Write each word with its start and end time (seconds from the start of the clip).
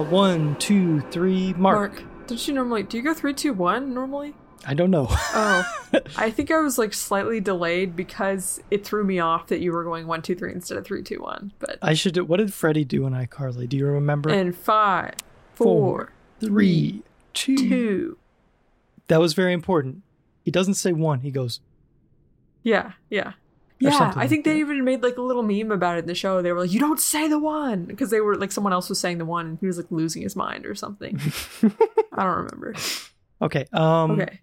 Uh, 0.00 0.04
one, 0.04 0.56
two, 0.56 1.00
three, 1.10 1.52
mark. 1.54 1.92
Mark. 1.94 2.26
Don't 2.26 2.48
you 2.48 2.54
normally 2.54 2.82
do 2.82 2.96
you 2.96 3.02
go 3.02 3.14
three, 3.14 3.34
two, 3.34 3.52
one 3.52 3.92
normally? 3.94 4.34
I 4.66 4.72
don't 4.74 4.90
know. 4.90 5.06
Oh, 5.10 5.64
I 6.16 6.30
think 6.30 6.50
I 6.50 6.58
was 6.60 6.78
like 6.78 6.94
slightly 6.94 7.38
delayed 7.40 7.94
because 7.94 8.60
it 8.70 8.84
threw 8.84 9.04
me 9.04 9.18
off 9.18 9.48
that 9.48 9.60
you 9.60 9.72
were 9.72 9.84
going 9.84 10.06
one, 10.06 10.22
two, 10.22 10.34
three 10.34 10.52
instead 10.52 10.78
of 10.78 10.86
three, 10.86 11.02
two, 11.02 11.20
one. 11.20 11.52
But 11.58 11.78
I 11.82 11.92
should. 11.94 12.14
do- 12.14 12.24
What 12.24 12.38
did 12.38 12.52
Freddie 12.52 12.84
do 12.84 13.06
in 13.06 13.12
iCarly? 13.12 13.68
Do 13.68 13.76
you 13.76 13.86
remember? 13.86 14.30
and 14.30 14.56
five, 14.56 15.14
four, 15.52 16.12
three, 16.40 17.02
two. 17.34 17.56
two. 17.56 18.18
That 19.08 19.20
was 19.20 19.34
very 19.34 19.52
important. 19.52 20.02
He 20.42 20.50
doesn't 20.50 20.74
say 20.74 20.92
one. 20.92 21.20
He 21.20 21.30
goes. 21.30 21.60
Yeah, 22.62 22.92
yeah. 23.10 23.34
Yeah, 23.80 24.12
I 24.14 24.20
like 24.20 24.28
think 24.28 24.44
they 24.44 24.52
that. 24.54 24.58
even 24.58 24.84
made 24.84 25.02
like 25.02 25.16
a 25.16 25.22
little 25.22 25.42
meme 25.42 25.72
about 25.72 25.96
it 25.96 26.00
in 26.00 26.06
the 26.06 26.14
show. 26.14 26.40
They 26.42 26.52
were 26.52 26.60
like, 26.60 26.72
"You 26.72 26.80
don't 26.80 27.00
say 27.00 27.28
the 27.28 27.38
one," 27.38 27.84
because 27.84 28.10
they 28.10 28.20
were 28.20 28.36
like 28.36 28.52
someone 28.52 28.72
else 28.72 28.88
was 28.88 28.98
saying 29.00 29.18
the 29.18 29.24
one, 29.24 29.46
and 29.46 29.58
he 29.60 29.66
was 29.66 29.76
like 29.76 29.90
losing 29.90 30.22
his 30.22 30.36
mind 30.36 30.64
or 30.64 30.74
something. 30.74 31.20
I 32.12 32.22
don't 32.24 32.36
remember. 32.36 32.74
Okay. 33.42 33.66
Um. 33.72 34.12
Okay, 34.12 34.40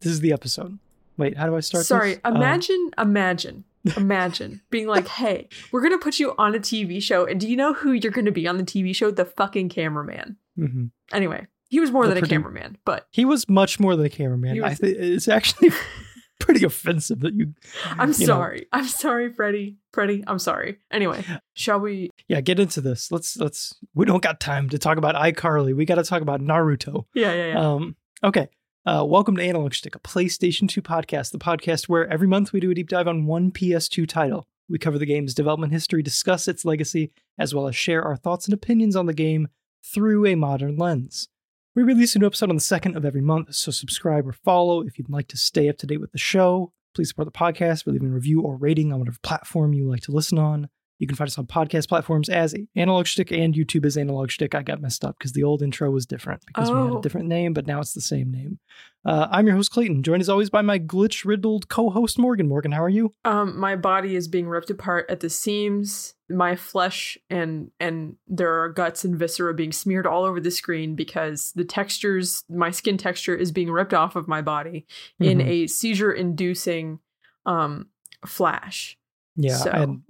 This 0.00 0.12
is 0.12 0.20
the 0.20 0.32
episode. 0.32 0.78
Wait. 1.16 1.36
How 1.36 1.46
do 1.46 1.56
I 1.56 1.60
start? 1.60 1.86
sorry. 1.86 2.10
this? 2.14 2.20
Um, 2.24 2.36
Imagine, 2.36 2.90
imagine, 2.98 3.64
imagine 3.96 4.60
being 4.70 4.86
like, 4.86 5.08
"Hey, 5.08 5.48
we're 5.72 5.82
gonna 5.82 5.98
put 5.98 6.18
you 6.18 6.34
on 6.38 6.54
a 6.54 6.58
TV 6.58 7.02
show, 7.02 7.24
and 7.26 7.40
do 7.40 7.48
you 7.48 7.56
know 7.56 7.72
who 7.72 7.92
you're 7.92 8.12
gonna 8.12 8.32
be 8.32 8.46
on 8.46 8.58
the 8.58 8.64
TV 8.64 8.94
show? 8.94 9.10
The 9.10 9.24
fucking 9.24 9.70
cameraman." 9.70 10.36
mhm. 10.58 10.90
Anyway, 11.12 11.46
he 11.68 11.80
was 11.80 11.90
more 11.90 12.06
The 12.06 12.14
than 12.14 12.24
a 12.24 12.26
cameraman, 12.28 12.78
but 12.84 13.06
He 13.10 13.24
was 13.24 13.48
much 13.48 13.80
more 13.80 13.96
than 13.96 14.06
a 14.06 14.10
cameraman. 14.10 14.60
Was- 14.60 14.78
think 14.78 14.96
it's 14.98 15.26
actually 15.28 15.70
pretty 16.44 16.64
offensive 16.64 17.20
that 17.20 17.34
you. 17.34 17.54
I'm 17.90 18.12
you 18.12 18.26
know. 18.26 18.34
sorry. 18.34 18.66
I'm 18.72 18.86
sorry, 18.86 19.32
Freddie. 19.32 19.78
Freddie, 19.92 20.22
I'm 20.26 20.38
sorry. 20.38 20.78
Anyway, 20.90 21.24
shall 21.54 21.80
we? 21.80 22.10
Yeah, 22.28 22.40
get 22.40 22.60
into 22.60 22.80
this. 22.80 23.10
Let's 23.10 23.36
let's. 23.38 23.74
We 23.94 24.04
don't 24.04 24.22
got 24.22 24.40
time 24.40 24.68
to 24.70 24.78
talk 24.78 24.98
about 24.98 25.14
iCarly. 25.14 25.74
We 25.74 25.86
got 25.86 25.96
to 25.96 26.04
talk 26.04 26.22
about 26.22 26.40
Naruto. 26.40 27.06
Yeah, 27.14 27.32
yeah, 27.32 27.46
yeah. 27.46 27.72
Um, 27.72 27.96
okay. 28.22 28.48
Uh, 28.86 29.02
welcome 29.08 29.34
to 29.36 29.42
Analog 29.42 29.72
Schtick, 29.72 29.94
a 29.94 29.98
PlayStation 29.98 30.68
2 30.68 30.82
podcast, 30.82 31.32
the 31.32 31.38
podcast 31.38 31.88
where 31.88 32.06
every 32.12 32.28
month 32.28 32.52
we 32.52 32.60
do 32.60 32.70
a 32.70 32.74
deep 32.74 32.90
dive 32.90 33.08
on 33.08 33.24
one 33.24 33.50
PS2 33.50 34.06
title. 34.06 34.44
We 34.68 34.78
cover 34.78 34.98
the 34.98 35.06
game's 35.06 35.32
development 35.32 35.72
history, 35.72 36.02
discuss 36.02 36.46
its 36.48 36.66
legacy, 36.66 37.10
as 37.38 37.54
well 37.54 37.66
as 37.66 37.74
share 37.74 38.02
our 38.02 38.16
thoughts 38.16 38.44
and 38.44 38.52
opinions 38.52 38.94
on 38.94 39.06
the 39.06 39.14
game 39.14 39.48
through 39.82 40.26
a 40.26 40.34
modern 40.34 40.76
lens. 40.76 41.28
We 41.76 41.82
release 41.82 42.14
a 42.14 42.20
new 42.20 42.26
episode 42.26 42.50
on 42.50 42.54
the 42.54 42.62
second 42.62 42.96
of 42.96 43.04
every 43.04 43.20
month, 43.20 43.52
so 43.52 43.72
subscribe 43.72 44.28
or 44.28 44.32
follow 44.32 44.82
if 44.82 44.96
you'd 44.96 45.10
like 45.10 45.26
to 45.28 45.36
stay 45.36 45.68
up 45.68 45.76
to 45.78 45.88
date 45.88 46.00
with 46.00 46.12
the 46.12 46.18
show. 46.18 46.72
Please 46.94 47.08
support 47.08 47.26
the 47.26 47.36
podcast 47.36 47.84
by 47.84 47.90
leaving 47.90 48.10
a 48.10 48.14
review 48.14 48.42
or 48.42 48.56
rating 48.56 48.92
on 48.92 49.00
whatever 49.00 49.18
platform 49.24 49.72
you 49.72 49.90
like 49.90 50.02
to 50.02 50.12
listen 50.12 50.38
on. 50.38 50.68
You 51.04 51.06
can 51.06 51.16
find 51.16 51.28
us 51.28 51.36
on 51.36 51.44
podcast 51.46 51.86
platforms 51.90 52.30
as 52.30 52.54
Analog 52.76 53.04
Schtick 53.04 53.30
and 53.30 53.52
YouTube 53.52 53.84
as 53.84 53.98
Analog 53.98 54.30
Schtick. 54.30 54.54
I 54.54 54.62
got 54.62 54.80
messed 54.80 55.04
up 55.04 55.18
because 55.18 55.32
the 55.32 55.42
old 55.42 55.60
intro 55.60 55.90
was 55.90 56.06
different 56.06 56.42
because 56.46 56.70
we 56.70 56.76
had 56.78 56.86
a 56.92 56.94
Oh. 56.94 57.00
different 57.02 57.28
name, 57.28 57.52
but 57.52 57.66
now 57.66 57.78
it's 57.80 57.92
the 57.92 58.00
same 58.00 58.30
name. 58.30 58.58
Uh, 59.04 59.28
I'm 59.30 59.46
your 59.46 59.54
host, 59.54 59.70
Clayton, 59.70 60.02
joined 60.02 60.22
as 60.22 60.30
always 60.30 60.48
by 60.48 60.62
my 60.62 60.78
glitch 60.78 61.26
riddled 61.26 61.68
co 61.68 61.90
host, 61.90 62.18
Morgan. 62.18 62.48
Morgan, 62.48 62.72
how 62.72 62.82
are 62.82 62.88
you? 62.88 63.12
Um, 63.26 63.60
my 63.60 63.76
body 63.76 64.16
is 64.16 64.28
being 64.28 64.48
ripped 64.48 64.70
apart 64.70 65.04
at 65.10 65.20
the 65.20 65.28
seams. 65.28 66.14
My 66.30 66.56
flesh 66.56 67.18
and 67.28 67.70
and 67.78 68.16
there 68.26 68.62
are 68.62 68.70
guts 68.70 69.04
and 69.04 69.14
viscera 69.18 69.52
being 69.52 69.72
smeared 69.72 70.06
all 70.06 70.24
over 70.24 70.40
the 70.40 70.50
screen 70.50 70.94
because 70.94 71.52
the 71.54 71.66
textures, 71.66 72.44
my 72.48 72.70
skin 72.70 72.96
texture, 72.96 73.34
is 73.36 73.52
being 73.52 73.70
ripped 73.70 73.92
off 73.92 74.16
of 74.16 74.26
my 74.26 74.40
body 74.40 74.86
in 75.20 75.36
Mhm. 75.36 75.46
a 75.48 75.66
seizure-inducing 75.66 76.98
um 77.44 77.88
flash. 78.24 78.96
Yeah, 79.36 79.56
so- 79.56 79.70
and 79.70 80.00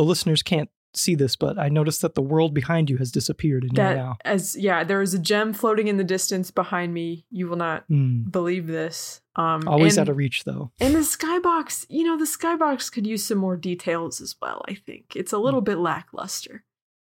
the 0.00 0.04
listeners 0.08 0.42
can't 0.42 0.70
see 0.94 1.14
this, 1.14 1.36
but 1.36 1.58
I 1.58 1.68
noticed 1.68 2.00
that 2.00 2.14
the 2.14 2.22
world 2.22 2.54
behind 2.54 2.88
you 2.88 2.96
has 2.96 3.12
disappeared 3.12 3.64
in 3.64 3.74
That 3.74 3.96
now. 3.96 4.16
as 4.24 4.56
yeah, 4.56 4.82
there 4.82 5.02
is 5.02 5.12
a 5.12 5.18
gem 5.18 5.52
floating 5.52 5.88
in 5.88 5.98
the 5.98 6.04
distance 6.04 6.50
behind 6.50 6.94
me. 6.94 7.26
You 7.30 7.48
will 7.48 7.58
not 7.58 7.84
Hmm. 7.86 8.22
believe 8.30 8.66
this. 8.66 9.20
Um, 9.36 9.68
Always 9.68 9.98
and, 9.98 10.08
out 10.08 10.10
of 10.10 10.16
reach, 10.16 10.44
though. 10.44 10.72
And 10.80 10.94
the 10.94 11.00
skybox, 11.00 11.84
you 11.90 12.02
know, 12.04 12.16
the 12.18 12.24
skybox 12.24 12.90
could 12.90 13.06
use 13.06 13.22
some 13.24 13.36
more 13.38 13.56
details 13.58 14.22
as 14.22 14.34
well. 14.40 14.64
I 14.68 14.74
think 14.74 15.14
it's 15.14 15.34
a 15.34 15.36
Hmm. 15.36 15.44
little 15.44 15.60
bit 15.60 15.76
lackluster. 15.76 16.64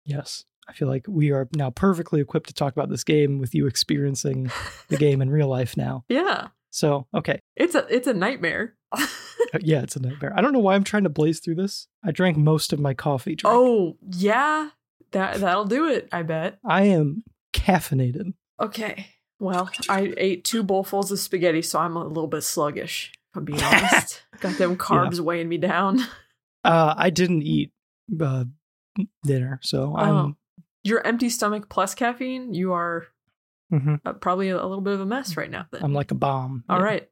Yes. 0.05 0.45
I 0.69 0.73
feel 0.73 0.87
like 0.87 1.05
we 1.09 1.31
are 1.31 1.49
now 1.55 1.71
perfectly 1.71 2.21
equipped 2.21 2.47
to 2.49 2.53
talk 2.53 2.71
about 2.73 2.89
this 2.89 3.03
game 3.03 3.39
with 3.39 3.55
you 3.55 3.65
experiencing 3.67 4.51
the 4.89 4.97
game 5.05 5.21
in 5.23 5.29
real 5.31 5.47
life 5.49 5.75
now. 5.75 6.05
Yeah, 6.07 6.47
So, 6.69 7.07
okay. 7.13 7.39
it's 7.55 7.75
a 7.75 7.85
it's 7.89 8.07
a 8.07 8.13
nightmare. 8.13 8.75
Yeah, 9.61 9.81
it's 9.81 9.95
a 9.95 10.01
nightmare. 10.01 10.33
I 10.35 10.41
don't 10.41 10.53
know 10.53 10.59
why 10.59 10.75
I'm 10.75 10.83
trying 10.83 11.03
to 11.03 11.09
blaze 11.09 11.39
through 11.39 11.55
this. 11.55 11.87
I 12.03 12.11
drank 12.11 12.37
most 12.37 12.73
of 12.73 12.79
my 12.79 12.93
coffee. 12.93 13.35
Drink. 13.35 13.53
oh 13.55 13.97
yeah, 14.11 14.69
that 15.11 15.39
that'll 15.39 15.65
do 15.65 15.87
it. 15.87 16.09
I 16.11 16.23
bet. 16.23 16.59
I 16.65 16.83
am 16.83 17.23
caffeinated. 17.53 18.33
Okay. 18.61 19.07
Well, 19.39 19.69
I 19.89 20.13
ate 20.17 20.45
two 20.45 20.63
bowlfuls 20.63 21.11
of 21.11 21.19
spaghetti, 21.19 21.61
so 21.61 21.79
I'm 21.79 21.95
a 21.97 22.05
little 22.07 22.27
bit 22.27 22.41
sluggish. 22.43 23.11
If 23.31 23.37
I'm 23.37 23.45
being 23.45 23.61
honest, 23.61 24.23
got 24.39 24.57
them 24.57 24.77
carbs 24.77 25.19
weighing 25.19 25.49
me 25.49 25.57
down. 25.57 25.99
Uh, 26.63 26.93
I 26.97 27.09
didn't 27.09 27.43
eat 27.43 27.71
uh, 28.21 28.45
dinner, 29.23 29.59
so 29.61 29.95
I'm. 29.95 30.15
Oh. 30.15 30.35
Your 30.83 31.05
empty 31.05 31.29
stomach 31.29 31.67
plus 31.67 31.95
caffeine, 31.95 32.53
you 32.53 32.71
are 32.73 33.07
mhm, 33.73 33.99
uh, 34.05 34.13
probably 34.13 34.49
a 34.49 34.55
little 34.55 34.81
bit 34.81 34.93
of 34.93 35.01
a 35.01 35.05
mess 35.05 35.35
right 35.35 35.49
now. 35.49 35.65
Then. 35.71 35.83
I'm 35.83 35.93
like 35.93 36.11
a 36.11 36.15
bomb. 36.15 36.63
All 36.69 36.77
Yeah. 36.77 36.83
right. 36.85 37.09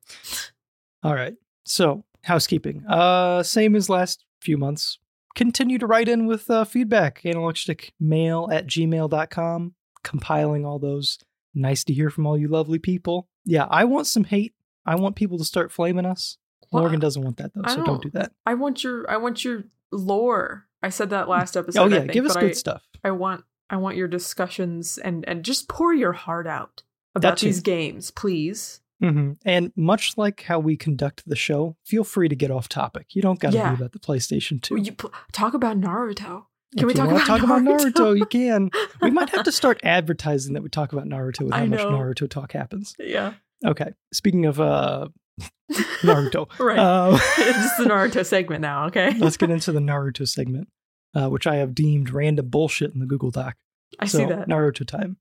All 1.03 1.13
right. 1.15 1.33
So, 1.65 2.05
housekeeping. 2.23 2.85
Uh 2.87 3.43
same 3.43 3.75
as 3.75 3.89
last 3.89 4.25
few 4.41 4.57
months. 4.57 4.99
Continue 5.35 5.79
to 5.79 5.87
write 5.87 6.07
in 6.07 6.27
with 6.27 6.49
uh, 6.51 6.63
feedback. 6.63 7.21
Analogschtickmail 7.23 8.53
at 8.53 8.67
gmail.com. 8.67 9.73
Compiling 10.03 10.65
all 10.65 10.77
those. 10.79 11.17
Nice 11.55 11.83
to 11.85 11.93
hear 11.93 12.09
from 12.09 12.27
all 12.27 12.37
you 12.37 12.47
lovely 12.47 12.77
people. 12.79 13.27
Yeah, 13.45 13.65
I 13.69 13.85
want 13.85 14.07
some 14.07 14.25
hate. 14.25 14.53
I 14.85 14.95
want 14.95 15.15
people 15.15 15.37
to 15.37 15.43
start 15.45 15.71
flaming 15.71 16.05
us. 16.05 16.37
Well, 16.71 16.83
Morgan 16.83 16.99
doesn't 16.99 17.21
want 17.21 17.37
that 17.37 17.51
though, 17.53 17.61
so 17.67 17.75
don't 17.77 17.85
don't- 17.85 18.03
do 18.03 18.09
that. 18.11 18.31
I 18.45 18.53
want 18.55 18.83
your 18.83 19.09
I 19.09 19.17
want 19.17 19.43
your 19.43 19.63
lore. 19.91 20.67
I 20.81 20.89
said 20.89 21.11
that 21.11 21.29
last 21.29 21.55
episode. 21.55 21.79
oh 21.81 21.85
I 21.85 21.87
yeah, 21.87 21.99
think, 22.01 22.11
give 22.11 22.25
us 22.25 22.33
good 22.35 22.51
I, 22.51 22.53
stuff. 22.53 22.83
I 23.03 23.11
want 23.11 23.43
I 23.69 23.77
want 23.77 23.95
your 23.95 24.07
discussions 24.07 24.97
and 24.97 25.27
and 25.27 25.43
just 25.43 25.69
pour 25.69 25.93
your 25.93 26.13
heart 26.13 26.47
out 26.47 26.83
about 27.15 27.39
these 27.39 27.61
games, 27.61 28.11
please. 28.11 28.81
Hmm 29.11 29.31
And 29.45 29.71
much 29.75 30.17
like 30.17 30.43
how 30.43 30.59
we 30.59 30.77
conduct 30.77 31.23
the 31.27 31.35
show, 31.35 31.75
feel 31.85 32.03
free 32.03 32.29
to 32.29 32.35
get 32.35 32.51
off 32.51 32.69
topic. 32.69 33.07
You 33.15 33.21
don't 33.21 33.39
got 33.39 33.51
to 33.51 33.57
Yeah. 33.57 33.69
be 33.71 33.75
about 33.75 33.91
the 33.91 33.99
PlayStation 33.99 34.61
2. 34.61 34.75
Will 34.75 34.81
you 34.83 34.93
p- 34.93 35.07
talk 35.31 35.53
about 35.53 35.79
Naruto? 35.79 36.45
If 36.73 36.79
Can 36.79 36.87
we 36.87 36.93
talk 36.93 37.09
about 37.09 37.27
talk 37.27 37.43
about 37.43 37.61
Naruto? 37.61 37.91
Naruto? 37.91 38.17
You 38.17 38.25
can. 38.37 38.71
We 39.01 39.11
might 39.11 39.29
have 39.29 39.43
to 39.43 39.51
start 39.51 39.79
advertising 39.83 40.53
that 40.53 40.63
we 40.63 40.69
talk 40.69 40.91
about 40.93 41.05
Naruto 41.05 41.51
I 41.53 41.59
how 41.59 41.65
much. 41.65 41.79
Naruto 41.81 42.29
talk 42.29 42.53
happens. 42.53 42.95
Yeah, 42.99 43.33
Okay. 43.65 43.91
Speaking 44.13 44.45
of 44.45 44.59
uh 44.59 45.09
Naruto, 46.03 46.47
right. 46.59 46.77
uh, 46.77 47.11
just 47.37 47.77
the 47.77 47.85
Naruto 47.85 48.25
segment 48.25 48.61
now. 48.61 48.85
Okay, 48.87 49.13
let's 49.19 49.37
get 49.37 49.49
into 49.49 49.71
the 49.71 49.79
Naruto 49.79 50.27
segment, 50.27 50.67
uh, 51.15 51.29
which 51.29 51.47
I 51.47 51.55
have 51.55 51.73
deemed 51.73 52.09
random 52.11 52.49
bullshit 52.49 52.93
in 52.93 52.99
the 52.99 53.05
Google 53.05 53.31
Doc. 53.31 53.55
I 53.99 54.05
so, 54.05 54.19
see 54.19 54.25
that. 54.25 54.47
Naruto 54.47 54.85
time. 54.85 55.17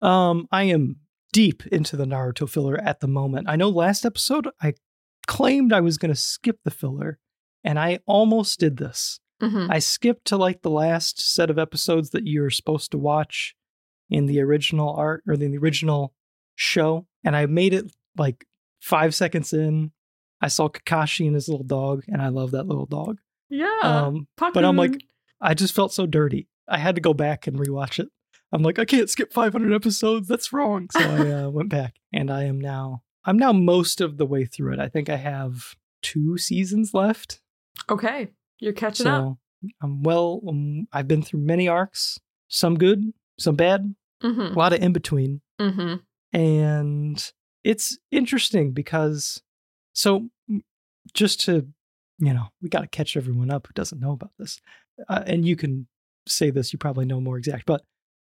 Um, 0.00 0.48
I 0.50 0.64
am 0.64 0.96
deep 1.32 1.66
into 1.68 1.96
the 1.96 2.04
Naruto 2.04 2.48
filler 2.48 2.76
at 2.78 3.00
the 3.00 3.08
moment. 3.08 3.48
I 3.48 3.56
know 3.56 3.68
last 3.70 4.04
episode 4.04 4.48
I 4.60 4.74
claimed 5.26 5.72
I 5.72 5.80
was 5.80 5.98
going 5.98 6.12
to 6.12 6.20
skip 6.20 6.58
the 6.64 6.70
filler, 6.70 7.18
and 7.64 7.78
I 7.78 8.00
almost 8.06 8.58
did 8.60 8.76
this. 8.76 9.18
Mhm. 9.40 9.68
I 9.70 9.78
skipped 9.78 10.26
to 10.26 10.36
like 10.36 10.62
the 10.62 10.70
last 10.70 11.20
set 11.20 11.50
of 11.50 11.58
episodes 11.58 12.10
that 12.10 12.26
you're 12.26 12.50
supposed 12.50 12.90
to 12.92 12.98
watch 12.98 13.54
in 14.10 14.26
the 14.26 14.40
original 14.40 14.94
art 14.94 15.22
or 15.26 15.34
in 15.34 15.40
the 15.52 15.58
original 15.58 16.12
show, 16.54 17.06
and 17.24 17.34
I 17.34 17.46
made 17.46 17.72
it 17.74 17.92
like 18.16 18.46
five 18.80 19.14
seconds 19.14 19.52
in. 19.52 19.92
I 20.40 20.48
saw 20.48 20.68
Kakashi 20.68 21.24
and 21.26 21.34
his 21.34 21.48
little 21.48 21.64
dog, 21.66 22.04
and 22.08 22.20
I 22.20 22.28
love 22.28 22.50
that 22.50 22.66
little 22.66 22.86
dog. 22.86 23.18
Yeah, 23.48 23.78
Um, 23.82 24.28
but 24.54 24.64
I'm 24.64 24.76
like, 24.76 25.02
I 25.40 25.54
just 25.54 25.74
felt 25.74 25.92
so 25.92 26.06
dirty. 26.06 26.48
I 26.68 26.78
had 26.78 26.94
to 26.96 27.00
go 27.00 27.14
back 27.14 27.46
and 27.46 27.58
rewatch 27.58 27.98
it. 27.98 28.08
I'm 28.52 28.62
like, 28.62 28.78
I 28.78 28.84
can't 28.84 29.08
skip 29.08 29.32
500 29.32 29.72
episodes. 29.72 30.28
That's 30.28 30.52
wrong. 30.52 30.88
So 30.90 31.00
I 31.00 31.30
uh, 31.44 31.48
went 31.50 31.70
back, 31.70 31.96
and 32.12 32.30
I 32.30 32.44
am 32.44 32.60
now. 32.60 33.02
I'm 33.24 33.38
now 33.38 33.52
most 33.52 34.00
of 34.00 34.18
the 34.18 34.26
way 34.26 34.44
through 34.44 34.74
it. 34.74 34.78
I 34.80 34.88
think 34.88 35.08
I 35.08 35.16
have 35.16 35.74
two 36.02 36.36
seasons 36.36 36.92
left. 36.92 37.40
okay, 37.88 38.28
you're 38.58 38.72
catching 38.72 39.06
up. 39.06 39.38
I'm 39.80 40.02
well. 40.02 40.40
Um, 40.46 40.86
I've 40.92 41.08
been 41.08 41.22
through 41.22 41.40
many 41.40 41.68
arcs. 41.68 42.18
Some 42.48 42.76
good, 42.76 43.12
some 43.38 43.54
bad. 43.56 43.94
Mm-hmm. 44.22 44.40
A 44.54 44.58
lot 44.58 44.72
of 44.72 44.80
in 44.82 44.92
between, 44.92 45.40
Mm-hmm. 45.60 45.96
and 46.38 47.32
it's 47.64 47.98
interesting 48.10 48.72
because. 48.72 49.40
So, 49.94 50.30
just 51.12 51.40
to, 51.42 51.66
you 52.18 52.32
know, 52.32 52.46
we 52.62 52.68
got 52.70 52.80
to 52.80 52.86
catch 52.86 53.14
everyone 53.16 53.50
up 53.50 53.66
who 53.66 53.72
doesn't 53.74 54.00
know 54.00 54.12
about 54.12 54.30
this, 54.38 54.60
uh, 55.08 55.22
and 55.26 55.46
you 55.46 55.54
can 55.56 55.86
say 56.26 56.50
this. 56.50 56.72
You 56.72 56.78
probably 56.78 57.04
know 57.04 57.20
more 57.20 57.36
exact, 57.38 57.66
but 57.66 57.82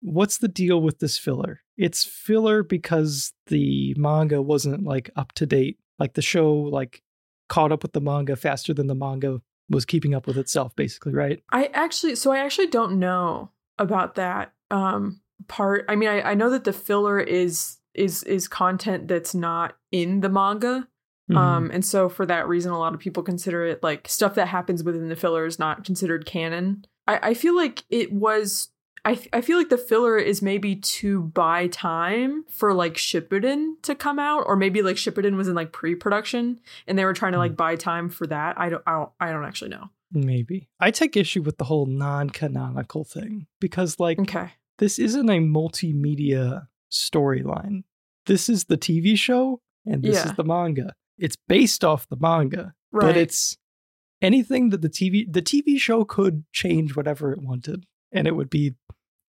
what's 0.01 0.37
the 0.37 0.47
deal 0.47 0.81
with 0.81 0.99
this 0.99 1.17
filler? 1.17 1.61
It's 1.77 2.03
filler 2.03 2.63
because 2.63 3.33
the 3.47 3.93
manga 3.97 4.41
wasn't 4.41 4.83
like 4.83 5.09
up 5.15 5.33
to 5.33 5.45
date. 5.45 5.77
Like 5.97 6.13
the 6.13 6.21
show, 6.21 6.53
like 6.53 7.03
caught 7.49 7.71
up 7.71 7.83
with 7.83 7.93
the 7.93 8.01
manga 8.01 8.35
faster 8.35 8.73
than 8.73 8.87
the 8.87 8.95
manga 8.95 9.41
was 9.69 9.85
keeping 9.85 10.13
up 10.13 10.27
with 10.27 10.37
itself, 10.37 10.75
basically, 10.75 11.13
right? 11.13 11.43
I 11.51 11.65
actually, 11.73 12.15
so 12.15 12.31
I 12.31 12.39
actually 12.39 12.67
don't 12.67 12.99
know 12.99 13.51
about 13.77 14.15
that. 14.15 14.53
Um, 14.71 15.21
part. 15.47 15.85
I 15.89 15.95
mean, 15.95 16.09
I, 16.09 16.21
I 16.31 16.33
know 16.33 16.49
that 16.49 16.63
the 16.63 16.73
filler 16.73 17.19
is 17.19 17.77
is 17.93 18.23
is 18.23 18.47
content 18.47 19.07
that's 19.07 19.33
not 19.35 19.75
in 19.91 20.21
the 20.21 20.29
manga. 20.29 20.87
Mhm. 21.29 21.37
Um, 21.37 21.71
and 21.71 21.85
so 21.85 22.09
for 22.09 22.25
that 22.25 22.47
reason, 22.47 22.71
a 22.71 22.79
lot 22.79 22.93
of 22.93 22.99
people 22.99 23.23
consider 23.23 23.65
it 23.65 23.83
like 23.83 24.07
stuff 24.07 24.35
that 24.35 24.47
happens 24.47 24.83
within 24.83 25.09
the 25.09 25.15
filler 25.15 25.45
is 25.45 25.59
not 25.59 25.83
considered 25.83 26.25
canon. 26.25 26.85
I, 27.07 27.29
I 27.29 27.33
feel 27.33 27.55
like 27.55 27.83
it 27.89 28.11
was. 28.11 28.69
I, 29.05 29.13
f- 29.13 29.27
I 29.33 29.41
feel 29.41 29.57
like 29.57 29.69
the 29.69 29.77
filler 29.77 30.17
is 30.17 30.41
maybe 30.41 30.75
to 30.75 31.21
buy 31.21 31.67
time 31.67 32.45
for 32.49 32.73
like 32.73 32.95
Shippuden 32.95 33.81
to 33.83 33.95
come 33.95 34.19
out, 34.19 34.43
or 34.45 34.55
maybe 34.55 34.81
like 34.81 34.97
Shippuden 34.97 35.35
was 35.35 35.47
in 35.47 35.55
like 35.55 35.71
pre-production 35.71 36.59
and 36.87 36.97
they 36.97 37.05
were 37.05 37.13
trying 37.13 37.33
to 37.33 37.37
hmm. 37.37 37.43
like 37.43 37.55
buy 37.55 37.75
time 37.75 38.09
for 38.09 38.27
that. 38.27 38.59
I 38.59 38.69
don't, 38.69 38.83
I 38.85 38.91
don't, 38.93 39.09
I 39.19 39.31
don't 39.31 39.45
actually 39.45 39.69
know. 39.69 39.89
Maybe. 40.11 40.69
I 40.79 40.91
take 40.91 41.15
issue 41.15 41.41
with 41.41 41.57
the 41.57 41.65
whole 41.65 41.85
non-canonical 41.85 43.03
thing 43.03 43.47
because 43.59 43.99
like 43.99 44.19
Okay, 44.19 44.51
this 44.79 44.97
isn't 44.97 45.29
a 45.29 45.39
multimedia 45.39 46.67
storyline. 46.91 47.83
This 48.25 48.49
is 48.49 48.65
the 48.65 48.77
TV 48.77 49.17
show 49.17 49.61
and 49.85 50.03
this 50.03 50.15
Yeah. 50.15 50.31
is 50.31 50.35
the 50.35 50.43
manga. 50.43 50.93
It's 51.17 51.35
based 51.35 51.83
off 51.83 52.07
the 52.07 52.17
manga, 52.19 52.73
right. 52.91 53.07
but 53.07 53.17
it's 53.17 53.57
anything 54.21 54.69
that 54.69 54.81
the 54.81 54.89
TV 54.89 55.31
the 55.31 55.41
TV 55.41 55.79
show 55.79 56.03
could 56.03 56.43
change 56.51 56.95
whatever 56.95 57.31
it 57.31 57.41
wanted 57.41 57.85
and 58.11 58.27
it 58.27 58.35
would 58.35 58.49
be 58.49 58.75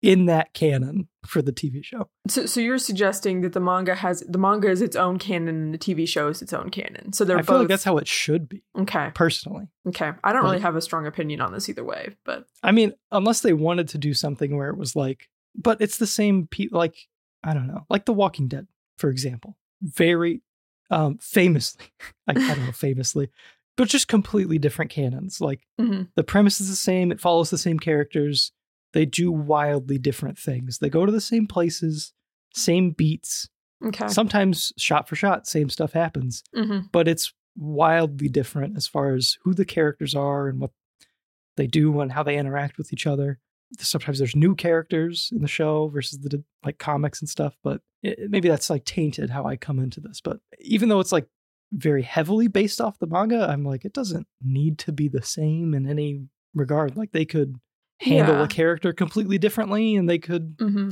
in 0.00 0.26
that 0.26 0.54
canon 0.54 1.08
for 1.26 1.42
the 1.42 1.52
TV 1.52 1.84
show. 1.84 2.08
So, 2.28 2.46
so 2.46 2.60
you're 2.60 2.78
suggesting 2.78 3.40
that 3.40 3.52
the 3.52 3.58
manga 3.60 3.96
has 3.96 4.20
the 4.28 4.38
manga 4.38 4.70
is 4.70 4.80
its 4.80 4.94
own 4.94 5.18
canon 5.18 5.48
and 5.48 5.74
the 5.74 5.78
TV 5.78 6.06
show 6.06 6.28
is 6.28 6.40
its 6.40 6.52
own 6.52 6.70
canon. 6.70 7.12
So 7.12 7.24
they're 7.24 7.36
I 7.38 7.42
feel 7.42 7.58
like 7.58 7.66
that's 7.68 7.82
how 7.82 7.98
it 7.98 8.06
should 8.06 8.48
be, 8.48 8.62
okay. 8.78 9.10
personally. 9.14 9.66
Okay, 9.88 10.12
I 10.22 10.32
don't 10.32 10.44
really 10.44 10.60
have 10.60 10.76
a 10.76 10.80
strong 10.80 11.06
opinion 11.06 11.40
on 11.40 11.52
this 11.52 11.68
either 11.68 11.82
way, 11.84 12.14
but 12.24 12.46
I 12.62 12.70
mean, 12.70 12.92
unless 13.10 13.40
they 13.40 13.52
wanted 13.52 13.88
to 13.88 13.98
do 13.98 14.14
something 14.14 14.56
where 14.56 14.68
it 14.70 14.76
was 14.78 14.94
like, 14.94 15.28
but 15.56 15.80
it's 15.80 15.98
the 15.98 16.06
same 16.06 16.46
pe 16.46 16.68
like 16.70 16.94
I 17.42 17.52
don't 17.54 17.66
know, 17.66 17.84
like 17.90 18.04
The 18.04 18.12
Walking 18.12 18.46
Dead, 18.46 18.68
for 18.98 19.10
example. 19.10 19.56
Very 19.82 20.42
um 20.90 21.18
famously, 21.18 21.86
I, 22.28 22.32
I 22.32 22.54
don't 22.54 22.66
know, 22.66 22.72
famously, 22.72 23.30
but 23.76 23.88
just 23.88 24.06
completely 24.06 24.58
different 24.58 24.92
canons. 24.92 25.40
Like 25.40 25.66
Mhm. 25.80 26.08
the 26.14 26.22
premise 26.22 26.60
is 26.60 26.70
the 26.70 26.76
same, 26.76 27.10
it 27.10 27.20
follows 27.20 27.50
the 27.50 27.58
same 27.58 27.80
characters. 27.80 28.52
They 28.92 29.04
do 29.06 29.30
wildly 29.30 29.98
different 29.98 30.38
things. 30.38 30.78
They 30.78 30.88
go 30.88 31.04
to 31.06 31.12
the 31.12 31.20
same 31.20 31.46
places, 31.46 32.12
same 32.54 32.90
beats. 32.90 33.48
okay. 33.84 34.08
Sometimes 34.08 34.72
shot 34.78 35.08
for 35.08 35.16
shot, 35.16 35.46
same 35.46 35.68
stuff 35.68 35.92
happens 35.92 36.42
hmm 36.54 36.80
but 36.92 37.06
it's 37.08 37.32
wildly 37.56 38.28
different 38.28 38.76
as 38.76 38.86
far 38.86 39.14
as 39.14 39.36
who 39.42 39.52
the 39.52 39.64
characters 39.64 40.14
are 40.14 40.48
and 40.48 40.60
what 40.60 40.70
they 41.56 41.66
do 41.66 42.00
and 42.00 42.12
how 42.12 42.22
they 42.22 42.38
interact 42.38 42.78
with 42.78 42.92
each 42.92 43.06
other. 43.06 43.40
Sometimes 43.80 44.18
there's 44.18 44.36
new 44.36 44.54
characters 44.54 45.28
in 45.32 45.42
the 45.42 45.48
show 45.48 45.88
versus 45.88 46.18
the 46.20 46.42
like 46.64 46.78
comics 46.78 47.20
and 47.20 47.28
stuff, 47.28 47.56
but 47.64 47.80
it, 48.02 48.30
maybe 48.30 48.48
that's 48.48 48.70
like 48.70 48.84
tainted 48.84 49.30
how 49.30 49.44
I 49.44 49.56
come 49.56 49.78
into 49.80 50.00
this. 50.00 50.20
But 50.20 50.38
even 50.60 50.88
though 50.88 51.00
it's 51.00 51.12
like 51.12 51.26
very 51.72 52.02
heavily 52.02 52.46
based 52.48 52.80
off 52.80 52.98
the 52.98 53.06
manga, 53.08 53.46
I'm 53.50 53.64
like 53.64 53.84
it 53.84 53.92
doesn't 53.92 54.26
need 54.40 54.78
to 54.78 54.92
be 54.92 55.08
the 55.08 55.22
same 55.22 55.74
in 55.74 55.86
any 55.88 56.22
regard. 56.54 56.96
Like 56.96 57.10
they 57.12 57.24
could 57.26 57.56
handle 58.00 58.36
Yeah. 58.36 58.44
a 58.44 58.48
character 58.48 58.92
completely 58.92 59.38
differently 59.38 59.96
and 59.96 60.08
they 60.08 60.18
could 60.18 60.56
hmm 60.58 60.90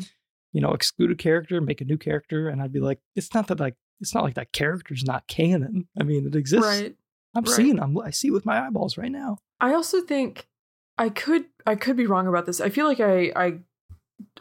you 0.53 0.63
know, 0.63 0.73
exclude 0.73 1.11
a 1.11 1.15
character, 1.15 1.61
make 1.61 1.83
a 1.83 1.85
new 1.85 1.99
character, 1.99 2.49
and 2.49 2.63
I'd 2.63 2.73
be 2.73 2.81
like, 2.81 2.99
it's 3.15 3.35
not 3.35 3.49
that 3.49 3.61
like 3.61 3.75
it's 4.01 4.15
not 4.15 4.25
like 4.25 4.37
that 4.37 4.53
character's 4.53 5.05
not 5.05 5.27
canon. 5.27 5.87
I 6.01 6.03
mean, 6.03 6.27
it 6.27 6.35
exists. 6.35 6.67
Right. 6.67 6.97
I'm 7.35 7.45
right. 7.45 7.53
seeing, 7.53 7.79
I'm 7.79 7.99
I 7.99 8.11
see 8.11 8.31
with 8.31 8.47
my 8.47 8.65
eyeballs 8.67 8.97
right 8.97 9.13
now. 9.13 9.37
I 9.61 9.75
also 9.75 10.01
think 10.01 10.47
I 10.97 11.11
could 11.11 11.45
I 11.67 11.75
could 11.75 11.95
be 11.97 12.07
wrong 12.07 12.27
about 12.27 12.47
this. 12.47 12.63
I 12.63 12.71
feel 12.71 12.87
like 12.87 13.01
I 13.01 13.33
I 13.37 13.59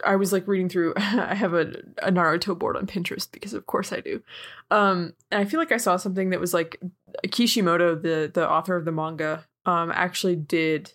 I 0.06 0.16
was 0.16 0.32
like 0.32 0.48
reading 0.48 0.70
through 0.70 0.94
I 0.96 1.34
have 1.34 1.52
a, 1.52 1.82
a 2.02 2.10
Naruto 2.10 2.58
board 2.58 2.78
on 2.78 2.86
Pinterest 2.86 3.30
because 3.30 3.52
of 3.52 3.66
course 3.66 3.92
I 3.92 4.00
do. 4.00 4.22
Um 4.70 5.12
and 5.30 5.42
I 5.42 5.44
feel 5.44 5.60
like 5.60 5.72
I 5.72 5.76
saw 5.76 5.98
something 5.98 6.30
that 6.30 6.40
was 6.40 6.54
like 6.54 6.80
Kishimoto, 7.30 7.94
the 7.94 8.30
the 8.32 8.48
author 8.48 8.74
of 8.74 8.86
the 8.86 8.92
manga, 8.92 9.44
um 9.66 9.92
actually 9.94 10.36
did 10.36 10.94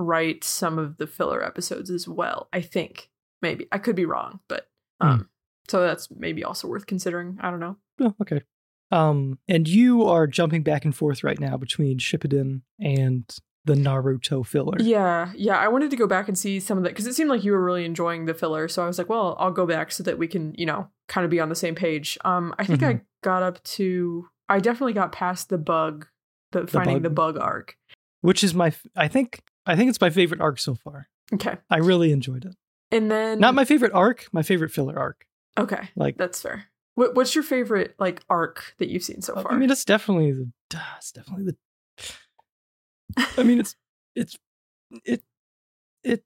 write 0.00 0.42
some 0.42 0.78
of 0.78 0.96
the 0.96 1.06
filler 1.06 1.44
episodes 1.44 1.90
as 1.90 2.08
well. 2.08 2.48
I 2.52 2.60
think. 2.60 3.10
Maybe. 3.42 3.66
I 3.72 3.78
could 3.78 3.96
be 3.96 4.06
wrong, 4.06 4.40
but 4.48 4.68
um 5.00 5.28
so 5.68 5.80
that's 5.80 6.08
maybe 6.10 6.42
also 6.42 6.66
worth 6.66 6.86
considering. 6.86 7.38
I 7.40 7.50
don't 7.50 7.60
know. 7.60 7.76
Oh, 8.00 8.14
okay. 8.22 8.42
Um, 8.90 9.38
and 9.48 9.68
you 9.68 10.04
are 10.04 10.26
jumping 10.26 10.62
back 10.62 10.84
and 10.84 10.94
forth 10.94 11.22
right 11.22 11.38
now 11.38 11.56
between 11.56 11.98
Shippuden 11.98 12.62
and 12.80 13.24
the 13.64 13.74
Naruto 13.74 14.44
filler. 14.44 14.78
Yeah, 14.80 15.30
yeah. 15.36 15.56
I 15.58 15.68
wanted 15.68 15.90
to 15.90 15.96
go 15.96 16.08
back 16.08 16.26
and 16.26 16.36
see 16.36 16.58
some 16.58 16.76
of 16.76 16.84
that 16.84 16.90
because 16.90 17.06
it 17.06 17.14
seemed 17.14 17.30
like 17.30 17.44
you 17.44 17.52
were 17.52 17.62
really 17.62 17.84
enjoying 17.84 18.24
the 18.24 18.34
filler. 18.34 18.66
So 18.66 18.82
I 18.82 18.86
was 18.86 18.98
like, 18.98 19.08
well, 19.08 19.36
I'll 19.38 19.52
go 19.52 19.66
back 19.66 19.92
so 19.92 20.02
that 20.02 20.18
we 20.18 20.26
can, 20.26 20.54
you 20.56 20.66
know, 20.66 20.88
kind 21.08 21.24
of 21.24 21.30
be 21.30 21.38
on 21.38 21.50
the 21.50 21.54
same 21.54 21.76
page. 21.76 22.18
Um, 22.24 22.54
I 22.58 22.64
think 22.64 22.82
I 22.82 23.02
got 23.22 23.42
up 23.42 23.62
to, 23.62 24.28
I 24.48 24.58
definitely 24.58 24.94
got 24.94 25.12
past 25.12 25.50
the 25.50 25.58
bug, 25.58 26.08
the, 26.50 26.66
finding 26.66 26.96
bug? 26.96 27.02
the 27.02 27.10
bug 27.10 27.38
arc. 27.38 27.76
Which 28.22 28.42
is 28.42 28.54
my, 28.54 28.72
I 28.96 29.06
think, 29.06 29.42
I 29.70 29.76
think 29.76 29.88
it's 29.90 30.00
my 30.00 30.10
favorite 30.10 30.40
arc 30.40 30.58
so 30.58 30.74
far. 30.74 31.08
Okay, 31.32 31.56
I 31.70 31.78
really 31.78 32.12
enjoyed 32.12 32.44
it. 32.44 32.56
and 32.90 33.10
then 33.10 33.38
Not 33.38 33.54
my 33.54 33.64
favorite 33.64 33.92
arc, 33.92 34.26
my 34.32 34.42
favorite 34.42 34.70
filler 34.70 34.98
arc. 34.98 35.26
okay, 35.58 35.88
Like, 35.96 36.16
that's 36.18 36.42
fair. 36.42 36.66
What, 36.96 37.14
what's 37.14 37.34
your 37.34 37.44
favorite 37.44 37.94
like 37.98 38.22
arc 38.28 38.74
that 38.78 38.88
you've 38.90 39.02
seen 39.04 39.22
so 39.22 39.34
uh, 39.34 39.42
far? 39.42 39.52
I 39.52 39.56
mean, 39.56 39.70
it's 39.70 39.84
definitely 39.84 40.32
the, 40.32 40.50
it's 40.98 41.12
definitely 41.12 41.44
the. 41.46 41.56
I 43.38 43.42
mean, 43.42 43.60
it's 43.60 43.76
it's 44.14 44.36
it 45.04 45.22
it 46.04 46.24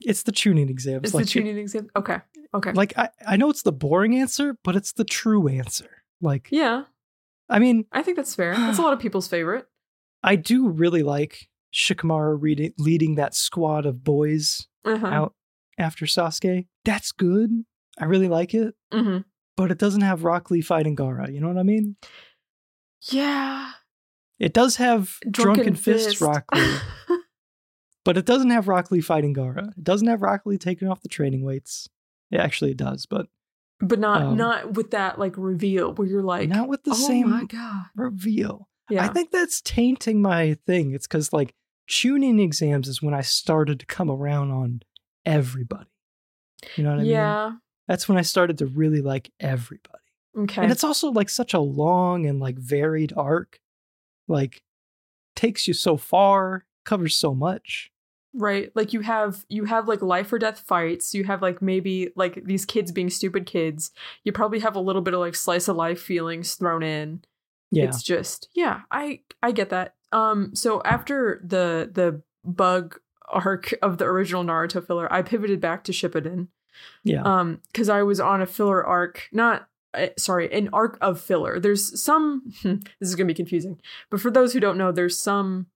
it's 0.00 0.22
the 0.22 0.32
Chunin 0.32 0.68
exams. 0.70 1.04
it's 1.04 1.14
like 1.14 1.26
the 1.26 1.30
Chunin 1.40 1.56
exam. 1.58 1.88
Okay, 1.96 2.18
okay, 2.54 2.72
Like 2.72 2.96
I, 2.98 3.08
I 3.26 3.36
know 3.36 3.50
it's 3.50 3.62
the 3.62 3.72
boring 3.72 4.16
answer, 4.18 4.56
but 4.62 4.76
it's 4.76 4.92
the 4.92 5.04
true 5.04 5.48
answer. 5.48 6.02
Like 6.20 6.48
yeah, 6.50 6.84
I 7.48 7.58
mean, 7.58 7.86
I 7.92 8.02
think 8.02 8.16
that's 8.16 8.34
fair. 8.34 8.54
That's 8.54 8.78
a 8.78 8.82
lot 8.86 8.92
of 8.92 8.98
people's 9.00 9.28
favorite. 9.28 9.66
I 10.22 10.36
do 10.36 10.68
really 10.68 11.02
like 11.02 11.48
Shikamaru 11.74 12.40
reading, 12.40 12.72
leading 12.78 13.16
that 13.16 13.34
squad 13.34 13.84
of 13.84 14.04
boys 14.04 14.68
Uh-huh. 14.84 15.06
out 15.06 15.34
after 15.78 16.06
Sasuke. 16.06 16.66
That's 16.84 17.10
good. 17.12 17.50
I 17.98 18.04
really 18.04 18.28
like 18.28 18.54
it, 18.54 18.74
hmm 18.92 19.18
but 19.56 19.70
it 19.70 19.78
doesn't 19.78 20.00
have 20.00 20.24
Rock 20.24 20.50
Lee 20.50 20.60
fighting 20.60 20.96
Gaara. 20.96 21.32
You 21.32 21.40
know 21.40 21.46
what 21.48 21.58
I 21.58 21.62
mean? 21.62 21.94
Yeah, 23.10 23.70
It 24.38 24.52
does 24.52 24.76
have 24.76 25.18
Drunken, 25.30 25.74
Fist, 25.76 26.06
Fist. 26.08 26.20
Rock 26.20 26.44
Lee, 26.54 26.76
but 28.04 28.16
it 28.16 28.24
doesn't 28.26 28.50
have 28.50 28.66
Rock 28.68 28.90
Lee 28.90 29.00
fighting 29.00 29.34
Gaara. 29.34 29.68
It 29.76 29.84
doesn't 29.84 30.08
have 30.08 30.22
Rock 30.22 30.42
Lee 30.44 30.58
taking 30.58 30.88
off 30.88 31.02
the 31.02 31.08
training 31.08 31.44
weights. 31.44 31.88
It 32.30 32.38
actually 32.40 32.72
it 32.72 32.78
does, 32.78 33.06
but 33.06 33.26
but 33.80 33.98
not 33.98 34.22
Um, 34.22 34.36
not 34.36 34.72
with 34.74 34.90
that 34.92 35.18
like 35.18 35.34
reveal 35.36 35.92
where 35.94 36.08
you're 36.08 36.22
like, 36.22 36.48
not 36.48 36.68
with 36.68 36.82
the 36.84 36.92
oh 36.92 36.94
same 36.94 37.30
my 37.30 37.44
god, 37.44 37.84
reveal. 37.94 38.68
yeah, 38.90 39.04
I 39.04 39.08
think 39.08 39.30
that's 39.30 39.60
tainting 39.60 40.16
my 40.22 40.56
thing. 40.66 40.92
It's 40.92 41.06
because 41.06 41.32
like 41.32 41.54
Chunin 41.88 42.40
exams 42.40 42.88
is 42.88 43.02
when 43.02 43.14
I 43.14 43.20
started 43.20 43.80
to 43.80 43.86
come 43.86 44.10
around 44.10 44.50
on 44.50 44.82
everybody. 45.26 45.90
You 46.76 46.84
know 46.84 46.90
what 46.90 47.00
I 47.00 47.02
mean? 47.02 47.10
yeah, 47.10 47.52
That's 47.88 48.08
when 48.08 48.16
I 48.18 48.22
started 48.22 48.58
to 48.58 48.66
really 48.66 49.02
like 49.02 49.30
everybody. 49.40 49.98
okay, 50.38 50.62
And 50.62 50.72
it's 50.72 50.84
also 50.84 51.10
like 51.10 51.28
such 51.28 51.52
a 51.54 51.60
long 51.60 52.26
and 52.26 52.40
like 52.40 52.56
varied 52.58 53.12
arc. 53.16 53.60
Like 54.28 54.62
takes 55.36 55.68
you 55.68 55.74
so 55.74 55.96
far, 55.98 56.64
covers 56.84 57.16
so 57.16 57.34
much. 57.34 57.90
right. 58.32 58.70
Like 58.74 58.92
you 58.94 59.00
have 59.00 59.44
you 59.48 59.64
have 59.66 59.86
like 59.86 60.00
life 60.00 60.32
or 60.32 60.38
death 60.38 60.60
fights. 60.60 61.12
You 61.14 61.24
have 61.24 61.42
like 61.42 61.60
maybe 61.60 62.10
like 62.16 62.44
these 62.44 62.64
kids 62.64 62.90
being 62.92 63.10
stupid 63.10 63.44
kids. 63.44 63.90
You 64.24 64.32
probably 64.32 64.60
have 64.60 64.76
a 64.76 64.80
little 64.80 65.02
bit 65.02 65.12
of 65.14 65.20
like 65.20 65.34
slice 65.34 65.68
of 65.68 65.76
life 65.76 66.00
feelings 66.00 66.54
thrown 66.54 66.82
in. 66.82 67.22
Yeah. 67.70 67.84
It's 67.84 68.02
just 68.02 68.48
yeah, 68.54 68.80
I 68.90 69.20
I 69.42 69.52
get 69.52 69.68
that. 69.70 69.94
Um, 70.14 70.54
so 70.54 70.80
after 70.84 71.40
the 71.44 71.90
the 71.92 72.22
bug 72.44 73.00
arc 73.28 73.74
of 73.82 73.98
the 73.98 74.04
original 74.04 74.44
Naruto 74.44 74.86
filler, 74.86 75.12
I 75.12 75.22
pivoted 75.22 75.60
back 75.60 75.84
to 75.84 75.92
Shippuden. 75.92 76.48
yeah. 77.04 77.22
um 77.22 77.60
because 77.70 77.88
i 77.88 78.02
was 78.02 78.18
on 78.18 78.42
a 78.42 78.46
filler 78.46 78.84
arc 78.84 79.28
not 79.30 79.68
uh, 79.94 80.08
sorry 80.18 80.52
an 80.52 80.68
arc 80.72 80.98
of 81.00 81.20
filler 81.20 81.60
there's 81.60 82.02
some 82.02 82.42
this 82.64 83.08
is 83.08 83.14
going 83.14 83.28
to 83.28 83.32
be 83.32 83.36
confusing 83.36 83.80
but 84.10 84.20
for 84.20 84.30
those 84.30 84.52
who 84.52 84.58
don't 84.60 84.76
know 84.76 84.90
there's 84.90 85.16
some 85.16 85.66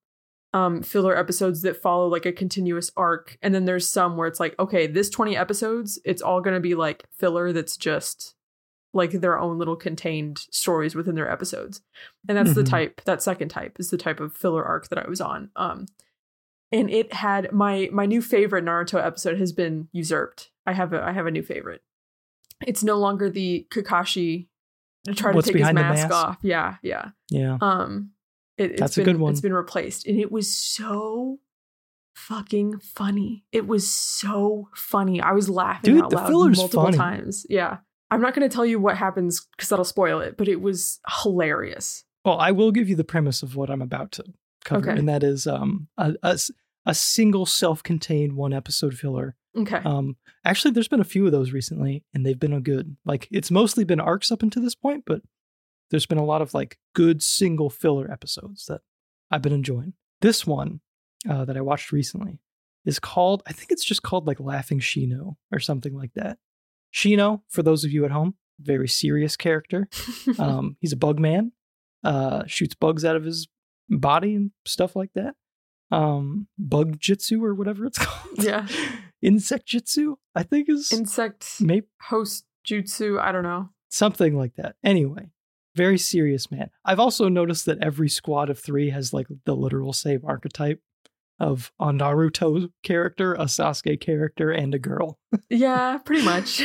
um 0.53 0.83
filler 0.83 1.17
episodes 1.17 1.63
that 1.63 1.81
follow 1.81 2.09
like 2.09 2.27
a 2.27 2.33
continuous 2.33 2.91
arc 2.97 3.39
and 3.43 3.55
then 3.55 3.65
there's 3.65 3.89
some 3.89 4.17
where 4.17 4.27
it's 4.27 4.41
like 4.41 4.59
okay 4.59 4.89
this 4.89 5.09
20 5.09 5.37
episodes 5.37 6.01
it's 6.05 6.21
all 6.23 6.41
going 6.41 6.55
to 6.55 6.61
be 6.61 6.75
like 6.75 7.05
filler 7.17 7.53
that's 7.53 7.77
just 7.77 8.35
like 8.99 9.13
their 9.13 9.39
own 9.39 9.57
little 9.59 9.77
contained 9.77 10.39
stories 10.51 10.95
within 10.95 11.15
their 11.15 11.31
episodes 11.31 11.81
and 12.29 12.37
that's 12.37 12.55
the 12.55 12.63
Mhm. 12.63 12.69
type 12.71 13.01
that 13.07 13.23
second 13.23 13.49
type 13.49 13.79
is 13.81 13.89
the 13.89 13.97
type 13.97 14.21
of 14.21 14.37
filler 14.37 14.63
arc 14.65 14.89
that 14.89 14.99
i 14.99 15.09
was 15.09 15.21
on 15.23 15.51
um 15.57 15.87
and 16.71 16.91
it 16.91 17.15
had 17.15 17.51
my 17.53 17.89
my 17.93 18.05
new 18.05 18.21
favorite 18.21 18.63
Naruto 18.65 19.03
episode 19.03 19.39
has 19.39 19.53
been 19.53 19.89
usurped. 19.93 20.51
I 20.67 20.75
have 20.75 20.93
a 20.93 21.03
I 21.03 21.13
have 21.13 21.25
a 21.27 21.31
new 21.31 21.43
favorite. 21.43 21.81
It's 22.67 22.85
no 22.85 22.99
longer 22.99 23.31
the 23.31 23.67
Kakashi 23.71 24.49
to 25.05 25.15
try 25.15 25.33
to 25.33 25.41
take 25.41 25.57
his 25.57 25.73
mask, 25.73 26.03
mask? 26.11 26.15
off. 26.15 26.37
Yeah, 26.43 26.77
yeah. 26.83 27.13
yeah. 27.31 27.57
Um, 27.63 28.11
it, 28.59 28.73
it's 28.73 28.81
That's 28.81 28.99
a 28.99 29.01
been, 29.01 29.15
good 29.15 29.21
one. 29.21 29.33
It's 29.33 29.41
been 29.41 29.55
replaced, 29.55 30.07
and 30.07 30.21
it 30.21 30.31
was 30.31 30.55
so 30.55 31.39
fucking 32.15 32.81
funny. 32.81 33.45
It 33.51 33.67
was 33.67 33.89
so 33.89 34.69
funny. 34.75 35.23
I 35.23 35.33
was 35.33 35.49
laughing 35.49 35.95
Dude, 35.95 36.05
out 36.05 36.11
the 36.11 36.17
loud 36.17 36.57
multiple 36.57 36.85
funny. 36.85 36.97
times. 36.99 37.47
Yeah. 37.49 37.79
I'm 38.11 38.21
not 38.21 38.35
going 38.35 38.49
to 38.49 38.55
tell 38.55 38.65
you 38.67 38.79
what 38.81 38.97
happens 38.97 39.47
because 39.57 39.69
that'll 39.69 39.85
spoil 39.85 40.21
it, 40.21 40.37
but 40.37 40.49
it 40.49 40.61
was 40.61 40.99
hilarious. 41.23 42.05
Well, 42.25 42.39
I 42.39 42.53
will 42.53 42.73
give 42.73 42.89
you 42.89 42.97
the 42.97 43.05
premise 43.05 43.43
of 43.43 43.55
what 43.57 43.71
I'm 43.71 43.83
about 43.83 44.13
to 44.13 44.25
cover, 44.65 44.91
Okay. 44.91 44.99
and 44.99 45.09
that 45.09 45.23
is 45.23 45.47
um, 45.47 45.89
a, 45.97 46.15
a 46.23 46.39
a 46.87 46.95
single 46.95 47.45
self-contained 47.45 48.33
one 48.35 48.55
episode 48.55 48.95
filler. 48.95 49.37
Okay. 49.57 49.77
Um, 49.85 50.17
actually, 50.45 50.71
there's 50.71 50.89
been 50.89 51.01
a 51.01 51.05
few 51.05 51.27
of 51.27 51.33
those 51.33 51.53
recently, 51.53 52.05
and 52.15 52.25
they've 52.25 52.39
been 52.39 52.53
a 52.55 52.61
good. 52.61 52.97
Like, 53.05 53.29
it's 53.31 53.51
mostly 53.51 53.85
been 53.85 54.01
arcs 54.01 54.33
up 54.33 54.43
until 54.43 54.63
this 54.63 54.75
point, 54.75 55.05
but 55.07 55.21
there's 55.91 56.07
been 56.07 56.19
a 56.19 56.25
lot 56.25 56.41
of 56.43 56.55
like 56.55 56.79
good 56.95 57.23
single 57.23 57.69
filler 57.71 58.11
episodes 58.11 58.65
that 58.67 58.81
I've 59.31 59.43
been 59.43 59.53
enjoying. 59.53 59.95
This 60.21 60.47
one 60.47 60.81
uh, 61.29 61.45
that 61.45 61.57
I 61.57 61.61
watched 61.61 61.93
recently 61.93 62.41
is 62.85 62.99
called, 62.99 63.43
I 63.47 63.53
think 63.53 63.71
it's 63.71 63.85
just 63.85 64.03
called 64.03 64.27
like 64.27 64.41
Laughing 64.41 64.81
Shino 64.81 65.37
or 65.53 65.59
something 65.61 65.95
like 65.95 66.13
that. 66.15 66.39
Shino, 66.93 67.43
for 67.49 67.63
those 67.63 67.85
of 67.85 67.93
you 67.93 68.05
at 68.05 68.11
home, 68.11 68.35
very 68.61 68.89
serious 68.89 69.37
character. 69.37 69.89
Um, 70.39 70.77
he's 70.81 70.93
a 70.93 70.97
bug 70.97 71.19
man, 71.19 71.53
uh, 72.05 72.45
shoots 72.47 72.75
bugs 72.75 73.05
out 73.05 73.17
of 73.17 73.25
his 73.25 73.49
body 73.89 74.35
and 74.35 74.51
stuff 74.67 74.95
like 74.95 75.11
that. 75.15 75.35
Um, 75.91 76.49
bug 76.59 76.99
jitsu 77.01 77.43
or 77.43 77.55
whatever 77.55 77.87
it's 77.87 77.99
called. 78.05 78.43
Yeah. 78.45 78.67
Insect 79.23 79.67
jitsu, 79.67 80.17
I 80.35 80.43
think 80.43 80.69
is 80.69 80.93
Insect 80.93 81.61
maybe 81.61 81.87
host 82.03 82.45
jutsu. 82.67 83.19
I 83.21 83.33
don't 83.33 83.43
know. 83.43 83.71
something 83.89 84.37
like 84.37 84.55
that. 84.57 84.77
Anyway, 84.85 85.31
very 85.75 85.99
serious 85.99 86.51
man. 86.51 86.71
I've 86.85 87.01
also 87.01 87.29
noticed 87.29 87.65
that 87.67 87.83
every 87.83 88.09
squad 88.11 88.51
of 88.51 88.59
three 88.59 88.91
has 88.91 89.13
like 89.15 89.27
the 89.45 89.57
literal 89.57 89.93
same 89.93 90.21
archetype 90.25 90.81
of 91.41 91.73
a 91.79 91.87
Naruto 91.87 92.71
character, 92.83 93.35
a 93.35 93.45
Sasuke 93.45 94.01
character, 94.01 94.51
and 94.51 94.75
a 94.75 94.79
girl. 94.79 95.19
Yeah, 95.51 95.99
pretty 95.99 96.25
much. 96.25 96.63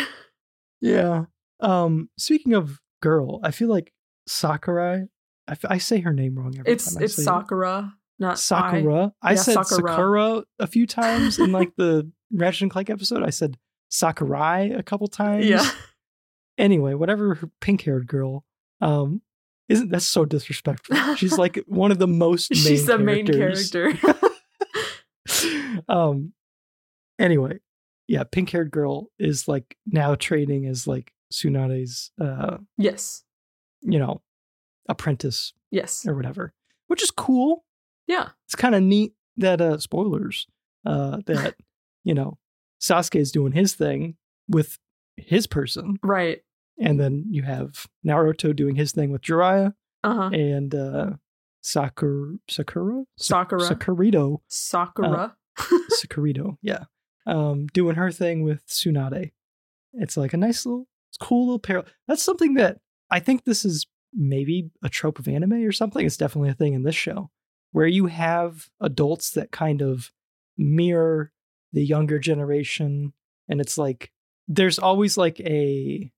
Yeah. 0.81 1.25
Um, 1.59 2.09
speaking 2.17 2.53
of 2.53 2.79
girl, 3.01 3.39
I 3.43 3.51
feel 3.51 3.69
like 3.69 3.93
Sakurai. 4.27 5.03
I, 5.47 5.51
f- 5.51 5.65
I 5.69 5.77
say 5.77 5.99
her 6.01 6.13
name 6.13 6.35
wrong 6.37 6.55
every 6.57 6.71
It's 6.71 6.93
time. 6.93 7.01
I 7.01 7.05
it's 7.05 7.17
it. 7.19 7.23
Sakura, 7.23 7.93
not 8.19 8.39
Sakura. 8.39 9.13
I, 9.21 9.31
Yeah, 9.31 9.35
said 9.35 9.53
Sakura. 9.65 9.91
Sakura 9.91 10.43
a 10.59 10.67
few 10.67 10.87
times 10.87 11.39
in 11.39 11.51
like 11.51 11.73
the 11.77 12.09
Ratchet 12.31 12.63
and 12.63 12.71
Clank 12.71 12.89
episode. 12.89 13.23
I 13.23 13.29
said 13.29 13.57
Sakurai 13.89 14.71
a 14.71 14.83
couple 14.83 15.07
times. 15.07 15.45
Yeah. 15.45 15.69
Anyway, 16.57 16.93
whatever 16.93 17.35
her 17.35 17.49
pink-haired 17.61 18.07
girl. 18.07 18.45
Um, 18.81 19.21
isn't 19.69 19.89
that's 19.89 20.05
so 20.05 20.25
disrespectful? 20.25 21.15
She's 21.15 21.37
like 21.37 21.57
one 21.67 21.91
of 21.91 21.99
the 21.99 22.07
most. 22.07 22.51
Main 22.51 22.59
She's 22.61 22.85
the 22.85 22.97
main 22.97 23.25
characters. 23.25 23.69
character. 23.71 24.13
Um. 25.89 26.33
Anyway, 27.19 27.59
yeah, 28.07 28.23
pink-haired 28.23 28.71
girl 28.71 29.07
is 29.19 29.47
like 29.47 29.77
now 29.85 30.15
training 30.15 30.65
as 30.65 30.87
like 30.87 31.11
Tsunade's, 31.31 32.11
uh, 32.19 32.57
yes. 32.77 33.23
you 33.81 33.99
know, 33.99 34.21
apprentice 34.89 35.53
Yes. 35.71 36.05
or 36.07 36.15
whatever, 36.15 36.53
which 36.87 37.03
is 37.03 37.11
cool. 37.11 37.63
Yeah. 38.07 38.29
it's 38.45 38.55
kind 38.55 38.75
of 38.75 38.83
neat 38.83 39.13
that 39.37 39.61
uh 39.61 39.77
spoilers 39.77 40.45
uh 40.85 41.19
that 41.25 41.55
you 42.03 42.13
know 42.13 42.37
Sasuke 42.81 43.15
is 43.19 43.31
doing 43.31 43.53
his 43.53 43.73
thing 43.75 44.17
with 44.49 44.77
his 45.15 45.47
person 45.47 45.97
Right. 46.03 46.41
and 46.77 46.99
then 46.99 47.25
you 47.29 47.43
have 47.43 47.85
Naruto 48.05 48.53
doing 48.53 48.75
his 48.75 48.91
thing 48.91 49.09
with 49.11 49.21
Jiraiya 49.21 49.73
Uh 50.03 50.13
huh. 50.15 50.29
and 50.33 50.75
uh 50.75 51.09
Sakura 51.61 52.35
Sakura 52.49 53.05
Sakura. 53.17 53.61
Sakurito 53.61 54.39
Sakura. 54.49 55.35
Sakurito 56.03 56.57
yeah. 56.61 56.85
Um 57.25 57.67
doing 57.67 57.95
her 57.95 58.11
thing 58.11 58.43
with 58.43 58.65
Tsunade. 58.67 59.31
It's 59.93 60.17
like 60.17 60.33
a 60.33 60.37
nice 60.37 60.65
little 60.65 60.87
cool 61.19 61.45
little 61.45 61.59
parallel 61.59 61.89
that's 62.07 62.23
something 62.23 62.55
that 62.55 62.79
I 63.09 63.19
think 63.19 63.43
this 63.43 63.63
is 63.65 63.85
maybe 64.13 64.69
a 64.83 64.89
trope 64.89 65.19
of 65.19 65.27
anime 65.27 65.53
or 65.53 65.71
something 65.71 66.05
it's 66.05 66.17
definitely 66.17 66.49
a 66.49 66.55
thing 66.55 66.73
in 66.73 66.83
this 66.83 66.95
show 66.95 67.29
where 67.71 67.87
you 67.87 68.07
have 68.07 68.69
adults 68.81 69.31
that 69.31 69.51
kind 69.51 69.81
of 69.81 70.11
mirror 70.57 71.31
the 71.71 71.83
younger 71.83 72.19
generation 72.19 73.13
and 73.47 73.61
it's 73.61 73.77
like 73.77 74.11
there's 74.47 74.79
always 74.79 75.17
like 75.17 75.39
a 75.41 76.11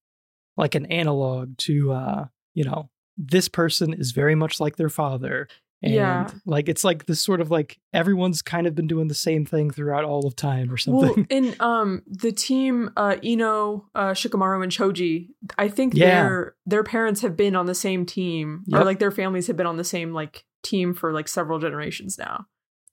like 0.58 0.76
an 0.76 0.86
analog 0.88 1.58
to 1.58 1.92
uh 1.92 2.26
you 2.54 2.64
know 2.64 2.90
this 3.18 3.48
person 3.48 3.94
is 3.94 4.12
very 4.12 4.36
much 4.36 4.60
like 4.60 4.76
their 4.76 4.90
father 4.90 5.48
and 5.86 5.94
Yeah. 5.94 6.30
like 6.46 6.68
it's 6.68 6.84
like 6.84 7.06
this 7.06 7.22
sort 7.22 7.40
of 7.40 7.52
like 7.52 7.80
everyone's 7.94 8.42
kind 8.42 8.68
of 8.68 8.76
been 8.76 8.88
doing 8.88 9.08
the 9.08 9.14
same 9.14 9.46
thing 9.46 9.70
throughout 9.72 10.04
all 10.04 10.26
of 10.28 10.36
time 10.36 10.72
or 10.72 10.78
something. 10.78 11.16
Well, 11.16 11.26
in 11.30 11.56
um 11.62 12.02
the 12.08 12.32
team, 12.32 12.90
uh, 12.98 13.16
Ino, 13.24 13.86
uh, 13.96 14.10
Shikamaru, 14.12 14.64
and 14.64 14.72
Choji, 14.72 15.30
I 15.58 15.68
think 15.70 15.94
Yeah. 15.94 16.06
their 16.24 16.56
their 16.66 16.84
parents 16.84 17.22
have 17.22 17.38
been 17.38 17.56
on 17.56 17.68
the 17.68 17.76
same 17.76 18.06
team, 18.06 18.64
Yep. 18.68 18.82
or 18.82 18.84
like 18.84 19.00
their 19.00 19.12
families 19.12 19.48
have 19.48 19.56
been 19.56 19.68
on 19.68 19.78
the 19.78 19.84
same 19.84 20.12
like 20.14 20.44
team 20.64 20.94
for 20.94 21.14
like 21.14 21.28
several 21.28 21.60
generations 21.60 22.18
now. 22.18 22.48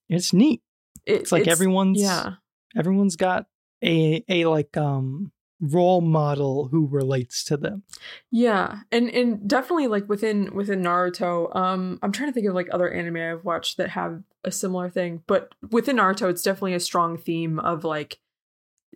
it's 0.08 0.32
neat 0.34 0.60
It- 1.06 1.22
it's 1.22 1.32
like 1.32 1.48
everyone's 1.48 2.00
yeah, 2.00 2.34
everyone's 2.76 3.16
got 3.16 3.46
a 3.82 4.22
a 4.28 4.44
like 4.44 4.76
um 4.76 5.31
role 5.62 6.00
model 6.00 6.68
who 6.68 6.86
relates 6.88 7.44
to 7.44 7.56
them. 7.56 7.84
Yeah, 8.30 8.80
and 8.90 9.08
and 9.10 9.48
definitely 9.48 9.86
like 9.86 10.08
within 10.08 10.54
within 10.54 10.82
Naruto, 10.82 11.54
um, 11.56 11.98
I'm 12.02 12.12
trying 12.12 12.28
to 12.28 12.32
think 12.34 12.46
of 12.48 12.54
like 12.54 12.68
other 12.72 12.90
anime 12.90 13.16
I've 13.16 13.44
watched 13.44 13.76
that 13.76 13.90
have 13.90 14.22
a 14.44 14.50
similar 14.50 14.90
thing, 14.90 15.22
but 15.26 15.54
within 15.70 15.96
Naruto, 15.96 16.28
it's 16.28 16.42
definitely 16.42 16.74
a 16.74 16.80
strong 16.80 17.16
theme 17.16 17.58
of 17.60 17.84
like 17.84 18.18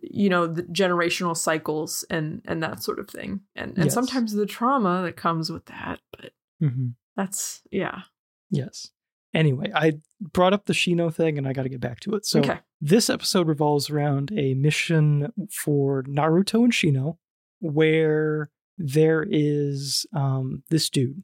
you 0.01 0.29
know 0.29 0.45
the 0.45 0.63
generational 0.63 1.35
cycles 1.35 2.03
and 2.09 2.41
and 2.45 2.61
that 2.61 2.83
sort 2.83 2.99
of 2.99 3.09
thing. 3.09 3.41
And 3.55 3.75
and 3.77 3.85
Yes. 3.85 3.93
sometimes 3.93 4.33
the 4.33 4.45
trauma 4.45 5.01
that 5.03 5.15
comes 5.15 5.49
with 5.49 5.65
that 5.67 5.99
but 6.11 6.31
that's 7.15 7.61
yeah. 7.71 8.01
Yes 8.51 8.91
anyway 9.37 9.71
i 9.75 9.93
brought 10.19 10.53
up 10.53 10.65
the 10.65 10.73
shino 10.73 11.13
thing 11.13 11.37
and 11.37 11.47
i 11.47 11.53
got 11.53 11.63
to 11.63 11.69
get 11.69 11.79
back 11.81 11.99
to 11.99 12.13
it 12.15 12.25
so 12.25 12.39
okay 12.39 12.59
This 12.81 13.09
episode 13.09 13.47
revolves 13.47 13.89
around 13.89 14.31
a 14.37 14.53
mission 14.53 15.31
for 15.51 16.03
Naruto 16.03 16.63
and 16.63 16.71
Shino, 16.73 17.17
where 17.59 18.49
there 18.77 19.25
is 19.27 20.05
um, 20.13 20.61
this 20.69 20.89
dude 20.89 21.23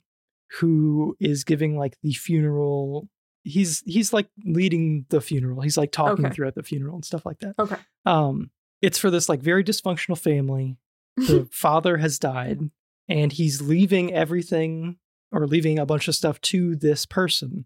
who 0.59 1.15
is 1.19 1.43
giving 1.43 1.77
like 1.77 1.95
the 2.01 2.13
funeral. 2.13 3.07
He's 3.43 3.83
he's 3.85 4.13
like 4.13 4.29
leading 4.45 5.05
the 5.09 5.21
funeral. 5.21 5.61
He's 5.61 5.77
like 5.77 5.91
talking 5.91 6.25
Okay. 6.25 6.33
throughout 6.33 6.55
the 6.55 6.63
funeral 6.63 6.95
and 6.95 7.05
stuff 7.05 7.25
like 7.25 7.39
that. 7.39 7.53
okay 7.59 7.75
Um, 8.05 8.49
it's 8.81 8.97
for 8.97 9.11
this 9.11 9.29
like 9.29 9.41
very 9.41 9.63
dysfunctional 9.63 10.17
family. 10.17 10.77
The 11.17 11.47
father 11.51 11.97
has 11.97 12.17
died, 12.17 12.59
and 13.07 13.31
he's 13.31 13.61
leaving 13.61 14.13
everything 14.13 14.97
or 15.31 15.45
leaving 15.47 15.77
a 15.79 15.85
bunch 15.85 16.07
of 16.07 16.15
stuff 16.15 16.39
to 16.41 16.75
this 16.75 17.05
person 17.05 17.65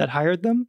that 0.00 0.08
hired 0.08 0.42
them, 0.42 0.66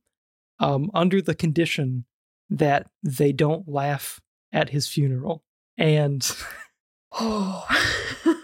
um, 0.59 0.91
under 0.93 1.21
the 1.21 1.33
condition 1.33 2.03
that 2.49 2.87
they 3.01 3.31
don't 3.31 3.65
laugh 3.65 4.19
at 4.51 4.71
his 4.71 4.89
funeral. 4.89 5.41
And 5.77 6.29
oh 7.13 7.65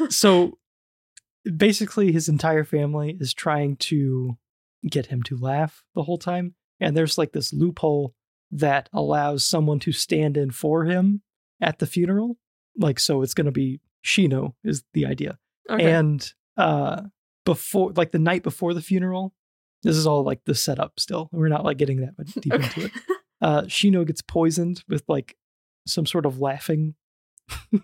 so 0.10 0.58
basically, 1.58 2.13
his 2.13 2.29
entire 2.29 2.63
family 2.63 3.17
is 3.20 3.34
trying 3.34 3.75
to 3.75 4.38
get 4.89 5.08
him 5.08 5.24
to 5.24 5.38
laugh 5.38 5.84
the 5.94 6.03
whole 6.03 6.17
time. 6.17 6.56
And 6.79 6.96
there's 6.96 7.17
like 7.17 7.34
this 7.34 7.51
loophole 7.51 8.13
that 8.50 8.88
allows 8.94 9.44
someone 9.44 9.79
to 9.79 9.91
stand 9.91 10.38
in 10.38 10.51
for 10.51 10.86
him 10.86 11.22
at 11.60 11.79
the 11.79 11.86
funeral. 11.86 12.38
Like, 12.77 12.98
so 12.98 13.24
it's 13.24 13.34
going 13.34 13.44
to 13.44 13.51
be 13.51 13.82
Shino, 14.06 14.53
is 14.63 14.86
the 14.94 15.06
idea. 15.06 15.38
okay 15.70 15.91
And 15.91 16.34
uh, 16.56 17.01
before, 17.44 17.91
like 17.91 18.12
the 18.12 18.20
night 18.20 18.44
before 18.44 18.74
the 18.74 18.82
funeral, 18.82 19.34
this 19.84 19.96
is 19.96 20.08
all 20.08 20.24
like 20.24 20.44
the 20.46 20.56
setup 20.56 21.00
still. 21.00 21.30
We're 21.32 21.48
not 21.50 21.64
like 21.64 21.78
getting 21.78 22.02
that 22.02 22.18
much 22.18 22.34
deep 22.34 22.54
into 22.54 22.86
it. 22.86 22.92
uh, 23.42 23.62
Shino 23.64 24.06
gets 24.06 24.22
poisoned 24.22 24.84
with 24.88 25.04
like 25.08 25.36
some 25.86 26.06
sort 26.06 26.26
of 26.26 26.40
laughing 26.40 26.96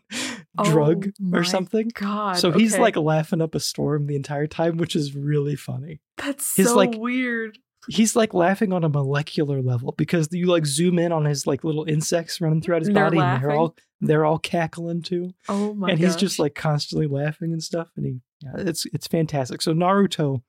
drug 0.63 1.09
Oh 1.21 1.37
or 1.37 1.43
something. 1.43 1.89
god 1.93 2.37
So 2.37 2.51
he's 2.51 2.77
like 2.77 2.97
laughing 2.97 3.41
up 3.41 3.55
a 3.55 3.59
storm 3.59 4.07
the 4.07 4.15
entire 4.15 4.47
time, 4.47 4.77
which 4.77 4.95
is 4.95 5.15
really 5.15 5.55
funny. 5.55 6.01
that's 6.17 6.55
his, 6.55 6.67
so 6.67 6.75
like, 6.75 6.95
weird 6.97 7.57
He's 7.89 8.15
like 8.15 8.33
laughing 8.33 8.71
on 8.71 8.83
a 8.83 8.89
molecular 8.89 9.61
level 9.61 9.93
because 9.97 10.29
you 10.31 10.45
like 10.45 10.65
zoom 10.65 10.99
in 10.99 11.11
on 11.11 11.25
his 11.25 11.45
like 11.45 11.63
little 11.63 11.83
insects 11.83 12.39
running 12.39 12.61
throughout 12.61 12.81
his 12.81 12.89
they're 12.89 13.03
body, 13.03 13.19
and 13.19 13.43
they're 13.43 13.51
all 13.51 13.75
they're 13.99 14.25
all 14.25 14.39
cackling 14.39 15.01
too, 15.01 15.33
oh 15.49 15.73
my 15.73 15.87
god. 15.87 15.91
and 15.93 15.99
he's 15.99 16.15
just 16.15 16.39
like 16.39 16.55
constantly 16.55 17.07
laughing 17.07 17.51
and 17.51 17.61
stuff. 17.61 17.89
And 17.97 18.05
he, 18.05 18.19
yeah, 18.41 18.51
it's 18.57 18.85
it's 18.93 19.07
fantastic. 19.07 19.61
So 19.61 19.73
Naruto 19.73 20.43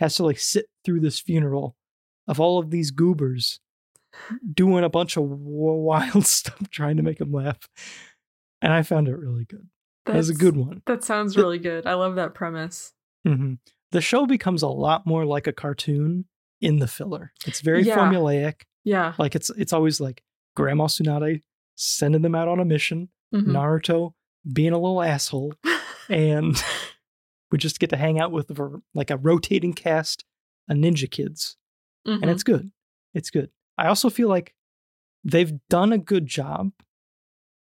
has 0.00 0.16
to 0.16 0.24
like 0.24 0.38
sit 0.38 0.66
through 0.84 1.00
this 1.00 1.20
funeral 1.20 1.76
of 2.26 2.40
all 2.40 2.58
of 2.58 2.70
these 2.70 2.90
goobers 2.90 3.60
doing 4.52 4.82
a 4.84 4.88
bunch 4.88 5.16
of 5.16 5.24
wild 5.28 6.26
stuff 6.26 6.68
trying 6.70 6.96
to 6.96 7.02
make 7.02 7.20
him 7.20 7.32
laugh. 7.32 7.58
And 8.62 8.72
I 8.72 8.82
found 8.82 9.08
it 9.08 9.16
really 9.16 9.44
good. 9.44 9.68
That 10.06 10.16
was 10.16 10.28
a 10.30 10.34
good 10.34 10.56
one. 10.56 10.82
that 10.86 11.04
sounds 11.04 11.36
really 11.36 11.58
good 11.58 11.86
i 11.86 11.94
love 11.94 12.16
that 12.16 12.34
premise 12.34 12.92
hmm 13.24 13.54
The 13.92 14.00
show 14.00 14.26
becomes 14.26 14.62
a 14.62 14.68
lot 14.68 15.06
more 15.06 15.24
like 15.24 15.46
a 15.46 15.52
cartoon 15.52 16.24
in 16.60 16.78
the 16.78 16.88
filler. 16.88 17.32
It's 17.46 17.60
very 17.60 17.82
Yeah. 17.82 17.96
formulaic. 17.96 18.62
Yeah. 18.84 19.14
Like 19.18 19.34
it's 19.34 19.50
it's 19.50 19.72
always 19.72 20.00
like 20.00 20.22
Grandma 20.56 20.86
Tsunade 20.86 21.42
sending 21.76 22.22
them 22.22 22.34
out 22.34 22.48
on 22.48 22.60
a 22.60 22.64
mission, 22.64 23.08
Mhm. 23.34 23.46
Naruto 23.48 24.12
being 24.52 24.72
a 24.72 24.78
little 24.78 25.02
asshole, 25.02 25.54
and 26.08 26.56
we 27.50 27.58
just 27.58 27.80
get 27.80 27.90
to 27.90 27.96
hang 27.96 28.18
out 28.20 28.32
with 28.32 28.50
like 28.94 29.10
a 29.10 29.16
rotating 29.16 29.72
cast 29.72 30.24
of 30.68 30.76
ninja 30.76 31.10
kids, 31.10 31.56
Mhm. 32.06 32.22
and 32.22 32.30
it's 32.30 32.42
good. 32.42 32.70
It's 33.14 33.30
good. 33.30 33.50
I 33.76 33.86
also 33.88 34.08
feel 34.10 34.28
like 34.28 34.54
they've 35.24 35.58
done 35.68 35.92
a 35.92 35.98
good 35.98 36.26
job 36.26 36.72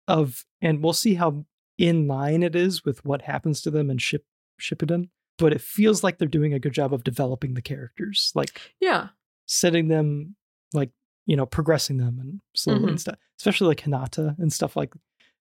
of, 0.08 0.46
and 0.62 0.84
we'll 0.84 0.94
see 0.94 1.16
how 1.16 1.46
in 1.78 2.08
line 2.08 2.44
it 2.44 2.56
is 2.56 2.84
with 2.86 3.04
what 3.06 3.24
happens 3.24 3.62
to 3.62 3.72
them 3.72 3.90
in 3.90 3.98
Ship 3.98 4.26
Shippuden. 4.60 5.10
But 5.38 5.54
it 5.54 5.62
feels 5.62 6.04
like 6.04 6.18
they're 6.18 6.28
doing 6.28 6.54
a 6.54 6.60
good 6.60 6.74
job 6.74 6.94
of 6.94 7.04
developing 7.04 7.54
the 7.54 7.62
characters, 7.62 8.32
like 8.34 8.60
yeah. 8.80 9.10
setting 9.46 9.88
them, 9.88 10.36
like 10.74 10.90
you 11.28 11.36
know, 11.36 11.46
progressing 11.46 11.98
them 11.98 12.20
and 12.20 12.42
slowly 12.56 12.86
Mhm. 12.86 12.90
and 12.90 13.02
stuff. 13.02 13.20
Especially 13.38 13.68
like 13.68 13.82
Hinata 13.82 14.38
and 14.40 14.52
stuff 14.52 14.76
like 14.76 14.94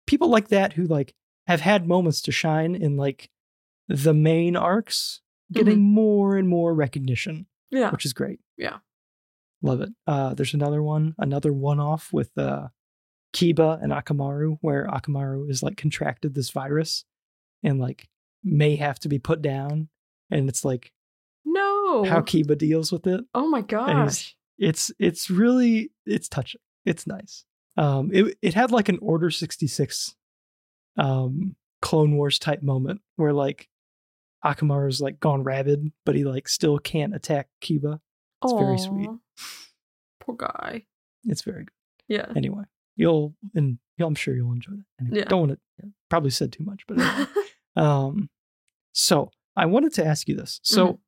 people 0.06 0.28
like 0.28 0.48
that 0.48 0.72
who 0.74 0.84
like 0.84 1.14
have 1.46 1.60
had 1.60 1.86
moments 1.86 2.20
to 2.22 2.32
shine 2.32 2.74
in 2.74 2.96
like 2.96 3.30
the 3.88 4.14
main 4.14 4.56
arcs, 4.56 5.20
getting 5.52 5.80
more 5.80 6.36
and 6.36 6.48
more 6.48 6.74
recognition 6.74 7.46
Yeah. 7.70 7.90
which 7.90 8.04
is 8.04 8.12
great. 8.12 8.40
Yeah. 8.56 8.78
Love 9.62 9.80
it. 9.80 9.90
Uh, 10.06 10.34
there's 10.34 10.54
another 10.54 10.82
one, 10.82 11.14
another 11.18 11.52
one 11.52 11.80
off 11.80 12.12
with 12.12 12.36
uh, 12.36 12.68
Kiba 13.34 13.82
and 13.82 13.92
Akamaru, 13.92 14.58
where 14.60 14.86
Akamaru 14.86 15.48
is 15.50 15.62
like 15.62 15.76
contracted 15.76 16.34
this 16.34 16.50
virus 16.50 17.04
and 17.62 17.78
like 17.80 18.08
may 18.44 18.76
have 18.76 18.98
to 19.00 19.08
be 19.08 19.18
put 19.18 19.40
down. 19.42 19.88
And 20.30 20.48
it's 20.48 20.64
like 20.64 20.92
No. 21.44 22.04
how 22.04 22.20
Kiba 22.20 22.58
deals 22.58 22.90
with 22.92 23.06
it. 23.06 23.24
oh 23.34 23.48
my 23.48 23.60
gosh. 23.62 24.36
It's 24.58 24.90
it's 24.98 25.28
really 25.30 25.90
it's 26.06 26.28
touching. 26.28 26.60
It's 26.84 27.06
nice. 27.06 27.44
Um, 27.76 28.10
it 28.12 28.38
it 28.42 28.54
had 28.54 28.70
like 28.72 28.88
an 28.88 28.98
Order 29.02 29.30
sixty 29.30 29.66
six, 29.66 30.16
um, 30.96 31.56
Clone 31.82 32.16
Wars 32.16 32.38
type 32.38 32.62
moment 32.62 33.00
where 33.16 33.32
like 33.32 33.68
Akamaru's 34.44 35.00
like 35.00 35.18
gone 35.20 35.42
rabid, 35.42 35.90
but 36.04 36.14
he 36.14 36.24
like 36.24 36.48
still 36.48 36.78
can't 36.78 37.14
attack 37.14 37.48
Kiba. 37.62 38.00
It's 38.44 38.52
very 38.52 38.78
sweet. 38.78 39.08
Poor 40.20 40.36
guy. 40.36 40.84
It's 41.24 41.42
very 41.42 41.64
good. 41.64 41.72
Yeah. 42.08 42.26
anyway 42.36 42.62
you'll 42.94 43.34
and 43.54 43.78
I'm 44.00 44.14
sure 44.14 44.34
you'll 44.34 44.52
enjoy 44.52 44.72
that. 44.72 44.84
Anyway, 45.00 45.18
Yeah. 45.18 45.24
Don't 45.24 45.48
want 45.48 45.60
to 45.80 45.92
probably 46.08 46.30
said 46.30 46.52
too 46.52 46.64
much, 46.64 46.84
but 46.86 46.98
anyway. 47.00 47.26
um, 47.76 48.30
so 48.92 49.30
I 49.56 49.66
wanted 49.66 49.92
to 49.94 50.06
ask 50.06 50.28
you 50.28 50.36
this. 50.36 50.60
So 50.62 50.86
Mhm. 50.86 50.98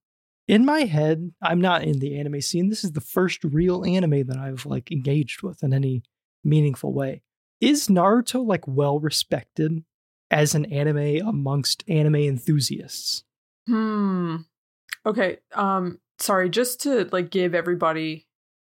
in 0.49 0.65
my 0.67 0.81
head, 0.81 1.33
I'm 1.41 1.61
not 1.61 1.85
in 1.85 1.99
the 2.01 2.19
anime 2.19 2.41
scene. 2.41 2.69
This 2.69 2.83
is 2.85 2.93
the 2.93 3.01
first 3.01 3.43
real 3.45 3.85
anime 3.87 4.27
that 4.27 4.37
I've 4.37 4.67
like 4.67 4.91
engaged 4.93 5.43
with 5.43 5.63
in 5.63 5.73
any 5.73 6.03
meaningful 6.45 6.93
way. 6.93 7.23
Is 7.61 7.89
Naruto 7.89 8.45
like 8.45 8.67
well 8.69 8.99
respected 9.01 9.85
as 10.31 10.55
an 10.55 10.67
anime 10.67 11.27
amongst 11.27 11.85
anime 11.89 12.17
enthusiasts? 12.17 13.25
Hmm. 13.67 14.37
Okay. 15.07 15.39
Um. 15.55 15.99
Sorry. 16.19 16.49
Just 16.51 16.83
to 16.83 17.09
like 17.13 17.31
give 17.31 17.55
everybody 17.55 18.27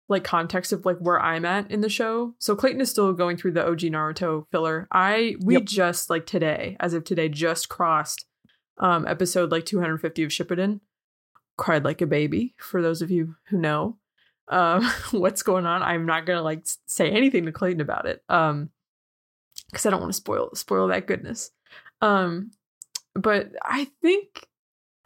like 0.08 0.24
context 0.24 0.72
of 0.72 0.86
like 0.86 0.98
where 1.00 1.20
I'm 1.20 1.46
at 1.46 1.72
in 1.72 1.82
the 1.82 1.90
show. 1.90 2.36
So 2.40 2.56
Clayton 2.56 2.82
is 2.82 2.92
still 2.92 3.12
going 3.14 3.38
through 3.38 3.54
the 3.54 3.66
OG 3.68 3.80
Naruto 3.82 4.46
filler. 4.52 4.88
I 4.92 5.36
we 5.42 5.56
Yep. 5.56 5.64
just 5.66 6.10
like 6.10 6.26
today, 6.26 6.78
as 6.80 6.94
of 6.94 7.04
today, 7.04 7.30
just 7.30 7.70
crossed 7.70 8.26
um 8.78 9.08
episode 9.08 9.52
like 9.52 9.66
250 9.66 10.24
of 10.24 10.30
Shippuden. 10.32 10.80
Cried 11.58 11.84
like 11.86 12.02
a 12.02 12.08
baby. 12.08 12.54
For 12.58 12.82
those 12.82 13.02
of 13.02 13.10
you 13.10 13.36
who 13.50 13.58
know 13.58 13.98
um 14.50 14.84
what's 15.12 15.42
going 15.44 15.66
on, 15.66 15.82
I'm 15.82 16.06
not 16.06 16.26
gonna 16.26 16.42
like 16.44 16.62
say 16.86 17.10
anything 17.10 17.46
to 17.46 17.52
Clayton 17.52 17.82
about 17.82 18.06
it. 18.06 18.22
Um, 18.30 18.70
because 19.70 19.86
I 19.86 19.90
don't 19.90 20.02
want 20.02 20.12
to 20.12 20.18
spoil 20.18 20.50
spoil 20.54 20.88
that 20.88 21.08
goodness. 21.08 21.52
Um, 22.02 22.52
but 23.14 23.52
I 23.64 23.88
think 24.02 24.48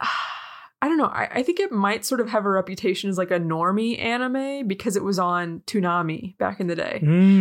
I 0.82 0.88
don't 0.88 0.96
know. 0.96 1.04
I, 1.06 1.28
I 1.30 1.42
think 1.42 1.60
it 1.60 1.70
might 1.70 2.06
sort 2.06 2.20
of 2.22 2.30
have 2.30 2.46
a 2.46 2.50
reputation 2.50 3.10
as 3.10 3.18
like 3.18 3.30
a 3.30 3.38
normie 3.38 3.98
anime 4.00 4.66
because 4.66 4.96
it 4.96 5.04
was 5.04 5.18
on 5.18 5.60
Toonami 5.66 6.38
back 6.38 6.58
in 6.58 6.68
the 6.68 6.74
day, 6.74 7.00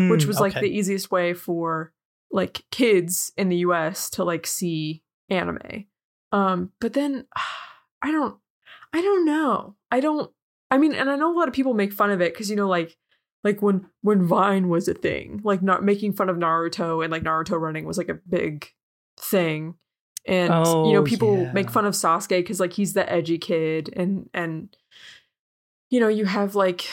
which 0.09 0.25
Mm, 0.25 0.27
was 0.27 0.39
like 0.41 0.53
the 0.61 0.77
easiest 0.77 1.09
way 1.09 1.33
for 1.33 1.93
like 2.31 2.63
kids 2.69 3.31
in 3.37 3.47
the 3.49 3.57
US 3.57 4.09
to 4.11 4.25
like 4.25 4.45
see 4.45 5.03
anime. 5.29 5.85
Um, 6.33 6.71
but 6.81 6.93
then 6.93 7.25
I 8.01 8.11
don't, 8.11 8.37
I 8.93 9.01
don't 9.01 9.25
know. 9.25 9.75
I 9.91 9.99
don't. 10.01 10.31
I 10.71 10.77
mean, 10.77 10.93
and 10.93 11.09
I 11.09 11.15
know 11.15 11.33
a 11.33 11.37
lot 11.37 11.47
of 11.47 11.53
people 11.53 11.73
make 11.73 11.93
fun 11.93 12.11
of 12.11 12.21
it 12.21 12.33
because 12.33 12.49
you 12.49 12.55
know, 12.55 12.67
like, 12.67 12.97
like 13.43 13.61
when 13.61 13.87
when 14.01 14.25
Vine 14.25 14.69
was 14.69 14.87
a 14.87 14.93
thing, 14.93 15.41
like 15.43 15.61
not 15.61 15.83
making 15.83 16.13
fun 16.13 16.29
of 16.29 16.37
Naruto 16.37 17.03
and 17.03 17.11
like 17.11 17.23
Naruto 17.23 17.59
running 17.59 17.85
was 17.85 17.97
like 17.97 18.09
a 18.09 18.19
big 18.29 18.67
thing, 19.17 19.75
and 20.25 20.47
you 20.47 20.93
know, 20.93 20.99
Oh, 20.99 21.03
people 21.03 21.43
yeah. 21.43 21.51
make 21.53 21.69
fun 21.71 21.85
of 21.85 21.93
Sasuke 21.93 22.29
because 22.39 22.59
like 22.59 22.73
he's 22.73 22.93
the 22.93 23.11
edgy 23.11 23.37
kid, 23.37 23.89
and 23.95 24.29
and 24.33 24.75
you 25.89 25.99
know, 25.99 26.07
you 26.07 26.25
have 26.25 26.55
like 26.55 26.85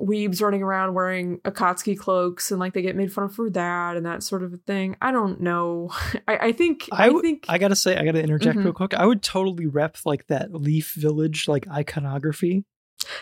weebs 0.00 0.40
running 0.42 0.62
around 0.62 0.94
wearing 0.94 1.38
Akatsuki 1.40 1.96
cloaks 1.96 2.50
and 2.50 2.58
like 2.58 2.72
they 2.72 2.82
get 2.82 2.96
made 2.96 3.12
fun 3.12 3.24
of 3.24 3.34
for 3.34 3.48
that 3.50 3.96
and 3.96 4.04
that 4.06 4.22
sort 4.22 4.42
of 4.42 4.52
a 4.52 4.56
thing. 4.56 4.96
I 5.00 5.12
don't 5.12 5.40
know. 5.40 5.90
I, 6.28 6.36
I 6.48 6.52
think 6.52 6.88
I 6.90 7.04
I, 7.04 7.06
w- 7.06 7.22
think 7.22 7.44
I 7.48 7.58
gotta 7.58 7.76
say, 7.76 7.96
I 7.96 8.04
gotta 8.04 8.22
interject 8.22 8.58
Mhm. 8.58 8.64
real 8.64 8.72
quick. 8.72 8.94
I 8.94 9.04
would 9.06 9.22
totally 9.22 9.66
rep 9.66 9.98
like 10.04 10.26
that 10.28 10.52
Leaf 10.52 10.94
Village 10.96 11.46
like 11.46 11.68
iconography. 11.68 12.64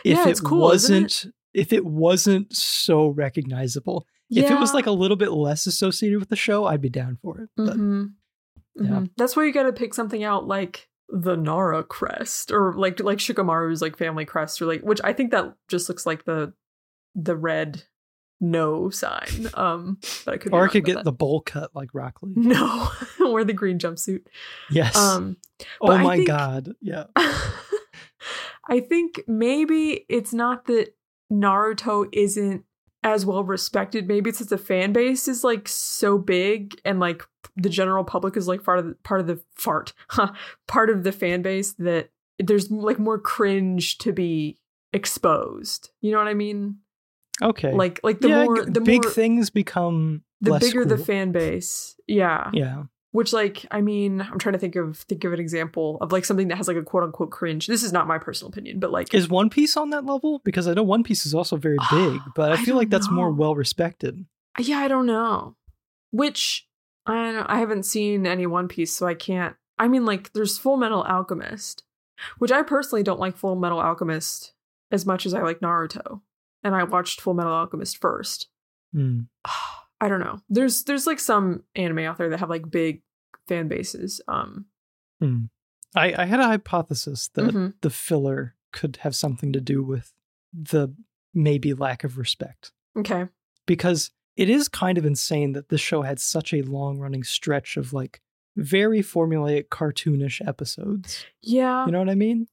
If 0.05 0.16
Yeah, 0.16 0.29
it 0.29 0.40
cool, 0.44 0.70
isn't 0.73 1.27
it? 1.27 1.33
If 1.55 1.73
it 1.73 1.85
wasn't 1.85 2.55
so 2.55 3.09
recognizable. 3.09 4.07
If 4.33 4.49
it 4.51 4.61
was 4.61 4.73
like 4.75 4.87
a 4.87 4.93
little 4.93 5.17
bit 5.17 5.33
less 5.33 5.67
associated 5.67 6.21
with 6.21 6.29
the 6.29 6.37
show, 6.37 6.65
I'd 6.65 6.81
be 6.81 6.89
down 6.89 7.19
for 7.21 7.41
it. 7.41 7.51
But 7.57 7.77
Mhm. 7.77 8.13
Yeah. 8.77 8.87
Mhm. 8.89 9.11
That's 9.17 9.35
where 9.35 9.45
you 9.45 9.53
got 9.53 9.65
to 9.65 9.73
pick 9.73 9.93
something 9.95 10.23
out 10.23 10.47
like 10.47 10.89
the 11.09 11.35
Nara 11.37 11.83
crest 11.83 12.53
or 12.53 12.73
like 12.75 13.01
like 13.01 13.19
Shikamaru's 13.19 13.83
like 13.83 13.97
family 13.97 14.25
crest 14.25 14.63
or 14.63 14.67
like 14.67 14.83
which 14.83 15.01
I 15.03 15.13
think 15.13 15.33
that 15.33 15.55
just 15.69 15.89
looks 15.89 16.07
like 16.07 16.25
the 16.25 16.53
the 17.17 17.35
red 17.37 17.83
no 18.41 18.89
sign. 18.89 19.51
Um, 19.55 19.99
but 20.25 20.35
I 20.35 20.37
could 20.39 20.55
or 20.55 20.65
I 20.65 20.69
could 20.69 20.85
get 20.85 20.95
that. 20.95 21.05
the 21.05 21.13
bowl 21.13 21.41
cut 21.41 21.73
like 21.75 21.89
Rock 21.93 22.21
Lee. 22.23 22.35
no 22.37 22.89
or 23.27 23.43
the 23.43 23.53
green 23.53 23.81
jumpsuit. 23.81 24.23
Yes. 24.71 24.97
Um, 24.97 25.37
oh 25.81 25.99
my 25.99 26.19
think- 26.19 26.29
god. 26.29 26.73
Yeah. 26.81 27.07
I 28.69 28.79
think 28.81 29.23
maybe 29.27 30.05
it's 30.09 30.33
not 30.33 30.67
that 30.67 30.95
Naruto 31.31 32.09
isn't 32.12 32.64
as 33.03 33.25
well 33.25 33.45
respected. 33.45 34.07
Maybe 34.07 34.31
it's 34.31 34.40
that 34.40 34.49
the 34.49 34.59
fan 34.59 34.93
base 34.93 35.29
is 35.29 35.43
like 35.45 35.69
so 35.69 36.19
big 36.19 36.81
and 36.85 37.01
like 37.01 37.23
the 37.57 37.69
general 37.69 38.05
public 38.05 38.37
is 38.37 38.47
like 38.49 38.64
part 38.64 38.79
of 38.79 38.87
the, 38.87 38.95
part 39.03 39.21
of 39.21 39.27
the 39.27 39.40
fart, 39.55 39.93
huh, 40.09 40.33
part 40.66 40.90
of 40.90 41.03
the 41.05 41.12
fan 41.12 41.43
base 41.43 41.73
that 41.75 42.11
there's 42.38 42.71
like 42.71 42.99
more 42.99 43.19
cringe 43.19 43.99
to 43.99 44.12
be 44.12 44.59
exposed. 44.93 45.90
You 46.01 46.12
know 46.12 46.19
what 46.19 46.29
I 46.29 46.35
mean? 46.35 46.79
Okay. 47.43 47.73
Like 47.73 48.01
like 48.03 48.21
the 48.21 48.29
yeah, 48.29 48.45
more 48.45 48.64
the 48.64 48.81
big 48.81 49.05
more 49.05 49.12
things 49.12 49.51
become 49.51 50.23
the 50.40 50.59
bigger 50.59 50.85
the 50.85 50.99
fan 50.99 51.33
base. 51.33 51.97
Yeah. 52.07 52.51
Yeah. 52.53 52.85
Which 53.12 53.33
like 53.33 53.66
I 53.70 53.81
mean, 53.81 54.20
I'm 54.20 54.38
trying 54.38 54.53
to 54.53 54.59
think 54.59 54.77
of 54.77 54.99
think 54.99 55.25
of 55.25 55.33
an 55.33 55.40
example 55.40 55.99
of 56.01 56.12
like 56.12 56.25
something 56.25 56.49
that 56.49 56.57
has 56.57 56.68
like 56.68 56.77
a 56.77 56.83
quote 56.83 57.03
unquote 57.03 57.31
cringe. 57.31 57.66
This 57.66 57.83
is 57.83 57.92
not 57.92 58.07
my 58.07 58.18
personal 58.18 58.51
opinion, 58.51 58.79
but 58.79 58.92
like 58.92 59.12
Is 59.12 59.29
One 59.29 59.51
Piece 59.51 59.77
on 59.77 59.90
that 59.90 60.05
level? 60.05 60.40
Because 60.44 60.68
I 60.68 60.75
know 60.75 60.85
One 60.85 61.03
Piece 61.03 61.27
is 61.27 61.35
also 61.35 61.57
very 61.57 61.77
ah, 61.81 61.88
big, 61.90 62.20
but 62.37 62.53
I, 62.53 62.55
I 62.55 62.57
feel 62.59 62.77
like 62.77 62.88
that's 62.88 63.11
more 63.11 63.33
well 63.33 63.57
respected. 63.57 64.25
Uh, 64.59 64.62
yeah, 64.62 64.79
I 64.79 64.88
don't 64.88 65.07
know. 65.07 65.57
Which 66.12 66.68
I 67.05 67.33
don't 67.33 67.46
I 67.46 67.59
haven't 67.59 67.83
seen 67.83 68.27
any 68.27 68.46
One 68.46 68.68
Piece, 68.68 68.94
so 68.94 69.09
I 69.09 69.14
can't. 69.14 69.57
I 69.77 69.88
mean, 69.88 70.05
like, 70.05 70.33
there's 70.35 70.59
Full 70.59 70.77
Metal 70.77 71.03
Alchemist, 71.03 71.85
which 72.38 72.53
I 72.53 72.62
personally 72.62 73.03
don't 73.03 73.18
like 73.18 73.37
Full 73.37 73.57
Metal 73.57 73.81
Alchemist 73.81 74.53
as 74.92 75.07
much 75.07 75.27
as 75.27 75.35
I 75.35 75.42
like 75.42 75.61
Naruto, 75.61 76.20
and 76.62 76.77
I 76.77 76.85
watched 76.85 77.20
Full 77.20 77.35
Metal 77.35 77.53
Alchemist 77.53 77.99
first. 77.99 78.49
Hmm. 78.92 79.23
Ah. 79.44 79.81
I 80.01 80.09
don't 80.09 80.21
know. 80.21 80.41
There's 80.49 80.85
there's 80.85 81.07
like 81.07 81.21
some 81.21 81.63
anime 81.75 82.01
out 82.01 82.19
there 82.19 82.31
that 82.31 82.41
have 82.41 82.51
like 82.51 82.71
big 82.71 83.03
fan 83.49 83.69
bases. 83.69 84.21
Um, 84.29 84.67
Hmm. 85.21 85.45
I, 85.95 86.15
I 86.23 86.25
had 86.25 86.41
a 86.41 86.47
hypothesis 86.47 87.29
that 87.35 87.47
mhm. 87.53 87.75
the 87.83 87.91
filler 87.91 88.55
could 88.73 88.97
have 89.03 89.15
something 89.15 89.53
to 89.53 89.61
do 89.61 89.83
with 89.83 90.13
the 90.53 90.95
maybe 91.35 91.75
lack 91.75 92.05
of 92.05 92.17
respect. 92.17 92.73
okay, 92.97 93.27
Because 93.67 94.11
it 94.37 94.49
is 94.49 94.69
kind 94.69 94.97
of 94.97 95.05
insane 95.05 95.53
that 95.53 95.69
this 95.69 95.81
show 95.81 96.03
had 96.03 96.19
such 96.21 96.55
a 96.55 96.63
long 96.63 96.99
running 96.99 97.23
stretch 97.25 97.77
of 97.77 97.93
like 97.93 98.23
very 98.57 99.01
formulaic 99.01 99.69
cartoonish 99.69 100.41
episodes. 100.47 101.27
yeah, 101.43 101.85
You 101.85 101.93
know 101.93 101.99
what 101.99 102.09
I 102.09 102.15
mean? 102.15 102.47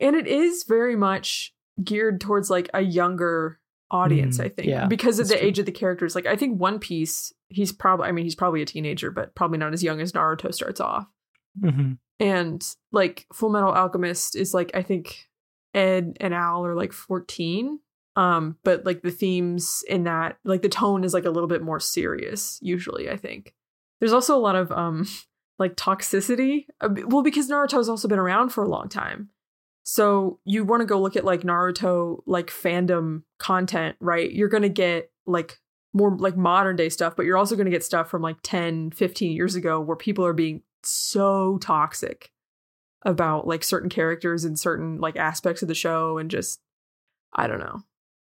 and 0.00 0.16
it 0.16 0.26
is 0.26 0.64
very 0.64 0.96
much 0.96 1.52
geared 1.82 2.20
towards 2.20 2.48
like 2.48 2.70
a 2.72 2.80
younger 2.80 3.58
audience 3.94 4.38
Mm, 4.38 4.44
i 4.44 4.48
think 4.48 4.68
yeah, 4.68 4.86
because 4.86 5.18
of 5.20 5.28
the 5.28 5.36
true. 5.36 5.46
age 5.46 5.58
of 5.58 5.66
the 5.66 5.72
characters 5.72 6.14
like 6.14 6.26
i 6.26 6.36
think 6.36 6.58
one 6.60 6.78
piece 6.78 7.32
he's 7.48 7.72
probably 7.72 8.06
i 8.08 8.12
mean 8.12 8.24
he's 8.24 8.34
probably 8.42 8.62
a 8.62 8.66
teenager 8.66 9.10
but 9.10 9.34
probably 9.34 9.58
not 9.58 9.72
as 9.72 9.82
young 9.82 10.00
as 10.00 10.12
naruto 10.12 10.52
starts 10.52 10.80
off 10.80 11.06
hmm 11.60 11.92
and 12.20 12.62
like 12.92 13.26
full 13.32 13.50
metal 13.50 13.72
alchemist 13.72 14.36
is 14.36 14.54
like 14.54 14.70
i 14.74 14.82
think 14.82 15.28
ed 15.74 16.16
and 16.20 16.32
al 16.34 16.64
are 16.66 16.74
like 16.76 16.92
14 16.92 17.80
Um, 18.16 18.56
but 18.62 18.86
like 18.86 19.02
the 19.02 19.10
themes 19.10 19.82
in 19.88 20.04
that, 20.04 20.36
like 20.44 20.62
the 20.62 20.68
tone 20.68 21.02
is 21.02 21.12
like 21.12 21.24
a 21.26 21.30
little 21.34 21.48
bit 21.48 21.62
more 21.62 21.80
serious, 21.80 22.60
usually, 22.62 23.10
I 23.10 23.16
think. 23.16 23.54
There's 23.98 24.12
also 24.12 24.36
a 24.36 24.44
lot 24.48 24.54
of 24.54 24.70
um 24.70 25.06
like 25.58 25.74
toxicity. 25.76 26.66
Uh, 26.80 26.90
Well, 27.10 27.24
because 27.24 27.48
Naruto's 27.50 27.88
also 27.88 28.06
been 28.06 28.20
around 28.20 28.50
for 28.50 28.62
a 28.62 28.68
long 28.68 28.88
time. 28.88 29.30
So 29.84 30.40
you 30.44 30.64
want 30.64 30.80
to 30.80 30.86
go 30.86 31.00
look 31.00 31.14
at 31.14 31.24
like 31.24 31.42
Naruto 31.42 32.22
like 32.26 32.48
fandom 32.48 33.22
content, 33.38 33.96
right? 34.00 34.32
You're 34.32 34.48
going 34.48 34.62
to 34.62 34.68
get 34.68 35.10
like 35.26 35.58
more 35.92 36.16
like 36.16 36.36
modern 36.36 36.74
day 36.74 36.88
stuff, 36.88 37.14
but 37.16 37.26
you're 37.26 37.36
also 37.36 37.54
going 37.54 37.66
to 37.66 37.70
get 37.70 37.84
stuff 37.84 38.08
from 38.10 38.22
like 38.22 38.38
10, 38.42 38.90
15 38.92 39.32
years 39.32 39.54
ago 39.54 39.80
where 39.80 39.96
people 39.96 40.24
are 40.24 40.32
being 40.32 40.62
so 40.82 41.58
toxic 41.58 42.32
about 43.02 43.46
like 43.46 43.62
certain 43.62 43.90
characters 43.90 44.44
and 44.44 44.58
certain 44.58 44.98
like 45.00 45.16
aspects 45.16 45.60
of 45.60 45.68
the 45.68 45.74
show 45.74 46.16
and 46.16 46.30
just 46.30 46.60
I 47.34 47.46
don't 47.46 47.60
know. 47.60 47.82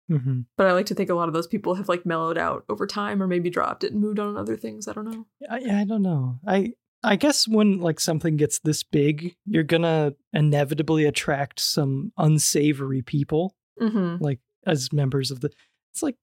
hmm 0.08 0.40
But 0.56 0.66
I 0.66 0.72
like 0.72 0.86
to 0.86 0.94
think 0.94 1.10
a 1.10 1.14
lot 1.14 1.28
of 1.28 1.34
those 1.34 1.46
people 1.46 1.74
have 1.74 1.90
like 1.90 2.06
mellowed 2.06 2.38
out 2.38 2.64
over 2.70 2.86
time 2.86 3.22
or 3.22 3.26
maybe 3.26 3.50
dropped 3.50 3.84
it 3.84 3.92
and 3.92 4.00
moved 4.00 4.18
on 4.18 4.34
to 4.34 4.40
other 4.40 4.56
things. 4.56 4.88
I 4.88 4.94
don't 4.94 5.10
know. 5.10 5.26
I, 5.50 5.80
I 5.80 5.84
don't 5.84 6.02
know. 6.02 6.38
I 6.46 6.72
I 7.02 7.16
guess 7.16 7.48
when 7.48 7.80
like 7.80 7.98
something 8.00 8.36
gets 8.36 8.58
this 8.60 8.82
big, 8.82 9.34
you're 9.46 9.62
gonna 9.62 10.12
inevitably 10.32 11.04
attract 11.06 11.60
some 11.60 12.12
unsavory 12.18 13.02
people, 13.02 13.54
Mm-hmm. 13.80 14.22
like 14.22 14.40
as 14.66 14.92
members 14.92 15.30
of 15.30 15.40
the. 15.40 15.50
It's 15.92 16.02
like 16.02 16.16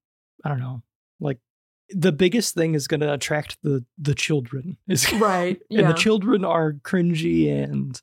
I 0.45 0.49
don't 0.49 0.59
know, 0.59 0.83
like 1.19 1.39
the 1.89 2.11
biggest 2.11 2.53
thing 2.53 2.75
is 2.75 2.87
gonna 2.87 3.11
attract 3.13 3.57
the 3.63 3.83
the 3.97 4.13
children. 4.13 4.77
Is 4.87 5.11
Right. 5.13 5.59
and 5.71 5.79
Yeah. 5.79 5.87
the 5.87 5.93
children 5.97 6.45
are 6.45 6.73
cringy 6.73 7.51
and 7.51 7.99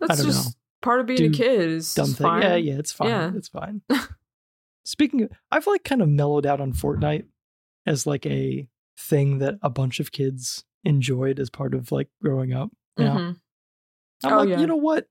That's 0.00 0.16
don't 0.18 0.26
just 0.26 0.46
know. 0.46 0.52
part 0.80 1.00
of 1.00 1.06
being 1.06 1.26
a 1.26 1.36
kid 1.36 1.60
is 1.60 1.92
dumb 1.94 2.06
thing. 2.06 2.24
fine. 2.26 2.42
Yeah, 2.42 2.54
yeah, 2.56 2.78
it's 2.78 2.92
fine. 2.92 3.08
Yeah. 3.08 3.32
It's 3.36 3.48
fine. 3.48 3.82
Speaking 4.84 5.22
of, 5.24 5.30
I've 5.50 5.66
like 5.66 5.84
kind 5.84 6.02
of 6.02 6.08
mellowed 6.08 6.46
out 6.46 6.60
on 6.60 6.72
Fortnite 6.72 7.26
as 7.86 8.06
like 8.06 8.24
a 8.26 8.68
thing 8.98 9.38
that 9.38 9.56
a 9.62 9.70
bunch 9.70 10.00
of 10.00 10.10
kids 10.12 10.64
enjoyed 10.84 11.38
as 11.38 11.50
part 11.50 11.74
of 11.74 11.92
like 11.92 12.08
growing 12.22 12.52
up. 12.52 12.70
You 12.98 13.04
know? 13.04 13.14
Mhm. 13.14 13.36
I'm 14.24 14.32
Oh, 14.32 14.36
like, 14.38 14.48
yeah. 14.50 14.60
you 14.60 14.66
know 14.66 14.76
what? 14.76 15.06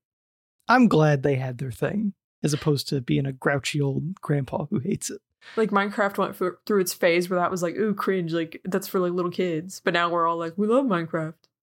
I'm 0.67 0.88
glad 0.88 1.23
they 1.23 1.36
had 1.36 1.57
their 1.57 1.71
thing 1.71 2.13
as 2.43 2.53
opposed 2.53 2.88
to 2.89 3.01
being 3.01 3.25
a 3.25 3.34
grouchy 3.34 3.81
old 3.81 4.15
grandpa 4.21 4.65
who 4.65 4.79
hates 4.79 5.10
it. 5.10 5.21
Like 5.57 5.71
Minecraft 5.71 6.17
went 6.17 6.36
for, 6.36 6.60
through 6.65 6.81
its 6.81 6.93
phase 6.93 7.29
where 7.29 7.39
that 7.39 7.51
was 7.51 7.63
like, 7.63 7.75
ooh, 7.75 7.93
cringe. 7.93 8.31
Like 8.31 8.62
that's 8.63 8.88
for 8.88 8.99
like 8.99 9.12
little 9.13 9.31
kids. 9.31 9.81
But 9.84 9.93
now 9.93 10.10
we're 10.10 10.27
all 10.27 10.38
like, 10.38 10.57
we 10.57 10.67
love 10.67 10.86
Minecraft. 10.86 11.34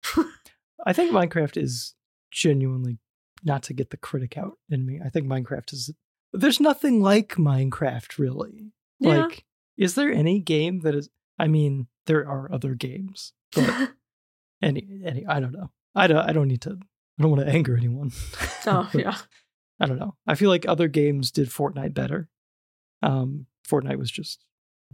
I 0.86 0.92
think 0.92 1.12
Minecraft 1.12 1.56
is 1.56 1.94
genuinely 2.30 2.98
not 3.44 3.62
to 3.64 3.72
get 3.74 3.90
the 3.90 3.96
critic 3.96 4.36
out 4.36 4.58
in 4.68 4.84
me. 4.84 5.00
I 5.04 5.08
think 5.10 5.26
Minecraft 5.26 5.72
is 5.72 5.90
there's 6.32 6.60
nothing 6.60 7.00
like 7.02 7.34
Minecraft 7.36 8.18
really. 8.18 8.72
Yeah. 8.98 9.24
Like 9.26 9.44
is 9.76 9.94
there 9.94 10.10
any 10.12 10.38
game 10.40 10.80
that 10.80 10.94
is 10.94 11.08
I 11.38 11.46
mean, 11.48 11.86
there 12.06 12.26
are 12.28 12.52
other 12.52 12.74
games, 12.74 13.32
any 14.62 14.88
any 15.04 15.26
I 15.26 15.40
don't 15.40 15.52
know. 15.52 15.70
I 15.94 16.06
don't 16.06 16.28
I 16.28 16.32
don't 16.32 16.48
need 16.48 16.62
to 16.62 16.78
I 17.18 17.22
don't 17.22 17.30
want 17.30 17.46
to 17.46 17.52
anger 17.52 17.76
anyone. 17.76 18.10
oh 18.66 18.88
yeah. 18.94 19.16
I 19.80 19.86
don't 19.86 19.98
know. 19.98 20.14
I 20.26 20.34
feel 20.34 20.48
like 20.50 20.66
other 20.68 20.88
games 20.88 21.30
did 21.30 21.48
Fortnite 21.48 21.94
better. 21.94 22.28
Um 23.02 23.46
Fortnite 23.68 23.98
was 23.98 24.10
just 24.10 24.44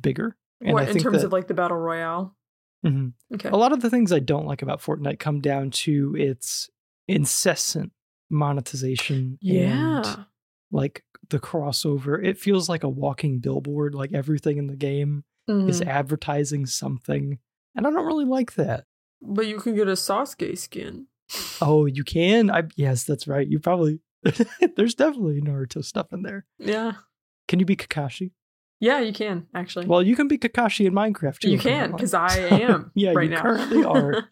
bigger. 0.00 0.36
And 0.60 0.72
What 0.74 0.88
in 0.88 0.98
terms 0.98 1.18
that, 1.20 1.26
of 1.26 1.32
like 1.32 1.46
the 1.48 1.54
battle 1.54 1.76
royale? 1.76 2.36
Mm-hmm. 2.84 3.34
Okay. 3.34 3.48
a 3.48 3.56
lot 3.56 3.72
of 3.72 3.80
the 3.80 3.90
things 3.90 4.12
I 4.12 4.20
don't 4.20 4.46
like 4.46 4.62
about 4.62 4.80
Fortnite 4.80 5.18
come 5.18 5.40
down 5.40 5.70
to 5.70 6.14
its 6.16 6.70
incessant 7.08 7.92
monetization 8.30 9.38
yeah. 9.40 9.96
and 10.04 10.26
like 10.70 11.02
the 11.30 11.38
crossover. 11.38 12.24
It 12.24 12.38
feels 12.38 12.68
like 12.68 12.84
a 12.84 12.88
walking 12.88 13.38
billboard, 13.40 13.94
like 13.94 14.12
everything 14.12 14.58
in 14.58 14.66
the 14.66 14.76
game 14.76 15.24
is 15.48 15.80
Mhm. 15.80 15.86
advertising 15.86 16.66
something. 16.66 17.38
And 17.78 17.86
I 17.86 17.90
don't 17.90 18.04
really 18.06 18.24
like 18.24 18.54
that. 18.56 18.84
But 19.22 19.46
you 19.46 19.58
can 19.60 19.74
get 19.76 19.86
a 19.88 19.92
Sasuke 19.92 20.58
skin. 20.58 21.06
Oh, 21.62 21.86
you 21.86 22.02
can? 22.16 22.50
I 22.50 22.64
yes, 22.76 23.04
that's 23.04 23.26
right. 23.28 23.46
You 23.46 23.60
probably 23.60 24.00
there's 24.76 24.96
definitely 24.96 25.40
Naruto 25.40 25.84
stuff 25.84 26.12
in 26.12 26.22
there. 26.22 26.44
Yeah. 26.58 26.92
Can 27.46 27.60
you 27.60 27.64
be 27.64 27.76
Kakashi? 27.76 28.32
Yeah, 28.80 28.98
you 29.00 29.12
can 29.12 29.46
actually. 29.54 29.86
Well, 29.86 30.02
you 30.02 30.16
can 30.16 30.26
be 30.28 30.38
Kakashi 30.38 30.86
in 30.86 30.92
Minecraft 30.92 31.38
too. 31.38 31.50
you 31.50 31.54
if 31.56 31.64
I'm 31.66 31.72
not 31.72 31.80
can 31.80 31.92
because 31.92 32.14
I 32.14 32.36
am. 32.50 32.90
Yeah, 32.96 33.12
right 33.12 33.24
you 33.28 33.36
now. 33.36 33.42
currently 33.42 33.84
are. 33.84 34.28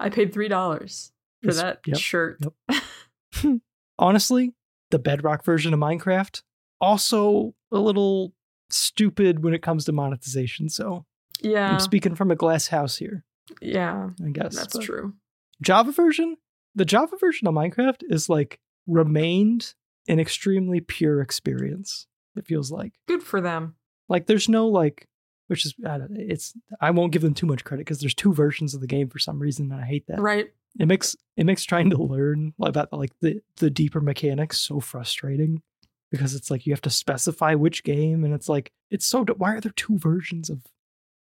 I 0.00 0.08
paid 0.08 0.32
three 0.32 0.48
dollars 0.48 1.12
for 1.42 1.50
It's- 1.50 1.62
that 1.62 1.80
yep, 1.86 1.98
shirt. 1.98 2.38
yep. 2.70 3.60
honestly, 3.98 4.54
the 4.90 4.98
Bedrock 4.98 5.44
version 5.44 5.72
of 5.74 5.80
Minecraft 5.80 6.42
also 6.80 7.54
a 7.70 7.78
little 7.78 8.32
stupid 8.70 9.42
when 9.44 9.54
it 9.54 9.62
comes 9.62 9.84
to 9.84 9.92
monetization. 9.92 10.68
So 10.68 11.04
Yeah. 11.42 11.72
I'm 11.72 11.80
speaking 11.80 12.14
from 12.14 12.30
a 12.30 12.36
glass 12.36 12.68
house 12.68 12.96
here, 12.96 13.24
Yeah. 13.60 14.10
I 14.24 14.30
guess. 14.30 14.56
That's 14.56 14.76
But 14.76 14.82
true. 14.84 15.14
Java 15.62 15.92
version, 15.92 16.36
the 16.74 16.84
Java 16.84 17.16
version 17.18 17.46
of 17.48 17.54
Minecraft 17.54 18.02
is 18.08 18.28
like 18.28 18.58
remained 18.86 19.74
an 20.08 20.18
extremely 20.20 20.80
pure 20.80 21.20
experience. 21.20 22.06
It 22.36 22.46
feels 22.46 22.70
like 22.70 22.92
Good 23.08 23.22
for 23.22 23.40
them. 23.40 23.76
like 24.08 24.26
there's 24.26 24.48
no 24.48 24.68
like, 24.68 25.06
which 25.48 25.66
is 25.66 25.74
I 25.86 25.98
don't, 25.98 26.16
it's 26.16 26.54
I 26.80 26.90
won't 26.90 27.12
give 27.12 27.22
them 27.22 27.34
too 27.34 27.46
much 27.46 27.64
credit 27.64 27.84
because 27.86 28.00
there's 28.00 28.14
two 28.14 28.32
versions 28.32 28.74
of 28.74 28.80
the 28.80 28.86
game 28.86 29.08
for 29.08 29.18
some 29.18 29.38
reason, 29.38 29.70
and 29.70 29.80
I 29.80 29.84
hate 29.84 30.06
that. 30.08 30.20
Right. 30.20 30.50
it 30.80 30.86
makes 30.86 31.14
it 31.36 31.44
makes 31.44 31.64
trying 31.64 31.90
to 31.90 32.02
learn 32.02 32.54
about 32.60 32.92
like 32.92 33.12
the 33.20 33.40
the 33.58 33.70
deeper 33.70 34.00
mechanics 34.00 34.58
so 34.60 34.80
frustrating 34.80 35.62
because 36.10 36.34
it's 36.34 36.50
like 36.50 36.66
you 36.66 36.72
have 36.72 36.80
to 36.82 36.90
specify 36.90 37.54
which 37.54 37.84
game 37.84 38.24
and 38.24 38.32
it's 38.34 38.48
like 38.48 38.72
it's 38.90 39.06
so 39.06 39.24
why 39.36 39.52
are 39.54 39.60
there 39.60 39.72
two 39.76 39.98
versions 39.98 40.48
of 40.50 40.62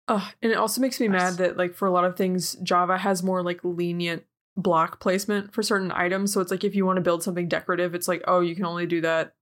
And 0.10 0.52
it 0.52 0.58
also 0.58 0.82
makes 0.82 1.00
me 1.00 1.08
Nice. 1.08 1.22
mad 1.22 1.34
that 1.38 1.58
like 1.58 1.74
for 1.76 1.88
a 1.88 1.92
lot 1.92 2.06
of 2.06 2.16
things, 2.18 2.54
Java 2.64 2.98
has 2.98 3.22
more 3.24 3.44
like 3.44 3.60
lenient 3.64 4.24
block 4.58 5.00
placement 5.00 5.54
for 5.54 5.62
certain 5.64 5.92
items. 5.92 6.34
So 6.34 6.42
it's 6.42 6.52
like 6.52 6.64
if 6.64 6.76
you 6.76 6.86
want 6.86 6.98
to 6.98 7.02
build 7.02 7.24
something 7.24 7.48
decorative, 7.48 7.94
it's 7.96 8.08
like, 8.08 8.24
oh, 8.28 8.40
you 8.42 8.56
can 8.56 8.66
only 8.66 8.86
do 8.86 9.02
that 9.02 9.34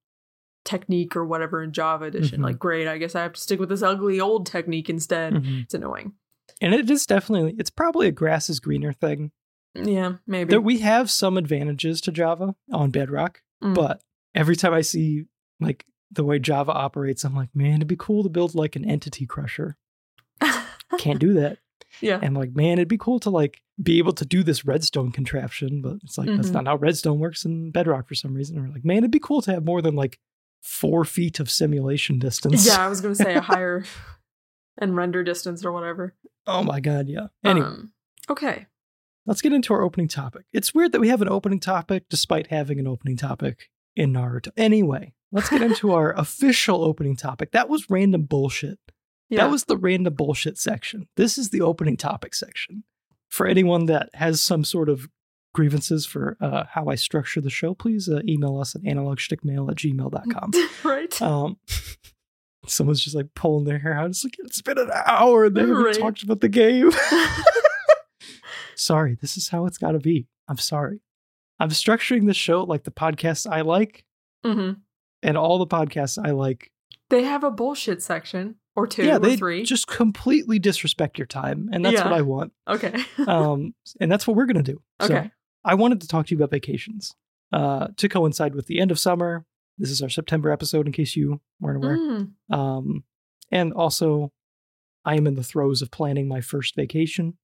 technique 0.66 1.16
or 1.16 1.26
whatever 1.26 1.64
in 1.64 1.72
Java 1.72 2.06
edition. 2.06 2.42
Mhm. 2.42 2.44
Like, 2.44 2.60
great, 2.60 2.88
I 2.88 2.98
guess 2.98 3.16
I 3.16 3.24
have 3.24 3.34
to 3.34 3.40
stick 3.42 3.60
with 3.60 3.70
this 3.70 3.82
ugly 3.82 4.20
old 4.20 4.46
technique 4.46 4.90
instead. 4.90 5.42
It's 5.46 5.74
annoying. 5.74 6.14
and 6.62 6.74
it 6.74 6.90
is 6.90 7.06
definitely 7.06 7.54
it's 7.60 7.70
probably 7.70 8.08
a 8.08 8.12
grass 8.12 8.50
is 8.50 8.60
greener 8.60 8.92
thing 8.94 9.32
Yeah, 9.76 10.14
maybe. 10.26 10.50
that 10.52 10.62
we 10.62 10.80
have 10.80 11.12
some 11.12 11.38
advantages 11.38 12.00
to 12.02 12.12
java 12.12 12.56
on 12.72 12.90
bedrock 12.90 13.42
Mm. 13.62 13.76
but 13.76 14.02
every 14.34 14.56
time 14.56 14.74
i 14.74 14.80
see 14.82 15.26
like 15.60 15.86
the 16.10 16.24
way 16.24 16.40
java 16.40 16.72
operates 16.72 17.24
i'm 17.26 17.36
like 17.36 17.50
man 17.54 17.76
it'd 17.76 17.88
be 17.88 17.96
cool 17.98 18.24
to 18.24 18.30
build 18.30 18.56
like 18.56 18.76
an 18.78 18.86
entity 18.86 19.26
crusher 19.28 19.76
can't 20.98 21.20
do 21.20 21.34
that. 21.36 21.60
Yeah. 22.02 22.20
and 22.22 22.36
like 22.36 22.54
man 22.56 22.74
it'd 22.74 22.90
be 22.90 22.98
cool 22.98 23.20
to 23.22 23.30
like 23.32 23.62
be 23.82 23.98
able 23.98 24.12
to 24.14 24.26
do 24.26 24.44
this 24.44 24.66
redstone 24.66 25.12
contraption 25.12 25.82
but 25.82 25.96
it's 26.04 26.18
like 26.18 26.28
that's 26.28 26.50
Mhm. 26.50 26.54
not 26.54 26.68
how 26.68 26.76
redstone 26.76 27.18
works 27.20 27.44
in 27.46 27.72
bedrock 27.72 28.08
for 28.08 28.14
some 28.14 28.34
reason. 28.36 28.60
Or 28.60 28.68
like 28.68 28.84
man 28.86 28.98
it'd 29.00 29.10
be 29.12 29.20
cool 29.20 29.42
to 29.44 29.52
have 29.54 29.66
more 29.66 29.82
than 29.82 29.96
like 29.96 30.20
four 30.62 31.06
feet 31.06 31.40
of 31.40 31.50
simulation 31.50 32.20
distance. 32.20 32.68
Yeah, 32.68 32.86
I 32.86 32.90
was 32.90 33.02
gonna 33.02 33.16
say 33.16 33.34
a 33.36 33.42
higher 33.54 33.84
and 34.78 34.96
render 34.96 35.24
distance 35.24 35.64
or 35.66 35.72
whatever. 35.72 36.14
oh 36.46 36.62
my 36.62 36.80
god 36.80 37.08
yeah. 37.08 37.28
Anyway. 37.44 37.66
Um, 37.66 37.94
okay. 38.30 38.68
let's 39.26 39.42
get 39.42 39.54
into 39.54 39.74
our 39.74 39.82
opening 39.82 40.08
topic. 40.10 40.44
It's 40.54 40.76
weird 40.76 40.92
that 40.92 41.02
we 41.02 41.08
have 41.10 41.22
an 41.22 41.30
opening 41.30 41.60
topic 41.62 42.04
despite 42.10 42.48
having 42.48 42.80
an 42.80 42.86
opening 42.88 43.18
topic 43.18 43.70
in 43.96 44.14
naruto. 44.14 44.50
Anyway 44.58 45.14
let's 45.32 45.50
get 45.50 45.62
into 45.64 45.92
our 45.94 46.12
official 46.18 46.84
opening 46.84 47.16
topic. 47.16 47.52
That 47.54 47.70
was 47.70 47.90
random 47.90 48.24
bullshit 48.24 48.78
Yeah. 49.30 49.44
That 49.44 49.52
was 49.52 49.66
the 49.66 49.78
random 49.78 50.14
bullshit 50.14 50.58
section. 50.58 51.08
This 51.18 51.38
is 51.38 51.50
the 51.50 51.62
opening 51.62 51.98
topic 51.98 52.34
section. 52.34 52.84
For 53.30 53.46
anyone 53.46 53.86
that 53.88 54.10
has 54.14 54.42
some 54.42 54.64
sort 54.64 54.88
of 54.90 55.08
grievances 55.54 56.06
for 56.06 56.38
uh, 56.40 56.64
how 56.72 56.88
I 56.88 56.96
structure 56.96 57.42
the 57.42 57.50
show, 57.50 57.74
please 57.74 58.08
uh, 58.08 58.22
email 58.28 58.58
us 58.60 58.76
at 58.76 58.84
analogschtickmail 58.84 59.70
at 59.70 59.78
gmail.com. 59.78 60.52
right. 60.90 61.22
um, 61.22 61.58
someone's 62.68 63.02
just 63.04 63.16
like 63.16 63.28
pulling 63.36 63.66
their 63.66 63.80
hair 63.80 63.94
out. 63.94 64.10
It's 64.10 64.24
like, 64.24 64.36
it's 64.40 64.62
been 64.62 64.78
an 64.78 64.92
hour 65.06 65.46
and 65.46 65.56
they 65.58 65.62
haven't 65.62 65.76
Right. 65.76 66.00
talked 66.00 66.24
about 66.24 66.40
the 66.42 66.48
game. 66.50 66.92
sorry, 68.76 69.18
this 69.22 69.38
is 69.38 69.50
how 69.50 69.66
it's 69.66 69.78
got 69.78 69.92
to 69.92 70.00
be. 70.00 70.28
I'm 70.48 70.58
sorry. 70.58 71.02
I'm 71.60 71.70
structuring 71.70 72.28
the 72.28 72.34
show 72.34 72.64
like 72.64 72.84
the 72.84 72.92
podcasts 72.92 73.50
I 73.52 73.62
like, 73.62 74.06
hmm 74.46 74.72
and 75.24 75.36
all 75.36 75.58
the 75.58 75.66
podcasts 75.68 76.24
I 76.24 76.30
like 76.32 76.72
They 77.10 77.24
have 77.24 77.44
a 77.44 77.52
bullshit 77.52 78.02
section 78.04 78.56
or 78.76 78.86
two 78.86 79.06
yeah, 79.06 79.16
or 79.16 79.20
they 79.20 79.36
three. 79.36 79.64
just 79.64 79.88
completely 79.88 80.60
disrespect 80.60 81.18
your 81.18 81.26
time, 81.26 81.70
and 81.72 81.84
that's 81.84 82.02
what 82.02 82.14
I 82.14 82.22
want. 82.22 82.54
okay. 82.68 83.04
Um, 83.28 83.74
and 84.00 84.12
that's 84.12 84.28
what 84.28 84.38
we're 84.38 84.46
gonna 84.46 84.64
do. 84.64 84.82
So, 85.02 85.16
okay. 85.16 85.32
I 85.66 85.74
wanted 85.74 86.02
to 86.02 86.08
talk 86.08 86.28
to 86.28 86.32
you 86.32 86.38
about 86.38 86.52
vacations, 86.52 87.14
uh, 87.52 87.88
to 87.98 88.08
coincide 88.08 88.56
with 88.56 88.68
the 88.68 88.80
end 88.80 88.92
of 88.92 89.00
summer. 89.00 89.46
This 89.78 89.90
is 89.90 90.02
our 90.02 90.10
September 90.10 90.52
episode, 90.52 90.86
in 90.86 90.92
case 90.92 91.16
you 91.16 91.42
weren't 91.60 91.78
aware. 91.78 91.98
Mm. 91.98 92.32
Um, 92.52 93.04
and 93.52 93.74
also, 93.74 94.32
I 95.06 95.16
am 95.16 95.28
in 95.28 95.36
the 95.36 95.44
throes 95.44 95.82
of 95.82 95.92
planning 95.92 96.28
my 96.28 96.42
first 96.42 96.76
vacation 96.76 97.38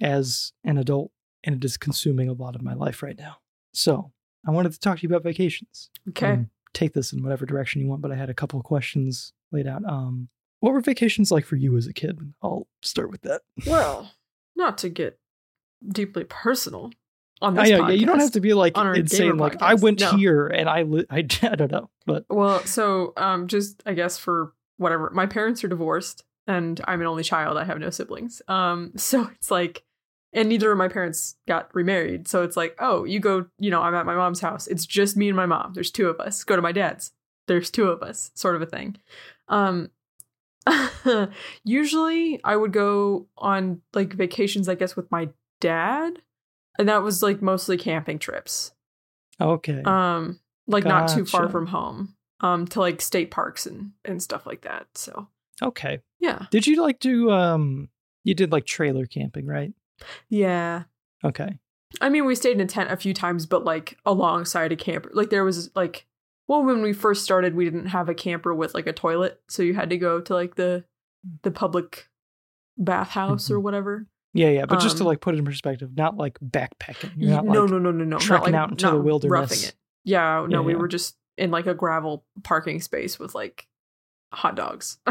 as 0.00 0.52
an 0.64 0.78
adult, 0.78 1.12
and 1.44 1.54
it 1.54 1.64
is 1.64 1.76
consuming 1.76 2.28
a 2.28 2.32
lot 2.34 2.54
of 2.54 2.62
my 2.62 2.74
life 2.74 3.02
right 3.02 3.18
now. 3.18 3.36
So, 3.72 4.12
I 4.46 4.50
wanted 4.50 4.72
to 4.72 4.80
talk 4.80 4.98
to 4.98 5.02
you 5.02 5.08
about 5.08 5.22
vacations. 5.22 5.90
Okay. 6.08 6.26
and 6.26 6.48
take 6.76 6.92
this 6.92 7.12
in 7.12 7.22
whatever 7.22 7.46
direction 7.46 7.80
you 7.80 7.88
want, 7.88 8.02
but 8.02 8.12
I 8.12 8.16
had 8.16 8.30
a 8.30 8.34
couple 8.34 8.58
of 8.58 8.64
questions 8.64 9.32
laid 9.52 9.66
out. 9.66 9.84
Um, 9.84 10.28
what 10.60 10.72
were 10.72 10.80
vacations 10.80 11.30
like 11.30 11.44
for 11.44 11.56
you 11.56 11.76
as 11.76 11.86
a 11.86 11.92
kid? 11.92 12.18
I'll 12.42 12.66
start 12.82 13.10
with 13.10 13.22
that. 13.22 13.42
Well, 13.66 14.12
not 14.54 14.78
to 14.78 14.88
get 14.88 15.18
deeply 15.86 16.24
personal 16.24 16.90
on 17.42 17.54
this 17.54 17.68
yeah, 17.68 17.78
podcast. 17.78 17.88
yeah, 17.88 17.94
you 17.94 18.06
don't 18.06 18.18
have 18.20 18.32
to 18.32 18.40
be 18.40 18.54
like 18.54 18.76
insane. 18.76 19.36
Like 19.36 19.60
I 19.60 19.74
went 19.74 20.00
No. 20.00 20.10
here 20.16 20.46
and 20.46 20.68
I, 20.68 20.82
li- 20.82 21.06
I, 21.10 21.18
I 21.18 21.20
don't 21.54 21.70
know, 21.70 21.90
but 22.06 22.24
Well, 22.28 22.60
so 22.64 23.12
um, 23.16 23.46
just 23.48 23.82
I 23.86 23.94
guess 23.94 24.18
for 24.18 24.52
whatever, 24.78 25.10
my 25.14 25.26
parents 25.26 25.62
are 25.64 25.68
divorced, 25.68 26.24
and 26.46 26.80
I'm 26.84 27.00
an 27.00 27.06
only 27.06 27.22
child. 27.22 27.56
I 27.58 27.64
have 27.64 27.78
no 27.78 27.90
siblings. 27.90 28.40
Um, 28.48 28.92
so 28.96 29.28
it's 29.34 29.50
like, 29.50 29.82
and 30.36 30.48
neither 30.48 30.70
of 30.70 30.78
my 30.78 30.86
parents 30.86 31.34
got 31.48 31.74
remarried. 31.74 32.28
So 32.28 32.44
it's 32.44 32.56
like, 32.56 32.76
oh, 32.78 33.02
you 33.04 33.18
go, 33.18 33.46
you 33.58 33.70
know, 33.70 33.82
I'm 33.82 33.94
at 33.94 34.06
my 34.06 34.14
mom's 34.14 34.40
house. 34.40 34.68
It's 34.68 34.86
just 34.86 35.16
me 35.16 35.28
and 35.28 35.36
my 35.36 35.46
mom. 35.46 35.72
There's 35.74 35.90
two 35.90 36.08
of 36.08 36.20
us. 36.20 36.44
Go 36.44 36.54
to 36.54 36.62
my 36.62 36.72
dad's. 36.72 37.10
There's 37.48 37.70
two 37.70 37.88
of 37.88 38.02
us, 38.02 38.30
sort 38.34 38.54
of 38.54 38.62
a 38.62 38.66
thing. 38.66 38.96
Um, 39.48 39.90
usually 41.64 42.40
I 42.44 42.54
would 42.54 42.72
go 42.72 43.26
on 43.36 43.80
like 43.94 44.12
vacations, 44.12 44.68
I 44.68 44.76
guess, 44.76 44.94
with 44.94 45.10
my 45.10 45.30
dad, 45.60 46.22
and 46.78 46.88
that 46.88 47.02
was 47.02 47.22
like 47.22 47.42
mostly 47.42 47.76
camping 47.76 48.18
trips 48.18 48.72
okay. 49.40 49.82
um 49.84 50.40
like 50.66 50.84
not 50.84 51.08
too 51.08 51.24
far 51.24 51.48
from 51.48 51.66
home 51.66 52.14
um 52.40 52.66
to 52.66 52.80
like 52.80 53.00
state 53.00 53.30
parks 53.30 53.66
and 53.66 53.92
and 54.04 54.22
stuff 54.22 54.46
like 54.46 54.62
that 54.62 54.86
so 54.94 55.28
okay. 55.62 56.00
yeah 56.20 56.46
Did 56.50 56.66
you 56.66 56.82
like 56.82 56.98
do, 56.98 57.30
um, 57.30 57.88
you 58.24 58.34
did 58.34 58.52
like 58.52 58.66
trailer 58.66 59.06
camping, 59.06 59.46
right? 59.46 59.72
Yeah 60.28 60.84
Okay. 61.24 61.58
i 62.00 62.08
mean 62.08 62.24
we 62.24 62.34
stayed 62.34 62.52
in 62.56 62.60
a 62.60 62.66
tent 62.66 62.90
a 62.90 62.96
few 62.96 63.14
times 63.14 63.46
but 63.46 63.64
like 63.64 63.98
alongside 64.04 64.72
a 64.72 64.76
camper 64.76 65.10
like 65.14 65.30
there 65.30 65.44
was 65.44 65.70
like 65.74 66.06
well 66.48 66.62
when 66.62 66.82
we 66.82 66.92
first 66.92 67.24
started 67.24 67.54
we 67.54 67.64
didn't 67.64 67.86
have 67.86 68.08
a 68.08 68.14
camper 68.14 68.54
with 68.54 68.74
like 68.74 68.86
a 68.86 68.92
toilet 68.92 69.40
so 69.48 69.62
you 69.62 69.74
had 69.74 69.90
to 69.90 69.96
go 69.96 70.20
to 70.20 70.34
like 70.34 70.54
the 70.56 70.84
the 71.42 71.50
public 71.50 72.08
bathhouse 72.78 73.50
or 73.50 73.58
whatever 73.58 74.06
Yeah, 74.34 74.50
yeah. 74.50 74.66
But 74.66 74.80
just 74.80 74.98
to 74.98 75.02
Um, 75.02 75.06
like 75.08 75.20
put 75.22 75.34
it 75.34 75.38
in 75.38 75.44
perspective, 75.46 75.96
not 75.96 76.16
like 76.18 76.38
backpacking. 76.40 77.12
You're 77.16 77.30
not 77.36 77.46
no 77.46 77.62
like, 77.62 77.70
no 77.70 77.78
no 77.78 77.90
no 77.90 78.04
no 78.04 78.18
trekking 78.18 78.52
not 78.52 78.52
like, 78.52 78.54
out 78.54 78.70
into 78.72 78.90
the 78.90 79.00
wilderness. 79.02 79.30
roughing 79.30 79.68
it 79.68 79.74
yeah 80.04 80.44
no 80.48 80.60
Yeah, 80.60 80.64
we 80.66 80.72
yeah. 80.72 80.78
were 80.78 80.88
just 80.88 81.16
in 81.38 81.50
like 81.50 81.66
a 81.66 81.74
gravel 81.74 82.24
parking 82.44 82.80
space 82.80 83.18
with 83.18 83.34
like 83.34 83.66
hot 84.32 84.54
dogs 84.56 84.98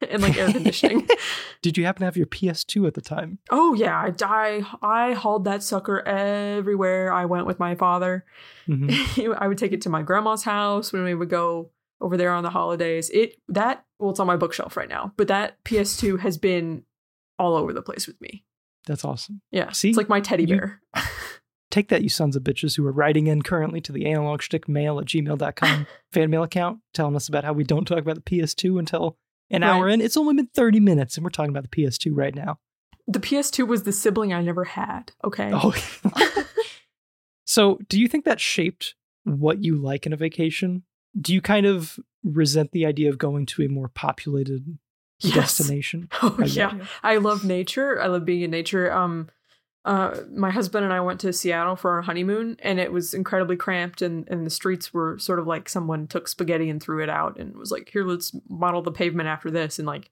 and 0.10 0.22
like 0.22 0.36
air 0.36 0.50
conditioning 0.52 1.08
Did 1.62 1.78
you 1.78 1.84
happen 1.84 2.00
to 2.00 2.04
have 2.04 2.16
your 2.16 2.26
PS2 2.26 2.86
at 2.86 2.94
the 2.94 3.00
time? 3.00 3.38
Oh 3.50 3.74
yeah, 3.74 3.96
I 3.98 4.12
I, 4.24 4.62
I 4.82 5.12
hauled 5.14 5.44
that 5.44 5.62
sucker 5.62 6.00
everywhere 6.06 7.12
I 7.12 7.24
went 7.24 7.46
with 7.46 7.58
my 7.58 7.74
father. 7.74 8.24
Mhm. 8.68 9.36
I 9.38 9.46
would 9.46 9.58
take 9.58 9.72
it 9.72 9.80
to 9.82 9.88
my 9.88 10.02
grandma's 10.02 10.42
house 10.42 10.92
when 10.92 11.04
we 11.04 11.14
would 11.14 11.30
go 11.30 11.70
over 12.00 12.16
there 12.16 12.32
on 12.32 12.42
the 12.42 12.50
holidays. 12.50 13.08
It 13.10 13.36
that 13.48 13.84
well, 14.00 14.10
it's 14.10 14.18
on 14.20 14.26
my 14.26 14.36
bookshelf 14.36 14.76
right 14.76 14.88
now, 14.88 15.12
but 15.16 15.28
that 15.28 15.62
PS2 15.64 16.18
has 16.20 16.36
been 16.36 16.82
all 17.38 17.54
over 17.54 17.72
the 17.72 17.80
place 17.82 18.06
with 18.08 18.20
me. 18.20 18.44
That's 18.86 19.04
awesome. 19.04 19.40
Yeah, 19.52 19.70
See? 19.72 19.88
it's 19.88 19.96
like 19.96 20.08
my 20.08 20.20
teddy 20.20 20.44
You- 20.44 20.56
bear. 20.56 20.82
Take 21.70 21.88
that, 21.88 22.02
you 22.02 22.08
sons 22.08 22.36
of 22.36 22.42
bitches 22.44 22.76
who 22.76 22.86
are 22.86 22.92
writing 22.92 23.26
in 23.26 23.42
currently 23.42 23.80
to 23.82 23.92
the 23.92 24.06
analog 24.06 24.40
schtick 24.40 24.66
mail 24.68 24.98
at 24.98 25.04
gmail.com 25.06 25.86
fan 26.12 26.30
mail 26.30 26.42
account, 26.42 26.78
telling 26.94 27.14
us 27.16 27.28
about 27.28 27.44
how 27.44 27.52
we 27.52 27.64
don't 27.64 27.84
talk 27.84 27.98
about 27.98 28.14
the 28.14 28.20
PS2 28.22 28.78
until 28.78 29.18
an 29.50 29.62
Right. 29.62 29.68
hour 29.70 29.88
in. 29.88 30.00
It's 30.00 30.16
only 30.16 30.34
been 30.34 30.46
30 30.48 30.80
minutes 30.80 31.16
and 31.16 31.24
we're 31.24 31.30
talking 31.30 31.50
about 31.50 31.62
the 31.62 31.68
PS2 31.68 32.12
right 32.14 32.34
now. 32.34 32.58
the 33.08 33.20
PS2 33.20 33.66
was 33.68 33.84
the 33.84 33.92
sibling 33.92 34.32
I 34.32 34.42
never 34.42 34.64
had. 34.64 35.12
Okay. 35.24 35.50
Oh. 35.54 35.72
so, 37.44 37.78
do 37.88 38.00
you 38.00 38.08
think 38.08 38.24
that 38.24 38.40
shaped 38.40 38.94
what 39.24 39.62
you 39.62 39.76
like 39.76 40.06
in 40.06 40.12
a 40.12 40.16
vacation? 40.16 40.82
Do 41.18 41.32
you 41.32 41.40
kind 41.40 41.66
of 41.66 41.98
resent 42.24 42.72
the 42.72 42.84
idea 42.84 43.08
of 43.08 43.18
going 43.18 43.46
to 43.46 43.62
a 43.62 43.68
more 43.68 43.88
populated 43.88 44.78
yes. 45.20 45.34
destination? 45.34 46.08
Oh 46.22 46.36
I 46.38 46.44
yeah. 46.46 46.72
I 47.02 47.16
love 47.18 47.44
nature. 47.44 48.00
I 48.02 48.06
love 48.08 48.24
being 48.24 48.42
in 48.42 48.50
nature. 48.50 48.92
Um, 48.92 49.28
uh, 49.86 50.20
my 50.34 50.50
husband 50.50 50.84
and 50.84 50.92
I 50.92 51.00
went 51.00 51.20
to 51.20 51.32
Seattle 51.32 51.76
for 51.76 51.92
our 51.92 52.02
honeymoon, 52.02 52.56
and 52.60 52.78
it 52.78 52.92
was 52.92 53.14
incredibly 53.14 53.56
cramped, 53.56 54.02
and 54.02 54.28
and 54.28 54.44
the 54.44 54.50
streets 54.50 54.92
were 54.92 55.18
sort 55.18 55.38
of 55.38 55.46
like 55.46 55.68
someone 55.68 56.06
took 56.06 56.28
spaghetti 56.28 56.68
and 56.68 56.82
threw 56.82 57.02
it 57.02 57.08
out, 57.08 57.38
and 57.38 57.56
was 57.56 57.70
like, 57.70 57.88
here, 57.90 58.04
let's 58.04 58.34
model 58.48 58.82
the 58.82 58.92
pavement 58.92 59.28
after 59.28 59.50
this, 59.50 59.78
and 59.78 59.86
like, 59.86 60.10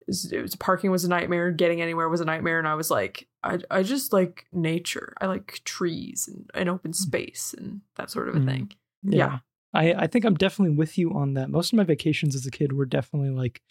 it 0.00 0.06
was, 0.08 0.32
it 0.32 0.42
was 0.42 0.56
parking 0.56 0.90
was 0.90 1.04
a 1.04 1.08
nightmare, 1.08 1.52
getting 1.52 1.80
anywhere 1.80 2.08
was 2.08 2.20
a 2.20 2.24
nightmare, 2.24 2.58
and 2.58 2.66
I 2.66 2.74
was 2.74 2.90
like, 2.90 3.28
I 3.44 3.58
I 3.70 3.82
just 3.84 4.12
like 4.12 4.46
nature. 4.52 5.14
I 5.20 5.26
like 5.26 5.60
trees 5.64 6.28
and, 6.32 6.50
and 6.54 6.68
open 6.68 6.92
space 6.92 7.54
and 7.56 7.82
that 7.96 8.10
sort 8.10 8.28
of 8.28 8.34
a 8.36 8.40
Mm. 8.40 8.46
thing. 8.46 8.72
Yeah. 9.04 9.38
I, 9.74 9.94
I 9.94 10.06
think 10.06 10.24
I'm 10.24 10.34
definitely 10.34 10.76
with 10.76 10.98
you 10.98 11.12
on 11.14 11.34
that. 11.34 11.48
Most 11.50 11.72
of 11.72 11.76
my 11.76 11.84
vacations 11.84 12.34
as 12.34 12.44
a 12.46 12.50
kid 12.50 12.72
were 12.72 12.84
definitely 12.84 13.30
like 13.30 13.62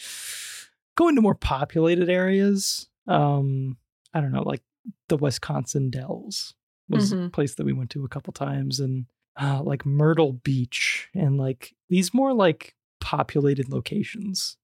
going 0.96 1.16
to 1.16 1.22
more 1.22 1.36
populated 1.36 2.10
areas. 2.10 2.88
Um, 3.08 3.78
I 4.14 4.20
don't 4.22 4.32
know, 4.32 4.44
like 4.44 4.62
the 5.10 5.17
Wisconsin 5.17 5.89
Dells 5.89 6.54
was 6.89 7.12
a 7.12 7.15
Mhm. 7.15 7.34
place 7.34 7.56
that 7.56 7.65
we 7.65 7.74
went 7.74 7.89
to 7.91 8.04
a 8.06 8.10
couple 8.10 8.34
times, 8.34 8.80
and 8.80 9.06
uh, 9.39 9.62
like 9.63 9.86
Myrtle 9.86 10.34
Beach, 10.34 11.10
and 11.13 11.38
like 11.38 11.76
these 11.89 12.13
more 12.13 12.34
like 12.34 12.76
populated 13.00 13.70
locations. 13.70 14.58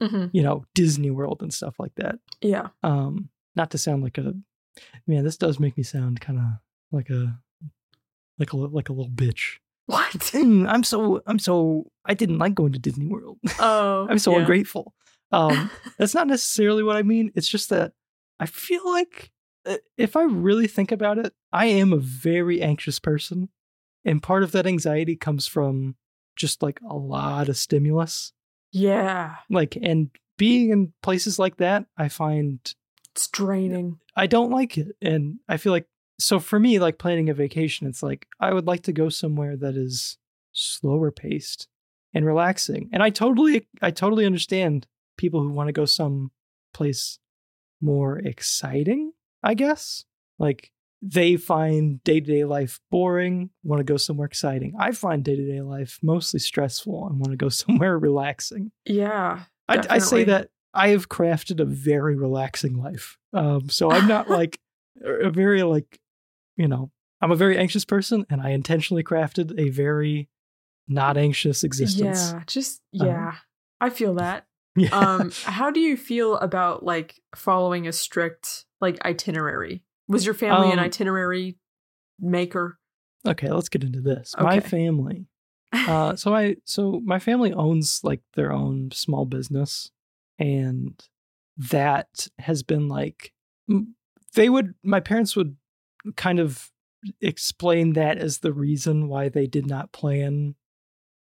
hmm 0.00 0.26
You 0.32 0.42
know, 0.42 0.64
Disney 0.74 1.10
World 1.10 1.42
and 1.42 1.52
stuff 1.52 1.74
like 1.78 1.94
that. 1.96 2.18
Yeah. 2.40 2.68
Um, 2.82 3.30
not 3.56 3.70
to 3.72 3.78
sound 3.78 4.02
like 4.02 4.18
a 4.18 4.34
man, 5.06 5.24
this 5.24 5.36
does 5.36 5.58
make 5.60 5.76
me 5.76 5.82
sound 5.82 6.20
kind 6.20 6.38
of 6.38 6.44
like 6.90 7.10
a 7.10 7.38
like 8.38 8.52
a 8.52 8.56
like 8.56 8.88
a 8.88 8.92
little 8.92 9.10
bitch. 9.12 9.58
What? 9.86 10.30
I'm 10.34 10.84
so 10.84 11.20
I'm 11.26 11.38
so 11.38 11.90
I 12.04 12.14
didn't 12.14 12.38
like 12.38 12.54
going 12.54 12.72
to 12.72 12.78
Disney 12.78 13.06
World. 13.06 13.38
Oh, 13.58 14.06
I'm 14.08 14.18
so 14.18 14.32
yeah. 14.32 14.38
ungrateful. 14.40 14.94
Um, 15.32 15.70
that's 15.98 16.14
not 16.14 16.26
necessarily 16.28 16.82
what 16.84 16.96
I 16.96 17.02
mean. 17.02 17.32
It's 17.34 17.48
just 17.48 17.70
that 17.70 17.92
I 18.38 18.46
feel 18.46 18.84
like 18.84 19.31
Uh, 19.64 19.76
if 19.96 20.16
I 20.16 20.22
really 20.22 20.66
think 20.66 20.90
about 20.90 21.18
it, 21.18 21.32
I 21.52 21.66
am 21.66 21.92
a 21.92 21.98
very 21.98 22.60
anxious 22.60 22.98
person, 22.98 23.48
and 24.04 24.22
part 24.22 24.42
of 24.42 24.52
that 24.52 24.66
anxiety 24.66 25.16
comes 25.16 25.46
from 25.46 25.96
just 26.36 26.62
like 26.62 26.80
a 26.88 26.96
lot 26.96 27.48
of 27.48 27.56
stimulus. 27.56 28.32
Yeah. 28.72 29.36
Like, 29.50 29.76
and 29.76 30.10
being 30.38 30.70
in 30.70 30.92
places 31.02 31.38
like 31.38 31.58
that, 31.58 31.86
I 31.96 32.08
find 32.08 32.58
It's 33.12 33.28
draining. 33.28 33.98
I 34.16 34.26
don't 34.26 34.50
like 34.50 34.78
it. 34.78 34.96
And 35.02 35.36
I 35.48 35.58
feel 35.58 35.72
like, 35.72 35.86
so 36.18 36.38
for 36.40 36.58
me, 36.58 36.78
like 36.78 36.98
planning 36.98 37.28
a 37.28 37.34
vacation, 37.34 37.86
it's 37.86 38.02
like 38.02 38.26
I 38.40 38.52
would 38.52 38.66
like 38.66 38.82
to 38.84 38.92
go 38.92 39.08
somewhere 39.08 39.56
that 39.56 39.76
is 39.76 40.18
slower 40.52 41.10
paced 41.10 41.68
and 42.14 42.24
relaxing. 42.24 42.88
And 42.92 43.02
I 43.02 43.10
totally, 43.10 43.68
I 43.80 43.90
totally 43.90 44.24
understand 44.24 44.86
people 45.18 45.40
who 45.40 45.50
want 45.50 45.68
to 45.68 45.72
go 45.72 45.84
some 45.84 46.30
place 46.72 47.18
more 47.80 48.18
exciting, 48.18 49.12
I 49.42 49.54
guess. 49.54 50.04
Like 50.38 50.72
they 51.02 51.36
find 51.36 52.02
day 52.04 52.20
to 52.20 52.26
day 52.26 52.44
life 52.44 52.80
boring, 52.90 53.50
want 53.64 53.80
to 53.80 53.84
go 53.84 53.96
somewhere 53.96 54.26
exciting. 54.26 54.74
I 54.78 54.92
find 54.92 55.24
day 55.24 55.36
to 55.36 55.46
day 55.46 55.60
life 55.60 55.98
mostly 56.02 56.40
stressful 56.40 57.08
and 57.08 57.18
want 57.18 57.32
to 57.32 57.36
go 57.36 57.48
somewhere 57.50 57.98
relaxing. 57.98 58.70
Yeah. 58.84 59.40
I, 59.68 59.82
I 59.88 59.98
say 59.98 60.24
that 60.24 60.50
I 60.74 60.88
have 60.88 61.08
crafted 61.08 61.60
a 61.60 61.64
very 61.64 62.16
relaxing 62.16 62.76
life. 62.76 63.18
Um, 63.32 63.68
so 63.68 63.90
I'm 63.90 64.06
not 64.06 64.28
like 64.38 64.58
a 65.02 65.30
very 65.30 65.62
like, 65.62 65.98
you 66.56 66.68
know, 66.68 66.90
I'm 67.20 67.30
a 67.30 67.36
very 67.36 67.56
anxious 67.56 67.84
person, 67.84 68.26
and 68.30 68.40
I 68.40 68.50
intentionally 68.50 69.04
crafted 69.04 69.58
a 69.58 69.70
very 69.70 70.28
not 70.88 71.16
anxious 71.16 71.62
existence. 71.62 72.32
Yeah, 72.32 72.42
just 72.46 72.82
Um, 73.00 73.06
yeah. 73.06 73.34
I 73.80 73.90
feel 73.90 74.14
that. 74.14 74.46
Yeah. 74.74 74.88
Um 74.88 75.30
how 75.44 75.70
do 75.70 75.80
you 75.80 75.98
feel 75.98 76.38
about 76.38 76.82
like 76.82 77.20
following 77.34 77.86
a 77.86 77.92
strict 77.92 78.64
like 78.82 79.02
itinerary? 79.04 79.82
Was 80.08 80.26
your 80.26 80.34
family 80.34 80.66
an 80.72 80.78
Um, 80.78 80.84
itinerary 80.84 81.56
maker? 82.20 82.78
okay, 83.26 83.50
let's 83.50 83.68
get 83.68 83.84
into 83.84 84.00
this. 84.00 84.34
My 84.38 84.60
family. 84.60 85.26
Uh, 85.72 86.16
so 86.22 86.34
I 86.34 86.56
so 86.64 87.00
my 87.04 87.18
family 87.18 87.52
owns 87.52 88.00
like 88.02 88.20
their 88.34 88.52
own 88.52 88.90
small 88.90 89.24
business, 89.24 89.90
and 90.38 91.00
that 91.56 92.26
has 92.38 92.62
been 92.62 92.88
like 92.88 93.32
they 94.34 94.48
would 94.48 94.74
my 94.82 95.00
parents 95.00 95.36
would 95.36 95.56
kind 96.16 96.40
of 96.40 96.70
explain 97.20 97.92
that 97.94 98.18
as 98.18 98.38
the 98.38 98.52
reason 98.52 99.08
why 99.08 99.28
they 99.28 99.46
did 99.46 99.66
not 99.66 99.92
plan 99.92 100.54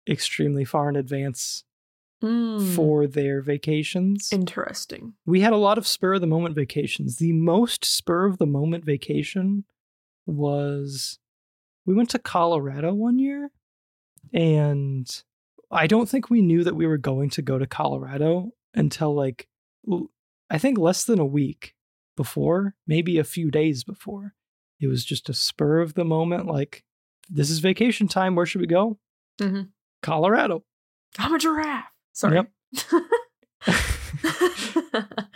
extremely 0.10 0.66
far 0.66 0.90
in 0.90 0.96
advance 0.96 1.64
Mm, 2.22 2.76
for 2.76 3.08
their 3.08 3.42
vacations. 3.42 4.30
interesting. 4.32 5.14
we 5.26 5.42
had 5.42 5.54
a 5.54 5.58
lot 5.58 5.78
of 5.80 5.88
spur 5.88 6.14
of 6.14 6.22
the 6.22 6.28
moment 6.28 6.54
vacations. 6.56 7.18
The 7.18 7.34
most 7.34 7.84
spur 7.84 8.26
of 8.28 8.38
the 8.38 8.46
moment 8.46 8.86
vacation 8.86 9.66
was 10.28 11.18
we 11.86 11.94
went 11.96 12.10
to 12.12 12.20
Colorado 12.20 12.94
one 12.94 13.18
year 13.18 13.50
and 14.34 15.24
I 15.72 15.88
don't 15.88 16.08
think 16.08 16.30
we 16.30 16.42
knew 16.42 16.64
that 16.64 16.76
we 16.76 16.86
were 16.86 16.98
going 16.98 17.30
to 17.32 17.42
go 17.42 17.58
to 17.58 17.66
Colorado 17.66 18.52
until 18.74 19.14
like 19.16 19.48
I 20.50 20.58
think 20.58 20.78
less 20.78 21.06
than 21.06 21.18
a 21.20 21.26
week 21.26 21.74
before, 22.18 22.76
maybe 22.86 23.18
a 23.18 23.24
few 23.24 23.50
days 23.50 23.84
before. 23.84 24.36
It 24.80 24.88
was 24.88 25.04
just 25.06 25.30
a 25.30 25.34
spur 25.34 25.80
of 25.80 25.94
the 25.96 26.04
moment 26.06 26.46
like 26.46 26.84
this 27.30 27.50
is 27.50 27.60
vacation 27.60 28.08
time, 28.08 28.36
where 28.36 28.46
should 28.46 28.62
we 28.62 28.68
go? 28.68 29.00
Mhm. 29.40 29.70
Colorado. 30.04 30.64
I'm 31.18 31.34
a 31.34 31.40
giraffe. 31.40 31.91
Sorry. 32.14 32.36
Yep. 32.36 32.52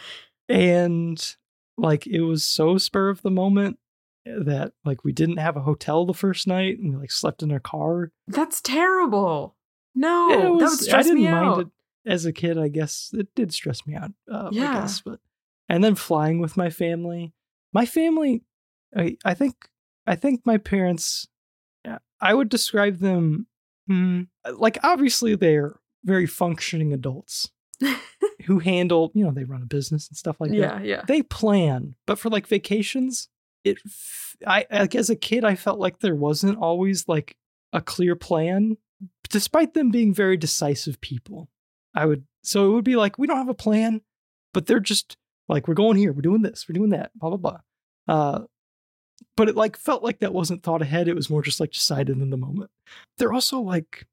and 0.50 1.36
like 1.78 2.08
it 2.08 2.22
was 2.22 2.46
so 2.46 2.78
spur 2.78 3.10
of 3.10 3.22
the 3.22 3.32
moment 3.32 3.78
that 4.26 4.74
like 4.84 5.04
we 5.04 5.12
didn't 5.12 5.38
have 5.38 5.56
a 5.58 5.62
hotel 5.62 6.06
the 6.06 6.14
first 6.14 6.48
night 6.48 6.80
and 6.80 6.92
we 6.94 6.98
like 7.00 7.12
slept 7.12 7.44
in 7.44 7.52
our 7.52 7.60
car. 7.60 8.12
That's 8.28 8.62
terrible. 8.62 9.56
No, 9.94 10.30
that 10.30 10.52
would 10.52 10.62
was- 10.62 10.84
stress 10.86 11.06
I 11.06 11.10
didn't 11.10 11.24
me 11.24 11.32
mind 11.32 11.46
out. 11.46 11.60
it 11.62 11.68
as 12.06 12.26
a 12.26 12.34
kid. 12.34 12.58
I 12.58 12.68
guess 12.68 13.12
it 13.14 13.28
did 13.36 13.54
stress 13.54 13.86
me 13.86 13.96
out. 13.96 14.12
Uh, 14.32 14.48
I 14.48 14.50
Yeah. 14.52 14.74
guess, 14.82 15.02
but 15.02 15.20
and 15.70 15.84
then 15.84 15.96
flying 15.96 16.40
with 16.40 16.58
my 16.58 16.70
family. 16.70 17.34
My 17.74 17.86
family, 17.86 18.44
I 18.96 19.18
I 19.24 19.34
think 19.34 19.56
I 20.08 20.16
think 20.16 20.42
my 20.46 20.58
parents. 20.58 21.28
yeah, 21.86 22.00
I 22.22 22.34
would 22.34 22.50
describe 22.50 22.98
them 22.98 23.48
hmm, 23.88 24.24
like 24.58 24.78
obviously 24.84 25.36
they're 25.36 25.80
very 26.06 26.26
functioning 26.26 26.94
adults 26.94 27.50
who 28.46 28.60
handle 28.60 29.12
you 29.14 29.24
know 29.26 29.32
they 29.32 29.44
run 29.44 29.62
a 29.62 29.66
business 29.66 30.08
and 30.08 30.18
stuff 30.18 30.40
like 30.40 30.52
that. 30.52 30.58
Yeah, 30.58 30.82
yeah. 30.82 31.02
they 31.08 31.24
plan 31.24 31.96
but 32.06 32.18
for 32.18 32.30
like 32.30 32.48
vacations 32.48 33.28
it 33.64 33.80
I 34.46 34.66
like 34.72 34.96
as 34.96 35.10
a 35.10 35.16
kid 35.16 35.44
i 35.44 35.56
felt 35.56 35.80
like 35.80 36.00
there 36.00 36.16
wasn't 36.16 36.58
always 36.58 37.08
like 37.08 37.36
a 37.74 37.82
clear 37.82 38.16
plan 38.16 38.78
despite 39.30 39.74
them 39.74 39.90
being 39.92 40.14
very 40.14 40.38
decisive 40.38 41.02
people. 41.02 41.50
I 41.94 42.06
would 42.06 42.26
so 42.44 42.68
it 42.68 42.74
would 42.74 42.86
be 42.86 42.96
like 42.96 43.18
we 43.18 43.28
don't 43.28 43.38
have 43.38 43.50
a 43.50 43.54
plan 43.54 44.02
but 44.54 44.68
they're 44.68 44.80
just 44.80 45.18
like 45.50 45.68
we're 45.68 45.74
going 45.74 45.98
here 45.98 46.14
we're 46.14 46.22
doing 46.22 46.42
this 46.42 46.66
we're 46.68 46.74
doing 46.74 46.92
that 46.92 47.12
blah 47.16 47.36
blah 47.36 47.38
blah. 47.38 47.60
Uh 48.08 48.46
but 49.36 49.50
it 49.50 49.56
like 49.56 49.78
felt 49.78 50.04
like 50.04 50.20
that 50.20 50.34
wasn't 50.34 50.64
thought 50.64 50.82
ahead 50.82 51.08
it 51.08 51.16
was 51.16 51.30
more 51.30 51.42
just 51.42 51.60
like 51.60 51.72
decided 51.72 52.18
in 52.18 52.30
the 52.30 52.38
moment. 52.38 52.70
They're 53.18 53.34
also 53.34 53.60
like 53.60 54.06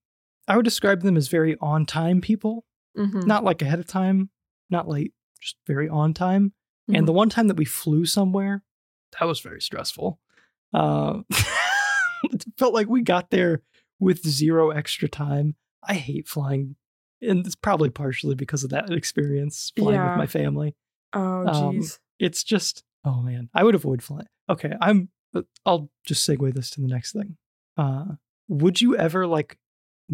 i 0.53 0.57
would 0.57 0.65
describe 0.65 1.01
them 1.03 1.17
as 1.17 1.29
very 1.29 1.57
on 1.61 1.87
time 1.87 2.21
people 2.21 2.65
Mhm. 2.97 3.27
not 3.27 3.43
like 3.45 3.63
ahead 3.63 3.79
of 3.79 3.87
time 3.87 4.29
not 4.69 4.87
late 4.89 5.13
just 5.41 5.57
very 5.67 5.89
on 5.89 6.13
time 6.15 6.53
Mhm. 6.91 6.99
and 6.99 7.09
the 7.09 7.13
one 7.13 7.29
time 7.31 7.49
that 7.49 7.57
we 7.57 7.65
flew 7.65 8.05
somewhere, 8.05 8.63
that 9.19 9.25
was 9.27 9.41
very 9.41 9.61
stressful. 9.63 10.19
Uh, 10.75 11.23
it 12.25 12.45
felt 12.59 12.75
like 12.75 12.89
we 12.89 13.03
got 13.03 13.31
there 13.31 13.63
with 14.01 14.27
zero 14.27 14.71
extra 14.71 15.09
time. 15.09 15.55
I 15.87 15.95
hate 15.95 16.27
flying, 16.29 16.77
and 17.21 17.47
it's 17.47 17.55
probably 17.55 17.89
partially 17.91 18.35
because 18.35 18.65
of 18.65 18.71
that 18.71 18.91
experience 18.91 19.73
flying 19.77 19.95
Yeah. 20.01 20.11
with 20.11 20.19
my 20.19 20.27
family. 20.27 20.75
oh, 21.13 21.47
um, 21.47 21.77
jeez. 21.77 21.99
It's 22.19 22.43
just, 22.43 22.85
oh 23.05 23.21
man, 23.23 23.49
I 23.55 23.63
would 23.65 23.75
avoid 23.75 24.03
flying. 24.03 24.29
Okay, 24.49 24.73
I'm. 24.81 25.09
I'll 25.65 25.91
just 26.07 26.29
segue 26.29 26.53
this 26.55 26.69
to 26.71 26.81
the 26.81 26.89
next 26.89 27.13
thing. 27.13 27.37
Uh, 27.77 28.17
would 28.49 28.81
you 28.81 28.97
ever 28.97 29.27
like 29.27 29.59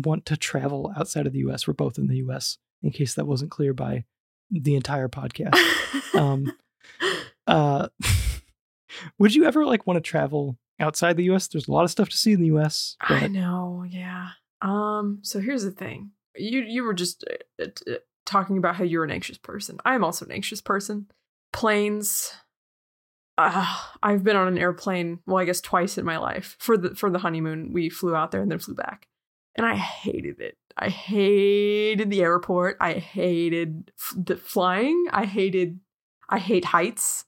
want 0.02 0.26
to 0.26 0.36
travel 0.36 0.92
outside 0.96 1.26
of 1.26 1.32
the 1.32 1.40
U.S.? 1.40 1.66
We're 1.66 1.74
both 1.74 1.98
in 1.98 2.06
the 2.06 2.16
U.S. 2.16 2.58
In 2.82 2.90
case 2.90 3.14
that 3.14 3.26
wasn't 3.26 3.50
clear 3.50 3.72
by 3.72 4.04
the 4.50 4.76
entire 4.76 5.08
podcast. 5.08 5.56
um, 6.14 6.52
uh, 7.46 7.88
would 9.18 9.34
you 9.34 9.44
ever 9.44 9.66
like 9.66 9.86
want 9.86 9.96
to 9.96 10.00
travel 10.00 10.58
outside 10.80 11.16
the 11.16 11.24
U.S.? 11.24 11.48
There's 11.48 11.68
a 11.68 11.72
lot 11.72 11.84
of 11.84 11.90
stuff 11.90 12.08
to 12.08 12.16
see 12.16 12.32
in 12.32 12.40
the 12.40 12.46
U.S. 12.46 12.96
I 13.00 13.20
But 13.20 13.30
know, 13.32 13.84
yeah. 13.88 14.30
Um, 14.62 15.20
so 15.22 15.40
here's 15.40 15.64
the 15.64 15.70
thing. 15.70 16.10
You 16.36 16.60
you 16.60 16.84
were 16.84 16.94
just 16.94 17.24
uh, 17.60 17.64
uh, 17.64 17.94
talking 18.26 18.58
about 18.58 18.76
how 18.76 18.84
you're 18.84 19.04
an 19.04 19.10
anxious 19.10 19.38
person. 19.38 19.78
I 19.84 19.94
am 19.94 20.04
also 20.04 20.24
an 20.24 20.32
anxious 20.32 20.60
person. 20.60 21.08
Planes. 21.52 22.32
Uh, 23.36 23.66
I've 24.02 24.24
been 24.24 24.36
on 24.36 24.48
an 24.48 24.58
airplane, 24.58 25.20
well, 25.24 25.38
I 25.38 25.44
guess 25.44 25.60
twice 25.60 25.96
in 25.96 26.04
my 26.04 26.18
life. 26.18 26.56
For 26.58 26.76
the 26.76 26.94
for 26.94 27.10
the 27.10 27.20
honeymoon, 27.20 27.72
we 27.72 27.88
flew 27.88 28.14
out 28.14 28.30
there 28.30 28.42
and 28.42 28.50
then 28.50 28.58
flew 28.58 28.74
back. 28.74 29.06
And 29.58 29.66
I 29.66 29.74
hated 29.76 30.40
it. 30.40 30.56
I 30.76 30.88
hated 30.88 32.08
the 32.10 32.22
airport. 32.22 32.76
I 32.80 32.94
hated 32.94 33.90
f- 33.98 34.14
the 34.16 34.36
flying. 34.36 35.06
I 35.10 35.24
hated 35.26 35.80
I 36.30 36.38
hate 36.38 36.64
heights. 36.66 37.24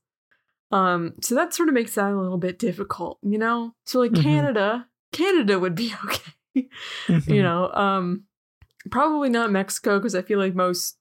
Um, 0.71 1.15
so 1.21 1.35
that 1.35 1.53
sort 1.53 1.69
of 1.69 1.75
makes 1.75 1.97
that 1.97 2.13
a 2.13 2.21
little 2.21 2.39
bit 2.39 2.59
difficult, 2.59 3.19
you 3.23 3.39
know? 3.39 3.75
So 3.87 3.99
like 3.99 4.13
Mhm. 4.13 4.23
Canada, 4.23 4.87
Canada 5.13 5.59
would 5.59 5.75
be 5.75 5.93
okay. 6.05 6.33
you 6.55 6.69
Mhm. 7.09 7.43
know, 7.43 7.73
um 7.73 8.25
probably 8.91 9.29
not 9.29 9.51
Mexico 9.51 9.99
because 9.99 10.15
I 10.15 10.23
feel 10.23 10.39
like 10.39 10.55
most 10.55 10.97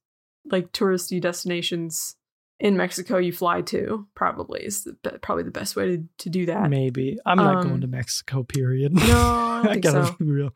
like 0.52 0.72
touristy 0.72 1.22
destinations 1.22 2.16
in 2.60 2.76
Mexico 2.78 3.18
you 3.18 3.32
fly 3.32 3.62
to 3.62 4.08
probably 4.16 4.62
is 4.66 4.84
the, 4.84 4.94
probably 5.22 5.44
the 5.44 5.52
best 5.52 5.76
way 5.76 5.86
to, 5.98 6.04
to 6.18 6.30
do 6.30 6.46
that. 6.48 6.70
maybe 6.70 7.18
I'm 7.26 7.38
not 7.38 7.58
Um, 7.58 7.68
going 7.70 7.82
to 7.82 7.88
Mexico. 7.88 8.44
Period. 8.44 8.94
No, 8.94 9.02
I 9.64 9.70
think 9.72 9.84
gotta 9.84 10.08
so. 10.08 10.16
be 10.20 10.26
real. 10.26 10.52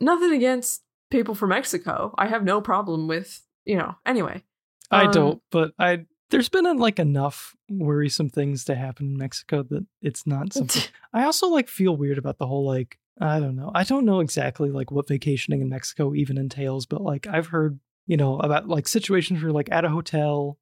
Nothing 0.00 0.32
against 0.32 0.82
people 1.10 1.34
from 1.34 1.50
Mexico. 1.50 2.14
I 2.16 2.26
have 2.28 2.44
no 2.44 2.60
problem 2.60 3.06
with, 3.08 3.42
you 3.64 3.76
know, 3.76 3.94
anyway. 4.06 4.42
I 4.90 5.04
Um, 5.06 5.12
don't, 5.12 5.42
but 5.50 5.72
I. 5.78 6.06
There's 6.30 6.48
been 6.48 6.64
like 6.78 6.98
enough 6.98 7.54
worrisome 7.68 8.28
things 8.30 8.64
to 8.64 8.74
happen 8.74 9.06
in 9.06 9.16
Mexico 9.18 9.62
that 9.64 9.86
it's 10.02 10.26
not 10.26 10.52
something. 10.54 10.82
I 11.12 11.24
also 11.24 11.48
like 11.48 11.68
feel 11.68 11.96
weird 11.96 12.18
about 12.18 12.38
the 12.38 12.46
whole 12.46 12.66
like 12.66 12.98
I 13.20 13.38
don't 13.38 13.54
know. 13.54 13.70
I 13.74 13.84
don't 13.84 14.04
know 14.04 14.18
exactly 14.20 14.70
like 14.70 14.90
what 14.90 15.06
vacationing 15.06 15.60
in 15.60 15.68
Mexico 15.68 16.12
even 16.14 16.36
entails, 16.38 16.86
but 16.86 17.02
like 17.02 17.28
I've 17.28 17.48
heard, 17.48 17.78
you 18.06 18.16
know, 18.16 18.38
about 18.40 18.66
like 18.66 18.88
situations 18.88 19.42
where 19.42 19.52
like 19.52 19.70
at 19.70 19.84
a 19.84 19.90
hotel 19.90 20.58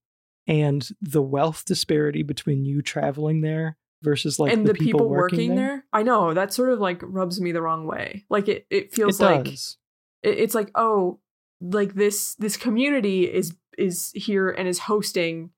and 0.46 0.88
the 1.00 1.22
wealth 1.22 1.64
disparity 1.64 2.22
between 2.22 2.64
you 2.64 2.82
traveling 2.82 3.40
there 3.42 3.76
versus 4.02 4.38
like 4.38 4.52
and 4.52 4.66
the, 4.66 4.72
the, 4.72 4.78
people, 4.78 5.08
working, 5.08 5.38
working 5.38 5.54
there, 5.54 5.84
I 5.92 6.02
know 6.02 6.34
that 6.34 6.52
sort 6.52 6.70
of 6.70 6.80
like 6.80 7.00
rubs 7.04 7.40
me 7.40 7.52
the 7.52 7.62
wrong 7.62 7.86
way. 7.86 8.24
Like 8.28 8.48
it, 8.48 8.66
it 8.70 8.84
It 8.84 8.94
feels 8.94 9.20
like 9.20 9.44
does. 9.44 9.78
it- 10.22 10.38
it's 10.38 10.54
like 10.54 10.70
oh 10.74 11.20
like 11.60 11.94
this 11.94 12.34
this 12.36 12.56
community 12.56 13.24
is 13.32 13.54
is 13.78 14.10
here 14.14 14.50
and 14.50 14.66
is 14.66 14.80
hosting 14.80 15.50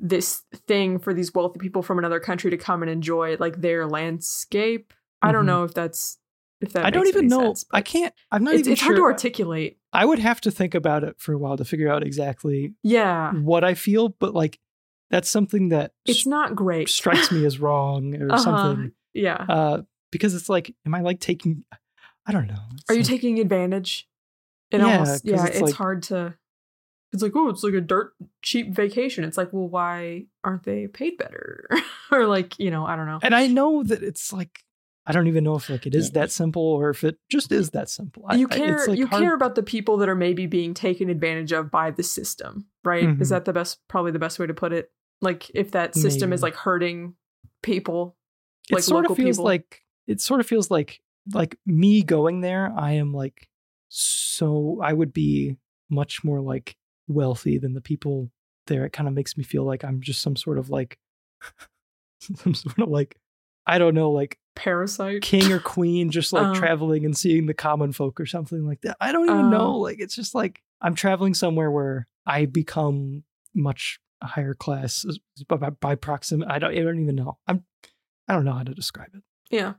this 0.00 0.42
thing 0.66 0.98
for 0.98 1.14
these 1.14 1.32
wealthy 1.32 1.58
people 1.58 1.82
from 1.82 1.98
another 1.98 2.20
country 2.20 2.50
to 2.50 2.56
come 2.58 2.82
and 2.82 2.90
enjoy 2.90 3.36
like 3.38 3.60
their 3.62 3.86
landscape 3.86 4.92
i 5.22 5.32
don't 5.32 5.44
Mhm. 5.44 5.46
know 5.46 5.64
if 5.64 5.72
that's 5.72 6.18
if 6.60 6.72
that 6.72 6.84
I 6.86 6.90
don't 6.90 7.06
even 7.06 7.28
know. 7.28 7.40
sense, 7.40 7.64
I 7.70 7.82
can't. 7.82 8.14
I'm 8.32 8.42
not 8.42 8.54
it's, 8.54 8.60
even 8.60 8.72
it's 8.72 8.80
sure. 8.80 8.88
hard 8.88 8.96
to 8.96 9.02
articulate 9.02 9.78
I 9.96 10.04
would 10.04 10.18
have 10.18 10.40
to 10.42 10.50
think 10.50 10.74
about 10.74 11.02
it 11.04 11.16
for 11.18 11.32
a 11.32 11.38
while 11.38 11.56
to 11.56 11.64
figure 11.64 11.88
out 11.92 12.02
exactly 12.02 12.74
yeah 12.82 13.32
what 13.32 13.64
I 13.64 13.74
feel, 13.74 14.10
but 14.10 14.34
like 14.34 14.58
that's 15.10 15.30
something 15.30 15.70
that 15.70 15.92
it's 16.04 16.26
not 16.26 16.54
great 16.54 16.88
strikes 16.88 17.30
me 17.32 17.44
as 17.44 17.58
wrong 17.64 18.14
or 18.20 18.30
Uh-huh. 18.32 18.42
something. 18.42 18.92
yeah 19.14 19.44
Uh, 19.48 19.82
because 20.12 20.34
it's 20.34 20.48
like, 20.48 20.74
am 20.86 20.94
I 20.94 21.00
like 21.00 21.20
taking? 21.20 21.64
I 22.26 22.32
don't 22.32 22.46
know. 22.46 22.62
It's 22.74 22.90
are 22.90 22.94
you 22.94 23.02
taking 23.04 23.38
advantage 23.38 24.08
it 24.70 24.80
Yeah, 24.80 24.86
almost 24.98 25.24
yeah 25.24 25.46
it's 25.46 25.54
it's, 25.56 25.62
like- 25.62 25.74
hard 25.74 26.02
to 26.10 26.34
it's 27.12 27.22
like 27.22 27.32
oh 27.36 27.48
it's 27.48 27.62
like 27.62 27.74
a 27.74 27.80
dirt 27.80 28.12
cheap 28.42 28.74
vacation 28.74 29.22
it's 29.24 29.38
like 29.38 29.52
well 29.52 29.68
why 29.68 30.26
aren't 30.42 30.64
they 30.64 30.88
paid 30.88 31.16
better 31.16 31.68
or 32.10 32.26
like 32.26 32.58
you 32.58 32.70
know 32.70 32.84
i 32.84 32.96
don't 32.96 33.06
know 33.06 33.20
And 33.22 33.32
I 33.34 33.46
know 33.46 33.84
that 33.84 34.02
it's 34.02 34.32
like 34.32 34.64
I 35.06 35.12
don't 35.12 35.28
even 35.28 35.44
know 35.44 35.54
if 35.54 35.70
like 35.70 35.86
it 35.86 35.94
is 35.94 36.10
that 36.12 36.30
simple 36.32 36.62
or 36.62 36.90
if 36.90 37.04
it 37.04 37.16
just 37.30 37.52
is 37.52 37.70
that 37.70 37.88
simple. 37.88 38.24
I- 38.28 38.36
you 38.36 38.48
I- 38.50 38.56
care 38.56 38.76
it's, 38.76 38.88
like, 38.88 38.98
you 38.98 39.06
hard- 39.06 39.22
care 39.22 39.34
about 39.34 39.54
the 39.54 39.62
people 39.62 39.96
that 39.98 40.08
are 40.08 40.14
maybe 40.16 40.46
being 40.46 40.74
taken 40.74 41.08
advantage 41.08 41.52
of 41.52 41.70
by 41.70 41.90
the 41.92 42.02
system 42.02 42.66
right 42.84 43.04
Mhm. 43.04 43.20
is 43.20 43.28
that 43.28 43.44
the 43.44 43.52
best 43.52 43.80
probably 43.88 44.10
the 44.12 44.18
best 44.18 44.38
way 44.38 44.46
to 44.46 44.54
put 44.54 44.72
it 44.72 44.90
like 45.20 45.50
if 45.54 45.70
that 45.72 45.94
system 45.94 46.32
is 46.32 46.42
like 46.42 46.54
hurting 46.56 47.14
people 47.62 48.16
It 48.70 48.74
like 48.74 48.82
sort 48.82 49.04
local 49.04 49.12
of 49.12 49.16
feels 49.16 49.36
people. 49.36 49.44
like 49.44 49.82
it 50.06 50.20
sort 50.20 50.40
of 50.40 50.46
feels 50.46 50.70
like 50.70 51.00
like 51.34 51.58
me 51.66 52.02
going 52.02 52.40
there. 52.40 52.72
I 52.76 52.92
am 52.92 53.12
like 53.14 53.48
so 53.88 54.80
I 54.82 54.92
would 54.92 55.12
be 55.12 55.56
much 55.88 56.22
more 56.24 56.40
like 56.40 56.76
wealthy 57.08 57.58
than 57.58 57.74
the 57.74 57.80
people 57.80 58.30
there. 58.66 58.84
It 58.84 58.92
kind 58.92 59.08
of 59.08 59.14
makes 59.14 59.36
me 59.36 59.44
feel 59.44 59.64
like 59.64 59.84
I'm 59.84 60.00
just 60.00 60.20
some 60.20 60.36
sort 60.36 60.58
of 60.58 60.68
like 60.70 60.98
some 62.20 62.54
sort 62.54 62.78
of 62.78 62.88
like 62.88 63.16
I 63.66 63.78
don't 63.78 63.94
know 63.94 64.10
like 64.10 64.38
parasite 64.56 65.22
king 65.22 65.52
or 65.52 65.60
queen 65.60 66.10
just 66.10 66.32
like 66.32 66.46
Uh. 66.46 66.54
traveling 66.54 67.04
and 67.04 67.16
seeing 67.16 67.46
the 67.46 67.54
common 67.54 67.92
folk 67.92 68.18
or 68.18 68.26
something 68.26 68.66
like 68.66 68.80
that. 68.80 68.96
I 69.00 69.12
don't 69.12 69.28
even 69.30 69.50
know. 69.50 69.74
Uh. 69.74 69.78
Like 69.78 70.00
it's 70.00 70.16
just 70.16 70.34
like 70.34 70.62
I'm 70.80 70.94
traveling 70.96 71.34
somewhere 71.34 71.70
where 71.70 72.08
I 72.26 72.46
become 72.46 73.22
much 73.54 74.00
higher 74.22 74.54
class 74.54 75.04
by, 75.48 75.56
by, 75.56 75.70
by 75.70 75.94
proximity. 75.94 76.50
I 76.50 76.58
don't. 76.58 76.72
I 76.72 76.82
don't 76.82 77.00
even 77.00 77.14
know. 77.14 77.38
I'm. 77.46 77.64
I 78.28 78.32
don't 78.34 78.44
know 78.44 78.54
how 78.54 78.64
to 78.64 78.74
describe 78.74 79.10
it. 79.14 79.22
yeah 79.50 79.74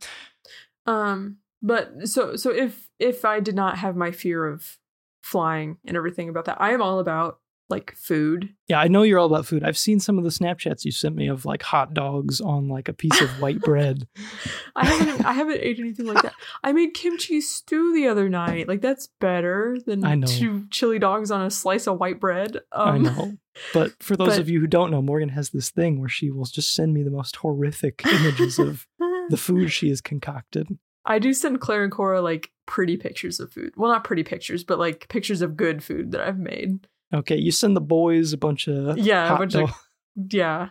um 0.85 1.37
but 1.61 2.07
so 2.07 2.37
so 2.37 2.49
if 2.51 2.87
if 2.99 3.25
i 3.25 3.39
did 3.41 3.55
not 3.55 3.77
have 3.77 3.95
my 3.97 4.11
fear 4.11 4.45
of 4.45 4.77
flying 5.21 5.77
and 5.85 5.97
everything 5.97 6.29
about 6.29 6.45
that 6.45 6.55
i 6.61 6.71
am 6.71 6.81
all 6.81 6.99
about 6.99 7.39
like 7.69 7.93
food 7.97 8.49
Yeah, 8.67 8.79
I 8.79 8.87
know 8.87 9.03
you're 9.03 9.19
all 9.19 9.25
about 9.25 9.45
food. 9.45 9.63
I've 9.63 9.77
seen 9.77 9.99
some 9.99 10.17
of 10.17 10.23
the 10.23 10.29
Snapchats 10.29 10.85
you 10.85 10.91
sent 10.91 11.15
me 11.15 11.27
of 11.27 11.45
like 11.45 11.63
hot 11.63 11.93
dogs 11.93 12.39
on 12.39 12.67
like 12.67 12.87
a 12.87 12.93
piece 12.93 13.19
of 13.21 13.29
white 13.41 13.59
bread. 13.59 14.07
I 14.75 14.85
haven't 14.85 15.25
I 15.25 15.33
haven't 15.33 15.59
ate 15.61 15.79
anything 15.79 16.05
like 16.05 16.21
that. 16.23 16.33
I 16.63 16.71
made 16.73 16.93
kimchi 16.93 17.41
stew 17.41 17.93
the 17.93 18.07
other 18.07 18.29
night. 18.29 18.67
Like 18.67 18.81
that's 18.81 19.09
better 19.19 19.77
than 19.85 20.03
I 20.05 20.15
know. 20.15 20.27
two 20.27 20.67
chili 20.69 20.99
dogs 20.99 21.31
on 21.31 21.41
a 21.41 21.49
slice 21.51 21.87
of 21.87 21.99
white 21.99 22.19
bread. 22.19 22.57
Um, 22.71 22.87
I 22.89 22.97
know. 22.97 23.33
But 23.73 24.01
for 24.01 24.15
those 24.15 24.29
but- 24.29 24.39
of 24.39 24.49
you 24.49 24.59
who 24.59 24.67
don't 24.67 24.91
know, 24.91 25.01
Morgan 25.01 25.29
has 25.29 25.49
this 25.49 25.69
thing 25.69 25.99
where 25.99 26.09
she 26.09 26.31
will 26.31 26.45
just 26.45 26.73
send 26.73 26.93
me 26.93 27.03
the 27.03 27.11
most 27.11 27.35
horrific 27.37 28.05
images 28.05 28.59
of 28.59 28.87
the 29.29 29.37
food 29.37 29.71
she 29.71 29.89
has 29.89 29.99
concocted. 30.01 30.67
I 31.05 31.19
do 31.19 31.33
send 31.33 31.61
Claire 31.61 31.83
and 31.83 31.91
Cora 31.91 32.21
like 32.21 32.51
pretty 32.65 32.97
pictures 32.97 33.39
of 33.39 33.51
food. 33.51 33.73
Well, 33.77 33.91
not 33.91 34.03
pretty 34.03 34.23
pictures, 34.23 34.63
but 34.63 34.77
like 34.77 35.07
pictures 35.07 35.41
of 35.41 35.55
good 35.57 35.81
food 35.83 36.11
that 36.11 36.21
I've 36.21 36.37
made. 36.37 36.85
Okay, 37.13 37.37
you 37.37 37.51
send 37.51 37.75
the 37.75 37.81
boys 37.81 38.33
a 38.33 38.37
bunch 38.37 38.67
of 38.67 38.97
Yeah, 38.97 39.33
a 39.33 39.37
bunch 39.37 39.55
of 39.55 39.71
yeah, 40.31 40.69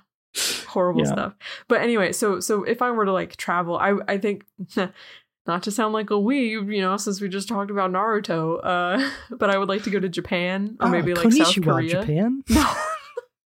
horrible 0.66 1.04
Yeah. 1.04 1.12
stuff. 1.12 1.34
But 1.68 1.80
anyway, 1.80 2.12
so 2.12 2.40
so 2.40 2.62
if 2.64 2.82
I 2.82 2.90
were 2.90 3.04
to 3.06 3.12
like 3.12 3.36
travel, 3.36 3.76
I 3.78 3.94
I 4.06 4.18
think 4.18 4.44
not 5.46 5.62
to 5.62 5.70
sound 5.70 5.94
like 5.94 6.10
a 6.10 6.14
weeb, 6.14 6.74
you 6.74 6.80
know, 6.82 6.96
since 6.96 7.20
we 7.20 7.28
just 7.28 7.48
talked 7.48 7.70
about 7.70 7.90
Naruto, 7.92 8.60
uh, 8.62 9.10
but 9.36 9.48
I 9.50 9.58
would 9.58 9.68
like 9.68 9.84
to 9.84 9.90
go 9.90 10.00
to 10.00 10.08
Japan 10.08 10.76
or 10.80 10.88
Ah, 10.88 10.90
maybe 10.90 11.14
like 11.14 11.32
South 11.32 11.62
Korea. 11.62 12.00
Japan. 12.00 12.42
No, 12.50 12.74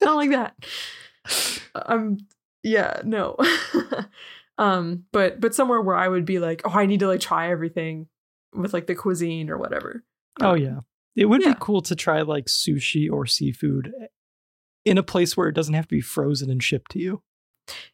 not 0.01 0.15
like 0.15 0.29
that. 0.29 0.55
Um, 1.75 2.17
yeah, 2.63 3.01
no. 3.03 3.35
um, 4.57 5.05
but 5.11 5.39
but 5.41 5.53
somewhere 5.55 5.81
where 5.81 5.95
I 5.95 6.07
would 6.07 6.25
be 6.25 6.39
like, 6.39 6.61
oh, 6.65 6.71
I 6.71 6.85
need 6.85 7.01
to 7.01 7.07
like 7.07 7.19
try 7.19 7.51
everything 7.51 8.07
with 8.53 8.73
like 8.73 8.87
the 8.87 8.95
cuisine 8.95 9.49
or 9.49 9.57
whatever. 9.57 10.03
Oh 10.39 10.53
Um, 10.53 10.57
yeah. 10.61 10.79
It 11.17 11.25
would 11.25 11.41
yeah. 11.41 11.53
be 11.53 11.57
cool 11.59 11.81
to 11.81 11.95
try 11.95 12.21
like 12.21 12.45
sushi 12.45 13.11
or 13.11 13.25
seafood 13.25 13.91
in 14.85 14.97
a 14.97 15.03
place 15.03 15.35
where 15.35 15.47
it 15.49 15.55
doesn't 15.55 15.73
have 15.73 15.87
to 15.87 15.95
be 15.95 15.99
frozen 16.01 16.49
and 16.49 16.63
shipped 16.63 16.91
to 16.91 16.99
you. 16.99 17.21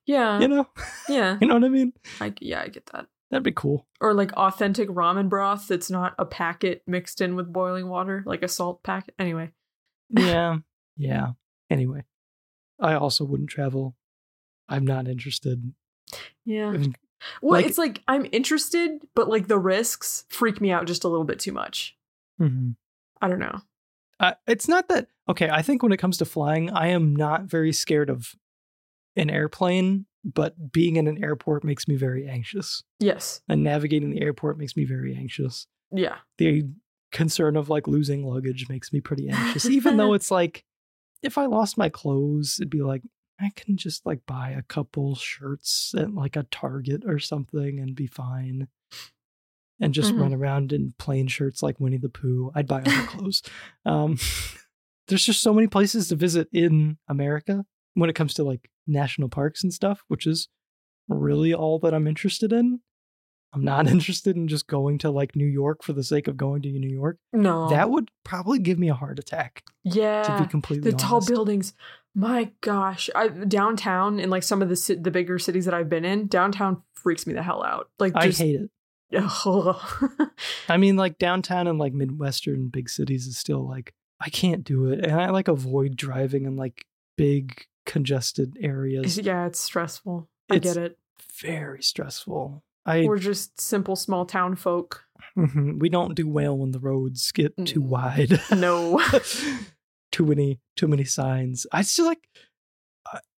yeah, 0.05 0.39
You 0.39 0.47
know? 0.47 0.67
yeah. 1.09 1.37
You 1.41 1.47
know 1.47 1.55
what 1.55 1.63
I 1.63 1.69
mean? 1.69 1.93
I 2.21 2.33
yeah, 2.39 2.61
I 2.61 2.67
get 2.67 2.85
that. 2.87 3.07
That'd 3.31 3.43
be 3.43 3.51
cool. 3.53 3.87
Or 4.01 4.13
like 4.13 4.31
authentic 4.33 4.89
ramen 4.89 5.29
broth 5.29 5.67
that's 5.67 5.89
not 5.89 6.13
a 6.19 6.25
packet 6.25 6.83
mixed 6.85 7.21
in 7.21 7.35
with 7.35 7.51
boiling 7.51 7.87
water, 7.89 8.23
like 8.27 8.43
a 8.43 8.47
salt 8.47 8.83
packet. 8.83 9.15
Anyway, 9.17 9.51
Yeah. 10.11 10.57
yeah. 10.97 11.29
Anyway, 11.71 12.03
I 12.79 12.93
also 12.93 13.23
wouldn't 13.25 13.49
travel. 13.49 13.95
I'm 14.69 14.85
not 14.85 15.07
interested. 15.07 15.73
yeah. 16.45 16.67
I 16.67 16.77
mean, 16.77 16.95
Well, 17.41 17.53
like- 17.61 17.65
it's 17.65 17.77
like 17.79 18.03
I'm 18.07 18.27
interested, 18.33 19.01
but 19.15 19.29
like 19.29 19.47
the 19.47 19.57
risks 19.57 20.25
freak 20.29 20.59
me 20.61 20.71
out 20.71 20.85
just 20.87 21.03
a 21.05 21.07
little 21.07 21.25
bit 21.25 21.39
too 21.39 21.53
much. 21.53 21.95
mhm. 22.39 22.75
I 23.23 23.27
don't 23.29 23.39
know. 23.39 23.59
Uh, 24.19 24.33
it's 24.47 24.67
not 24.67 24.87
that 24.89 25.07
okay. 25.29 25.49
I 25.49 25.61
think 25.61 25.81
when 25.81 25.91
it 25.91 25.97
comes 25.97 26.17
to 26.17 26.25
flying, 26.25 26.69
I 26.71 26.87
am 26.87 27.15
not 27.15 27.43
very 27.45 27.71
scared 27.73 28.09
of 28.09 28.35
an 29.15 29.29
airplane, 29.29 30.05
but 30.23 30.71
being 30.71 30.95
in 30.97 31.07
an 31.07 31.23
airport 31.23 31.63
makes 31.63 31.87
me 31.87 31.95
very 31.95 32.27
anxious, 32.27 32.83
Yes. 32.99 33.41
and 33.47 33.63
navigating 33.63 34.09
the 34.11 34.21
airport 34.21 34.57
makes 34.57 34.75
me 34.75 34.85
very 34.85 35.15
anxious. 35.15 35.67
Yeah. 35.91 36.17
The 36.37 36.63
concern 37.11 37.55
of 37.55 37.69
like 37.69 37.87
losing 37.87 38.25
luggage 38.25 38.67
makes 38.69 38.91
me 38.91 38.99
pretty 39.01 39.29
anxious, 39.29 39.65
even 39.67 39.97
though 39.97 40.13
it's 40.17 40.31
like 40.31 40.63
if 41.21 41.37
I 41.37 41.45
lost 41.45 41.77
my 41.77 41.89
clothes, 41.89 42.57
it'd 42.59 42.69
be 42.69 42.81
like 42.83 43.01
I 43.39 43.51
can 43.55 43.77
just 43.77 44.05
like 44.05 44.25
buy 44.27 44.51
a 44.51 44.61
couple 44.61 45.15
shirts 45.15 45.93
at 45.97 46.13
like 46.13 46.35
a 46.35 46.43
Target 46.43 47.03
or 47.05 47.19
something 47.19 47.79
and 47.79 47.95
be 47.95 48.07
fine. 48.07 48.67
And 49.79 49.93
just 49.93 50.13
Mhm. 50.13 50.21
run 50.21 50.33
around 50.33 50.71
in 50.71 50.93
plain 50.97 51.27
shirts 51.27 51.61
like 51.63 51.79
Winnie 51.79 51.97
the 51.97 52.07
Pooh. 52.09 52.51
I'd 52.55 52.67
buy 52.67 52.81
other 52.81 53.05
clothes. 53.07 53.41
Um, 53.85 54.17
there's 55.07 55.25
just 55.25 55.41
so 55.41 55.53
many 55.53 55.67
places 55.67 56.07
to 56.09 56.15
visit 56.15 56.47
in 56.53 56.97
America 57.07 57.65
when 57.95 58.09
it 58.09 58.13
comes 58.13 58.33
to 58.35 58.43
like 58.43 58.69
national 58.87 59.29
parks 59.29 59.63
and 59.63 59.73
stuff, 59.73 60.03
which 60.07 60.25
is 60.27 60.47
really 61.09 61.53
all 61.53 61.79
that 61.79 61.93
I'm 61.93 62.07
interested 62.07 62.53
in. 62.53 62.79
I'm 63.51 63.63
not 63.63 63.87
interested 63.95 64.35
in 64.35 64.47
just 64.47 64.67
going 64.67 64.97
to 64.99 65.11
like 65.11 65.35
New 65.35 65.45
York 65.45 65.83
for 65.83 65.93
the 65.93 66.03
sake 66.03 66.27
of 66.27 66.37
going 66.37 66.61
to 66.63 66.69
New 66.69 66.89
York. 66.89 67.17
No. 67.33 67.69
That 67.69 67.89
would 67.89 68.09
probably 68.23 68.59
give 68.59 68.79
me 68.79 68.89
a 68.89 68.93
heart 68.95 69.19
attack, 69.19 69.63
Yeah. 69.83 70.23
to 70.23 70.43
be 70.43 70.49
completely 70.49 70.91
the 70.91 70.97
tall 70.97 71.23
buildings. 71.25 71.73
My 72.15 72.51
gosh, 72.61 73.09
I, 73.15 73.27
downtown 73.27 74.19
in 74.19 74.29
like 74.29 74.43
some 74.43 74.61
of 74.61 74.69
the 74.69 74.99
the 75.01 75.11
bigger 75.11 75.39
cities 75.39 75.65
that 75.65 75.73
I've 75.73 75.89
been 75.89 76.05
in, 76.05 76.27
downtown 76.27 76.83
freaks 76.93 77.25
me 77.27 77.33
the 77.33 77.43
hell 77.43 77.63
out. 77.63 77.89
Like 77.99 78.13
I 78.15 78.27
just 78.27 78.39
hate 78.39 78.55
it. 78.55 78.69
I 80.69 80.77
mean, 80.77 80.95
like 80.95 81.17
downtown 81.17 81.67
and 81.67 81.77
like 81.79 81.93
midwestern 81.93 82.67
big 82.69 82.89
cities 82.89 83.27
is 83.27 83.37
still 83.37 83.67
like 83.67 83.93
I 84.19 84.29
can't 84.29 84.63
do 84.63 84.87
it, 84.91 85.05
and 85.05 85.19
I 85.19 85.29
like 85.29 85.47
avoid 85.47 85.95
driving 85.95 86.45
in 86.45 86.55
like 86.55 86.85
big 87.17 87.65
congested 87.85 88.57
areas. 88.61 89.17
yeah, 89.17 89.45
it's 89.45 89.59
stressful. 89.59 90.29
I 90.51 90.55
It's- 90.55 90.73
get 90.73 90.83
it. 90.83 90.97
Very 91.41 91.81
stressful. 91.81 92.63
I 92.85 93.05
We're 93.05 93.17
just 93.17 93.59
simple 93.61 93.95
small 93.95 94.25
town 94.25 94.55
folk. 94.55 95.03
Mhm. 95.37 95.79
we 95.79 95.87
don't 95.89 96.15
do 96.15 96.27
well 96.27 96.57
when 96.57 96.71
the 96.71 96.79
roads 96.79 97.31
get 97.31 97.53
too 97.65 97.81
wide. 97.81 98.39
No. 98.51 99.01
too 100.11 100.25
many 100.25 100.59
too 100.75 100.87
many 100.87 101.03
signs. 101.05 101.65
I 101.71 101.81
still 101.81 102.05
like. 102.05 102.19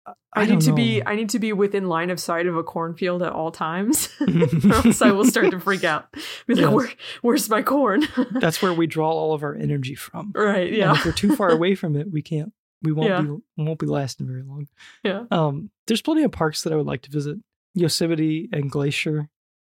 I, 0.07 0.13
I, 0.41 0.45
need 0.45 0.61
to 0.61 0.73
be. 0.73 1.01
I 1.03 1.15
need 1.15 1.29
to 1.29 1.39
be 1.39 1.51
within 1.53 1.87
line 1.87 2.09
of 2.09 2.19
sight 2.19 2.45
of 2.45 2.55
a 2.55 2.63
cornfield 2.63 3.23
at 3.23 3.31
all 3.31 3.51
times. 3.51 4.09
or 4.21 4.27
else 4.73 5.01
I 5.01 5.11
will 5.11 5.25
start 5.25 5.51
to 5.51 5.59
freak 5.59 5.83
out. 5.83 6.11
Be 6.45 6.55
like, 6.55 6.57
Yes. 6.65 6.73
Where, 6.73 6.89
where's 7.21 7.49
my 7.49 7.61
corn? 7.63 8.03
That's 8.39 8.61
where 8.61 8.73
we 8.73 8.85
draw 8.87 9.09
all 9.09 9.33
of 9.33 9.41
our 9.43 9.55
energy 9.55 9.95
from. 9.95 10.31
right, 10.35 10.67
And 10.67 10.75
yeah. 10.77 10.93
if 10.93 11.05
we're 11.05 11.11
too 11.11 11.35
far 11.35 11.49
away 11.49 11.73
from 11.75 11.95
it, 11.95 12.11
we 12.11 12.21
can't. 12.21 12.53
We 12.83 12.91
won't 12.91 13.09
Yeah. 13.09 13.21
be. 13.21 13.37
Won't 13.57 13.79
be 13.79 13.87
lasting 13.87 14.27
very 14.27 14.43
long. 14.43 14.67
Yeah. 15.03 15.23
Um, 15.31 15.71
there's 15.87 16.01
plenty 16.03 16.23
of 16.23 16.31
parks 16.31 16.61
that 16.63 16.73
I 16.73 16.75
would 16.75 16.85
like 16.85 17.01
to 17.03 17.11
visit. 17.11 17.37
Yosemite 17.73 18.47
and 18.53 18.69
Glacier, 18.71 19.29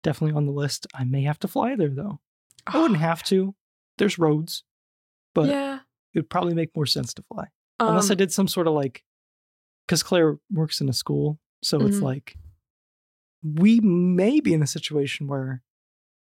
definitely 0.04 0.36
on 0.38 0.46
the 0.46 0.52
list. 0.52 0.88
I 0.94 1.04
may 1.04 1.24
have 1.24 1.40
to 1.40 1.48
fly 1.48 1.76
there 1.76 1.90
though. 1.90 2.20
I 2.66 2.80
wouldn't 2.82 3.00
have 3.00 3.24
to. 3.26 3.56
There's 3.98 4.20
roads, 4.20 4.64
but 5.34 5.48
yeah. 5.48 5.80
it 6.14 6.20
would 6.20 6.30
probably 6.30 6.54
make 6.54 6.76
more 6.76 6.86
sense 6.86 7.14
to 7.16 7.24
fly 7.24 7.46
unless 7.80 8.10
I 8.10 8.14
Um, 8.14 8.18
did 8.18 8.32
some 8.32 8.48
sort 8.48 8.68
of 8.68 8.74
like, 8.74 9.04
because 9.88 10.04
Claire 10.04 10.38
works 10.52 10.82
in 10.82 10.90
a 10.90 10.94
school, 10.94 11.40
so 11.64 11.86
it's 11.86 11.98
Mhm. 11.98 12.04
like 12.04 12.38
we 13.44 13.80
may 13.80 14.40
be 14.42 14.54
in 14.54 14.62
a 14.62 14.68
situation 14.68 15.28
where 15.28 15.64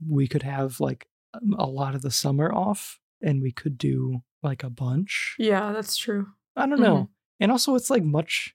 we 0.06 0.26
could 0.26 0.42
have 0.42 0.80
like 0.80 1.06
um, 1.34 1.54
a 1.58 1.66
lot 1.66 1.94
of 1.94 2.02
the 2.02 2.10
summer 2.10 2.52
off, 2.52 2.98
and 3.22 3.40
we 3.42 3.52
could 3.52 3.78
do 3.78 4.22
like 4.42 4.62
a 4.64 4.70
bunch. 4.70 5.36
Yeah, 5.38 5.72
that's 5.72 5.96
true. 5.96 6.26
I 6.56 6.66
don't 6.66 6.80
know. 6.80 7.10
And 7.40 7.50
also 7.50 7.74
it's 7.74 7.88
like 7.90 8.02
much 8.04 8.54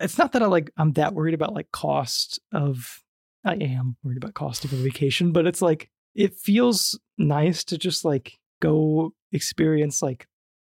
it's 0.00 0.16
not 0.18 0.32
that 0.32 0.42
I 0.42 0.46
like 0.46 0.70
I'm 0.78 0.92
that 0.92 1.14
worried 1.14 1.34
about 1.34 1.52
like 1.54 1.70
cost 1.72 2.40
of 2.52 3.02
I 3.44 3.54
am 3.54 3.96
worried 4.02 4.16
about 4.16 4.34
cost 4.34 4.64
of 4.64 4.72
a 4.72 4.76
vacation, 4.76 5.32
but 5.32 5.46
it's 5.46 5.60
like 5.62 5.90
it 6.14 6.34
feels 6.36 6.98
nice 7.18 7.62
to 7.64 7.78
just 7.78 8.04
like 8.04 8.38
go 8.60 9.12
experience 9.32 10.02
like 10.02 10.26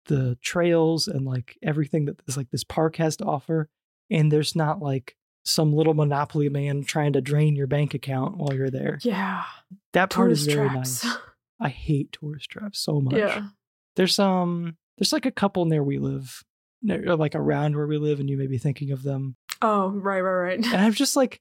the 0.07 0.37
trails 0.43 1.09
and 1.09 1.25
like 1.25 1.59
everything 1.63 2.07
that 2.07 2.25
this 2.27 2.37
like 2.37 2.51
this 2.51 2.65
park 2.65 2.97
has 2.97 3.17
to 3.17 3.25
offer. 3.25 3.69
And 4.11 4.31
there's 4.31 4.55
not 4.55 4.81
like 4.81 5.17
some 5.45 5.73
little 5.73 5.95
monopoly 5.95 6.49
man 6.49 6.85
trying 6.85 7.15
to 7.15 7.21
drain 7.21 7.57
your 7.57 7.67
bank 7.67 7.95
account 7.95 8.37
while 8.37 8.55
you're 8.55 8.71
there. 8.71 8.99
Yeah. 9.03 9.45
That 9.93 10.11
part 10.11 10.31
is 10.31 10.47
very 10.47 10.69
traps. 10.69 11.05
nice. 11.05 11.17
I 11.61 11.69
hate 11.69 12.13
tourist 12.13 12.51
traps 12.51 12.81
so 12.81 13.01
much. 13.01 13.15
Yeah. 13.15 13.47
There's 13.97 14.19
um 14.19 14.77
there's 14.99 15.13
like 15.13 15.27
a 15.27 15.31
couple 15.31 15.65
near 15.65 15.83
where 15.83 15.89
we 15.89 15.99
live, 15.99 16.45
near, 16.83 17.17
like 17.17 17.35
around 17.35 17.77
where 17.77 17.87
we 17.87 17.99
live, 17.99 18.21
and 18.21 18.29
you 18.29 18.37
may 18.37 18.47
be 18.47 18.59
thinking 18.59 18.91
of 18.91 19.03
them. 19.03 19.37
Oh, 19.61 19.89
right, 19.89 20.21
right, 20.21 20.33
right. 20.33 20.57
And 20.59 20.77
I'm 20.77 20.93
just 20.93 21.17
like, 21.17 21.41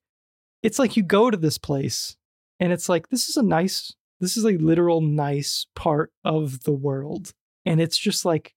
it's 0.64 0.80
like 0.80 0.96
you 0.96 1.04
go 1.04 1.30
to 1.30 1.38
this 1.38 1.58
place, 1.58 2.16
and 2.60 2.72
it's 2.72 2.88
like 2.88 3.10
this 3.10 3.30
is 3.30 3.38
a 3.38 3.44
nice, 3.44 3.94
this 4.20 4.38
is 4.38 4.46
a 4.46 4.58
literal 4.58 5.02
nice 5.02 5.66
part 5.76 6.12
of 6.24 6.64
the 6.64 6.72
world, 6.72 7.34
and 7.66 7.80
it's 7.82 7.98
just 7.98 8.26
like, 8.26 8.54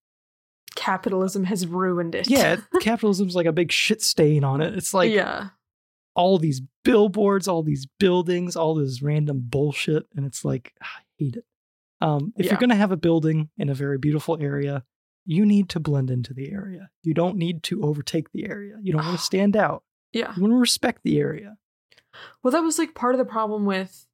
Capitalism 0.76 1.44
has 1.44 1.66
ruined 1.66 2.14
it. 2.14 2.28
yeah, 2.28 2.56
capitalism's 2.80 3.36
like 3.36 3.46
a 3.46 3.52
big 3.52 3.70
shit 3.70 4.02
stain 4.02 4.42
on 4.42 4.60
it. 4.60 4.74
It's 4.74 4.92
like 4.92 5.12
yeah. 5.12 5.50
all 6.16 6.36
these 6.38 6.62
billboards, 6.82 7.46
all 7.46 7.62
these 7.62 7.86
buildings, 8.00 8.56
all 8.56 8.74
this 8.74 9.00
random 9.00 9.40
bullshit, 9.44 10.06
and 10.16 10.26
it's 10.26 10.44
like 10.44 10.74
I 10.82 10.86
hate 11.18 11.36
it. 11.36 11.44
Um, 12.00 12.32
if 12.36 12.46
Yeah. 12.46 12.52
you're 12.52 12.58
gonna 12.60 12.74
have 12.74 12.90
a 12.92 12.96
building 12.96 13.50
in 13.56 13.68
a 13.68 13.74
very 13.74 13.98
beautiful 13.98 14.36
area, 14.40 14.82
you 15.24 15.46
need 15.46 15.68
to 15.70 15.80
blend 15.80 16.10
into 16.10 16.34
the 16.34 16.50
area. 16.50 16.90
You 17.04 17.14
don't 17.14 17.36
need 17.36 17.62
to 17.64 17.82
overtake 17.82 18.32
the 18.32 18.46
area. 18.48 18.76
You 18.82 18.92
don't 18.92 19.04
want 19.04 19.18
to 19.18 19.24
stand 19.24 19.56
out. 19.56 19.84
Yeah. 20.12 20.32
You 20.36 20.42
want 20.42 20.54
to 20.54 20.58
respect 20.58 21.02
the 21.04 21.18
area. 21.20 21.56
Well, 22.42 22.50
that 22.50 22.62
was 22.62 22.78
like 22.80 22.94
part 22.94 23.14
of 23.14 23.18
the 23.18 23.24
problem 23.24 23.64
with 23.64 24.06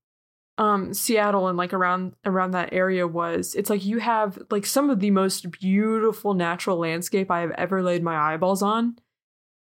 um 0.60 0.92
Seattle 0.94 1.48
and 1.48 1.56
like 1.58 1.72
around 1.72 2.14
around 2.24 2.52
that 2.52 2.72
area 2.72 3.06
was 3.08 3.54
it's 3.56 3.70
like 3.70 3.84
you 3.84 3.98
have 3.98 4.38
like 4.50 4.66
some 4.66 4.90
of 4.90 5.00
the 5.00 5.10
most 5.10 5.50
beautiful 5.50 6.34
natural 6.34 6.76
landscape 6.78 7.30
I 7.30 7.40
have 7.40 7.50
ever 7.52 7.82
laid 7.82 8.02
my 8.04 8.16
eyeballs 8.16 8.62
on. 8.62 8.98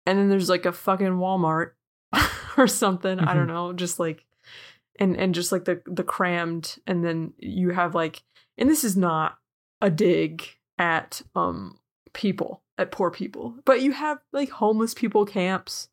And 0.04 0.18
then 0.18 0.28
there's 0.28 0.48
like 0.50 0.66
a 0.66 0.72
fucking 0.72 1.12
Walmart 1.12 1.70
or 2.58 2.66
something. 2.66 3.20
I 3.20 3.32
don't 3.34 3.44
Mhm. 3.46 3.54
know, 3.54 3.72
just 3.72 3.98
like 4.00 4.24
and 4.98 5.16
and 5.16 5.34
just 5.34 5.52
like 5.52 5.64
the 5.64 5.80
the 5.86 6.02
crammed 6.04 6.76
and 6.86 7.04
then 7.04 7.32
you 7.38 7.70
have 7.70 7.94
like 7.94 8.22
and 8.58 8.68
this 8.68 8.82
is 8.84 8.96
not 8.96 9.38
a 9.80 9.88
dig 9.88 10.44
at 10.78 11.22
um 11.36 11.78
people 12.12 12.60
at 12.76 12.90
poor 12.90 13.10
people 13.10 13.54
but 13.64 13.80
you 13.80 13.92
have 13.92 14.18
like 14.32 14.50
homeless 14.50 14.92
people 14.94 15.24
camps 15.24 15.88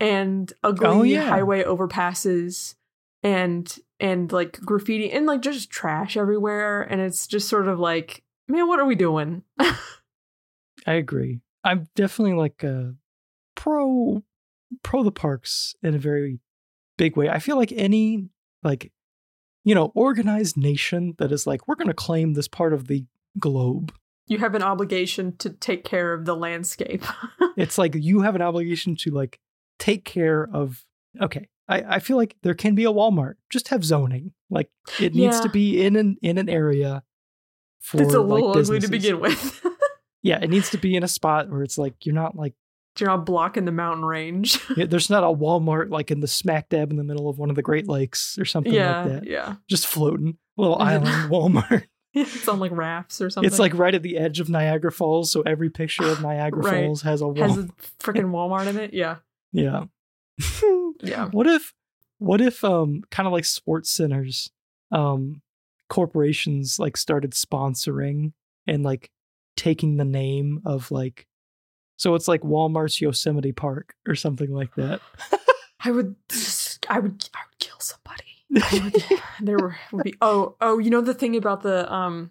and 0.00 0.52
ugly 0.64 0.86
Oh, 0.88 1.02
yeah. 1.02 1.28
highway 1.30 1.62
overpasses 1.62 2.74
and 3.22 3.78
and 4.00 4.30
like 4.32 4.60
graffiti 4.60 5.10
and 5.10 5.26
like 5.26 5.42
just 5.42 5.70
trash 5.70 6.16
everywhere 6.16 6.82
and 6.82 7.00
it's 7.00 7.26
just 7.26 7.48
sort 7.48 7.68
of 7.68 7.78
like 7.78 8.22
man 8.48 8.68
what 8.68 8.78
are 8.78 8.86
we 8.86 8.94
doing 8.94 9.42
I 10.88 10.94
agree. 10.94 11.40
I'm 11.64 11.88
definitely 11.94 12.34
like 12.34 12.62
a 12.62 12.94
pro 13.54 14.22
pro 14.82 15.02
the 15.02 15.12
parks 15.12 15.74
in 15.82 15.94
a 15.94 15.98
very 15.98 16.40
big 16.96 17.14
way. 17.14 17.28
I 17.28 17.40
feel 17.40 17.56
like 17.56 17.72
any 17.72 18.28
like 18.62 18.90
you 19.64 19.74
know 19.74 19.92
organized 19.94 20.56
nation 20.56 21.14
that 21.18 21.30
is 21.30 21.46
like 21.46 21.68
we're 21.68 21.74
going 21.74 21.88
to 21.88 21.94
claim 21.94 22.32
this 22.32 22.48
part 22.48 22.72
of 22.72 22.86
the 22.88 23.04
globe 23.38 23.92
You 24.28 24.38
have 24.38 24.54
an 24.54 24.62
obligation 24.62 25.36
to 25.38 25.50
take 25.50 25.84
care 25.84 26.14
of 26.14 26.24
the 26.24 26.34
landscape. 26.34 27.04
it's 27.58 27.76
like 27.76 27.94
you 27.94 28.22
have 28.22 28.34
an 28.34 28.42
obligation 28.42 28.96
to 29.00 29.10
like 29.10 29.38
take 29.78 30.06
care 30.06 30.48
of 30.52 30.86
okay 31.20 31.48
I, 31.68 31.96
I 31.96 31.98
feel 31.98 32.16
like 32.16 32.36
there 32.42 32.54
can 32.54 32.74
be 32.74 32.84
a 32.84 32.92
walmart 32.92 33.34
just 33.50 33.68
have 33.68 33.84
zoning 33.84 34.32
like 34.50 34.70
it 35.00 35.14
needs 35.14 35.40
to 35.40 35.48
be 35.48 35.82
in 35.84 35.96
an 35.96 36.16
in 36.22 36.38
an 36.38 36.48
area 36.48 37.02
for 37.80 38.02
it's 38.02 38.14
a 38.14 38.20
like, 38.20 38.42
little 38.42 38.56
ugly 38.58 38.80
to 38.80 38.88
begin 38.88 39.20
with. 39.20 39.64
yeah 40.22 40.38
it 40.42 40.50
needs 40.50 40.70
to 40.70 40.78
be 40.78 40.96
in 40.96 41.02
a 41.02 41.08
spot 41.08 41.48
where 41.50 41.62
it's 41.62 41.78
like 41.78 41.94
you're 42.06 42.14
not 42.14 42.34
like 42.36 42.54
You're 42.98 43.08
not 43.10 43.24
blocking 43.26 43.64
the 43.66 43.72
mountain 43.72 44.04
range. 44.04 44.58
yeah, 44.76 44.86
there's 44.86 45.10
not 45.10 45.22
a 45.24 45.28
walmart 45.28 45.90
like 45.90 46.10
in 46.10 46.20
the 46.20 46.26
smack 46.26 46.68
dab 46.70 46.90
in 46.90 46.96
the 46.96 47.04
middle 47.04 47.28
of 47.28 47.38
one 47.38 47.50
of 47.50 47.56
the 47.56 47.62
great 47.62 47.86
lakes 47.88 48.36
or 48.38 48.44
something 48.44 48.72
yeah, 48.72 49.02
like 49.02 49.12
that 49.12 49.24
yeah. 49.26 49.56
just 49.68 49.86
floating 49.86 50.36
little 50.56 50.78
island 50.80 51.06
walmart 51.30 51.84
It's 52.14 52.48
on 52.48 52.58
like 52.58 52.72
rafts 52.72 53.20
or 53.20 53.30
something. 53.30 53.46
it's 53.46 53.58
like 53.60 53.74
right 53.74 53.94
at 53.94 54.02
the 54.02 54.16
edge 54.18 54.40
of 54.40 54.48
niagara 54.48 54.90
falls 54.90 55.30
so 55.30 55.42
every 55.42 55.70
picture 55.70 56.04
of 56.04 56.20
niagara 56.28 56.62
Right. 56.62 56.84
falls 56.86 57.02
has 57.02 57.20
a 57.20 57.28
wall 57.28 57.48
has 57.48 57.58
a 57.58 57.68
freaking 58.00 58.30
Walmart 58.32 58.66
in 58.66 58.76
it. 58.78 58.92
Yeah, 58.94 59.16
yeah 59.52 59.84
yeah. 61.02 61.26
What 61.26 61.46
if 61.46 61.72
what 62.18 62.40
if 62.40 62.64
um 62.64 63.02
kind 63.10 63.26
of 63.26 63.32
like 63.32 63.44
sports 63.44 63.90
centers 63.90 64.50
um 64.90 65.40
corporations 65.88 66.78
like 66.78 66.96
started 66.96 67.32
sponsoring 67.32 68.32
and 68.66 68.82
like 68.82 69.10
taking 69.56 69.96
the 69.96 70.04
name 70.04 70.60
of 70.64 70.90
like 70.90 71.26
so 71.96 72.14
it's 72.14 72.28
like 72.28 72.42
Walmart's 72.42 73.00
Yosemite 73.00 73.52
Park 73.52 73.94
or 74.06 74.14
something 74.14 74.52
like 74.52 74.72
that. 74.76 75.00
I 75.80 75.90
would, 75.90 76.14
I 76.88 77.00
would, 77.00 77.28
I 77.34 77.40
would 77.44 77.58
kill 77.58 77.78
somebody. 77.80 78.24
Would- 78.50 79.20
there 79.40 79.58
were 79.58 79.76
would 79.92 80.04
be 80.04 80.14
oh 80.20 80.56
oh 80.60 80.78
you 80.78 80.90
know 80.90 81.00
the 81.00 81.14
thing 81.14 81.36
about 81.36 81.62
the 81.62 81.92
um 81.92 82.30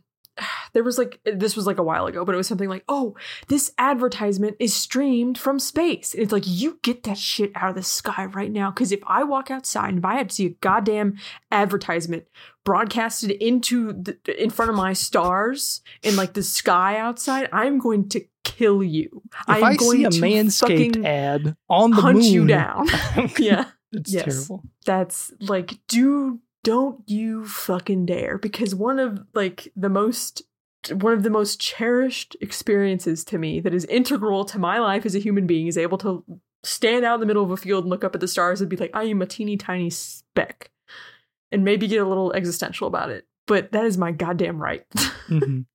there 0.77 0.83
was 0.83 0.99
like 0.99 1.19
this 1.25 1.55
was 1.55 1.65
like 1.65 1.79
a 1.79 1.83
while 1.83 2.05
ago 2.05 2.23
but 2.23 2.35
it 2.35 2.37
was 2.37 2.47
something 2.47 2.69
like 2.69 2.83
oh 2.87 3.15
this 3.47 3.71
advertisement 3.79 4.55
is 4.59 4.75
streamed 4.75 5.35
from 5.35 5.57
space 5.57 6.13
And 6.13 6.21
it's 6.21 6.31
like 6.31 6.43
you 6.45 6.77
get 6.83 7.01
that 7.03 7.17
shit 7.17 7.51
out 7.55 7.69
of 7.71 7.75
the 7.75 7.81
sky 7.81 8.25
right 8.25 8.51
now 8.51 8.69
because 8.69 8.91
if 8.91 8.99
i 9.07 9.23
walk 9.23 9.49
outside 9.49 9.89
and 9.89 9.97
if 9.97 10.05
i 10.05 10.15
have 10.17 10.27
to 10.27 10.35
see 10.35 10.45
a 10.45 10.49
goddamn 10.61 11.17
advertisement 11.51 12.25
broadcasted 12.63 13.31
into 13.31 13.93
the, 13.93 14.17
in 14.43 14.49
front 14.51 14.69
of 14.69 14.77
my 14.77 14.93
stars 14.93 15.81
in 16.03 16.15
like 16.15 16.33
the 16.33 16.43
sky 16.43 16.97
outside 16.99 17.49
i'm 17.51 17.79
going 17.79 18.07
to 18.09 18.21
kill 18.43 18.83
you 18.83 19.23
If 19.33 19.43
i'm 19.47 19.63
I 19.63 19.75
going 19.75 19.97
see 19.97 20.03
a 20.05 20.09
to 20.11 20.21
manscaped 20.21 20.59
fucking 20.95 21.05
ad 21.07 21.55
on 21.69 21.91
the 21.91 22.01
hunt 22.01 22.17
moon, 22.19 22.25
you 22.33 22.45
down 22.45 22.87
yeah 23.39 23.65
it's 23.91 24.13
Yes. 24.13 24.25
terrible. 24.25 24.63
that's 24.85 25.33
like 25.39 25.79
do 25.87 26.39
don't 26.63 27.01
you 27.07 27.45
fucking 27.47 28.05
dare 28.05 28.37
because 28.37 28.75
one 28.75 28.99
of 28.99 29.19
like 29.33 29.71
the 29.77 29.87
most 29.89 30.41
one 30.93 31.13
of 31.13 31.23
the 31.23 31.29
most 31.29 31.59
cherished 31.59 32.35
experiences 32.41 33.23
to 33.25 33.37
me 33.37 33.59
that 33.59 33.73
is 33.73 33.85
integral 33.85 34.45
to 34.45 34.59
my 34.59 34.79
life 34.79 35.05
as 35.05 35.15
a 35.15 35.19
human 35.19 35.47
being 35.47 35.67
is 35.67 35.77
able 35.77 35.97
to 35.99 36.23
stand 36.63 37.05
out 37.05 37.15
in 37.15 37.19
the 37.19 37.25
middle 37.25 37.43
of 37.43 37.51
a 37.51 37.57
field 37.57 37.83
and 37.83 37.89
look 37.89 38.03
up 38.03 38.15
at 38.15 38.21
the 38.21 38.27
stars 38.27 38.61
and 38.61 38.69
be 38.69 38.75
like 38.75 38.91
i 38.93 39.03
am 39.03 39.21
a 39.21 39.25
teeny 39.25 39.55
tiny 39.57 39.89
speck 39.89 40.71
and 41.51 41.63
maybe 41.63 41.87
get 41.87 42.01
a 42.01 42.07
little 42.07 42.33
existential 42.33 42.87
about 42.87 43.09
it 43.09 43.25
but 43.45 43.71
that 43.71 43.85
is 43.85 43.97
my 43.97 44.11
goddamn 44.11 44.61
right 44.61 44.85
Mhm. 45.29 45.65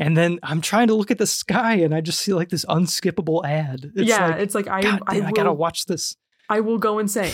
And 0.00 0.16
then 0.16 0.40
I'm 0.42 0.60
trying 0.60 0.88
to 0.88 0.94
look 0.94 1.12
at 1.12 1.18
the 1.18 1.26
sky 1.26 1.74
and 1.76 1.94
I 1.94 2.00
just 2.00 2.18
see 2.18 2.32
like 2.34 2.48
this 2.48 2.64
unskippable 2.64 3.44
ad. 3.44 3.92
It's 3.94 4.08
yeah 4.08 4.26
like, 4.28 4.40
it's 4.40 4.54
like 4.54 4.66
i 4.68 4.82
God 4.82 5.02
I, 5.06 5.20
will, 5.20 5.26
I 5.26 5.30
gotta 5.30 5.52
watch 5.52 5.86
this. 5.86 6.16
I 6.48 6.60
will 6.60 6.78
go 6.78 6.98
insane 6.98 7.32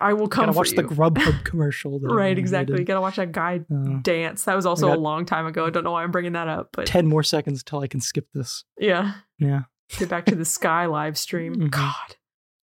i 0.00 0.12
will 0.12 0.28
come 0.28 0.46
gotta 0.46 0.56
watch 0.56 0.70
you 0.70 0.76
the 0.76 0.82
Grubhub 0.84 1.44
commercial. 1.44 1.98
Right 2.00 2.38
exactly 2.38 2.78
you 2.78 2.84
gotta 2.84 3.00
watch 3.00 3.16
that 3.16 3.32
guy 3.32 3.60
Uh, 3.70 3.98
dance 4.02 4.44
that 4.44 4.54
was 4.54 4.66
also 4.66 4.92
a 4.92 4.96
long 4.96 5.24
time 5.24 5.46
ago 5.46 5.66
i 5.66 5.70
don't 5.70 5.84
know 5.84 5.92
why 5.92 6.02
i'm 6.04 6.10
bringing 6.10 6.32
that 6.32 6.48
up 6.48 6.70
but 6.72 6.86
10 6.86 7.06
more 7.06 7.22
seconds 7.22 7.62
till 7.62 7.80
I 7.80 7.86
can 7.88 8.00
skip 8.00 8.26
this. 8.34 8.64
yeah 8.78 9.12
Yeah. 9.38 9.62
get 9.98 10.08
back 10.08 10.26
to 10.26 10.34
the 10.36 10.44
Sky 10.58 10.86
live 10.86 11.16
stream. 11.18 11.54
Mhm. 11.56 11.70
God, 11.70 12.16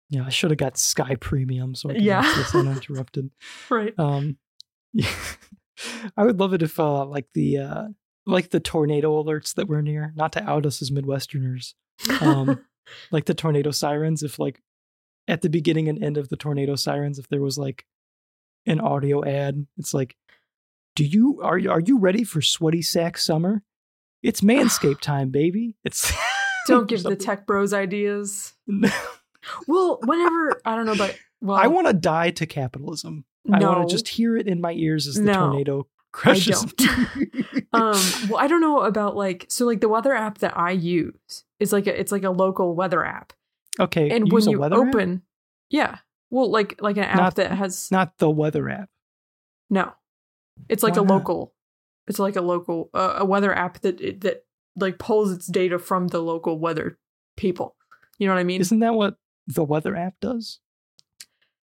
Yeah, 0.09 0.25
I 0.25 0.29
should 0.29 0.51
have 0.51 0.57
got 0.57 0.77
Sky 0.77 1.15
Premium 1.15 1.75
so 1.75 1.89
I 1.89 1.93
can 1.93 2.03
Yeah. 2.03 2.21
watch 2.21 2.35
this 2.37 2.55
uninterrupted. 2.55 3.29
right? 3.69 3.93
Um, 3.99 4.37
yeah. 4.93 5.09
I 6.17 6.23
would 6.25 6.39
love 6.39 6.53
it 6.53 6.61
if, 6.61 6.79
uh, 6.79 7.05
like 7.05 7.27
the, 7.33 7.57
uh, 7.59 7.83
like 8.25 8.49
the 8.49 8.59
tornado 8.59 9.21
alerts 9.23 9.53
that 9.55 9.67
we're 9.67 9.81
near, 9.81 10.13
not 10.15 10.31
to 10.33 10.43
out 10.49 10.65
us 10.65 10.81
as 10.81 10.91
Midwesterners, 10.91 11.73
um, 12.21 12.59
like 13.11 13.25
the 13.25 13.33
tornado 13.33 13.71
sirens. 13.71 14.23
If 14.23 14.39
like 14.39 14.61
at 15.29 15.41
the 15.41 15.49
beginning 15.49 15.87
and 15.87 16.03
end 16.03 16.17
of 16.17 16.29
the 16.29 16.35
tornado 16.35 16.75
sirens, 16.75 17.19
if 17.19 17.29
there 17.29 17.41
was 17.41 17.57
like 17.57 17.85
an 18.65 18.81
audio 18.81 19.23
ad, 19.23 19.67
it's 19.77 19.93
like, 19.93 20.17
"Do 20.95 21.05
you 21.05 21.39
are 21.41 21.57
you 21.57 21.71
are 21.71 21.79
you 21.79 21.99
ready 21.99 22.23
for 22.23 22.41
sweaty 22.41 22.81
sack 22.81 23.17
summer? 23.17 23.63
It's 24.21 24.41
Manscaped 24.41 25.01
time, 25.01 25.29
baby. 25.29 25.77
It's 25.85 26.11
Don't 26.67 26.87
give 26.87 27.03
the 27.03 27.15
tech 27.15 27.47
bros 27.47 27.73
ideas. 27.73 28.53
Well, 29.67 29.99
whenever 30.03 30.61
I 30.65 30.75
don't 30.75 30.85
know, 30.85 30.95
but 30.95 31.17
well, 31.41 31.57
I 31.57 31.67
want 31.67 31.87
to 31.87 31.93
die 31.93 32.31
to 32.31 32.45
capitalism. 32.45 33.25
I 33.51 33.59
want 33.63 33.87
to 33.87 33.93
just 33.93 34.07
hear 34.07 34.35
it 34.35 34.47
in 34.47 34.61
my 34.61 34.73
ears 34.73 35.07
as 35.07 35.15
the 35.15 35.23
No, 35.23 35.33
tornado 35.33 35.87
crushes. 36.11 36.63
um, 37.73 38.01
well, 38.29 38.37
I 38.37 38.47
don't 38.47 38.61
know 38.61 38.81
about 38.81 39.15
like 39.15 39.45
so 39.49 39.65
like 39.65 39.81
the 39.81 39.89
weather 39.89 40.13
app 40.13 40.39
that 40.39 40.57
I 40.57 40.71
use 40.71 41.45
is 41.59 41.73
like 41.73 41.87
a, 41.87 41.99
it's 41.99 42.11
like 42.11 42.23
a 42.23 42.29
local 42.29 42.75
weather 42.75 43.03
app, 43.03 43.33
okay, 43.79 44.09
and 44.09 44.31
when 44.31 44.43
you 44.49 44.59
weather 44.59 44.75
app? 44.81 44.87
open, 44.95 45.23
yeah, 45.69 45.97
well, 46.29 46.49
like 46.51 46.81
like 46.81 46.97
an 46.97 47.03
app 47.05 47.17
Not- 47.17 47.35
that 47.35 47.51
has 47.51 47.89
not 47.91 48.17
the 48.17 48.29
weather 48.29 48.69
app. 48.69 48.89
no, 49.69 49.91
it's 50.67 50.83
like 50.83 50.95
Why 50.95 51.01
a 51.01 51.05
not? 51.05 51.13
local, 51.15 51.53
it's 52.07 52.19
like 52.19 52.35
a 52.35 52.41
local 52.41 52.89
uh, 52.93 53.15
a 53.19 53.25
weather 53.25 53.53
app 53.53 53.79
that 53.81 53.97
that 54.21 54.45
like 54.75 54.97
pulls 54.99 55.31
its 55.31 55.47
data 55.47 55.79
from 55.79 56.07
the 56.07 56.21
local 56.21 56.57
weather 56.59 56.97
people. 57.37 57.75
You 58.17 58.27
know 58.27 58.33
what 58.33 58.39
I 58.39 58.43
mean? 58.43 58.61
Isn't 58.61 58.79
that 58.79 58.93
what 58.93 59.15
the 59.47 59.63
weather 59.63 59.95
app 59.95 60.15
does? 60.21 60.59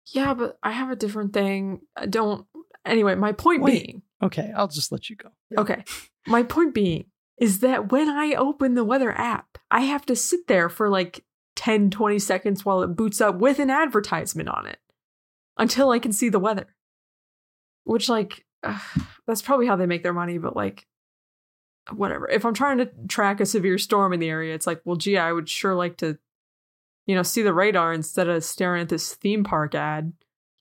Yeah, 0.06 0.34
but 0.34 0.58
I 0.62 0.72
have 0.72 0.90
a 0.90 0.96
different 0.96 1.32
thing. 1.32 1.82
I 1.96 2.06
don't. 2.06 2.46
Anyway, 2.84 3.14
my 3.14 3.32
point 3.32 3.62
Wait. 3.62 3.84
being, 3.86 4.02
Okay, 4.22 4.52
I'll 4.56 4.68
just 4.68 4.90
let 4.92 5.08
you 5.08 5.16
go. 5.16 5.28
okay, 5.56 5.84
my 6.26 6.42
point 6.42 6.74
being 6.74 7.06
is 7.38 7.60
that 7.60 7.90
when 7.92 8.08
I 8.08 8.34
open 8.34 8.74
the 8.74 8.84
weather 8.84 9.12
app, 9.12 9.58
I 9.70 9.82
have 9.82 10.04
to 10.06 10.16
sit 10.16 10.46
there 10.48 10.68
for 10.68 10.88
like 10.88 11.24
10, 11.56 11.90
20 11.90 12.18
seconds 12.18 12.64
while 12.64 12.82
it 12.82 12.96
boots 12.96 13.20
up 13.20 13.36
with 13.36 13.58
an 13.58 13.70
advertisement 13.70 14.48
on 14.48 14.66
it 14.66 14.78
until 15.56 15.90
I 15.90 15.98
can 15.98 16.12
see 16.12 16.28
the 16.28 16.38
weather. 16.38 16.74
Which, 17.84 18.08
like, 18.08 18.44
that's 19.26 19.42
probably 19.42 19.66
how 19.66 19.76
they 19.76 19.86
make 19.86 20.02
their 20.02 20.12
money, 20.12 20.38
but 20.38 20.56
like, 20.56 20.86
whatever. 21.90 22.28
If 22.28 22.44
I'm 22.44 22.54
trying 22.54 22.78
to 22.78 22.90
track 23.08 23.40
a 23.40 23.46
severe 23.46 23.78
storm 23.78 24.12
in 24.12 24.20
the 24.20 24.28
area, 24.28 24.54
it's 24.54 24.66
like, 24.66 24.80
well, 24.84 24.96
gee, 24.96 25.18
I 25.18 25.32
would 25.32 25.48
sure 25.48 25.74
like 25.74 25.96
to, 25.98 26.18
you 27.06 27.14
know, 27.14 27.22
see 27.22 27.42
the 27.42 27.54
radar 27.54 27.92
instead 27.92 28.28
of 28.28 28.44
staring 28.44 28.82
at 28.82 28.88
this 28.88 29.14
theme 29.14 29.44
park 29.44 29.74
ad. 29.74 30.12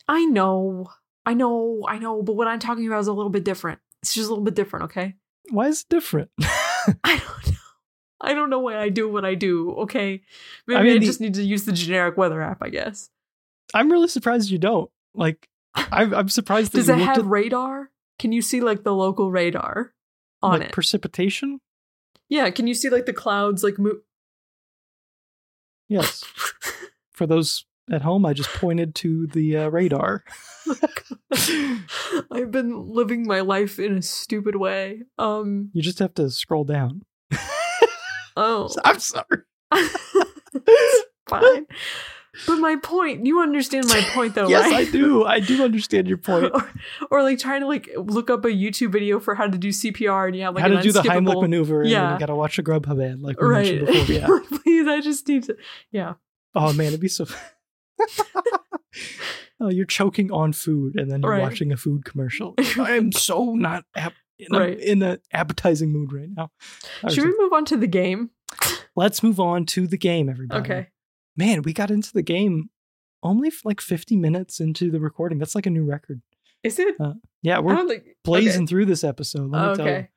I 0.07 0.25
know, 0.25 0.89
I 1.25 1.33
know, 1.33 1.85
I 1.87 1.99
know, 1.99 2.23
but 2.23 2.35
what 2.35 2.47
I'm 2.47 2.59
talking 2.59 2.87
about 2.87 3.01
is 3.01 3.07
a 3.07 3.13
little 3.13 3.29
bit 3.29 3.45
different. 3.45 3.79
It's 4.01 4.13
just 4.13 4.27
a 4.27 4.31
little 4.31 4.43
bit 4.43 4.55
different, 4.55 4.85
okay? 4.85 5.15
Why 5.49 5.67
is 5.67 5.81
it 5.81 5.89
different? 5.89 6.31
I 6.41 7.17
don't 7.17 7.51
know. 7.53 7.60
I 8.21 8.33
don't 8.33 8.49
know 8.49 8.59
why 8.59 8.77
I 8.77 8.89
do 8.89 9.09
what 9.09 9.25
I 9.25 9.35
do, 9.35 9.71
okay? 9.79 10.21
Maybe 10.67 10.79
I, 10.79 10.83
mean, 10.83 10.99
the- 10.99 11.05
just 11.05 11.19
need 11.21 11.33
to 11.33 11.43
use 11.43 11.65
the 11.65 11.71
generic 11.71 12.17
weather 12.17 12.41
app, 12.41 12.61
I 12.61 12.69
guess. 12.69 13.09
I'm 13.73 13.91
really 13.91 14.07
surprised 14.07 14.49
you 14.51 14.57
don't. 14.59 14.89
Like, 15.15 15.49
I'm, 15.75 16.13
I'm 16.13 16.29
surprised 16.29 16.71
that 16.73 16.77
Does 16.79 16.87
you 16.87 16.93
it 16.95 16.99
have 16.99 17.19
at, 17.19 17.25
radar? 17.25 17.89
Can 18.19 18.31
you 18.31 18.41
see 18.41 18.61
like 18.61 18.83
the 18.83 18.93
local 18.93 19.31
radar 19.31 19.93
on 20.43 20.59
like 20.59 20.69
it? 20.69 20.71
precipitation. 20.71 21.59
yeah, 22.29 22.49
can 22.51 22.67
you 22.67 22.73
see 22.75 22.89
like 22.89 23.05
the 23.07 23.13
clouds 23.13 23.63
like 23.63 23.79
move? 23.79 24.01
Yes. 25.87 26.23
For 27.11 27.25
those 27.27 27.65
at 27.91 28.01
home, 28.03 28.25
I 28.25 28.33
just 28.33 28.49
pointed 28.49 28.93
to 28.95 29.27
the 29.27 29.57
uh, 29.57 29.67
radar. 29.69 30.23
I've 32.31 32.51
been 32.51 32.87
living 32.89 33.25
my 33.27 33.41
life 33.41 33.79
in 33.79 33.97
a 33.97 34.01
stupid 34.01 34.55
way. 34.55 35.01
Um. 35.17 35.69
You 35.73 35.81
just 35.81 35.99
have 35.99 36.13
to 36.15 36.29
scroll 36.29 36.63
down. 36.63 37.03
Oh. 38.37 38.69
I'm 38.83 38.99
sorry. 38.99 39.25
it's 39.73 41.05
fine. 41.27 41.65
But 42.47 42.55
my 42.59 42.77
point, 42.77 43.25
you 43.25 43.41
understand 43.41 43.87
my 43.89 44.01
point 44.13 44.35
though, 44.35 44.47
yes, 44.47 44.71
right? 44.71 44.87
I 44.87 44.91
do. 44.91 45.25
I 45.25 45.39
do 45.41 45.63
understand 45.63 46.07
your 46.07 46.17
point. 46.17 46.51
or, 46.53 46.69
or 47.11 47.23
like 47.23 47.39
trying 47.39 47.59
to 47.61 47.67
like 47.67 47.89
look 47.97 48.29
up 48.29 48.45
a 48.45 48.47
YouTube 48.47 48.91
video 48.93 49.19
for 49.19 49.35
how 49.35 49.47
to 49.47 49.57
do 49.57 49.67
CPR 49.69 50.27
and 50.27 50.35
you 50.35 50.43
have 50.43 50.55
like 50.55 50.61
How 50.61 50.69
to 50.69 50.81
do 50.81 50.91
the 50.93 51.01
Heimlich 51.01 51.41
maneuver, 51.41 51.81
and 51.81 51.89
Yeah. 51.89 52.13
you 52.13 52.19
gotta 52.19 52.35
watch 52.35 52.57
a 52.57 52.63
Grubhub 52.63 53.03
ad, 53.05 53.21
like 53.21 53.39
we 53.41 53.47
Right. 53.47 53.81
mentioned 53.81 54.07
before. 54.07 54.41
Yeah. 54.51 54.57
Please, 54.63 54.87
I 54.87 55.01
just 55.01 55.27
need 55.27 55.43
to. 55.43 55.57
Yeah. 55.91 56.13
Oh 56.55 56.71
man, 56.73 56.87
it'd 56.87 57.01
be 57.01 57.09
so. 57.09 57.25
oh, 59.59 59.69
you're 59.69 59.85
choking 59.85 60.31
on 60.31 60.53
food, 60.53 60.95
and 60.97 61.11
then 61.11 61.21
you're 61.21 61.31
Right. 61.31 61.41
watching 61.41 61.71
a 61.71 61.77
food 61.77 62.05
commercial. 62.05 62.55
I 62.79 62.95
am 62.95 63.11
so 63.11 63.53
not 63.55 63.83
ap- 63.95 64.13
in, 64.41 64.55
a, 64.55 64.59
Right. 64.59 64.79
in 64.79 65.01
an 65.03 65.19
appetizing 65.33 65.91
mood 65.91 66.11
right 66.11 66.29
now. 66.35 66.51
Should 67.09 67.23
we 67.25 67.33
move 67.39 67.53
on 67.53 67.65
to 67.65 67.77
the 67.77 67.87
game? 67.87 68.31
let's 68.95 69.23
move 69.23 69.39
on 69.39 69.65
to 69.65 69.87
the 69.87 69.97
game, 69.97 70.27
everybody. 70.29 70.61
Okay. 70.61 70.87
Man, 71.37 71.61
we 71.61 71.71
got 71.73 71.89
into 71.91 72.11
the 72.11 72.21
game 72.21 72.69
only 73.23 73.51
like 73.63 73.79
50 73.79 74.17
minutes 74.17 74.59
into 74.59 74.91
the 74.91 74.99
recording. 74.99 75.37
That's 75.37 75.55
like 75.55 75.65
a 75.65 75.69
new 75.69 75.85
record. 75.85 76.21
Is 76.63 76.77
it? 76.79 76.95
Yeah, 77.41 77.59
we're 77.59 77.87
think 77.87 78.03
blazing 78.23 78.63
okay. 78.63 78.65
through 78.69 78.85
this 78.85 79.03
episode. 79.03 79.49
Let 79.49 79.61
me 79.61 79.67
Oh, 79.69 79.75
tell 79.75 79.85
you. 79.87 79.91
okay. 79.93 80.09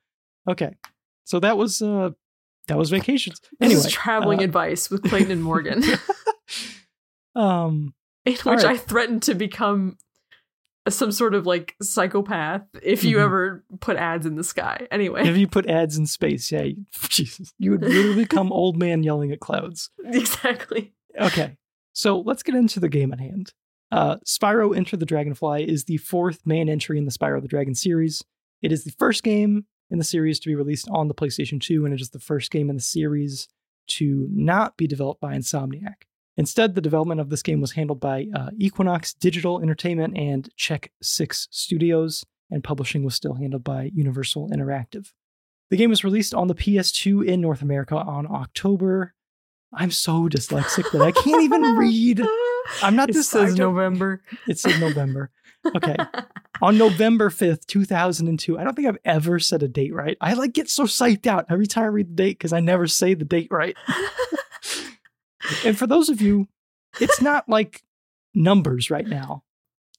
Okay, 0.47 0.75
so 1.23 1.39
that 1.39 1.57
was 1.57 1.81
uh 1.81 2.11
that 2.67 2.77
was 2.77 2.89
vacations. 2.91 3.39
This 3.59 3.67
Anyway, 3.71 3.79
is 3.79 3.91
traveling 3.91 4.39
uh, 4.39 4.43
advice 4.43 4.89
with 4.91 5.03
Clayton 5.09 5.31
and 5.31 5.43
Morgan, 5.43 5.81
um, 7.35 7.93
in 8.25 8.33
which 8.33 8.45
right. 8.45 8.65
I 8.65 8.77
threatened 8.77 9.23
to 9.23 9.33
become 9.35 9.97
some 10.89 11.11
sort 11.11 11.33
of 11.33 11.45
like 11.45 11.75
psychopath 11.81 12.63
if 12.83 13.03
you 13.03 13.17
Mhm. 13.17 13.21
ever 13.23 13.63
put 13.79 13.97
ads 13.97 14.25
in 14.25 14.35
the 14.35 14.43
sky. 14.43 14.87
Anyway, 14.91 15.27
if 15.27 15.35
you 15.37 15.47
put 15.47 15.65
ads 15.67 15.97
in 15.97 16.05
space, 16.05 16.51
yeah, 16.51 16.63
you, 16.63 16.85
Jesus, 17.09 17.53
you 17.57 17.71
would 17.71 17.81
literally 17.81 18.15
become 18.23 18.51
old 18.51 18.77
man 18.77 19.01
yelling 19.03 19.31
at 19.31 19.39
clouds. 19.39 19.89
exactly. 20.05 20.93
Okay, 21.19 21.57
so 21.93 22.19
let's 22.19 22.43
get 22.43 22.55
into 22.55 22.79
the 22.79 22.89
game 22.89 23.11
at 23.13 23.19
hand. 23.19 23.53
Uh, 23.91 24.17
Spyro 24.25 24.75
Enter 24.75 24.97
the 24.97 25.05
Dragonfly 25.05 25.67
is 25.69 25.85
the 25.85 25.97
fourth 25.97 26.41
main 26.45 26.67
entry 26.69 26.97
in 26.97 27.05
the 27.05 27.11
Spyro 27.11 27.41
the 27.41 27.47
Dragon 27.47 27.75
series. 27.75 28.23
It 28.61 28.71
is 28.71 28.83
the 28.83 28.91
first 28.91 29.23
game 29.23 29.65
in 29.89 29.97
the 29.99 30.03
series 30.03 30.39
to 30.39 30.49
be 30.49 30.55
released 30.55 30.87
on 30.89 31.07
the 31.07 31.13
PlayStation 31.13 31.61
2, 31.61 31.85
and 31.85 31.93
it 31.93 32.01
is 32.01 32.09
the 32.09 32.19
first 32.19 32.51
game 32.51 32.69
in 32.69 32.75
the 32.75 32.81
series 32.81 33.47
to 33.87 34.27
not 34.31 34.75
be 34.77 34.87
developed 34.87 35.21
by 35.21 35.35
Insomniac. 35.35 36.03
Instead, 36.37 36.75
the 36.75 36.81
development 36.81 37.21
of 37.21 37.29
this 37.29 37.41
game 37.41 37.61
was 37.61 37.71
handled 37.73 37.99
by 37.99 38.27
uh, 38.35 38.49
Equinoxe 38.59 39.13
Digital 39.13 39.61
Entertainment 39.61 40.17
and 40.17 40.49
Check 40.57 40.91
Six 41.01 41.47
Studios, 41.51 42.25
and 42.51 42.63
publishing 42.63 43.03
was 43.03 43.15
still 43.15 43.35
handled 43.35 43.63
by 43.63 43.89
Universal 43.93 44.49
Interactive. 44.49 45.11
The 45.69 45.77
game 45.77 45.89
was 45.89 46.03
released 46.03 46.33
on 46.33 46.47
the 46.47 46.55
PS2 46.55 47.25
in 47.25 47.41
North 47.41 47.61
America 47.61 47.95
on 47.95 48.27
October. 48.29 49.13
I'm 49.73 49.91
so 49.91 50.27
dyslexic 50.29 50.91
that 50.91 51.01
I 51.01 51.11
can't 51.11 51.41
even 51.41 51.61
read. 51.77 52.21
I'm 52.83 52.95
not 52.95 53.09
It 53.09 53.13
this. 53.13 53.29
says 53.29 53.55
November. 53.55 54.21
It 54.47 54.59
says 54.59 54.79
November. 54.79 55.31
Okay. 55.75 55.95
On 56.61 56.77
November 56.77 57.29
5th, 57.29 57.65
2002. 57.65 58.57
I 58.57 58.63
don't 58.63 58.75
think 58.75 58.87
I've 58.87 58.97
ever 59.03 59.39
said 59.39 59.61
a 59.63 59.67
date 59.67 59.93
right. 59.93 60.15
I 60.21 60.33
like 60.33 60.53
get 60.53 60.69
so 60.69 60.83
psyched 60.83 61.27
out 61.27 61.45
every 61.49 61.67
time 61.67 61.83
I 61.83 61.87
read 61.87 62.09
the 62.11 62.13
date 62.23 62.37
because 62.37 62.53
I 62.53 62.59
never 62.61 62.87
say 62.87 63.13
the 63.15 63.25
date 63.25 63.49
right. 63.51 63.75
And 65.63 65.77
for 65.77 65.87
those 65.87 66.09
of 66.09 66.21
you, 66.21 66.47
it's 66.99 67.21
not 67.21 67.47
like 67.49 67.83
numbers 68.33 68.89
right 68.89 69.07
now. 69.07 69.43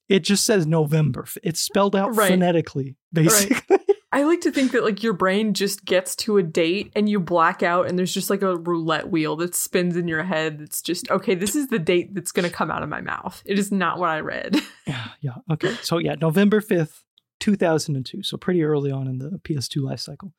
It 0.09 0.19
just 0.23 0.45
says 0.45 0.65
November. 0.65 1.25
It's 1.43 1.59
spelled 1.59 1.95
out 1.95 2.15
Right. 2.15 2.29
phonetically, 2.29 2.95
basically. 3.11 3.77
I 4.11 4.23
like 4.23 4.39
to 4.41 4.51
think 4.51 4.71
that 4.71 4.83
like 4.85 5.03
your 5.03 5.11
brain 5.11 5.53
just 5.53 5.83
gets 5.83 6.15
to 6.17 6.37
a 6.37 6.43
date 6.43 6.93
and 6.95 7.09
you 7.09 7.19
black 7.19 7.61
out 7.61 7.87
and 7.89 7.99
there's 7.99 8.13
just 8.13 8.29
like 8.29 8.41
a 8.41 8.55
roulette 8.55 9.09
wheel 9.09 9.35
that 9.35 9.53
spins 9.53 9.97
in 9.97 10.07
your 10.07 10.23
head. 10.23 10.59
It's 10.61 10.81
just 10.81 11.11
okay, 11.11 11.35
this 11.35 11.55
is 11.57 11.67
the 11.67 11.77
date 11.77 12.15
that's 12.15 12.31
going 12.31 12.49
to 12.49 12.55
come 12.55 12.71
out 12.71 12.83
of 12.83 12.89
my 12.89 13.01
mouth. 13.01 13.43
It 13.45 13.59
is 13.59 13.69
not 13.69 13.99
what 13.99 14.09
I 14.09 14.19
read. 14.21 14.55
Yeah, 14.87 15.07
yeah. 15.19 15.33
Okay. 15.51 15.73
So 15.81 15.97
yeah, 15.97 16.15
November 16.15 16.61
5th, 16.61 17.01
2002. 17.41 18.23
So 18.23 18.37
pretty 18.37 18.63
early 18.63 18.89
on 18.89 19.05
in 19.09 19.17
the 19.19 19.31
PS2 19.43 19.81
life 19.83 19.99
cycle. 19.99 20.31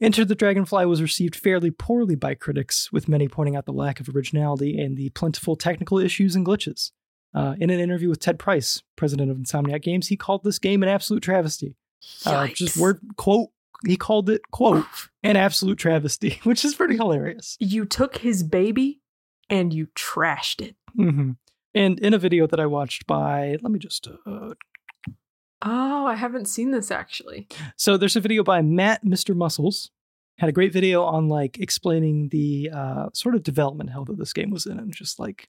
Enter 0.00 0.24
the 0.24 0.34
Dragonfly 0.34 0.86
was 0.86 1.02
received 1.02 1.36
fairly 1.36 1.70
poorly 1.70 2.14
by 2.14 2.34
critics, 2.34 2.90
with 2.90 3.08
many 3.08 3.28
pointing 3.28 3.54
out 3.54 3.66
the 3.66 3.72
lack 3.72 4.00
of 4.00 4.08
originality 4.08 4.78
and 4.80 4.96
the 4.96 5.10
plentiful 5.10 5.56
technical 5.56 5.98
issues 5.98 6.34
and 6.34 6.46
glitches. 6.46 6.90
Uh, 7.34 7.54
in 7.60 7.70
an 7.70 7.78
interview 7.78 8.08
with 8.08 8.18
Ted 8.18 8.38
Price, 8.38 8.82
president 8.96 9.30
of 9.30 9.36
Insomniac 9.36 9.82
Games, 9.82 10.08
he 10.08 10.16
called 10.16 10.42
this 10.42 10.58
game 10.58 10.82
an 10.82 10.88
absolute 10.88 11.22
travesty. 11.22 11.76
Uh, 12.24 12.46
just 12.48 12.76
word 12.76 13.00
quote. 13.16 13.50
He 13.86 13.96
called 13.96 14.28
it 14.28 14.42
quote 14.50 14.84
an 15.22 15.36
absolute 15.36 15.78
travesty, 15.78 16.40
which 16.44 16.64
is 16.64 16.74
pretty 16.74 16.96
hilarious. 16.96 17.56
You 17.60 17.84
took 17.84 18.18
his 18.18 18.42
baby 18.42 19.00
and 19.48 19.72
you 19.72 19.88
trashed 19.94 20.60
it. 20.60 20.76
hmm 20.96 21.32
And 21.74 21.98
in 22.00 22.14
a 22.14 22.18
video 22.18 22.46
that 22.46 22.58
I 22.60 22.66
watched 22.66 23.06
by, 23.06 23.56
let 23.62 23.70
me 23.70 23.78
just 23.78 24.08
uh, 24.26 24.54
Oh, 25.62 26.06
I 26.06 26.14
haven't 26.14 26.46
seen 26.46 26.70
this 26.70 26.90
actually. 26.90 27.48
So 27.76 27.96
there's 27.96 28.16
a 28.16 28.20
video 28.20 28.42
by 28.42 28.62
MattMcMuscles. 28.62 29.90
Had 30.38 30.48
a 30.48 30.52
great 30.52 30.72
video 30.72 31.02
on 31.02 31.28
like 31.28 31.58
explaining 31.58 32.30
the 32.30 32.70
uh, 32.72 33.06
sort 33.12 33.34
of 33.34 33.42
development 33.42 33.90
hell 33.90 34.04
that 34.06 34.16
this 34.18 34.32
game 34.32 34.50
was 34.50 34.64
in 34.66 34.78
and 34.78 34.92
just 34.92 35.18
like 35.18 35.48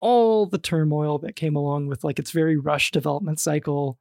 all 0.00 0.44
the 0.46 0.58
turmoil 0.58 1.18
that 1.20 1.34
came 1.36 1.56
along 1.56 1.86
with 1.86 2.04
like 2.04 2.18
its 2.18 2.30
very 2.30 2.56
rushed 2.58 2.92
development 2.92 3.40
cycle, 3.40 3.98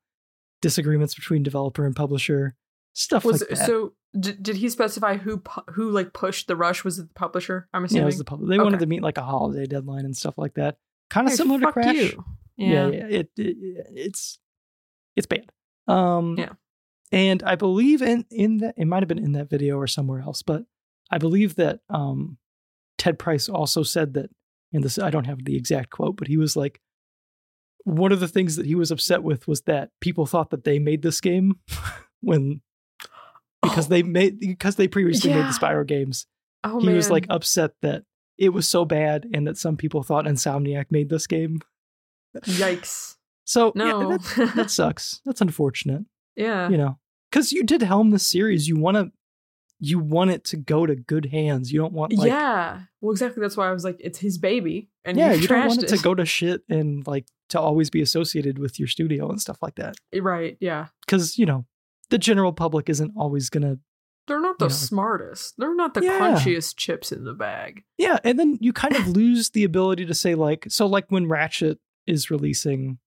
disagreements 0.62 1.16
between 1.16 1.44
developer 1.44 1.86
and 1.86 1.96
publisher, 1.96 2.56
stuff 2.94 3.24
Was 3.24 3.40
like 3.42 3.52
that. 3.58 3.66
so 3.66 3.94
d- 4.20 4.34
did 4.42 4.58
he 4.58 4.68
specify 4.68 5.16
who 5.16 5.38
pu- 5.38 5.62
who 5.72 5.92
like 5.92 6.12
pushed 6.12 6.48
the 6.48 6.58
rush 6.58 6.84
was 6.84 7.00
it 7.00 7.08
the 7.08 7.14
publisher? 7.14 7.70
I'm 7.74 7.84
yeah, 7.84 7.86
assuming. 7.86 8.02
it 8.04 8.06
was 8.08 8.18
the 8.18 8.24
public. 8.26 8.50
They 8.50 8.58
wanted 8.60 8.80
to 8.82 8.86
meet 8.88 9.02
like 9.04 9.18
a 9.18 9.22
holiday 9.24 9.66
deadline 9.66 10.04
and 10.04 10.18
stuff 10.18 10.38
like 10.38 10.56
that. 10.56 10.78
Kind 11.10 11.28
of 11.28 11.32
Hey, 11.32 11.38
similar 11.38 11.60
to 11.62 11.72
Crash. 11.72 11.96
you. 11.96 12.26
yeah, 12.58 12.68
Yeah. 12.68 12.88
yeah, 12.90 13.06
It, 13.20 13.30
it 13.38 13.58
it's 13.96 14.40
it's 15.16 15.28
bad. 15.28 15.52
Um 15.88 16.36
Yeah. 16.38 16.54
and 17.12 17.44
I 17.44 17.56
believe 17.56 18.02
in 18.02 18.26
in 18.30 18.58
that 18.58 18.76
it 18.78 18.86
might 18.86 19.02
have 19.04 19.08
been 19.10 19.18
in 19.24 19.34
that 19.34 19.50
video 19.50 19.78
or 19.78 19.88
somewhere 19.88 20.22
else, 20.22 20.42
but 20.44 20.64
I 21.10 21.18
believe 21.18 21.56
that 21.56 21.80
um 21.90 22.38
Ted 22.98 23.18
Price 23.20 23.50
also 23.50 23.84
said 23.84 24.14
that 24.14 24.30
and 24.74 24.84
this 24.84 24.98
I 25.00 25.10
don't 25.10 25.26
have 25.28 25.44
the 25.44 25.56
exact 25.58 25.90
quote, 25.90 26.18
but 26.18 26.28
he 26.28 26.38
was 26.38 26.56
like 26.56 26.80
one 27.84 28.12
of 28.12 28.20
the 28.20 28.28
things 28.28 28.56
that 28.58 28.66
he 28.68 28.76
was 28.76 28.92
upset 28.92 29.24
with 29.24 29.48
was 29.48 29.62
that 29.62 29.90
people 30.02 30.26
thought 30.28 30.52
that 30.52 30.64
they 30.64 30.78
made 30.80 31.02
this 31.02 31.20
game 31.20 31.56
when 32.22 32.62
because 33.64 33.88
Oh. 33.88 33.90
they 33.90 34.04
made 34.04 34.40
because 34.40 34.76
they 34.76 34.88
previously 34.88 35.32
made 35.34 35.46
the 35.46 35.50
Spyro 35.60 35.86
games. 35.86 36.28
Oh 36.64 36.80
he 36.80 36.86
man. 36.88 36.96
was 36.96 37.10
like 37.10 37.26
upset 37.30 37.72
that 37.82 38.04
it 38.38 38.50
was 38.50 38.70
so 38.70 38.86
bad 38.86 39.28
and 39.34 39.48
that 39.48 39.58
some 39.58 39.78
people 39.78 40.04
thought 40.04 40.26
Insomniac 40.26 40.86
made 40.92 41.10
this 41.10 41.26
game. 41.28 41.60
Yikes. 42.46 43.18
So 43.52 43.74
No. 43.76 44.12
yeah, 44.12 44.18
that, 44.18 44.56
that 44.56 44.72
sucks. 44.80 45.20
That's 45.26 45.42
unfortunate. 45.42 46.04
yeah. 46.38 46.70
You 46.70 46.78
know, 46.78 46.98
because 47.30 47.52
you 47.52 47.64
did 47.64 47.82
helm 47.82 48.12
the 48.12 48.20
series. 48.20 48.68
You 48.70 48.78
want 48.78 48.96
to, 48.96 49.12
you 49.80 50.00
want 50.00 50.32
it 50.32 50.46
to 50.46 50.58
go 50.58 50.86
to 50.86 50.96
good 50.96 51.26
hands. 51.26 51.72
You 51.72 51.82
don't 51.82 51.92
want 51.92 52.14
like, 52.14 52.28
yeah, 52.30 52.36
yeah. 52.36 52.80
Well, 53.02 53.12
exactly. 53.12 53.42
That's 53.42 53.58
why 53.58 53.68
I 53.68 53.72
was 53.74 53.84
like, 53.84 53.98
it's 54.00 54.20
his 54.20 54.38
baby, 54.38 54.90
and 55.04 55.18
you, 55.18 55.26
you, 55.32 55.48
don't 55.50 55.68
want 55.68 55.84
it, 55.84 55.90
to 55.90 55.98
go 55.98 56.16
to 56.16 56.24
shit 56.26 56.62
and 56.70 57.06
like 57.06 57.26
to 57.50 57.60
always 57.60 57.90
be 57.90 58.02
associated 58.02 58.58
with 58.58 58.80
your 58.80 58.88
studio 58.88 59.30
and 59.30 59.42
stuff 59.42 59.58
like 59.62 59.76
that. 59.76 59.96
Eh, 60.14 60.20
right. 60.22 60.56
Yeah. 60.62 60.88
Because 61.06 61.38
you 61.38 61.46
know, 61.46 61.66
the 62.10 62.18
general 62.18 62.54
public 62.54 62.90
isn't 62.90 63.12
always 63.18 63.50
gonna. 63.50 63.78
They're 64.28 64.40
not 64.40 64.60
the 64.60 64.66
know. 64.66 64.70
smartest. 64.70 65.56
They're 65.58 65.76
not 65.76 65.94
the 65.94 66.04
Yeah. 66.04 66.20
crunchiest 66.20 66.78
chips 66.78 67.12
in 67.12 67.26
the 67.26 67.34
bag. 67.34 67.84
Yeah, 67.98 68.20
and 68.24 68.40
then 68.40 68.60
you 68.62 68.72
kind 68.72 68.96
of 68.96 69.08
lose 69.20 69.50
the 69.50 69.66
ability 69.66 70.06
to 70.06 70.14
say 70.14 70.36
like, 70.36 70.68
so 70.70 70.86
like 70.86 71.06
when 71.10 71.28
Ratchet 71.28 71.80
is 72.08 72.30
releasing, 72.32 73.00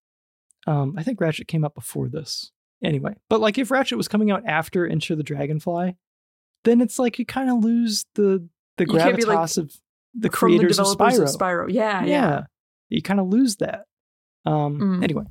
um, 0.67 0.95
I 0.97 1.03
think 1.03 1.21
Ratchet 1.21 1.49
came 1.49 1.65
out 1.65 1.75
before 1.75 2.09
this 2.09 2.51
anyway. 2.83 3.15
But 3.29 3.41
like 3.41 3.59
if 3.59 3.71
Ratchet 3.71 3.99
was 3.99 4.09
coming 4.09 4.31
out 4.31 4.43
after 4.47 4.87
Enter 4.87 5.15
the 5.17 5.23
Dragonfly, 5.23 5.97
then 6.65 6.81
it's 6.81 6.99
like 6.99 7.19
you 7.19 7.27
kind 7.27 7.51
of 7.51 7.63
lose 7.65 8.07
the 8.15 8.49
the 8.79 8.85
You 8.87 8.99
can't 8.99 9.27
like, 9.29 9.57
of 9.59 9.73
the 10.15 10.29
creators 10.29 10.77
the 10.79 10.85
of 10.85 10.97
Spyro. 10.97 11.37
Spyro. 11.37 11.67
Yeah. 11.69 12.05
Yeah. 12.05 12.45
you 12.89 13.03
kind 13.03 13.21
of 13.21 13.29
lose 13.29 13.57
that. 13.57 13.85
Um, 14.47 14.79
Mm. 14.79 15.03
anyway, 15.05 15.25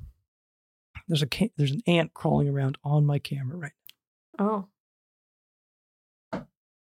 there's 1.08 1.22
a 1.22 1.28
ca- 1.28 1.52
there's 1.58 1.72
an 1.72 1.82
ant 1.88 2.14
crawling 2.14 2.50
around 2.50 2.78
on 2.84 3.06
my 3.06 3.20
camera 3.20 3.58
right. 3.58 3.72
Oh. 4.40 4.68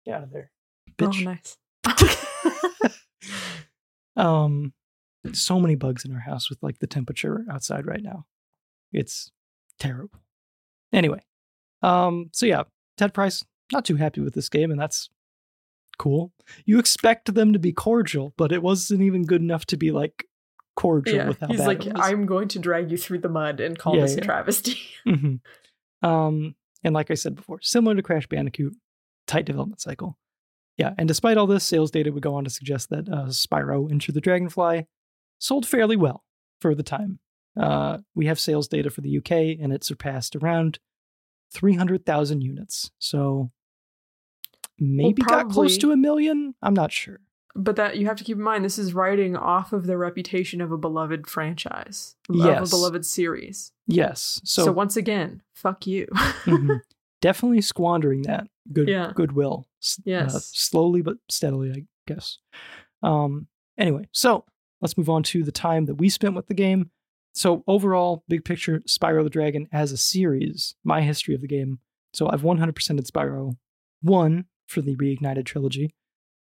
Get 0.07 0.15
out 0.15 0.23
of 0.25 0.33
there, 0.33 0.51
Oh, 1.01 1.11
nice. 1.23 1.57
um 4.17 4.73
so 5.33 5.61
many 5.61 5.75
bugs 5.75 6.05
in 6.05 6.13
our 6.13 6.21
house 6.21 6.51
with 6.51 6.59
like 6.63 6.79
the 6.79 6.87
temperature 6.87 7.45
outside 7.51 7.87
right 7.87 8.03
now 8.03 8.27
it's 8.93 9.31
terrible 9.79 10.19
anyway 10.93 11.21
um 11.83 12.29
so 12.33 12.47
yeah 12.47 12.63
ted 12.97 13.15
price 13.15 13.45
not 13.73 13.85
too 13.85 13.97
happy 13.97 14.21
with 14.21 14.35
this 14.35 14.49
game 14.49 14.71
and 14.71 14.81
that's 14.81 15.09
cool 15.99 16.33
you 16.65 16.79
expect 16.79 17.33
them 17.35 17.53
to 17.53 17.59
be 17.59 17.73
cordial 17.73 18.33
but 18.37 18.53
it 18.53 18.63
wasn't 18.63 19.01
even 19.03 19.25
good 19.25 19.41
enough 19.43 19.65
to 19.67 19.77
be 19.77 19.91
like 19.91 20.25
cordial 20.77 21.17
yeah. 21.17 21.29
with 21.29 21.41
how 21.41 21.49
He's 21.49 21.61
like. 21.61 21.83
I'm 21.95 22.25
going 22.25 22.49
to 22.49 22.59
drag 22.59 22.91
you 22.91 22.97
through 22.97 23.19
the 23.19 23.29
mud 23.29 23.61
and 23.61 23.79
call 23.79 23.97
Yeah, 23.97 24.03
this 24.03 24.15
a 24.15 24.17
yeah. 24.19 24.25
travesty. 24.25 24.79
Mhm. 25.07 25.41
Um, 26.03 26.55
and 26.83 26.95
like 26.95 27.11
I 27.11 27.15
said 27.15 27.35
before, 27.35 27.59
similar 27.61 27.95
to 27.95 28.03
Crash 28.03 28.27
Bandicoot, 28.27 28.75
tight 29.27 29.45
development 29.45 29.83
cycle. 29.83 30.17
Yeah, 30.79 30.95
and 30.97 31.07
despite 31.07 31.37
all 31.37 31.47
this, 31.47 31.65
sales 31.65 31.91
data 31.91 32.11
would 32.11 32.23
go 32.23 32.35
on 32.35 32.45
to 32.45 32.51
suggest 32.51 32.89
that 32.89 33.07
uh, 33.09 33.27
Spyro 33.27 33.91
Enter 33.91 34.13
the 34.13 34.21
Dragonfly 34.23 34.87
sold 35.39 35.67
fairly 35.67 35.97
well 35.97 36.25
for 36.61 36.75
the 36.75 36.83
time. 36.83 37.19
Uh, 37.59 37.99
we 38.15 38.27
have 38.27 38.39
sales 38.39 38.69
data 38.69 38.91
for 38.91 39.01
the 39.01 39.19
UK, 39.19 39.31
and 39.61 39.73
it 39.73 39.85
surpassed 39.85 40.37
around 40.37 40.79
300,000 41.53 42.41
units. 42.43 42.91
So 42.99 43.51
maybe 44.79 45.23
got 45.23 45.51
close 45.51 45.77
to 45.79 45.93
a 45.93 45.97
million. 45.97 46.55
I'm 46.63 46.75
not 46.75 46.93
sure. 46.93 47.21
But 47.57 47.77
that 47.77 47.97
you 47.99 48.07
have 48.07 48.17
to 48.19 48.25
keep 48.25 48.37
in 48.37 48.43
mind, 48.45 48.65
this 48.65 48.79
is 48.79 48.95
riding 48.95 49.37
off 49.37 49.73
of 49.73 49.87
the 49.87 49.97
reputation 49.99 50.61
of 50.61 50.71
a 50.71 50.79
beloved 50.79 51.27
franchise, 51.27 52.15
of 52.29 52.37
a 52.37 52.67
beloved 52.71 53.05
series. 53.05 53.73
Yes. 53.89 54.41
So, 54.45 54.67
So, 54.67 54.73
once 54.73 54.97
again, 54.97 55.43
fuck 55.53 55.87
you. 55.87 56.07
mhm. 56.47 56.81
definitely 57.21 57.61
squandering 57.61 58.23
that 58.23 58.47
good 58.73 58.89
Yeah. 58.89 59.13
goodwill. 59.15 59.67
uh, 59.83 60.03
Yes. 60.05 60.51
slowly 60.55 61.03
but 61.03 61.17
steadily, 61.29 61.73
I 61.73 61.85
guess. 62.07 62.39
Um. 63.03 63.49
Anyway, 63.77 64.07
so 64.13 64.45
let's 64.83 64.97
move 64.99 65.09
on 65.11 65.23
to 65.25 65.43
the 65.43 65.51
time 65.53 65.87
that 65.87 65.95
we 65.97 66.09
spent 66.11 66.35
with 66.37 66.47
the 66.49 66.55
game. 66.55 66.91
So 67.33 67.63
overall, 67.67 68.25
big 68.29 68.45
picture, 68.45 68.81
Spyro 68.89 69.23
the 69.25 69.31
Dragon 69.31 69.69
as 69.73 69.93
a 69.93 69.97
series, 69.97 70.75
my 70.85 71.01
history 71.03 71.35
of 71.35 71.41
the 71.41 71.47
game. 71.49 71.79
So 72.13 72.29
I've 72.29 72.43
100%ed 72.43 73.07
Spyro 73.07 73.57
1 74.03 74.45
for 74.67 74.81
the 74.81 74.97
Reignited 74.97 75.45
trilogy. 75.47 75.95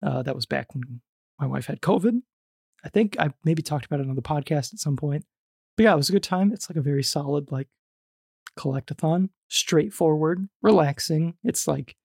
Uh, 0.02 0.22
that 0.22 0.34
was 0.34 0.46
back 0.46 0.74
when 0.74 1.00
my 1.38 1.46
wife 1.46 1.66
had 1.66 1.80
COVID. 1.80 2.22
I 2.84 2.88
think 2.88 3.16
I 3.20 3.32
maybe 3.44 3.62
talked 3.62 3.84
about 3.86 4.00
it 4.00 4.08
on 4.08 4.16
the 4.16 4.22
podcast 4.22 4.72
at 4.72 4.80
some 4.80 4.96
point. 4.96 5.24
But 5.76 5.84
yeah, 5.84 5.92
it 5.92 5.96
was 5.96 6.08
a 6.08 6.12
good 6.12 6.22
time. 6.22 6.52
It's 6.52 6.68
like 6.68 6.76
a 6.76 6.82
very 6.82 7.02
solid, 7.02 7.52
like, 7.52 7.68
collectathon, 8.58 9.30
straightforward, 9.48 10.48
relaxing. 10.62 11.34
It's 11.44 11.66
like, 11.66 11.96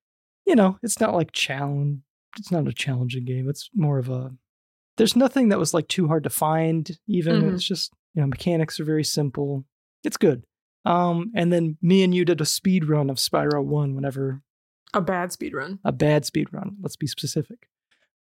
you 0.45 0.55
know, 0.55 0.78
it's 0.84 0.99
not 0.99 1.13
like 1.13 1.32
challenge. 1.32 1.99
It's 2.38 2.51
not 2.51 2.68
a 2.68 2.74
challenging 2.74 3.26
game. 3.26 3.49
It's 3.49 3.70
more 3.74 3.97
of 3.97 4.09
a. 4.09 4.32
There's 4.97 5.15
nothing 5.15 5.49
that 5.49 5.59
was 5.59 5.74
like 5.74 5.88
too 5.88 6.07
hard 6.07 6.24
to 6.24 6.30
find. 6.30 6.97
Even 7.07 7.41
Mhm. 7.41 7.53
it's 7.53 7.63
just 7.63 7.93
you 8.18 8.22
know 8.24 8.28
mechanics 8.28 8.80
are 8.80 8.84
very 8.84 9.03
simple. 9.03 9.63
It's 10.03 10.18
good. 10.18 10.43
Um, 10.86 11.32
and 11.36 11.53
then 11.53 11.78
me 11.84 12.01
and 12.03 12.15
you 12.15 12.26
did 12.26 12.41
a 12.41 12.45
speed 12.45 12.89
run 12.89 13.11
of 13.11 13.18
Spyro 13.18 13.63
One 13.63 13.93
whenever 13.93 14.41
A 14.95 15.01
bad 15.01 15.32
speed 15.32 15.53
run. 15.53 15.78
a 15.86 15.91
bad 15.91 16.26
speed 16.26 16.47
run. 16.51 16.78
Let's 16.82 16.95
be 16.95 17.05
specific. 17.07 17.68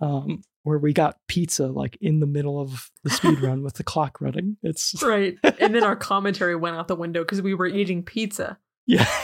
Um, 0.02 0.42
where 0.64 0.80
we 0.80 0.94
got 0.94 1.18
pizza 1.28 1.68
like 1.68 1.98
in 2.02 2.20
the 2.22 2.26
middle 2.26 2.60
of 2.60 2.90
the 3.04 3.12
speed 3.12 3.40
run 3.42 3.64
with 3.64 3.76
the 3.76 3.84
clock 3.84 4.20
running. 4.20 4.58
It's 4.64 5.02
Right. 5.04 5.38
and 5.44 5.76
then 5.76 5.84
our 5.84 5.96
commentary 5.96 6.56
went 6.56 6.76
out 6.76 6.88
the 6.88 6.96
window 6.96 7.22
because 7.24 7.42
we 7.44 7.54
were 7.54 7.68
eating 7.68 8.02
pizza. 8.04 8.58
yeah. 8.88 9.06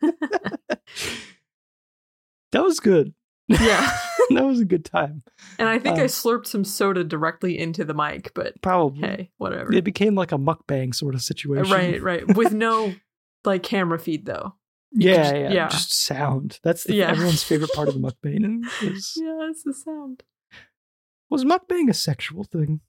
that 2.52 2.62
was 2.64 2.80
good. 2.80 3.12
yeah. 3.48 3.90
that 4.36 4.44
was 4.44 4.60
a 4.60 4.64
good 4.64 4.84
time. 4.84 5.22
And 5.58 5.68
I 5.68 5.78
think 5.78 5.98
I 5.98 6.04
Uh, 6.04 6.08
slurped 6.08 6.46
some 6.46 6.64
soda 6.64 7.04
directly 7.04 7.58
into 7.58 7.84
the 7.84 7.94
mic, 7.94 8.32
but 8.34 8.60
Probably. 8.62 9.00
hey, 9.08 9.30
whatever. 9.38 9.72
It 9.72 9.84
became 9.84 10.14
like 10.14 10.32
a 10.32 10.38
mukbang 10.38 10.94
sort 10.94 11.14
of 11.14 11.22
situation. 11.22 11.72
Right, 11.72 12.02
right. 12.02 12.36
With 12.36 12.52
no 12.52 12.94
like 13.44 13.62
camera 13.62 13.98
feed 13.98 14.26
though. 14.26 14.54
Yeah, 14.92 15.16
just- 15.16 15.34
yeah, 15.34 15.50
yeah. 15.52 15.68
Just 15.68 15.92
sound. 15.98 16.60
That's 16.62 16.84
the, 16.84 16.94
Yeah. 16.94 17.10
everyone's 17.10 17.42
favorite 17.42 17.72
part 17.74 17.88
of 17.88 17.94
the 17.94 18.00
mukbang. 18.24 18.64
Is, 18.82 19.14
Yeah, 19.16 19.48
it's 19.50 19.62
the 19.62 19.74
sound. 19.74 20.22
was 21.30 21.44
mukbang 21.44 21.88
a 21.90 21.94
sexual 21.94 22.44
thing? 22.44 22.80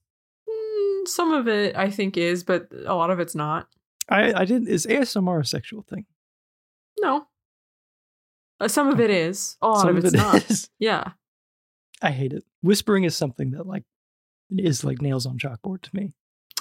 Mm, 0.50 1.08
some 1.08 1.34
of 1.34 1.48
it 1.48 1.76
I 1.76 1.90
think 1.90 2.16
is, 2.18 2.44
but 2.44 2.68
a 2.86 2.96
lot 2.96 3.10
of 3.12 3.20
it's 3.20 3.36
not. 3.36 3.68
I, 4.08 4.34
I 4.34 4.46
didn't. 4.46 4.70
Is 4.70 4.86
ASMR 4.88 5.42
a 5.42 5.46
sexual 5.46 5.84
thing? 5.84 6.06
No. 7.00 7.28
Uh, 8.60 8.68
some 8.68 8.88
of 8.90 9.00
it 9.00 9.10
is. 9.10 9.56
A 9.62 9.68
lot 9.68 9.82
Some 9.82 9.90
of 9.92 9.98
of 9.98 10.06
it's 10.06 10.14
it 10.14 10.18
not. 10.26 10.50
is. 10.50 10.70
Yeah. 10.80 11.12
I 12.02 12.12
hate 12.12 12.34
it. 12.34 12.44
Whispering 12.62 13.04
is 13.04 13.16
something 13.16 13.52
that 13.52 13.68
like 13.68 13.84
is 14.50 14.84
like 14.84 15.02
nails 15.02 15.26
on 15.26 15.38
chalkboard 15.38 15.82
to 15.84 15.90
me. 15.94 16.12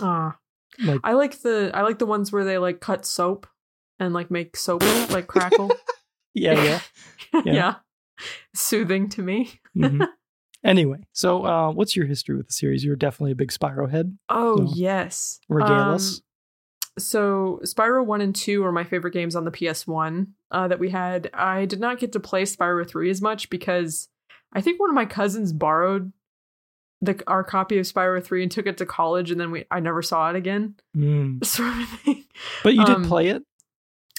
Ah. 0.01 0.36
Like 0.84 1.01
I 1.05 1.12
like 1.12 1.41
the 1.41 1.70
I 1.74 1.82
like 1.82 1.99
the 1.99 2.07
ones 2.07 2.30
where 2.30 2.45
they 2.45 2.59
like 2.59 2.80
cut 2.80 3.07
soap 3.07 3.47
and 3.99 4.12
like 4.12 4.30
make 4.30 4.57
soap 4.57 4.82
like 5.11 5.26
crackle. 5.26 5.70
yeah, 6.34 6.62
yeah. 6.62 6.80
yeah. 7.45 7.53
Yeah. 7.55 7.74
Soothing 8.55 9.09
to 9.11 9.22
me. 9.22 9.61
Mhm. 9.76 10.07
Anyway, 10.64 10.99
so 11.12 11.47
uh, 11.47 11.70
what's 11.70 11.95
your 11.95 12.05
history 12.07 12.36
with 12.36 12.49
the 12.49 12.53
series? 12.53 12.84
You're 12.84 12.97
definitely 12.97 13.30
a 13.30 13.36
big 13.36 13.53
Spyro 13.53 13.89
head. 13.89 14.18
Oh 14.28 14.57
So, 14.57 14.72
yes. 14.74 15.39
Regale 15.49 15.93
Um. 15.93 16.01
So 16.99 17.61
Spyro 17.62 18.05
1 18.05 18.20
and 18.20 18.34
2 18.34 18.64
are 18.64 18.72
my 18.72 18.82
favorite 18.82 19.12
games 19.12 19.36
on 19.36 19.45
the 19.45 19.53
PS1 19.53 20.26
uh, 20.51 20.66
that 20.66 20.80
we 20.80 20.91
had. 20.91 21.30
I 21.32 21.64
did 21.64 21.78
not 21.78 22.01
get 22.01 22.11
to 22.12 22.20
play 22.20 22.43
Spyro 22.43 22.86
3 22.86 23.09
as 23.09 23.22
much 23.22 23.51
because 23.51 24.09
I 24.53 24.61
think 24.61 24.80
one 24.80 24.90
of 24.90 24.94
my 24.94 25.05
cousins 25.07 25.53
borrowed 25.53 26.12
the 27.01 27.22
our 27.26 27.44
copy 27.44 27.78
of 27.78 27.86
Spyro 27.86 28.22
3 28.22 28.42
and 28.42 28.51
took 28.51 28.66
it 28.66 28.78
to 28.78 28.86
college 28.86 29.30
and 29.30 29.40
then 29.40 29.51
we 29.51 29.64
I 29.70 29.80
never 29.80 30.03
saw 30.03 30.30
it 30.30 30.36
again. 30.36 30.74
Mm. 30.96 31.44
Sort 31.44 31.68
of 31.76 31.88
thing. 32.01 32.24
But 32.64 32.74
you 32.74 32.84
did 32.84 32.96
Um, 32.96 33.05
play 33.05 33.28
it. 33.28 33.42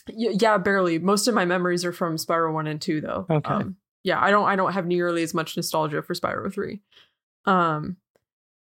Y- 0.09 0.36
yeah, 0.39 0.57
barely. 0.57 0.97
Most 0.99 1.27
of 1.27 1.36
my 1.36 1.45
memories 1.45 1.84
are 1.84 1.91
from 1.91 2.15
Spyro 2.15 2.53
1 2.53 2.67
and 2.67 2.82
2 2.82 3.01
though. 3.01 3.25
Okay. 3.30 3.53
Um, 3.53 3.75
yeah, 4.03 4.21
I 4.21 4.32
don't 4.32 4.47
I 4.47 4.55
don't 4.55 4.71
have 4.73 4.86
nearly 4.88 5.23
as 5.23 5.34
much 5.34 5.57
nostalgia 5.57 6.01
for 6.01 6.13
Spyro 6.13 6.51
3. 6.53 6.80
Um 7.45 7.97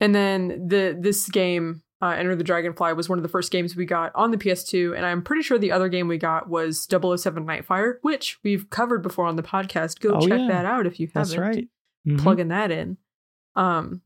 and 0.01 0.15
then 0.15 0.67
the 0.69 0.97
this 0.99 1.29
game 1.29 1.83
uh, 2.01 2.11
Enter 2.11 2.37
the 2.37 2.45
Dragonfly 2.45 2.93
was 2.93 3.09
one 3.09 3.19
of 3.19 3.23
the 3.25 3.29
first 3.29 3.51
games 3.51 3.75
we 3.75 3.85
got 3.85 4.13
on 4.15 4.31
the 4.31 4.37
PS2 4.39 4.97
and 4.97 5.05
I'm 5.05 5.23
pretty 5.23 5.43
sure 5.43 5.59
the 5.59 5.73
other 5.73 5.89
game 5.89 6.07
we 6.09 6.17
got 6.19 6.49
was 6.49 6.87
007 6.89 7.45
Nightfire, 7.45 7.95
which 8.03 8.39
we've 8.45 8.71
covered 8.71 9.03
before 9.03 9.27
on 9.27 9.37
the 9.37 9.43
podcast. 9.43 10.01
Go 10.01 10.11
Oh, 10.15 10.21
check 10.21 10.39
yeah. 10.41 10.49
that 10.49 10.65
out 10.65 10.87
if 10.87 11.01
you 11.01 11.09
haven't 11.09 11.23
That's 11.31 11.37
right. 11.37 11.69
Mhm. 12.07 12.21
plugging 12.21 12.49
that 12.49 12.71
in. 12.71 12.99
Um, 13.57 14.03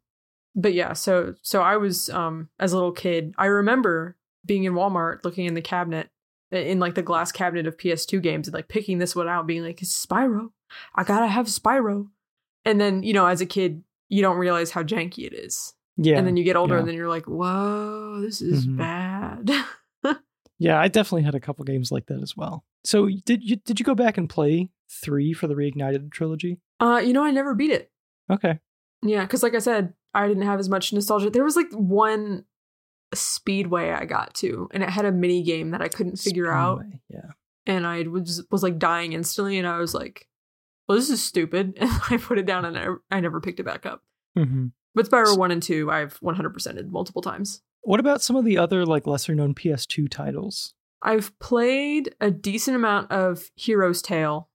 but 0.55 0.73
yeah, 0.75 0.93
so 0.95 1.35
so 1.43 1.61
I 1.63 1.77
was 1.77 2.09
um 2.11 2.49
as 2.59 2.73
a 2.73 2.77
little 2.77 2.93
kid, 2.93 3.35
I 3.39 3.47
remember 3.47 4.17
being 4.45 4.65
in 4.65 4.73
Walmart 4.75 5.25
looking 5.25 5.45
in 5.47 5.55
the 5.55 5.63
cabinet 5.63 6.09
in 6.51 6.79
like 6.81 6.95
the 6.95 7.03
glass 7.03 7.31
cabinet 7.33 7.67
of 7.67 7.77
PS2 7.77 8.21
games 8.23 8.47
and 8.49 8.55
like 8.55 8.69
picking 8.69 8.99
this 8.99 9.15
one 9.17 9.29
out, 9.29 9.47
being 9.47 9.63
like, 9.63 9.81
it's 9.83 10.05
Spyro. 10.07 10.51
I 10.95 11.05
gotta 11.05 11.27
have 11.27 11.47
Spyro. 11.47 12.09
And 12.65 12.81
then, 12.81 13.03
you 13.03 13.13
know, 13.13 13.27
as 13.27 13.41
a 13.41 13.47
kid, 13.47 13.83
you 14.09 14.21
don't 14.23 14.37
realize 14.37 14.71
how 14.71 14.83
janky 14.83 15.27
it 15.27 15.33
is. 15.35 15.75
Yeah. 15.97 16.17
and 16.19 16.27
then 16.27 16.37
you 16.37 16.45
get 16.45 16.57
older 16.57 16.75
yeah. 16.75 16.79
and 16.81 16.89
then 16.89 16.95
you're 16.95 17.09
like, 17.09 17.27
whoa, 17.27 18.21
this 18.23 18.41
is 18.41 18.67
Mhm. 18.67 18.77
bad. 18.79 19.51
Yeah, 20.59 20.79
I 20.81 20.87
definitely 20.87 21.23
had 21.23 21.35
a 21.35 21.41
couple 21.41 21.65
games 21.65 21.91
like 21.91 22.07
that 22.07 22.23
as 22.23 22.37
well. 22.37 22.65
So 22.85 23.09
did 23.25 23.43
you 23.43 23.57
did 23.57 23.81
you 23.81 23.85
go 23.85 23.97
back 23.97 24.17
and 24.17 24.29
play 24.31 24.71
three 24.89 25.33
for 25.33 25.49
the 25.49 25.55
Reignited 25.55 26.13
trilogy? 26.13 26.61
uh, 26.79 27.01
you 27.05 27.13
know, 27.13 27.25
I 27.25 27.33
never 27.33 27.53
beat 27.57 27.73
it. 27.73 27.91
Okay. 28.31 28.61
Yeah, 29.03 29.23
because 29.23 29.43
like 29.43 29.57
I 29.57 29.59
said, 29.59 29.93
I 30.15 30.29
didn't 30.29 30.45
have 30.45 30.61
as 30.61 30.69
much 30.69 30.93
nostalgia. 30.93 31.31
There 31.31 31.43
was 31.43 31.57
like 31.57 31.73
one 31.73 32.45
speedway 33.13 33.91
I 33.91 34.05
got 34.05 34.35
to, 34.35 34.69
and 34.73 34.83
it 34.85 34.91
had 34.91 35.05
a 35.05 35.11
mini 35.13 35.43
game 35.43 35.71
that 35.73 35.83
I 35.83 35.89
couldn't 35.89 36.17
figure 36.21 36.51
out, 36.53 36.85
Yeah. 37.09 37.31
and 37.67 37.85
I 37.87 38.03
was 38.03 38.45
was 38.51 38.63
like 38.63 38.79
dying 38.79 39.15
instantly, 39.15 39.59
and 39.59 39.67
I 39.67 39.79
was 39.79 39.95
like, 39.95 40.29
"Well, 40.89 40.97
this 40.97 41.11
is 41.11 41.23
stupid," 41.23 41.77
and 41.81 41.91
I 42.09 42.19
put 42.19 42.39
it 42.39 42.47
down, 42.47 42.65
and 42.65 42.79
I, 42.79 42.87
I 43.17 43.21
never 43.21 43.41
picked 43.41 43.59
it 43.61 43.65
back 43.67 43.85
up. 43.85 44.03
hmm 44.37 44.67
But 44.95 45.09
Spyro 45.11 45.39
one 45.39 45.51
and 45.51 45.63
two, 45.63 45.91
I've 45.91 46.19
100%ed 46.21 46.93
multiple 46.93 47.23
times. 47.23 47.63
What 47.83 48.01
about 48.01 48.23
some 48.23 48.37
of 48.37 48.45
the 48.45 48.59
other 48.59 48.85
like 48.87 49.07
lesser 49.07 49.35
known 49.35 49.55
PS2 49.55 50.09
titles? 50.11 50.75
I've 51.03 51.37
played 51.41 52.15
a 52.21 52.31
decent 52.31 52.77
amount 52.77 53.11
of 53.11 53.51
Hero's 53.57 54.03
Tail. 54.03 54.49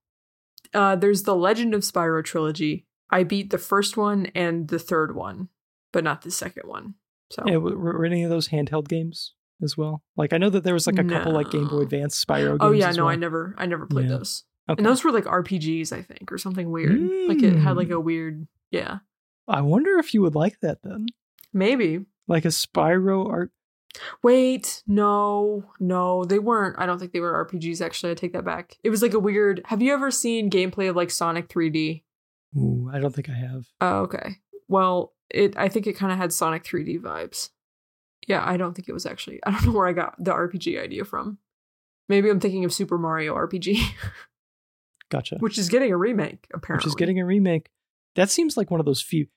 Uh, 0.73 0.95
there's 0.95 1.23
the 1.23 1.35
Legend 1.35 1.73
of 1.73 1.81
Spyro 1.81 2.23
trilogy. 2.23 2.85
I 3.09 3.23
beat 3.23 3.49
the 3.49 3.57
first 3.57 3.97
one 3.97 4.27
and 4.35 4.67
the 4.67 4.79
third 4.79 5.15
one, 5.15 5.49
but 5.91 6.03
not 6.03 6.21
the 6.21 6.31
second 6.31 6.67
one. 6.69 6.95
So 7.31 7.43
Yeah, 7.45 7.57
were, 7.57 7.77
were 7.77 8.05
any 8.05 8.23
of 8.23 8.29
those 8.29 8.49
handheld 8.49 8.88
games 8.88 9.33
as 9.61 9.75
well? 9.75 10.03
Like 10.15 10.31
I 10.33 10.38
know 10.38 10.49
that 10.49 10.63
there 10.63 10.73
was 10.73 10.88
like 10.88 10.99
a 10.99 11.03
couple 11.03 11.33
like 11.33 11.49
Game 11.51 11.67
Boy 11.67 11.79
Advance 11.81 12.23
Spyro 12.23 12.51
games. 12.51 12.59
Oh 12.61 12.71
yeah, 12.71 12.91
no, 12.91 13.05
well. 13.05 13.11
I 13.13 13.15
never, 13.17 13.55
I 13.57 13.65
never 13.65 13.85
played 13.85 14.09
Yeah. 14.09 14.17
those. 14.17 14.43
Okay. 14.69 14.79
And 14.79 14.85
those 14.85 15.03
were 15.03 15.11
like 15.11 15.23
RPGs, 15.25 15.91
I 15.93 16.01
think, 16.01 16.31
or 16.31 16.38
something 16.38 16.69
weird. 16.71 16.99
Like 17.27 17.41
it 17.43 17.57
had 17.57 17.75
like 17.77 17.88
Mm. 17.89 17.95
a 17.95 17.99
weird, 17.99 18.47
yeah, 18.71 18.99
I 19.47 19.61
wonder 19.61 19.97
if 19.99 20.13
you 20.13 20.21
would 20.21 20.35
like 20.35 20.59
that 20.61 20.79
then. 20.83 21.07
maybe. 21.53 22.05
Like 22.27 22.43
a 22.45 22.49
Spyro 22.49 23.29
art. 23.29 23.51
Wait, 24.21 24.83
no, 24.85 25.63
no, 25.79 26.25
they 26.25 26.39
weren't. 26.39 26.75
I 26.77 26.85
don't 26.85 26.99
think 26.99 27.13
they 27.13 27.19
were 27.21 27.45
RPGs. 27.49 27.81
Actually, 27.83 28.11
I 28.11 28.15
take 28.15 28.33
that 28.33 28.43
back. 28.45 28.77
It 28.83 28.89
was 28.89 29.01
like 29.01 29.13
a 29.13 29.19
weird. 29.19 29.61
Have 29.65 29.81
you 29.81 29.93
ever 29.93 30.11
seen 30.11 30.49
gameplay 30.49 30.89
of 30.89 30.95
like 30.95 31.09
Sonic 31.09 31.47
3D? 31.47 32.03
Ooh, 32.57 32.89
I 32.93 32.99
don't 32.99 33.15
think 33.15 33.29
I 33.29 33.33
have. 33.33 33.65
Oh, 33.81 33.99
okay. 34.01 34.35
Well, 34.67 35.13
it. 35.29 35.55
I 35.57 35.69
think 35.69 35.87
it 35.87 35.93
kind 35.93 36.11
of 36.11 36.17
had 36.17 36.33
Sonic 36.33 36.63
3D 36.65 36.99
vibes. 37.01 37.49
Yeah, 38.27 38.43
I 38.45 38.57
don't 38.57 38.73
think 38.75 38.89
it 38.89 38.93
was 38.93 39.05
actually. 39.05 39.39
I 39.45 39.51
don't 39.51 39.65
know 39.67 39.71
where 39.71 39.87
I 39.87 39.93
got 39.93 40.21
the 40.21 40.31
RPG 40.33 40.81
idea 40.81 41.05
from. 41.05 41.37
Maybe 42.09 42.29
I'm 42.29 42.39
thinking 42.41 42.65
of 42.65 42.73
Super 42.73 42.97
Mario 42.97 43.35
RPG, 43.35 43.79
Gotcha. 45.09 45.37
which 45.39 45.57
is 45.57 45.69
getting 45.69 45.91
a 45.91 45.97
remake 45.97 46.47
apparently. 46.53 46.85
Which 46.85 46.91
is 46.91 46.95
getting 46.95 47.19
a 47.19 47.25
remake. 47.25 47.69
That 48.15 48.29
seems 48.29 48.57
like 48.57 48.69
one 48.69 48.79
of 48.79 48.85
those 48.85 49.01
few 49.01 49.27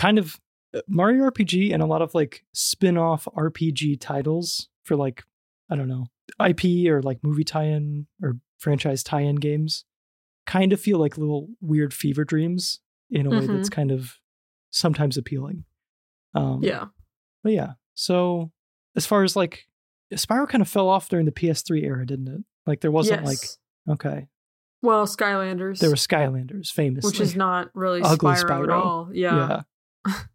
kind 0.00 0.18
of 0.18 0.40
uh, 0.74 0.80
Mario 0.88 1.24
RPG 1.30 1.72
and 1.74 1.82
a 1.82 1.86
lot 1.86 2.00
of 2.00 2.14
like 2.14 2.42
spin-off 2.54 3.28
RPG 3.36 4.00
titles 4.00 4.68
for 4.82 4.96
like 4.96 5.24
I 5.68 5.76
don't 5.76 5.88
know, 5.88 6.06
IP 6.44 6.88
or 6.90 7.02
like 7.02 7.18
movie 7.22 7.44
tie-in 7.44 8.06
or 8.22 8.38
franchise 8.58 9.02
tie-in 9.02 9.36
games 9.36 9.84
kind 10.46 10.72
of 10.72 10.80
feel 10.80 10.98
like 10.98 11.16
little 11.18 11.48
weird 11.60 11.92
fever 11.94 12.24
dreams 12.24 12.80
in 13.10 13.26
a 13.26 13.30
way 13.30 13.46
Mhm. 13.46 13.56
that's 13.56 13.68
kind 13.68 13.90
of 13.92 14.18
sometimes 14.70 15.16
appealing. 15.16 15.64
Um 16.34 16.62
Yeah. 16.62 16.86
But 17.42 17.52
yeah. 17.52 17.72
So 17.94 18.50
as 18.96 19.06
far 19.06 19.22
as 19.22 19.36
like 19.36 19.66
Spyro 20.14 20.48
kind 20.48 20.62
of 20.62 20.68
fell 20.68 20.88
off 20.88 21.08
during 21.08 21.26
the 21.26 21.32
PS3 21.32 21.84
era, 21.84 22.04
didn't 22.06 22.28
it? 22.28 22.42
Like 22.66 22.80
there 22.80 22.90
wasn't 22.90 23.22
yes. 23.24 23.58
like 23.86 23.94
okay. 23.96 24.28
well, 24.82 25.06
Skylanders. 25.06 25.78
There 25.78 25.90
were 25.90 25.96
Skylanders, 25.96 26.72
famously. 26.72 27.08
which 27.08 27.20
is 27.20 27.36
not 27.36 27.70
really 27.74 28.00
Ugly 28.02 28.34
Spyro, 28.34 28.64
at 28.64 28.70
all. 28.70 29.10
Yeah. 29.12 29.36
Yeah. 29.36 29.62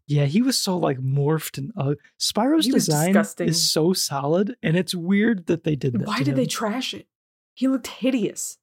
Yeah, 0.08 0.26
he 0.26 0.42
was 0.42 0.58
so 0.60 0.78
like 0.78 1.00
morphed 1.00 1.58
and 1.58 1.72
uh, 1.78 1.96
Spyro's 2.20 2.68
design 2.68 3.08
disgusting. 3.08 3.48
is 3.50 3.72
so 3.72 3.94
solid, 3.94 4.56
and 4.62 4.78
it's 4.78 4.94
weird 4.94 5.48
that 5.48 5.64
they 5.64 5.76
did 5.76 5.94
that. 5.94 6.08
Why 6.08 6.22
did 6.24 6.36
they 6.36 6.46
trash 6.46 6.94
it? 6.94 7.08
He 7.54 7.68
looked 7.68 7.88
hideous. 7.88 8.58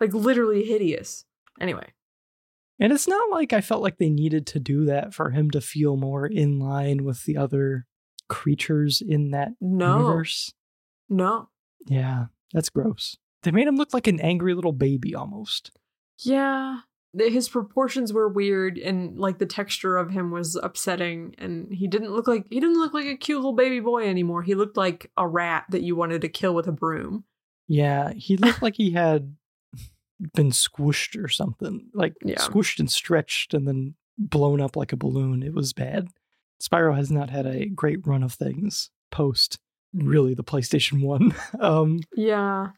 Like 0.00 0.12
literally 0.14 0.64
hideous. 0.64 1.24
Anyway. 1.60 1.92
and 2.80 2.90
it's 2.92 3.06
not 3.06 3.30
like 3.30 3.52
I 3.52 3.60
felt 3.60 3.82
like 3.82 3.98
they 3.98 4.08
needed 4.08 4.46
to 4.48 4.58
do 4.60 4.86
that 4.86 5.12
for 5.12 5.28
him 5.30 5.50
to 5.50 5.60
feel 5.60 5.96
more 5.98 6.26
in 6.26 6.58
line 6.58 7.04
with 7.04 7.24
the 7.26 7.36
other 7.36 7.86
creatures 8.28 9.02
in 9.06 9.32
that 9.32 9.50
No. 9.60 9.98
universe. 9.98 10.54
No. 11.10 11.50
Yeah, 11.86 12.26
that's 12.54 12.70
gross. 12.70 13.16
They 13.42 13.50
made 13.50 13.66
him 13.68 13.76
look 13.76 13.92
like 13.92 14.06
an 14.06 14.20
angry 14.20 14.54
little 14.54 14.72
baby 14.72 15.14
almost. 15.14 15.70
Yeah. 16.18 16.78
His 17.18 17.48
proportions 17.48 18.12
were 18.12 18.28
weird 18.28 18.78
and 18.78 19.18
like 19.18 19.38
the 19.38 19.46
texture 19.46 19.96
of 19.96 20.10
him 20.10 20.30
was 20.30 20.54
upsetting 20.54 21.34
and 21.38 21.72
he 21.72 21.88
didn't 21.88 22.12
look 22.12 22.28
like 22.28 22.44
he 22.50 22.60
didn't 22.60 22.78
look 22.78 22.94
like 22.94 23.06
a 23.06 23.16
cute 23.16 23.38
little 23.38 23.52
baby 23.52 23.80
boy 23.80 24.06
anymore. 24.08 24.42
He 24.42 24.54
looked 24.54 24.76
like 24.76 25.10
a 25.16 25.26
rat 25.26 25.64
that 25.70 25.82
you 25.82 25.96
wanted 25.96 26.20
to 26.22 26.28
kill 26.28 26.54
with 26.54 26.68
a 26.68 26.72
broom. 26.72 27.24
Yeah, 27.66 28.12
he 28.12 28.36
looked 28.36 28.62
like 28.62 28.76
he 28.76 28.92
had 28.92 29.34
been 30.34 30.50
squished 30.50 31.20
or 31.22 31.28
something, 31.28 31.88
like 31.94 32.14
Yeah. 32.24 32.36
squished 32.38 32.78
and 32.78 32.90
stretched 32.90 33.54
and 33.54 33.66
then 33.66 33.94
blown 34.18 34.60
up 34.60 34.76
like 34.76 34.92
a 34.92 34.96
balloon. 34.96 35.42
It 35.42 35.54
was 35.54 35.72
bad. 35.72 36.08
Spyro 36.62 36.94
has 36.94 37.10
not 37.10 37.30
had 37.30 37.46
a 37.46 37.66
great 37.66 38.06
run 38.06 38.22
of 38.22 38.34
things 38.34 38.90
post 39.10 39.58
really 39.92 40.34
the 40.34 40.44
PlayStation 40.44 41.02
1. 41.04 41.34
um 41.58 41.98
Yeah. 42.14 42.68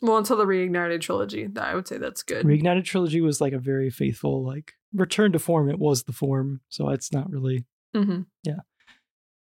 Well, 0.00 0.16
until 0.18 0.36
the 0.36 0.44
reignited 0.44 1.00
trilogy, 1.00 1.46
that 1.48 1.64
I 1.64 1.74
would 1.74 1.88
say 1.88 1.98
that's 1.98 2.22
good. 2.22 2.46
Reignited 2.46 2.84
Trilogy 2.84 3.20
was 3.20 3.40
like 3.40 3.52
a 3.52 3.58
very 3.58 3.90
faithful 3.90 4.44
like 4.44 4.74
return 4.92 5.32
to 5.32 5.38
form. 5.38 5.68
It 5.68 5.78
was 5.78 6.04
the 6.04 6.12
form, 6.12 6.60
so 6.68 6.88
it's 6.90 7.12
not 7.12 7.30
really 7.30 7.64
hmm 7.94 8.20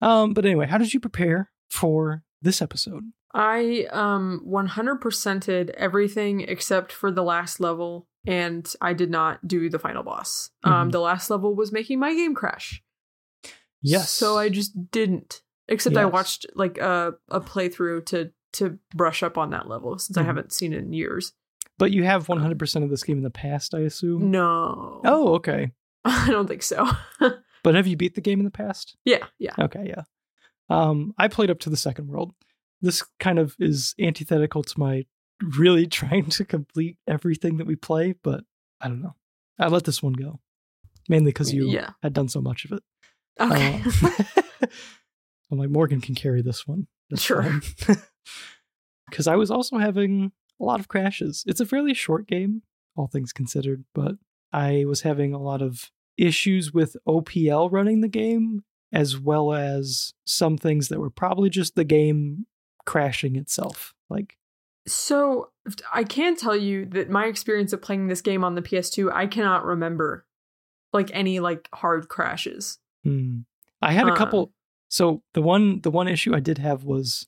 um 0.00 0.34
but 0.34 0.44
anyway, 0.44 0.66
how 0.66 0.78
did 0.78 0.92
you 0.92 0.98
prepare 1.00 1.50
for 1.70 2.22
this 2.42 2.60
episode? 2.60 3.04
I 3.32 3.86
um 3.92 4.42
100%ed 4.46 5.70
everything 5.70 6.40
except 6.40 6.92
for 6.92 7.10
the 7.10 7.22
last 7.22 7.60
level, 7.60 8.08
and 8.26 8.70
I 8.80 8.92
did 8.92 9.10
not 9.10 9.46
do 9.46 9.70
the 9.70 9.78
final 9.78 10.02
boss. 10.02 10.50
Um, 10.64 10.88
Mhm. 10.88 10.92
the 10.92 11.00
last 11.00 11.30
level 11.30 11.54
was 11.54 11.72
making 11.72 11.98
my 12.00 12.12
game 12.14 12.34
crash. 12.34 12.82
Yes. 13.80 14.10
So 14.10 14.36
I 14.36 14.48
just 14.48 14.90
didn't. 14.90 15.42
Except 15.68 15.96
I 15.96 16.04
watched 16.04 16.46
like 16.54 16.78
a 16.78 17.14
a 17.30 17.40
playthrough 17.40 18.04
to 18.06 18.32
to 18.54 18.78
brush 18.94 19.22
up 19.22 19.38
on 19.38 19.50
that 19.50 19.68
level 19.68 19.98
since 19.98 20.16
I 20.16 20.22
Mhm. 20.22 20.26
haven't 20.26 20.52
seen 20.52 20.72
it 20.72 20.78
in 20.78 20.92
years. 20.92 21.32
But 21.78 21.90
you 21.92 22.04
have 22.04 22.26
100% 22.28 22.84
of 22.84 22.90
this 22.90 23.02
game 23.02 23.16
in 23.18 23.22
the 23.24 23.30
past, 23.30 23.74
I 23.74 23.80
assume. 23.80 24.30
No. 24.30 25.00
Oh, 25.04 25.34
okay. 25.34 25.72
I 26.04 26.28
don't 26.30 26.46
think 26.48 26.62
so. 26.62 26.86
But 27.64 27.76
have 27.76 27.86
you 27.86 27.96
beat 27.96 28.16
the 28.16 28.20
game 28.20 28.40
in 28.40 28.44
the 28.44 28.50
past? 28.50 28.96
yeah, 29.04 29.24
yeah. 29.38 29.54
Okay, 29.56 29.86
yeah. 29.88 30.02
Um, 30.68 31.14
I 31.16 31.28
played 31.28 31.48
up 31.48 31.60
to 31.60 31.70
the 31.70 31.76
second 31.76 32.08
world. 32.08 32.34
This 32.80 33.04
kind 33.20 33.38
of 33.38 33.54
is 33.60 33.94
antithetical 34.00 34.64
to 34.64 34.80
my 34.80 35.06
really 35.56 35.86
trying 35.86 36.26
to 36.30 36.44
complete 36.44 36.98
everything 37.06 37.58
that 37.58 37.66
we 37.68 37.76
play, 37.76 38.14
but 38.24 38.42
I 38.80 38.88
don't 38.88 39.00
know. 39.00 39.14
I 39.60 39.68
let 39.68 39.84
this 39.84 40.02
one 40.02 40.14
go, 40.14 40.40
mainly 41.08 41.30
because 41.30 41.52
you 41.52 41.68
Yeah. 41.70 41.90
had 42.02 42.12
done 42.14 42.28
so 42.28 42.40
much 42.40 42.64
of 42.64 42.72
it. 42.72 42.82
Okay. 43.38 43.80
Uh, 44.02 44.66
I'm 45.52 45.58
like 45.58 45.70
Morgan 45.70 46.00
can 46.00 46.16
carry 46.16 46.42
this 46.42 46.66
one. 46.66 46.88
Sure. 47.16 47.60
Because 49.10 49.26
I 49.26 49.36
was 49.36 49.50
also 49.50 49.78
having 49.78 50.32
a 50.60 50.64
lot 50.64 50.80
of 50.80 50.88
crashes. 50.88 51.44
It's 51.46 51.60
a 51.60 51.66
fairly 51.66 51.94
short 51.94 52.26
game, 52.26 52.62
all 52.96 53.06
things 53.08 53.32
considered, 53.32 53.84
but 53.94 54.16
I 54.52 54.84
was 54.86 55.02
having 55.02 55.34
a 55.34 55.38
lot 55.42 55.60
of 55.62 55.90
issues 56.16 56.72
with 56.72 56.96
OPL 57.06 57.70
running 57.70 58.00
the 58.00 58.08
game, 58.08 58.62
as 58.92 59.18
well 59.18 59.52
as 59.54 60.14
some 60.26 60.56
things 60.56 60.88
that 60.88 61.00
were 61.00 61.10
probably 61.10 61.50
just 61.50 61.74
the 61.74 61.84
game 61.84 62.46
crashing 62.84 63.36
itself. 63.36 63.94
Like, 64.10 64.36
So 64.86 65.50
I 65.92 66.04
can 66.04 66.36
tell 66.36 66.56
you 66.56 66.86
that 66.86 67.08
my 67.10 67.26
experience 67.26 67.72
of 67.72 67.82
playing 67.82 68.08
this 68.08 68.20
game 68.20 68.44
on 68.44 68.54
the 68.54 68.62
PS2, 68.62 69.10
I 69.12 69.26
cannot 69.26 69.64
remember 69.64 70.26
like 70.92 71.10
any 71.14 71.40
like 71.40 71.68
hard 71.74 72.08
crashes. 72.08 72.78
hmm. 73.04 73.40
I 73.80 73.92
had 73.92 74.06
a 74.06 74.12
Um, 74.12 74.16
couple. 74.16 74.52
So 74.88 75.22
the 75.34 75.42
one, 75.42 75.80
the 75.80 75.90
one 75.90 76.06
issue 76.06 76.36
I 76.36 76.40
did 76.40 76.58
have 76.58 76.84
was 76.84 77.26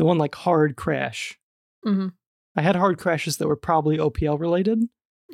the 0.00 0.06
one 0.06 0.16
like 0.16 0.34
hard 0.34 0.76
crash. 0.76 1.38
Mhm. 1.86 2.14
I 2.56 2.62
had 2.62 2.74
hard 2.74 2.96
crashes 2.98 3.36
that 3.36 3.46
were 3.48 3.54
probably 3.56 3.98
OPL 3.98 4.38
related, 4.38 4.82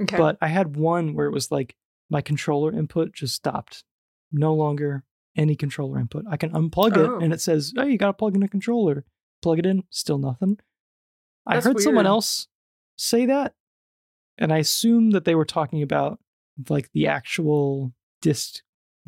Okay. 0.02 0.16
but 0.16 0.36
I 0.40 0.48
had 0.48 0.76
one 0.76 1.14
where 1.14 1.26
it 1.26 1.32
was 1.32 1.52
like 1.52 1.76
my 2.10 2.20
controller 2.20 2.72
input 2.72 3.12
just 3.12 3.34
stopped. 3.36 3.84
No 4.32 4.52
longer 4.54 5.04
any 5.36 5.54
controller 5.54 6.00
input. 6.00 6.24
I 6.28 6.36
can 6.36 6.50
unplug 6.50 6.96
Oh. 6.96 7.16
it 7.18 7.22
and 7.22 7.32
it 7.32 7.40
says, 7.40 7.72
"Hey, 7.76 7.92
you 7.92 7.96
got 7.98 8.08
to 8.08 8.12
plug 8.14 8.34
in 8.34 8.42
a 8.42 8.48
controller." 8.48 9.04
Plug 9.40 9.60
it 9.60 9.66
in, 9.66 9.84
still 9.90 10.18
nothing. 10.18 10.58
I 11.46 11.54
That's 11.54 11.66
heard 11.66 11.80
someone 11.80 12.06
else 12.06 12.48
say 12.96 13.24
that, 13.26 13.54
and 14.36 14.52
I 14.52 14.58
assumed 14.58 15.12
that 15.12 15.24
they 15.24 15.36
were 15.36 15.44
talking 15.44 15.80
about 15.82 16.18
like 16.68 16.90
the 16.90 17.06
actual 17.06 17.94
disc 18.20 18.62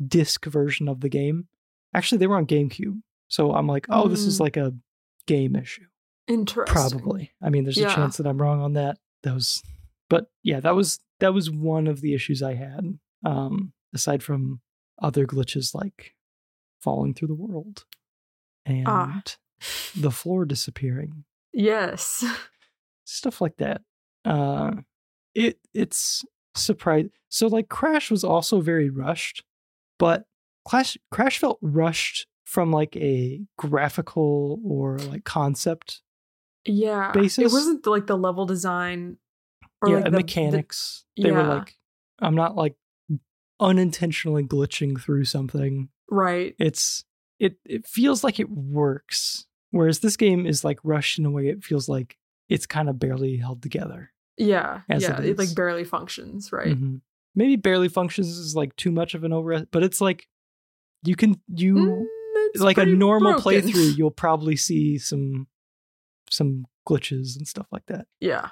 disc 0.07 0.45
version 0.45 0.87
of 0.87 1.01
the 1.01 1.09
game. 1.09 1.49
Actually, 1.93 2.19
they 2.19 2.27
were 2.27 2.37
on 2.37 2.45
GameCube, 2.45 3.01
so 3.27 3.53
I'm 3.53 3.67
like, 3.67 3.87
"Oh, 3.89 4.07
this 4.07 4.21
is 4.25 4.37
Mm. 4.37 4.41
like 4.41 4.55
a 4.55 4.73
game 5.29 5.55
issue." 5.55 5.85
Interesting. 6.27 6.73
Probably. 6.73 7.31
I 7.41 7.49
mean, 7.49 7.63
there's 7.63 7.77
Yeah. 7.77 7.91
a 7.91 7.95
chance 7.95 8.17
that 8.17 8.27
I'm 8.27 8.41
wrong 8.41 8.61
on 8.61 8.73
that. 8.73 8.97
That 9.23 9.33
was, 9.33 9.63
but 10.09 10.29
yeah, 10.43 10.59
that 10.59 10.75
was 10.75 10.99
that 11.19 11.33
was 11.33 11.49
one 11.49 11.87
of 11.87 12.01
the 12.01 12.13
issues 12.13 12.41
I 12.43 12.53
had. 12.53 12.99
Um, 13.25 13.73
aside 13.93 14.21
from 14.23 14.61
other 15.01 15.25
glitches 15.25 15.73
like 15.75 16.15
falling 16.79 17.13
through 17.13 17.27
the 17.29 17.33
world 17.35 17.85
and 18.65 18.85
Ah. 18.87 19.21
the 19.95 20.11
floor 20.11 20.45
disappearing, 20.45 21.25
Yes. 21.51 22.23
stuff 23.05 23.41
like 23.41 23.57
that. 23.57 23.81
Uh, 24.23 24.75
it 25.35 25.59
it's 25.73 26.23
surprise. 26.55 27.07
So 27.29 27.47
like 27.47 27.67
Crash 27.69 28.09
was 28.11 28.23
also 28.23 28.61
very 28.61 28.89
rushed, 28.89 29.43
but 29.97 30.25
Crash 30.65 30.97
Crash 31.11 31.39
felt 31.39 31.57
rushed 31.61 32.27
from 32.49 32.71
like 32.71 32.95
a 32.95 33.39
graphical 33.59 34.59
or 34.65 34.97
like 34.97 35.23
concept 35.23 36.01
Yeah. 36.65 37.11
Basis? 37.11 37.51
It 37.51 37.53
wasn't 37.55 37.85
like 37.85 38.07
the 38.07 38.17
level 38.17 38.47
design 38.47 39.17
or 39.83 39.89
yeah, 39.89 39.95
like 39.97 40.05
the, 40.05 40.11
mechanics. 40.11 41.05
they 41.15 41.31
were 41.31 41.43
like, 41.43 41.75
I'm 42.17 42.33
not 42.33 42.55
like 42.55 42.75
unintentionally 43.59 44.43
glitching 44.43 44.99
through 44.99 45.25
something. 45.25 45.89
right. 46.09 46.55
It's 46.59 47.03
it 47.39 47.57
it 47.65 47.85
feels 47.87 48.23
like 48.23 48.39
it 48.39 48.49
works. 48.49 49.45
Whereas 49.71 49.99
this 49.99 50.17
game 50.17 50.47
is 50.47 50.63
like 50.63 50.79
rushed 50.83 51.19
in 51.19 51.25
a 51.25 51.31
way 51.31 51.47
it 51.49 51.63
feels 51.63 51.87
like 51.87 52.17
it's 52.49 52.65
kind 52.65 52.89
of 52.89 52.97
barely 52.99 53.37
held 53.37 53.61
together. 53.61 54.11
Yeah. 54.37 54.81
Yeah. 54.89 55.19
it 55.21 55.25
It, 55.25 55.37
like 55.37 55.53
barely 55.55 55.83
functions, 55.83 56.51
right? 56.51 56.75
Mhm. 56.75 57.01
Maybe 57.35 57.57
barely 57.57 57.89
functions 57.89 58.27
is 58.27 58.55
like 58.55 58.75
too 58.75 58.91
much 58.91 59.13
of 59.13 59.23
an 59.23 59.33
over, 59.33 59.65
but 59.69 59.83
it's 59.83 60.01
like 60.01 60.27
you 61.03 61.15
can 61.15 61.39
you 61.55 61.75
Mm, 61.75 62.05
it's 62.53 62.63
like 62.63 62.77
a 62.77 62.85
normal 62.85 63.33
broken. 63.33 63.61
playthrough. 63.69 63.97
You'll 63.97 64.11
probably 64.11 64.55
see 64.55 64.97
some 64.97 65.47
some 66.29 66.65
glitches 66.87 67.37
and 67.37 67.47
stuff 67.47 67.67
like 67.71 67.85
that. 67.87 68.07
Yeah. 68.19 68.49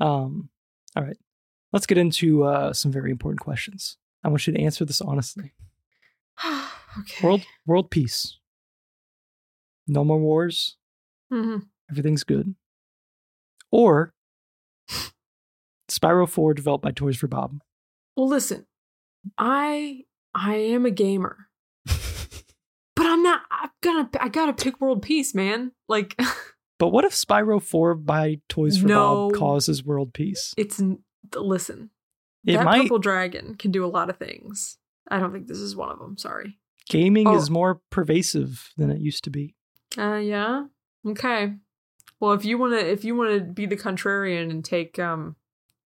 Um, 0.00 0.50
all 0.94 1.02
right, 1.02 1.16
let's 1.72 1.86
get 1.86 1.98
into 1.98 2.44
uh, 2.44 2.72
some 2.72 2.92
very 2.92 3.10
important 3.10 3.40
questions. 3.40 3.96
I 4.24 4.28
want 4.28 4.46
you 4.46 4.52
to 4.52 4.60
answer 4.60 4.84
this 4.84 5.00
honestly. 5.00 5.52
okay. 6.44 7.22
World 7.22 7.42
world 7.66 7.90
peace. 7.90 8.38
No 9.86 10.04
more 10.04 10.18
wars. 10.18 10.76
Mm-hmm. 11.32 11.58
Everything's 11.90 12.24
good. 12.24 12.54
Or 13.70 14.14
Spyro 15.88 16.28
4 16.28 16.54
developed 16.54 16.82
by 16.82 16.90
Toys 16.90 17.16
for 17.16 17.28
Bob. 17.28 17.60
Well, 18.16 18.28
listen, 18.28 18.66
I 19.38 20.04
I 20.34 20.56
am 20.56 20.86
a 20.86 20.90
gamer, 20.90 21.45
I'm 23.66 23.70
gonna. 23.82 24.08
I 24.20 24.28
gotta 24.28 24.52
pick 24.52 24.80
world 24.80 25.02
peace, 25.02 25.34
man. 25.34 25.72
Like 25.88 26.20
But 26.78 26.88
what 26.88 27.04
if 27.06 27.12
Spyro 27.12 27.62
4 27.62 27.94
by 27.94 28.40
Toys 28.48 28.78
for 28.78 28.86
No. 28.86 29.30
Bob 29.30 29.38
causes 29.38 29.82
world 29.84 30.12
peace? 30.12 30.52
it's 30.56 30.80
listen. 31.34 31.90
It 32.44 32.54
that 32.54 32.64
might 32.64 32.82
purple 32.82 32.98
dragon 32.98 33.54
can 33.56 33.70
do 33.70 33.84
a 33.84 33.88
lot 33.88 34.10
of 34.10 34.18
things. 34.18 34.78
I 35.08 35.18
don't 35.18 35.32
think 35.32 35.46
this 35.48 35.58
is 35.58 35.74
one 35.74 35.90
of 35.90 35.98
them. 35.98 36.16
Sorry. 36.18 36.58
gaming 36.88 37.26
Oh. 37.28 37.36
is 37.36 37.50
more 37.50 37.80
pervasive 37.90 38.72
than 38.76 38.90
it 38.90 39.00
used 39.00 39.24
to 39.24 39.30
be. 39.30 39.54
Uh, 39.98 40.16
yeah. 40.16 40.66
Okay. 41.06 41.54
Well, 42.20 42.32
if 42.32 42.44
you 42.44 42.58
wanna, 42.58 42.76
if 42.76 43.04
you 43.04 43.16
wanna 43.16 43.40
be 43.40 43.66
the 43.66 43.76
contrarian 43.76 44.50
and 44.50 44.64
take 44.64 44.98
um, 44.98 45.36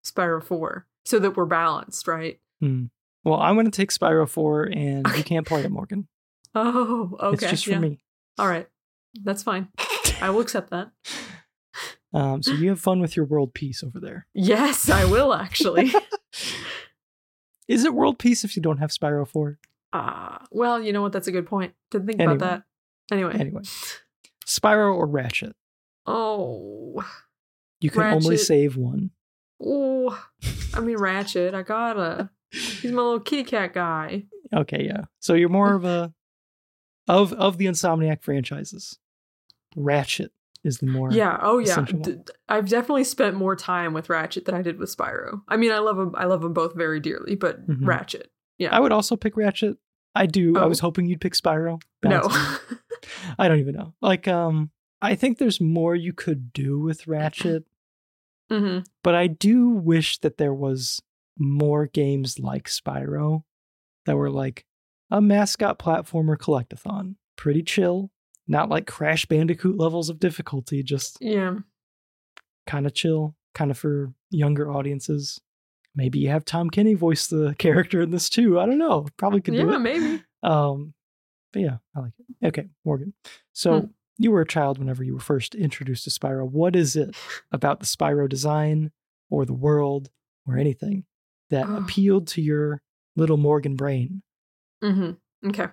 Spyro 0.05 0.43
Four, 0.43 0.87
so 1.05 1.19
that 1.19 1.37
we're 1.37 1.47
balanced, 1.47 2.07
right? 2.09 2.41
Hmm. 2.61 2.87
Well, 3.25 3.39
I'm 3.41 3.55
going 3.55 3.67
to 3.67 3.71
take 3.71 3.91
Spyro 3.91 4.27
4 4.29 4.65
and 4.65 5.07
you 5.17 5.23
can't 5.25 5.47
play 5.47 5.63
it, 5.63 5.71
Morgan. 5.71 6.09
Oh, 6.55 7.17
okay. 7.21 7.47
It's 7.47 7.51
just 7.51 7.65
for 7.65 7.73
yeah. 7.73 7.79
me. 7.79 8.01
All 8.39 8.49
right. 8.49 8.69
That's 9.23 9.43
fine. 9.43 9.69
I 10.21 10.31
will 10.31 10.41
accept 10.41 10.71
that. 10.71 10.91
Um, 12.13 12.43
so 12.43 12.53
you 12.55 12.71
have 12.71 12.81
fun 12.81 13.01
with 13.01 13.15
your 13.15 13.25
world 13.25 13.55
peace 13.55 13.85
over 13.85 14.01
there. 14.01 14.27
Yes, 14.35 14.91
I 14.91 15.05
will 15.05 15.33
actually. 15.33 15.93
Is 17.69 17.85
it 17.85 17.95
world 17.95 18.19
peace 18.19 18.43
if 18.43 18.57
you 18.57 18.63
don't 18.63 18.79
have 18.79 18.91
Spyro 18.91 19.27
4? 19.29 19.59
Uh, 19.93 20.39
well, 20.51 20.83
you 20.83 20.93
know 20.93 21.03
what? 21.03 21.13
That's 21.13 21.29
a 21.29 21.33
good 21.33 21.47
point. 21.47 21.73
Didn't 21.93 22.09
think 22.09 22.21
Anyway. 22.21 22.35
about 22.35 22.65
that. 23.09 23.15
Anyway. 23.15 23.35
Anyway, 23.35 23.63
Spyro 24.45 24.93
or 24.95 25.07
Ratchet? 25.07 25.55
Oh. 26.05 27.05
You 27.81 27.91
can 27.91 28.03
only 28.03 28.37
save 28.37 28.77
one. 28.77 29.11
Oh. 29.63 30.21
I 30.75 30.81
mean, 30.81 30.97
Ratchet. 30.97 31.55
I 31.55 31.63
gotta. 31.63 32.31
He's 32.51 32.91
my 32.91 33.03
little 33.03 33.21
kitty 33.21 33.45
cat 33.45 33.73
guy. 33.73 34.25
Okay, 34.53 34.85
yeah. 34.85 35.05
So 35.21 35.35
you're 35.35 35.49
more 35.49 35.75
of 35.75 35.85
a 35.85 36.13
of 37.11 37.33
of 37.35 37.59
the 37.59 37.67
Insomniac 37.67 38.23
franchises, 38.23 38.99
Ratchet 39.77 40.33
is 40.65 40.79
the 40.79 40.87
more 40.87 41.11
Yeah. 41.13 41.39
Oh, 41.41 41.59
yeah. 41.59 41.83
D- 41.85 42.19
I've 42.49 42.69
definitely 42.69 43.05
spent 43.05 43.35
more 43.37 43.57
time 43.57 43.93
with 43.95 44.11
Ratchet 44.11 44.45
than 44.45 44.55
I 44.55 44.63
did 44.63 44.79
with 44.79 44.95
Spyro. 44.95 45.41
I 45.49 45.57
mean, 45.57 45.73
I 45.73 45.79
love 45.79 45.97
them. 45.97 46.15
I 46.17 46.27
love 46.27 46.43
them 46.43 46.53
both 46.53 46.75
very 46.75 47.01
dearly, 47.01 47.35
but 47.35 47.67
Mhm. 47.67 47.87
Ratchet. 47.87 48.31
Yeah. 48.59 48.75
I 48.77 48.81
would 48.81 48.93
also 48.93 49.17
pick 49.17 49.37
Ratchet. 49.39 49.79
I 50.15 50.27
do. 50.27 50.57
I 50.59 50.63
Oh. 50.65 50.69
was 50.69 50.81
hoping 50.81 51.07
you'd 51.07 51.21
pick 51.21 51.33
Spyro. 51.35 51.81
no. 52.05 52.21
I 53.39 53.49
don't 53.49 53.61
even 53.61 53.75
know. 53.75 53.95
Like, 54.03 54.29
um, 54.29 54.71
I 55.01 55.15
think 55.15 55.39
there's 55.39 55.61
more 55.61 55.95
you 55.97 56.13
could 56.13 56.53
do 56.53 56.79
with 56.79 57.07
Ratchet, 57.07 57.65
hmm 58.51 58.81
but 59.03 59.15
I 59.15 59.29
do 59.29 59.69
wish 59.71 60.19
that 60.19 60.37
there 60.37 60.53
was 60.53 61.01
more 61.39 61.87
games 61.87 62.39
like 62.39 62.65
Spyro 62.69 63.45
that 64.05 64.17
were 64.17 64.31
like 64.31 64.67
a 65.11 65.21
mascot 65.21 65.79
platformer 65.79 66.37
collectathon. 66.37 67.17
Pretty 67.37 67.63
chill, 67.63 68.11
not 68.47 68.69
like 68.69 68.87
Crash 68.87 69.27
Bandicoot 69.27 69.77
levels 69.77 70.09
of 70.11 70.19
difficulty, 70.21 70.83
just 70.83 71.19
Yeah. 71.21 71.59
kind 72.67 72.87
of 72.87 72.95
chill, 72.95 73.35
kind 73.55 73.71
of 73.71 73.79
for 73.79 74.13
younger 74.31 74.71
audiences. 74.71 75.41
Maybe 75.95 76.19
you 76.21 76.29
have 76.29 76.45
Tom 76.45 76.71
Kenny 76.71 76.95
voice 76.95 77.27
the 77.27 77.55
character 77.59 78.01
in 78.03 78.11
this 78.11 78.29
too. 78.29 78.61
I 78.61 78.67
don't 78.67 78.79
know. 78.79 79.07
Probably 79.17 79.41
could 79.41 79.55
do 79.55 79.67
Yeah. 79.69 79.77
it. 79.77 79.79
Maybe. 79.81 80.23
Um, 80.43 80.95
but 81.53 81.63
yeah, 81.63 81.79
I 81.97 82.01
like 82.01 82.13
it. 82.41 82.47
Okay, 82.47 82.69
Morgan. 82.85 83.13
So 83.53 83.81
Hmm. 83.81 83.87
you 84.19 84.31
were 84.31 84.43
a 84.43 84.47
child 84.47 84.79
whenever 84.79 85.03
you 85.03 85.15
were 85.15 85.21
first 85.21 85.55
introduced 85.55 86.05
to 86.05 86.11
Spyro. 86.11 86.49
What 86.49 86.77
is 86.77 86.95
it 86.95 87.17
about 87.51 87.81
the 87.81 87.87
Spyro 87.87 88.29
design 88.29 88.93
or 89.31 89.45
the 89.45 89.55
world 89.55 90.11
or 90.47 90.57
anything 90.57 91.05
that 91.51 91.67
Oh. 91.67 91.79
appealed 91.79 92.29
to 92.29 92.43
your 92.43 92.83
little 93.17 93.37
Morgan 93.37 93.75
brain? 93.77 94.23
Hmm 94.83 95.11
Okay. 95.47 95.67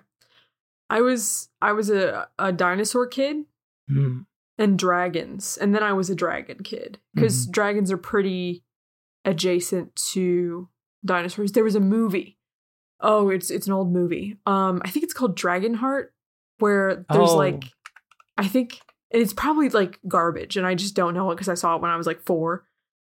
I 0.90 1.00
was 1.02 1.48
I 1.60 1.72
was 1.72 1.90
a 1.90 2.28
a 2.38 2.52
dinosaur 2.52 3.06
kid 3.06 3.44
Hmm. 3.88 4.20
and 4.58 4.78
dragons, 4.78 5.56
and 5.60 5.74
then 5.74 5.82
I 5.82 5.92
was 5.92 6.10
a 6.10 6.14
dragon 6.14 6.58
kid 6.62 6.98
because 7.14 7.42
Mm-hmm. 7.44 7.50
dragons 7.52 7.92
are 7.92 7.98
pretty 7.98 8.64
adjacent 9.24 9.94
to 10.12 10.68
dinosaurs. 11.04 11.52
There 11.52 11.64
was 11.64 11.74
a 11.74 11.80
movie. 11.80 12.38
Oh, 13.00 13.28
it's 13.30 13.50
it's 13.50 13.66
an 13.66 13.72
old 13.72 13.92
movie. 13.92 14.36
Um, 14.46 14.80
I 14.84 14.90
think 14.90 15.04
it's 15.04 15.14
called 15.14 15.38
Dragonheart, 15.38 16.08
where 16.58 17.04
there's 17.10 17.30
Oh. 17.32 17.36
like, 17.36 17.64
I 18.36 18.48
think 18.48 18.80
it's 19.10 19.32
probably 19.32 19.68
like 19.68 20.00
garbage, 20.08 20.56
and 20.56 20.66
I 20.66 20.74
just 20.74 20.94
don't 20.96 21.14
know 21.14 21.30
it 21.30 21.34
because 21.36 21.48
I 21.48 21.54
saw 21.54 21.76
it 21.76 21.82
when 21.82 21.90
I 21.90 21.96
was 21.96 22.06
like 22.06 22.20
four. 22.24 22.64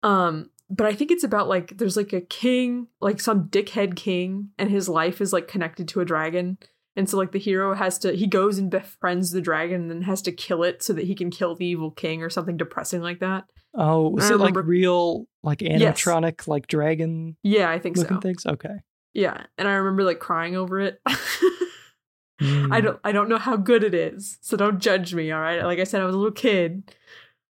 Um, 0.04 0.50
but 0.70 0.88
I 0.88 0.93
think 0.93 1.11
it's 1.11 1.24
about 1.24 1.47
like 1.47 1.78
there's 1.78 1.97
like 1.97 2.13
a 2.13 2.22
king, 2.22 2.88
like 3.01 3.20
some 3.20 3.49
dickhead 3.49 3.95
king, 3.95 4.49
and 4.57 4.70
his 4.70 4.89
life 4.89 5.22
is 5.22 5.32
like 5.34 5.47
connected 5.47 5.88
to 5.89 6.01
a 6.01 6.05
dragon. 6.05 6.57
And 6.97 7.09
so 7.09 7.18
like 7.18 7.34
the 7.34 7.39
hero 7.39 7.74
has 7.74 7.97
to 7.99 8.13
he 8.16 8.26
goes 8.26 8.57
and 8.57 8.72
befriends 8.72 9.32
the 9.32 9.41
dragon 9.41 9.82
and 9.82 9.91
then 9.91 10.01
has 10.03 10.22
to 10.24 10.32
kill 10.32 10.63
it 10.63 10.82
so 10.82 10.93
that 10.93 11.03
he 11.05 11.13
can 11.13 11.30
kill 11.30 11.53
the 11.53 11.66
evil 11.66 11.91
king 11.91 12.24
or 12.24 12.30
something 12.30 12.55
depressing 12.57 13.01
like 13.01 13.20
that. 13.20 13.43
Oh, 13.74 14.07
was 14.09 14.30
it 14.30 14.38
like 14.39 14.55
real, 14.55 15.28
like 15.43 15.61
Yes. 15.61 16.01
animatronic, 16.01 16.47
like 16.47 16.68
dragon 16.68 17.36
Yeah, 17.43 17.70
I 17.70 17.80
think 17.80 17.97
so. 17.97 18.18
things? 18.22 18.45
Okay. 18.45 18.76
Yeah, 19.13 19.43
and 19.57 19.68
I 19.68 19.74
remember 19.74 20.03
like 20.03 20.20
crying 20.20 20.55
over 20.55 20.80
it. 20.80 21.01
Hmm. 22.41 22.74
I 22.74 22.82
don't 22.82 22.99
I 23.05 23.13
don't 23.13 23.30
know 23.30 23.38
how 23.38 23.55
good 23.55 23.82
it 23.82 23.93
is, 23.93 24.38
so 24.41 24.57
don't 24.57 24.80
judge 24.82 25.13
me, 25.16 25.32
all 25.32 25.39
right? 25.39 25.63
Like 25.63 25.80
I 25.80 25.86
said 25.86 26.01
I 26.01 26.05
was 26.05 26.13
a 26.16 26.18
little 26.18 26.34
kid. 26.34 26.93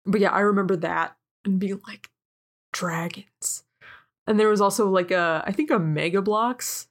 But 0.04 0.20
yeah, 0.20 0.30
I 0.30 0.40
remember 0.40 0.76
that 0.76 1.16
and 1.46 1.58
being 1.58 1.80
like 1.88 2.10
dragons. 2.74 3.64
And 4.26 4.38
there 4.38 4.48
was 4.48 4.60
also 4.60 4.88
like 4.90 5.10
a 5.10 5.42
I 5.46 5.52
think 5.52 5.70
a 5.70 5.78
Mega 5.78 6.20
Bloks 6.20 6.88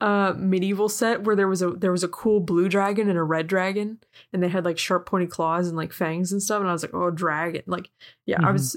uh 0.00 0.32
medieval 0.36 0.88
set 0.88 1.24
where 1.24 1.36
there 1.36 1.46
was 1.48 1.60
a 1.60 1.70
there 1.72 1.92
was 1.92 2.02
a 2.02 2.08
cool 2.08 2.40
blue 2.40 2.68
dragon 2.70 3.08
and 3.10 3.18
a 3.18 3.22
red 3.22 3.46
dragon 3.46 3.98
and 4.32 4.42
they 4.42 4.48
had 4.48 4.64
like 4.64 4.78
sharp 4.78 5.04
pointy 5.04 5.26
claws 5.26 5.68
and 5.68 5.76
like 5.76 5.92
fangs 5.92 6.32
and 6.32 6.42
stuff 6.42 6.60
and 6.60 6.68
I 6.70 6.72
was 6.72 6.82
like, 6.82 6.94
"Oh, 6.94 7.10
dragon." 7.10 7.62
Like 7.66 7.90
yeah, 8.26 8.38
I 8.40 8.46
Mhm. 8.50 8.52
was 8.54 8.76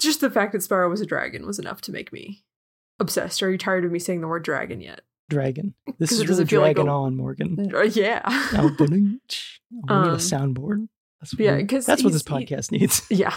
just 0.00 0.20
the 0.20 0.30
fact 0.30 0.52
that 0.52 0.58
Spyro 0.62 0.90
was 0.90 1.00
a 1.00 1.06
dragon 1.06 1.46
was 1.46 1.58
enough 1.58 1.80
to 1.82 1.92
make 1.92 2.12
me 2.12 2.42
obsessed. 3.00 3.42
Are 3.42 3.50
you 3.50 3.58
tired 3.58 3.84
of 3.84 3.92
me 3.92 3.98
saying 4.00 4.20
the 4.20 4.28
word 4.28 4.42
dragon 4.44 4.80
yet? 4.80 5.02
Dragon. 5.30 5.74
This 5.98 6.10
is 6.12 6.18
really 6.20 6.28
doesn't 6.44 6.58
like 6.60 6.76
dragon 6.76 6.88
a- 6.88 7.00
on, 7.02 7.16
Morgan. 7.16 7.72
Uh, 7.74 7.82
yeah. 7.92 8.20
Ba-ding. 8.52 9.20
Oh, 9.88 9.96
we 9.96 10.02
need 10.02 10.08
a 10.08 10.12
Um, 10.12 10.16
soundboard. 10.18 10.88
That's 11.20 11.32
what 11.34 11.40
yeah, 11.40 11.62
'cause 11.62 11.84
that's 11.86 12.02
what 12.04 12.12
this 12.12 12.24
he's- 12.26 12.38
he- 12.38 12.46
podcast 12.46 12.70
needs. 12.72 13.02
yeah. 13.10 13.34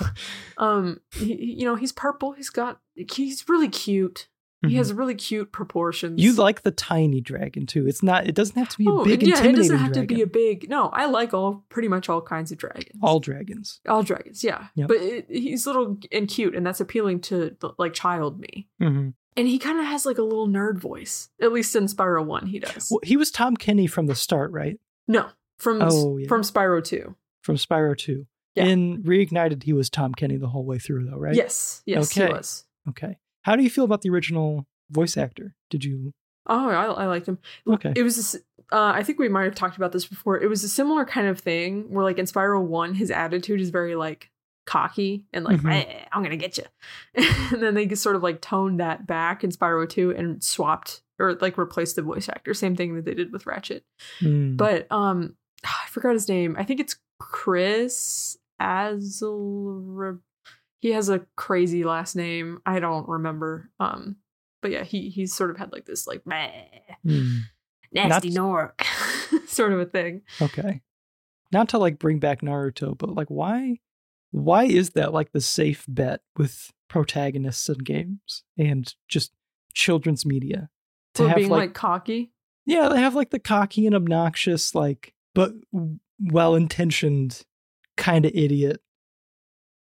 Um 0.58 1.00
he, 1.14 1.36
you 1.60 1.66
know, 1.66 1.76
he's 1.76 1.92
purple. 1.92 2.34
He's 2.34 2.50
got 2.50 2.80
he's 2.96 3.48
really 3.50 3.70
cute. 3.70 4.28
He 4.64 4.74
Mhm. 4.74 4.78
has 4.78 4.94
really 4.94 5.16
cute 5.16 5.52
proportions. 5.52 6.22
You 6.22 6.34
like 6.34 6.62
the 6.62 6.70
tiny 6.70 7.20
dragon 7.20 7.66
too. 7.66 7.88
It's 7.88 8.04
not. 8.04 8.28
It 8.28 8.36
doesn't 8.36 8.56
have 8.58 8.70
to 8.70 8.78
be 8.78 8.86
a 8.86 8.92
oh, 8.92 9.04
big, 9.04 9.24
yeah, 9.24 9.44
it 9.44 9.56
doesn't 9.56 9.76
have 9.76 9.92
dragon. 9.94 10.08
to 10.08 10.16
be 10.16 10.22
a 10.22 10.28
big. 10.28 10.70
No, 10.70 10.90
I 10.90 11.08
like 11.08 11.34
all 11.34 11.66
pretty 11.70 11.88
much 11.88 12.10
all 12.10 12.22
kinds 12.22 12.52
of 12.52 12.60
dragons. 12.60 13.00
All 13.02 13.20
dragons. 13.20 13.80
all 13.90 14.04
dragons, 14.04 14.44
yeah. 14.44 14.68
Yep. 14.76 14.88
But 14.88 14.98
it, 14.98 15.26
he's 15.30 15.66
little 15.66 15.98
and 16.12 16.28
cute, 16.28 16.54
and 16.56 16.64
that's 16.64 16.80
appealing 16.80 17.22
to 17.22 17.58
like 17.80 17.94
child 17.96 18.40
me. 18.40 18.68
hmm 18.80 19.10
And 19.36 19.48
he 19.48 19.58
kind 19.58 19.80
of 19.80 19.86
has 19.86 20.06
like 20.06 20.20
a 20.20 20.24
little 20.24 20.48
nerd 20.48 20.78
voice. 20.78 21.30
At 21.42 21.52
least 21.52 21.76
in 21.76 21.86
Spyro 21.88 22.24
One, 22.24 22.46
he 22.46 22.60
does. 22.60 22.90
Well, 22.92 23.00
he 23.02 23.18
was 23.18 23.32
Tom 23.32 23.58
Kenny 23.58 23.88
from 23.88 24.06
the 24.06 24.14
start, 24.16 24.52
right? 24.52 24.80
no, 25.08 25.30
from 25.58 25.80
Oh, 25.82 26.18
yeah. 26.18 26.28
from 26.28 26.44
Spyro 26.44 26.84
Two. 26.84 27.16
From 27.42 27.56
Spyro 27.56 27.98
Two. 27.98 28.28
Yeah. 28.56 28.66
In 28.66 29.02
Reignited, 29.04 29.64
he 29.64 29.72
was 29.74 29.90
Tom 29.90 30.14
Kenny 30.14 30.36
the 30.38 30.50
whole 30.50 30.66
way 30.66 30.78
through, 30.78 31.06
though, 31.06 31.18
right? 31.18 31.34
Yes, 31.36 31.82
yes, 31.86 32.12
he 32.12 32.22
Okay. 32.24 32.34
was. 32.34 32.66
Okay. 32.90 33.18
How 33.44 33.56
do 33.56 33.64
you 33.64 33.70
feel 33.70 33.86
about 33.86 34.02
the 34.02 34.10
original 34.10 34.66
voice 34.90 35.16
actor? 35.18 35.56
Did 35.70 35.86
you? 35.86 36.12
Oh, 36.48 36.70
I, 36.70 36.86
I 36.86 37.06
liked 37.06 37.28
him. 37.28 37.38
Okay. 37.68 37.94
It 37.96 38.04
was, 38.04 38.36
uh, 38.72 38.92
I 38.94 39.04
think 39.04 39.20
we 39.20 39.30
might 39.30 39.46
have 39.46 39.56
talked 39.56 39.78
about 39.78 39.92
this 39.94 40.06
before. 40.06 40.38
It 40.40 40.48
was 40.50 40.64
a 40.66 40.70
similar 40.70 41.06
kind 41.06 41.28
of 41.28 41.40
thing 41.40 41.92
where, 41.94 42.04
like, 42.04 42.18
in 42.20 42.26
Spyro 42.26 42.62
1, 42.62 42.96
his 42.96 43.10
attitude 43.10 43.62
is 43.62 43.70
very, 43.70 43.96
like, 43.96 44.30
cocky 44.66 45.26
and, 45.32 45.46
like, 45.46 45.62
Mhm. 45.62 45.72
"Eh, 45.72 46.06
I'm 46.12 46.22
going 46.22 46.38
to 46.38 46.38
get 46.38 46.58
you. 46.58 46.66
and 47.54 47.62
then 47.64 47.74
they 47.74 47.86
just 47.86 48.04
sort 48.04 48.16
of, 48.18 48.24
like, 48.24 48.42
toned 48.42 48.80
that 48.80 49.08
back 49.08 49.44
in 49.46 49.52
Spyro 49.52 49.88
2 49.88 50.12
and 50.12 50.44
swapped 50.44 51.02
or, 51.20 51.36
like, 51.36 51.58
replaced 51.58 51.96
the 51.96 52.02
voice 52.02 52.28
actor. 52.28 52.54
Same 52.54 52.76
thing 52.76 52.96
that 52.96 53.06
they 53.06 53.14
did 53.14 53.32
with 53.32 53.46
Ratchet. 53.46 53.86
Hmm. 54.20 54.56
But, 54.58 54.92
um, 54.92 55.36
I 55.64 55.88
forgot 55.90 56.14
his 56.14 56.28
name. 56.28 56.56
I 56.58 56.64
think 56.64 56.80
it's 56.80 56.96
Chris 57.30 58.38
Azel. 58.60 60.20
He 60.80 60.92
has 60.92 61.10
a 61.10 61.22
crazy 61.36 61.84
last 61.84 62.16
name. 62.16 62.60
I 62.66 62.80
don't 62.80 63.08
remember. 63.08 63.70
Um, 63.80 64.18
but 64.62 64.72
yeah, 64.72 64.84
he 64.84 65.10
he's 65.10 65.34
sort 65.34 65.52
of 65.52 65.58
had 65.58 65.72
like 65.72 65.86
this 65.86 66.08
like 66.08 66.26
meh, 66.26 66.50
Hmm. 67.04 67.38
nasty 67.92 68.30
Not- 68.30 68.74
Gnorc 68.80 69.48
sort 69.48 69.74
of 69.74 69.80
a 69.80 69.86
thing. 69.86 70.22
Okay. 70.42 70.82
Not 71.52 71.70
to 71.70 71.78
like 71.78 72.00
bring 72.00 72.20
back 72.20 72.42
Naruto, 72.42 72.98
but 72.98 73.14
like 73.14 73.28
why? 73.28 73.78
Why 74.32 74.64
is 74.64 74.92
that 74.92 75.14
like 75.14 75.32
the 75.34 75.42
safe 75.42 75.86
bet 75.88 76.22
with 76.38 76.72
protagonists 76.90 77.68
in 77.70 77.78
games 77.80 78.44
and 78.58 78.94
just 79.08 79.32
children's 79.74 80.26
media 80.26 80.70
to 81.16 81.24
For 81.24 81.28
have 81.30 81.38
being 81.38 81.50
like 81.50 81.60
like, 81.60 81.74
cocky. 81.74 82.32
Yeah, 82.66 82.90
they 82.90 83.00
have 83.02 83.16
like 83.16 83.32
the 83.32 83.40
cocky 83.40 83.86
and 83.88 83.96
obnoxious, 83.96 84.74
like, 84.76 85.14
but 85.36 85.52
well 86.24 86.56
intentioned 86.56 87.42
kind 87.98 88.26
of 88.26 88.32
idiot 88.34 88.82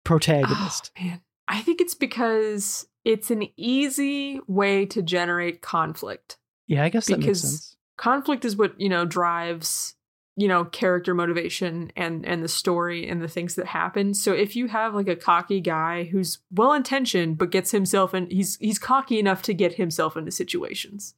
protagonist. 0.05 0.91
Oh, 0.99 1.05
man, 1.05 1.21
I 1.49 1.61
think 1.61 1.81
it's 1.81 1.95
because 1.95 2.87
it's 3.05 3.31
an 3.31 3.45
easy 3.57 4.41
way 4.47 4.87
to 4.87 5.03
generate 5.03 5.61
conflict. 5.63 6.39
yeah, 6.67 6.85
I 6.85 6.89
guess 6.89 7.07
that 7.07 7.19
makes 7.19 7.27
because- 7.27 7.41
sense. 7.43 7.77
conflict 7.97 8.45
is 8.45 8.57
what 8.57 8.79
you 8.81 8.89
know 8.89 9.05
drives 9.05 9.95
you 10.37 10.49
know 10.49 10.65
character 10.65 11.15
motivation 11.15 11.93
and 11.97 12.27
and 12.27 12.43
the 12.43 12.49
story 12.49 13.09
and 13.09 13.23
the 13.23 13.29
things 13.29 13.55
that 13.55 13.67
happen 13.67 14.13
so 14.15 14.33
if 14.33 14.57
you 14.57 14.67
have 14.67 14.93
like 14.93 15.07
a 15.07 15.15
cocky 15.15 15.61
guy 15.61 16.03
who's 16.05 16.41
well 16.51 16.73
intentioned 16.73 17.39
but 17.39 17.51
gets 17.53 17.71
himself 17.71 18.13
in 18.15 18.29
he's 18.31 18.57
he's 18.57 18.77
cocky 18.81 19.21
enough 19.21 19.43
to 19.43 19.55
get 19.55 19.75
himself 19.75 20.17
into 20.17 20.33
situations 20.33 21.15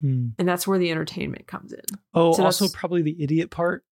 Hmm. 0.00 0.28
and 0.38 0.46
that's 0.46 0.64
where 0.66 0.78
the 0.78 0.90
entertainment 0.92 1.46
comes 1.48 1.72
in 1.72 1.80
Oh, 2.14 2.34
So 2.34 2.44
also 2.44 2.68
probably 2.68 3.00
the 3.02 3.20
idiot 3.20 3.50
part. 3.50 3.82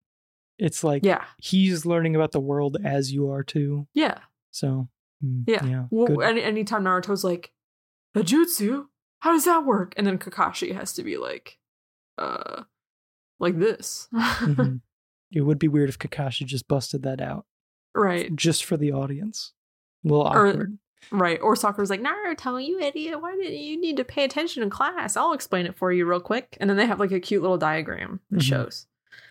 It's 0.59 0.85
like 0.85 1.05
yeah 1.05 1.25
he's 1.39 1.85
learning 1.85 2.15
about 2.17 2.33
the 2.33 2.41
world 2.41 2.77
as 2.85 3.13
you 3.13 3.31
are 3.31 3.43
too. 3.43 3.87
yeah 3.95 4.19
So, 4.51 4.89
hmm, 5.21 5.43
yeah, 5.47 5.65
yeah, 5.65 5.85
well 5.91 6.23
any, 6.23 6.43
anytime 6.43 6.85
naruto's 6.85 7.25
like 7.25 7.53
a 8.15 8.21
jutsu 8.21 8.87
how 9.21 9.33
does 9.33 9.45
that 9.47 9.65
work 9.65 9.95
and 9.97 10.07
then 10.07 10.19
kakashi 10.19 10.75
has 10.75 10.93
to 10.95 11.03
be 11.03 11.17
like 11.17 11.59
uh 12.19 12.63
like 13.41 13.59
this 13.59 14.09
Mhm. 14.15 14.81
It 15.33 15.41
would 15.41 15.59
be 15.59 15.67
weird 15.67 15.89
if 15.89 15.99
Kakashi 15.99 16.47
just 16.47 16.69
busted 16.69 17.03
that 17.03 17.21
out 17.21 17.47
right 17.95 18.35
just 18.37 18.65
for 18.65 18.77
the 18.77 18.93
audience. 18.93 19.53
A 20.05 20.09
little 20.09 20.27
Or- 20.27 20.47
awkward. 20.47 20.79
Right. 21.11 21.39
Or 21.43 21.55
Sakura's 21.55 21.91
like, 21.91 22.01
Naruto, 22.01 22.65
you 22.65 22.79
idiot. 22.81 23.21
Why 23.21 23.35
didn't 23.37 23.59
you 23.59 23.79
need 23.79 23.99
to 23.99 24.05
pay 24.05 24.25
attention 24.25 24.63
in 24.63 24.71
class? 24.71 25.17
I'll 25.19 25.33
explain 25.35 25.67
it 25.67 25.77
for 25.77 25.93
you 25.93 26.07
real 26.07 26.21
quick. 26.21 26.57
And 26.61 26.71
then 26.71 26.77
they 26.79 26.87
have 26.87 26.99
like 27.01 27.13
a 27.13 27.21
cute 27.21 27.43
little 27.43 27.59
diagram 27.59 28.21
that 28.31 28.41
Mhm. 28.41 28.43
shows. 28.43 28.87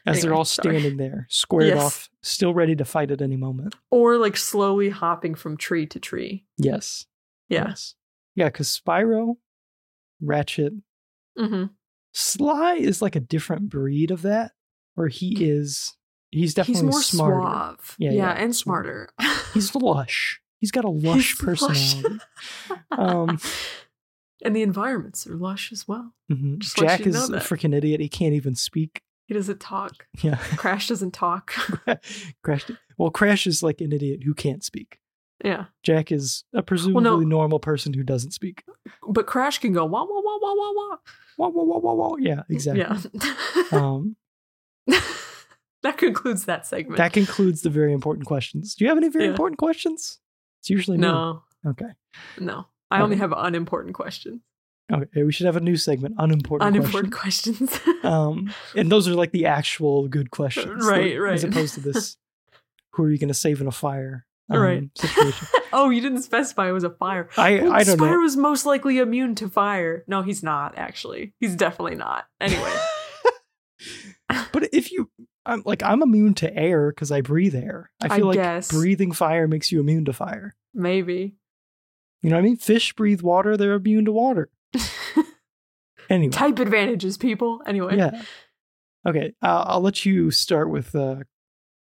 As 0.06 0.18
they're 0.22 0.32
anyway, 0.32 0.38
all 0.38 0.46
sorry. 0.46 0.80
standing 0.80 0.98
there, 0.98 1.28
squared 1.30 1.70
Yes. 1.76 1.82
off, 1.84 2.10
still 2.22 2.54
ready 2.54 2.76
to 2.76 2.84
fight 2.86 3.10
at 3.12 3.22
any 3.22 3.38
moment. 3.38 3.76
Or 3.90 4.18
like 4.18 4.36
slowly 4.36 4.90
hopping 4.90 5.34
from 5.36 5.56
tree 5.56 5.86
to 5.88 6.00
tree. 6.00 6.46
Yes. 6.58 7.06
Yeah. 7.50 7.70
Yes. 7.70 7.96
Yeah, 8.36 8.46
because 8.48 8.68
Spyro, 8.78 9.36
Ratchet, 10.22 10.74
Mm-hmm. 11.38 11.66
Sly 12.14 12.74
is 12.76 13.02
like 13.02 13.16
a 13.16 13.20
different 13.20 13.70
breed 13.70 14.12
of 14.12 14.22
that. 14.24 14.52
where 14.96 15.08
he 15.08 15.44
is. 15.44 15.96
He's 16.32 16.54
definitely 16.54 16.86
He's 16.86 16.92
more 16.94 17.02
smarter. 17.02 17.42
suave. 17.42 17.96
Yeah, 17.98 18.12
Yeah, 18.12 18.18
yeah, 18.18 18.32
and 18.34 18.56
smarter. 18.56 19.10
He's 19.54 19.74
lush. 19.76 20.40
He's 20.60 20.72
got 20.72 20.84
a 20.86 20.90
lush 20.92 21.32
He's 21.40 21.42
lush. 21.42 21.60
personality. 21.60 22.20
Um, 22.92 23.40
and 24.46 24.56
the 24.56 24.62
environments 24.62 25.26
are 25.28 25.36
lush 25.36 25.72
as 25.72 25.88
well. 25.88 26.14
mhm. 26.32 26.60
Just 26.60 26.78
Jak 26.78 27.02
is 27.08 27.30
a 27.30 27.38
freaking 27.38 27.76
idiot. 27.76 28.00
He 28.02 28.10
can't 28.10 28.34
even 28.34 28.54
speak. 28.56 29.02
He 29.26 29.34
doesn't 29.34 29.60
talk. 29.60 30.06
Yeah. 30.22 30.36
Crash 30.58 30.88
doesn't 30.90 31.14
talk. 31.14 31.54
Crash. 32.44 32.66
Well, 32.98 33.10
Crash 33.10 33.48
is 33.48 33.64
like 33.64 33.82
an 33.82 33.92
idiot 33.94 34.24
who 34.24 34.34
can't 34.34 34.64
speak. 34.64 35.00
yeah. 35.44 35.66
Jak 35.84 36.12
is 36.12 36.44
a 36.54 36.62
presumably 36.62 37.26
no. 37.26 37.38
normal 37.38 37.60
person 37.60 37.94
who 37.94 38.04
doesn't 38.04 38.32
speak. 38.32 38.64
But 39.08 39.26
Crash 39.28 39.60
can 39.60 39.74
go 39.74 39.86
wah 39.86 40.04
wah 40.04 40.22
wah 40.22 40.38
wah 40.42 40.54
wah 40.54 40.72
wah. 40.76 40.98
Wah, 41.38 41.48
wah, 41.50 41.64
wah, 41.64 41.80
wah, 41.80 41.94
wah. 41.94 42.16
Yeah, 42.20 42.44
exactly. 42.50 42.82
Yeah. 42.82 43.34
Um, 43.72 44.16
that 45.82 45.98
concludes 45.98 46.46
that 46.46 46.66
segment. 46.68 46.98
that 46.98 47.12
concludes 47.14 47.62
the 47.62 47.70
very 47.70 47.92
important 47.94 48.26
questions. 48.28 48.76
Do 48.76 48.86
you 48.86 48.90
have 48.90 48.98
any 48.98 49.10
very 49.10 49.26
Yeah. 49.26 49.32
important 49.32 49.58
questions? 49.58 50.20
It's 50.62 50.70
usually 50.70 50.98
me. 50.98 51.02
no, 51.08 51.44
Okay. 51.66 51.90
no. 52.40 52.68
I 52.92 53.02
only 53.02 53.16
have 53.18 53.34
unimportant 53.36 53.96
questions. 53.96 54.42
Okay. 54.94 55.24
We 55.24 55.32
should 55.32 55.46
have 55.48 55.56
a 55.56 55.62
new 55.62 55.76
segment. 55.76 56.16
Unimportant. 56.18 56.76
Unimportant 56.76 57.14
questions. 57.14 57.58
questions. 57.78 58.06
Um, 58.06 58.54
and 58.76 58.92
those 58.92 59.08
are 59.08 59.16
like 59.16 59.32
the 59.32 59.46
actual 59.48 60.08
good 60.08 60.30
questions, 60.32 60.86
Right, 60.88 61.20
like, 61.20 61.34
As 61.34 61.44
opposed 61.44 61.74
to 61.76 61.80
this, 61.80 62.18
who 62.92 63.04
are 63.04 63.10
you 63.10 63.18
going 63.18 63.30
to 63.30 63.34
save 63.34 63.60
in 63.62 63.68
a 63.68 63.72
fire? 63.72 64.26
um, 64.50 64.60
Right. 64.60 64.84
Situation. 64.96 65.48
oh, 65.72 65.90
you 65.90 66.02
didn't 66.02 66.22
specify 66.22 66.70
it 66.70 66.74
was 66.74 66.84
a 66.84 66.90
fire. 66.90 67.30
I 67.38 67.62
Well, 67.62 67.74
I 67.74 67.84
don't 67.84 67.98
know. 68.00 68.06
Spyro's 68.06 68.38
most 68.38 68.66
likely 68.66 69.00
immune 69.00 69.36
to 69.36 69.50
fire. 69.50 70.04
No, 70.08 70.22
he's 70.22 70.44
not. 70.44 70.78
Actually, 70.78 71.34
he's 71.40 71.56
definitely 71.56 71.96
not. 71.96 72.26
Anyway, 72.40 72.72
But 74.52 74.70
if 74.74 74.92
you, 74.92 75.10
I'm 75.46 75.62
like 75.66 75.84
I'm 75.84 76.02
immune 76.02 76.34
to 76.36 76.56
air 76.56 76.92
because 76.92 77.12
I 77.12 77.22
breathe 77.22 77.56
air. 77.56 77.92
I 78.02 78.08
I 78.14 78.18
feel 78.18 78.28
like 78.28 78.38
guess. 78.38 78.70
breathing 78.72 79.12
fire 79.12 79.48
makes 79.48 79.72
you 79.72 79.80
immune 79.80 80.06
to 80.06 80.14
fire. 80.14 80.56
maybe. 80.74 81.36
You 82.22 82.30
know 82.30 82.38
what 82.38 82.44
I 82.44 82.46
mean? 82.46 82.58
Fish 82.58 82.94
breathe 82.94 83.22
water; 83.22 83.58
they're 83.58 83.74
immune 83.74 84.06
to 84.06 84.12
water. 84.14 84.50
Anyway, 86.10 86.32
Type 86.32 86.60
advantages, 86.60 87.18
people. 87.18 87.62
Anyway, 87.66 87.98
yeah. 87.98 88.22
Okay, 89.08 89.34
uh, 89.42 89.64
I'll 89.68 89.82
let 89.82 90.06
you 90.06 90.32
start 90.32 90.70
with 90.70 90.94
uh, 90.96 91.18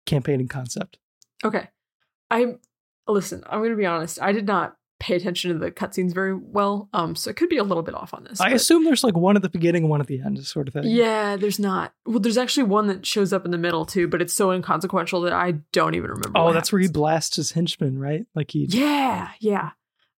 campaigning 0.05 0.47
concept. 0.47 0.97
Okay. 1.43 1.67
I 2.29 2.55
listen, 3.07 3.43
I'm 3.49 3.61
gonna 3.61 3.75
be 3.75 3.85
honest. 3.85 4.21
I 4.21 4.31
did 4.31 4.45
not 4.45 4.75
pay 4.99 5.15
attention 5.15 5.51
to 5.51 5.57
the 5.57 5.71
cutscenes 5.71 6.13
very 6.13 6.35
well. 6.35 6.87
Um, 6.93 7.15
so 7.15 7.29
it 7.29 7.35
could 7.35 7.49
be 7.49 7.57
a 7.57 7.63
little 7.63 7.83
bit 7.83 7.95
off 7.95 8.13
on 8.13 8.23
this. 8.23 8.39
I 8.39 8.49
but- 8.49 8.55
assume 8.55 8.83
there's 8.85 9.03
like 9.03 9.15
one 9.15 9.35
at 9.35 9.41
the 9.41 9.49
beginning 9.49 9.83
and 9.83 9.89
one 9.89 9.99
at 10.01 10.07
the 10.07 10.21
end, 10.21 10.45
sort 10.45 10.67
of 10.67 10.73
thing. 10.73 10.83
Yeah, 10.85 11.35
there's 11.37 11.59
not. 11.59 11.93
Well, 12.05 12.19
there's 12.19 12.37
actually 12.37 12.63
one 12.63 12.87
that 12.87 13.05
shows 13.05 13.33
up 13.33 13.43
in 13.43 13.51
the 13.51 13.57
middle 13.57 13.85
too, 13.85 14.07
but 14.07 14.21
it's 14.21 14.33
so 14.33 14.51
inconsequential 14.51 15.21
that 15.21 15.33
I 15.33 15.53
don't 15.71 15.95
even 15.95 16.11
remember. 16.11 16.31
Oh, 16.35 16.53
that's 16.53 16.71
where 16.71 16.81
he 16.81 16.87
blasts 16.87 17.37
his 17.37 17.51
henchman, 17.51 17.97
right? 17.97 18.25
Like 18.35 18.51
he. 18.51 18.65
Yeah, 18.69 19.29
yeah. 19.39 19.71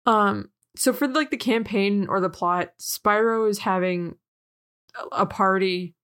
Um, 0.05 0.51
so 0.77 0.93
for 0.93 1.07
like 1.09 1.31
the 1.31 1.37
campaign 1.37 2.07
or 2.09 2.21
the 2.21 2.31
plot, 2.31 2.73
Spyro 2.81 3.49
is 3.49 3.59
having 3.59 4.17
a- 5.13 5.27
party, 5.27 5.95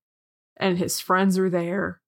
and 0.57 0.77
his 0.77 0.99
friends 0.99 1.37
are 1.37 1.49
there. 1.49 2.01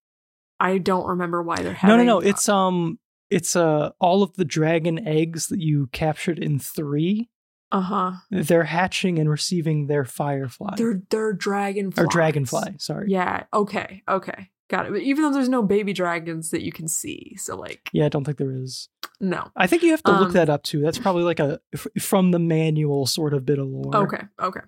I 0.59 0.77
don't 0.77 1.07
remember 1.07 1.41
why 1.41 1.55
they're 1.57 1.73
having. 1.73 1.97
no, 1.97 2.03
no. 2.03 2.19
no. 2.19 2.27
It's 2.27 2.47
um, 2.49 2.99
it's 3.29 3.55
uh, 3.55 3.91
all 3.99 4.23
of 4.23 4.33
the 4.35 4.45
dragon 4.45 5.07
eggs 5.07 5.47
that 5.47 5.59
you 5.59 5.87
captured 5.91 6.37
in 6.37 6.59
three. 6.59 7.29
uh 7.71 7.81
huh. 7.81 8.11
They're 8.29 8.65
hatching 8.65 9.17
and 9.19 9.29
receiving 9.29 9.87
their 9.87 10.05
firefly 10.05 10.75
They're 10.77 11.01
they're 11.09 11.33
dragonflies 11.33 12.03
or 12.03 12.07
dragonfly. 12.07 12.75
Sorry. 12.77 13.09
Yeah. 13.09 13.45
Okay. 13.53 14.03
Okay. 14.07 14.49
Got 14.69 14.85
it. 14.85 14.91
But 14.91 15.01
even 15.01 15.23
though 15.23 15.33
there's 15.33 15.49
no 15.49 15.63
baby 15.63 15.93
dragons 15.93 16.51
that 16.51 16.61
you 16.61 16.71
can 16.71 16.87
see, 16.87 17.35
so 17.37 17.55
like 17.57 17.89
Yeah, 17.91 18.05
I 18.05 18.09
don't 18.09 18.23
think 18.23 18.37
there 18.37 18.51
is. 18.55 18.87
No. 19.21 19.49
I 19.55 19.67
think 19.67 19.83
you 19.83 19.91
have 19.91 20.03
to 20.03 20.11
look 20.11 20.27
Um, 20.29 20.33
that 20.33 20.49
up 20.49 20.63
too. 20.63 20.81
That's 20.81 20.97
probably 20.97 21.23
like 21.23 21.39
a 21.39 21.59
f- 21.73 21.87
from 21.99 22.31
the 22.31 22.39
manual 22.39 23.05
sort 23.05 23.33
of 23.33 23.45
bit 23.45 23.59
of 23.59 23.67
lore. 23.67 23.95
Okay. 23.95 24.23
Okay. 24.41 24.61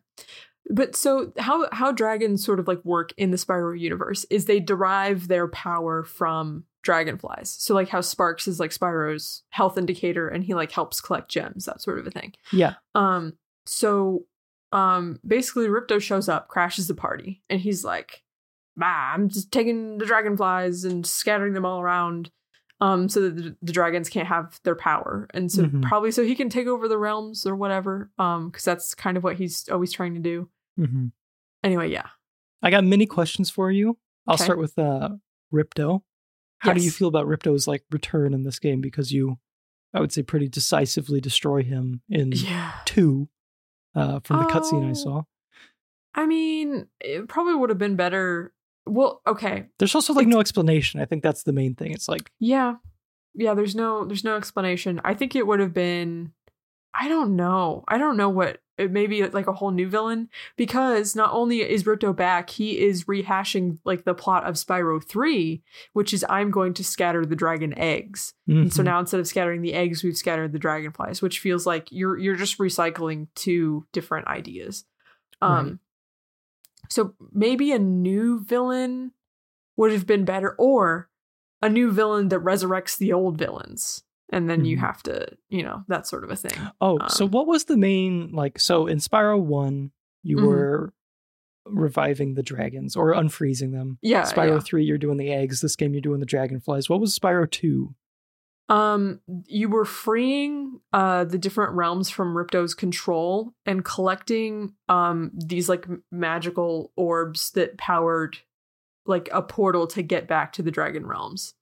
But 0.69 0.95
so 0.95 1.33
how 1.37 1.67
how 1.73 1.91
dragons 1.91 2.45
sort 2.45 2.59
of 2.59 2.67
like 2.67 2.83
work 2.85 3.13
in 3.17 3.31
the 3.31 3.37
Spyro 3.37 3.77
universe 3.77 4.25
is 4.29 4.45
they 4.45 4.61
derive 4.61 5.27
their 5.27 5.47
power 5.49 6.03
from 6.03 6.63
dragonflies. 6.83 7.49
So 7.49 7.73
like 7.73 7.89
how 7.89 8.01
Sparks 8.01 8.47
is 8.47 8.59
like 8.59 8.71
Spyro's 8.71 9.43
health 9.49 9.77
indicator 9.77 10.27
and 10.29 10.43
he 10.43 10.53
like 10.53 10.71
helps 10.71 11.01
collect 11.01 11.29
gems, 11.29 11.65
that 11.65 11.81
sort 11.81 11.99
of 11.99 12.07
a 12.07 12.11
thing. 12.11 12.33
Yeah. 12.51 12.75
Um 12.95 13.33
so 13.65 14.25
um 14.71 15.19
basically 15.27 15.67
Ripto 15.67 16.01
shows 16.01 16.29
up, 16.29 16.47
crashes 16.47 16.87
the 16.87 16.95
party, 16.95 17.41
and 17.49 17.59
he's 17.59 17.83
like, 17.83 18.23
bah, 18.77 19.11
I'm 19.13 19.29
just 19.29 19.51
taking 19.51 19.97
the 19.97 20.05
dragonflies 20.05 20.85
and 20.85 21.05
scattering 21.05 21.53
them 21.53 21.65
all 21.65 21.81
around. 21.81 22.31
Um, 22.81 23.07
so 23.07 23.21
that 23.21 23.35
the, 23.35 23.55
the 23.61 23.71
dragons 23.71 24.09
can't 24.09 24.27
have 24.27 24.59
their 24.63 24.75
power, 24.75 25.27
and 25.33 25.49
so 25.51 25.63
Mhm. 25.63 25.83
probably 25.83 26.11
so 26.11 26.23
he 26.23 26.35
can 26.35 26.49
take 26.49 26.67
over 26.67 26.87
the 26.89 26.97
realms 26.97 27.45
or 27.45 27.55
whatever. 27.55 28.11
Um, 28.17 28.49
because 28.49 28.65
that's 28.65 28.93
kind 28.95 29.15
of 29.15 29.23
what 29.23 29.37
he's 29.37 29.69
always 29.69 29.91
trying 29.93 30.15
to 30.15 30.19
do. 30.19 30.49
Mm-hmm. 30.77 31.07
Anyway, 31.63 31.91
yeah. 31.91 32.07
I 32.61 32.71
got 32.71 32.83
many 32.83 33.05
questions 33.05 33.49
for 33.49 33.71
you. 33.71 33.97
I'll 34.27 34.33
Okay. 34.35 34.43
start 34.43 34.59
with 34.59 34.77
uh, 34.77 35.09
Ripto. 35.53 36.01
How 36.59 36.73
do 36.73 36.81
you 36.81 36.91
feel 36.91 37.07
about 37.09 37.27
Ripto's 37.27 37.67
like 37.67 37.83
return 37.91 38.33
in 38.33 38.43
this 38.43 38.57
game? 38.59 38.81
Because 38.81 39.11
you, 39.11 39.37
I 39.93 39.99
would 40.01 40.11
say, 40.11 40.23
pretty 40.23 40.47
decisively 40.49 41.21
destroy 41.21 41.61
him 41.63 42.01
in 42.09 42.31
Yeah. 42.33 42.73
two 42.85 43.29
uh, 43.95 44.19
from 44.21 44.39
the 44.39 44.45
cutscene 44.45 44.85
I 44.85 44.89
Oh. 44.91 44.93
saw. 44.93 45.23
I 46.15 46.25
mean, 46.25 46.87
it 46.99 47.27
probably 47.27 47.55
would 47.55 47.69
have 47.69 47.77
been 47.79 47.95
better. 47.95 48.53
Well, 48.85 49.21
okay. 49.25 49.65
There's 49.79 49.95
also 49.95 50.13
like 50.13 50.27
no 50.27 50.39
explanation. 50.39 50.99
I 50.99 51.05
think 51.05 51.23
that's 51.23 51.43
the 51.43 51.53
main 51.53 51.75
thing. 51.75 51.91
It's 51.91 52.07
like 52.07 52.31
Yeah. 52.39 52.75
Yeah, 53.35 53.53
there's 53.53 53.75
no 53.75 54.05
there's 54.05 54.23
no 54.23 54.35
explanation. 54.37 55.01
I 55.03 55.13
think 55.13 55.35
it 55.35 55.47
would 55.47 55.59
have 55.59 55.73
been 55.73 56.33
I 56.93 57.07
don't 57.07 57.35
know. 57.35 57.83
I 57.87 57.97
don't 57.97 58.17
know 58.17 58.29
what 58.29 58.59
it 58.77 58.91
may 58.91 59.05
be 59.05 59.25
like 59.27 59.47
a 59.47 59.53
whole 59.53 59.71
new 59.71 59.87
villain 59.87 60.29
because 60.57 61.15
not 61.15 61.31
only 61.31 61.61
is 61.61 61.83
Ripto 61.83 62.15
back, 62.15 62.49
he 62.49 62.79
is 62.79 63.05
rehashing 63.05 63.77
like 63.85 64.03
the 64.03 64.15
plot 64.15 64.45
of 64.45 64.55
Spyro 64.55 65.03
3, 65.03 65.61
which 65.93 66.13
is 66.13 66.25
I'm 66.27 66.49
going 66.49 66.73
to 66.75 66.83
scatter 66.83 67.25
the 67.25 67.35
dragon 67.35 67.77
eggs. 67.77 68.33
And 68.47 68.73
so 68.73 68.81
mhm. 68.81 68.85
now 68.85 68.99
instead 68.99 69.19
of 69.19 69.27
scattering 69.27 69.61
the 69.61 69.73
eggs, 69.73 70.03
we've 70.03 70.17
scattered 70.17 70.53
the 70.53 70.59
dragonflies, 70.59 71.21
which 71.21 71.39
feels 71.39 71.65
like 71.67 71.87
you're 71.91 72.17
you're 72.17 72.35
just 72.35 72.57
recycling 72.57 73.27
two 73.35 73.85
different 73.91 74.27
ideas. 74.27 74.85
Um 75.41 75.65
Right. 75.65 75.77
So 76.93 77.13
maybe 77.31 77.71
a 77.71 77.79
new 77.79 78.39
villain 78.43 79.11
would 79.77 79.91
have 79.91 80.05
been 80.05 80.25
better 80.25 80.55
or 80.59 81.09
a 81.61 81.69
new 81.69 81.91
villain 81.91 82.29
that 82.29 82.39
resurrects 82.41 82.97
the 82.97 83.11
old 83.13 83.37
villains 83.37 84.03
and 84.29 84.49
then 84.49 84.65
you 84.65 84.77
Mhm. 84.77 84.81
have 84.81 85.03
to, 85.03 85.27
you 85.49 85.63
know, 85.63 85.83
that 85.87 86.05
sort 86.07 86.23
of 86.23 86.29
a 86.31 86.35
thing. 86.35 86.57
Oh, 86.81 86.99
so 87.07 87.25
Um, 87.25 87.31
what 87.31 87.47
was 87.47 87.65
the 87.65 87.77
main 87.77 88.31
like? 88.31 88.59
So 88.59 88.87
in 88.87 88.97
Spyro 88.99 89.39
One, 89.41 89.91
you 90.23 90.37
Mhm. 90.37 90.47
were 90.47 90.93
reviving 91.65 92.33
the 92.33 92.43
dragons 92.43 92.95
or 92.95 93.13
unfreezing 93.13 93.71
them. 93.71 93.97
Yeah. 94.01 94.23
Spyro 94.23 94.55
yeah. 94.55 94.59
Three, 94.59 94.83
you're 94.83 94.97
doing 94.97 95.17
the 95.17 95.31
eggs. 95.31 95.61
This 95.61 95.75
game, 95.75 95.93
you're 95.93 96.01
doing 96.01 96.19
the 96.19 96.25
dragonflies. 96.25 96.89
What 96.89 96.99
was 96.99 97.17
Spyro 97.17 97.49
Two? 97.49 97.95
Um, 98.73 99.19
you 99.45 99.69
were 99.69 99.85
freeing 99.85 100.79
uh 100.91 101.25
the 101.25 101.37
different 101.37 101.73
realms 101.73 102.09
from 102.09 102.35
Ripto's 102.35 102.73
control 102.73 103.53
and 103.65 103.83
collecting 103.85 104.73
um 104.89 105.31
these 105.33 105.69
like 105.69 105.85
magical 106.11 106.91
orbs 106.95 107.51
that 107.51 107.77
powered 107.77 108.37
like 109.05 109.29
a 109.31 109.41
portal 109.41 109.85
to 109.87 110.01
get 110.01 110.27
back 110.27 110.53
to 110.53 110.63
the 110.63 110.71
dragon 110.71 111.05
realms. 111.05 111.53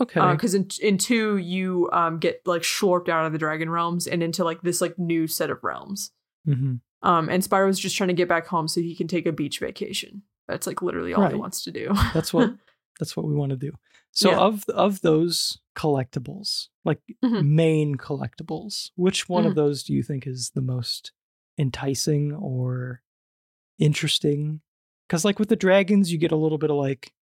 Okay. 0.00 0.20
Because 0.32 0.54
in 0.54 0.68
in 0.82 0.98
two 0.98 1.36
you 1.36 1.88
um 1.92 2.18
get 2.18 2.42
like 2.44 2.62
slurped 2.62 3.08
out 3.08 3.26
of 3.26 3.32
the 3.32 3.38
dragon 3.38 3.70
realms 3.70 4.06
and 4.06 4.22
into 4.22 4.42
like 4.44 4.60
this 4.62 4.80
like 4.80 4.98
new 4.98 5.26
set 5.26 5.50
of 5.50 5.62
realms. 5.62 6.10
hmm 6.44 6.76
Um, 7.02 7.28
and 7.28 7.42
Spyro's 7.42 7.78
just 7.78 7.96
trying 7.96 8.08
to 8.08 8.14
get 8.22 8.28
back 8.28 8.46
home 8.48 8.66
so 8.68 8.80
he 8.80 8.96
can 8.96 9.06
take 9.06 9.26
a 9.26 9.32
beach 9.32 9.60
vacation. 9.60 10.22
That's 10.48 10.66
like 10.66 10.82
literally 10.82 11.14
all 11.14 11.28
he 11.28 11.34
wants 11.40 11.62
to 11.64 11.70
do. 11.70 11.94
That's 12.14 12.32
what 12.34 12.52
that's 12.98 13.16
what 13.16 13.26
we 13.26 13.34
want 13.34 13.50
to 13.50 13.56
do. 13.56 13.72
So 14.10 14.30
Yeah. 14.30 14.38
of 14.38 14.64
of 14.70 15.00
those 15.02 15.58
collectibles, 15.78 16.68
like 16.84 17.00
Mhm. 17.24 17.44
main 17.46 17.94
collectibles, 17.96 18.90
which 18.96 19.28
one 19.28 19.46
of 19.46 19.52
Mhm. 19.52 19.56
those 19.56 19.82
do 19.84 19.92
you 19.94 20.02
think 20.02 20.26
is 20.26 20.50
the 20.54 20.60
most 20.60 21.12
enticing 21.56 22.32
or 22.34 23.02
interesting? 23.78 24.60
Because 25.06 25.24
like 25.24 25.38
with 25.38 25.48
the 25.48 25.56
dragons, 25.56 26.12
you 26.12 26.18
get 26.18 26.32
a 26.32 26.36
little 26.36 26.58
bit 26.58 26.70
of 26.70 26.76
like, 26.76 27.12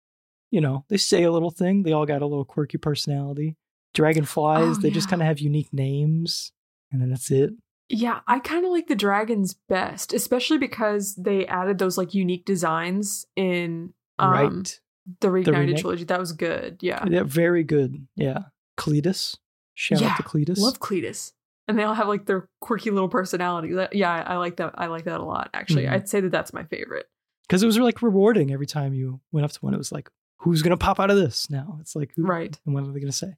you 0.51 0.61
know, 0.61 0.85
they 0.89 0.97
say 0.97 1.23
a 1.25 1.31
little 1.33 1.51
thing. 1.51 1.83
They 1.83 1.93
all 1.93 2.07
got 2.07 2.23
a 2.23 2.27
little 2.27 2.45
quirky 2.45 2.79
personality. 2.79 3.57
Dragonflies, 3.95 4.79
Oh, 4.79 4.81
they 4.81 4.91
just 4.91 5.09
kind 5.09 5.23
of 5.23 5.27
have 5.29 5.39
unique 5.41 5.73
names, 5.73 6.53
and 6.91 7.01
then 7.01 7.11
that's 7.11 7.31
it. 7.31 7.51
Yeah, 7.89 8.21
I 8.27 8.41
kind 8.41 8.65
of 8.65 8.73
like 8.73 8.89
the 8.89 8.95
dragons 8.97 9.55
best, 9.69 10.13
especially 10.13 10.59
because 10.59 11.15
they 11.15 11.47
added 11.47 11.79
those 11.79 11.97
like 11.97 12.15
unique 12.15 12.45
designs 12.45 13.27
in 13.37 13.95
um, 14.19 14.31
right? 14.33 14.81
The 15.21 15.29
Reignited 15.29 15.59
remake? 15.59 15.77
trilogy. 15.79 16.05
That 16.05 16.19
was 16.19 16.33
good. 16.33 16.79
Yeah. 16.81 17.05
Yeah, 17.09 17.23
very 17.25 17.63
good. 17.65 18.07
Yeah, 18.17 18.45
Cletus. 18.79 19.37
Shout 19.75 20.01
Yeah, 20.01 20.09
out 20.11 20.17
to 20.17 20.23
Cletus. 20.23 20.59
Love 20.59 20.81
Cletus. 20.81 21.33
And 21.69 21.79
they 21.79 21.83
all 21.83 21.95
have 21.95 22.09
like 22.09 22.27
their 22.27 22.49
quirky 22.61 22.91
little 22.91 23.09
personality. 23.09 23.73
That- 23.75 23.95
Yeah, 23.95 24.13
I 24.13 24.35
I 24.35 24.37
like 24.37 24.57
that. 24.57 24.75
I 24.77 24.87
like 24.87 25.05
that 25.05 25.21
a 25.21 25.25
lot. 25.25 25.51
Actually, 25.53 25.85
Mhm. 25.85 25.93
I'd 25.93 26.09
say 26.09 26.21
that 26.21 26.31
that's 26.31 26.53
my 26.53 26.65
favorite. 26.65 27.07
because 27.49 27.63
it 27.63 27.67
was 27.67 27.79
like 27.79 28.03
rewarding 28.03 28.53
every 28.53 28.67
time 28.67 28.93
you 28.95 29.21
went 29.33 29.45
up 29.45 29.53
to 29.53 29.59
one. 29.61 29.73
It 29.75 29.79
was 29.79 29.93
like, 29.93 30.11
who's 30.39 30.63
gonna 30.63 30.77
pop 30.77 30.99
out 30.99 31.11
of 31.11 31.17
this 31.17 31.49
now? 31.51 31.79
It's 31.81 31.95
like 31.95 32.13
who, 32.17 32.25
Right. 32.27 32.59
And 32.67 32.75
what 32.75 32.83
are 32.85 32.93
they 32.93 32.99
gonna 33.01 33.13
say? 33.13 33.35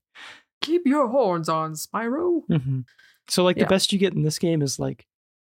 Keep 0.62 0.86
your 0.86 1.08
horns 1.08 1.48
on, 1.48 1.72
Spyro. 1.74 2.42
hmm 2.48 2.80
So 3.28 3.44
like 3.44 3.56
Yeah. 3.58 3.64
the 3.64 3.68
best 3.68 3.92
you 3.92 3.98
get 3.98 4.14
in 4.14 4.22
this 4.22 4.38
game 4.38 4.62
is 4.62 4.78
like 4.78 5.06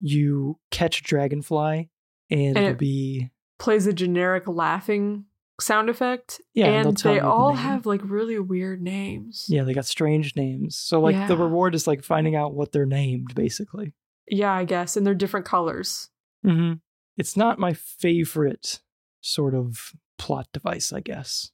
you 0.01 0.59
catch 0.71 1.01
a 1.01 1.03
dragonfly 1.05 1.89
and, 2.31 2.41
And 2.57 2.59
it'll 2.59 2.71
it- 2.73 2.79
be 2.79 3.31
Plays 3.59 3.87
a 3.87 3.93
generic 3.93 4.49
laughing 4.49 5.25
sound 5.61 5.89
effect. 5.89 6.41
Yeah, 6.55 6.69
and 6.69 6.97
they 6.97 7.15
you 7.15 7.21
the 7.21 7.27
all 7.27 7.53
have 7.55 7.87
like 7.87 8.01
really 8.05 8.39
weird 8.39 8.83
names. 8.83 9.47
yeah 9.49 9.63
they 9.65 9.75
got 9.75 9.87
strange 9.87 10.35
names. 10.37 10.77
So 10.77 11.01
like 11.01 11.29
the 11.29 11.37
reward 11.37 11.75
is 11.75 11.87
like 11.87 12.03
finding 12.03 12.35
out 12.37 12.55
what 12.55 12.73
they're 12.73 12.87
named 12.87 13.35
basically. 13.35 13.95
Yeah, 14.29 14.53
I 14.53 14.65
guess. 14.65 14.97
And 14.97 15.07
they're 15.07 15.15
different 15.15 15.47
colors. 15.47 16.09
hmm 16.43 16.75
It's 17.17 17.37
not 17.37 17.59
my 17.59 17.75
favorite 17.75 18.81
sort 19.21 19.55
of 19.55 19.93
plot 20.19 20.47
device, 20.53 20.93
I 20.93 21.01
guess. 21.01 21.51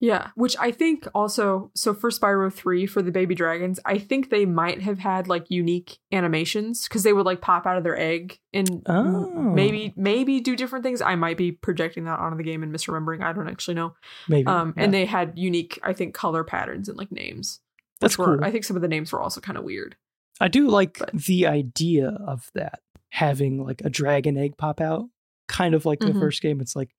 Yeah, 0.00 0.28
which 0.36 0.56
I 0.60 0.70
think 0.70 1.08
also, 1.12 1.72
so 1.74 1.92
for 1.92 2.10
Spyro 2.10 2.52
3 2.52 2.86
for 2.86 3.02
the 3.02 3.10
baby 3.10 3.34
dragons, 3.34 3.80
I 3.84 3.98
think 3.98 4.30
they 4.30 4.46
might 4.46 4.80
have 4.82 5.00
had 5.00 5.26
like 5.26 5.50
unique 5.50 5.98
animations 6.12 6.84
because 6.84 7.02
they 7.02 7.12
would 7.12 7.26
like 7.26 7.40
pop 7.40 7.66
out 7.66 7.76
of 7.78 7.82
their 7.82 7.98
egg 7.98 8.38
and 8.52 8.82
Oh. 8.86 9.28
maybe 9.54 9.92
maybe 9.96 10.38
do 10.40 10.54
different 10.54 10.84
things. 10.84 11.02
I 11.02 11.16
might 11.16 11.36
be 11.36 11.50
projecting 11.50 12.04
that 12.04 12.20
onto 12.20 12.36
the 12.36 12.44
game 12.44 12.62
and 12.62 12.72
misremembering. 12.72 13.22
I 13.24 13.32
don't 13.32 13.48
actually 13.48 13.74
know. 13.74 13.94
Maybe. 14.28 14.46
Um, 14.46 14.72
yeah. 14.76 14.84
and 14.84 14.94
they 14.94 15.04
had 15.04 15.32
unique, 15.36 15.80
I 15.82 15.92
think, 15.92 16.14
color 16.14 16.44
patterns 16.44 16.88
and 16.88 16.96
like 16.96 17.10
names. 17.10 17.58
That's 18.00 18.16
were- 18.16 18.36
cool. 18.36 18.44
I 18.44 18.52
think 18.52 18.64
some 18.64 18.76
of 18.76 18.82
the 18.82 18.88
names 18.88 19.10
were 19.12 19.20
also 19.20 19.40
kind 19.40 19.58
of 19.58 19.64
weird. 19.64 19.96
I 20.40 20.46
do 20.46 20.68
like 20.68 20.98
But- 21.00 21.10
the 21.12 21.48
idea 21.48 22.10
of 22.24 22.48
that 22.54 22.80
having 23.10 23.64
like 23.64 23.80
a 23.84 23.90
dragon 23.90 24.36
egg 24.36 24.56
pop 24.56 24.80
out, 24.80 25.06
kind 25.48 25.74
of 25.74 25.84
like 25.84 25.98
the 25.98 26.12
Mhm. 26.12 26.20
first 26.20 26.40
game. 26.40 26.60
It's 26.60 26.76
like 26.76 26.90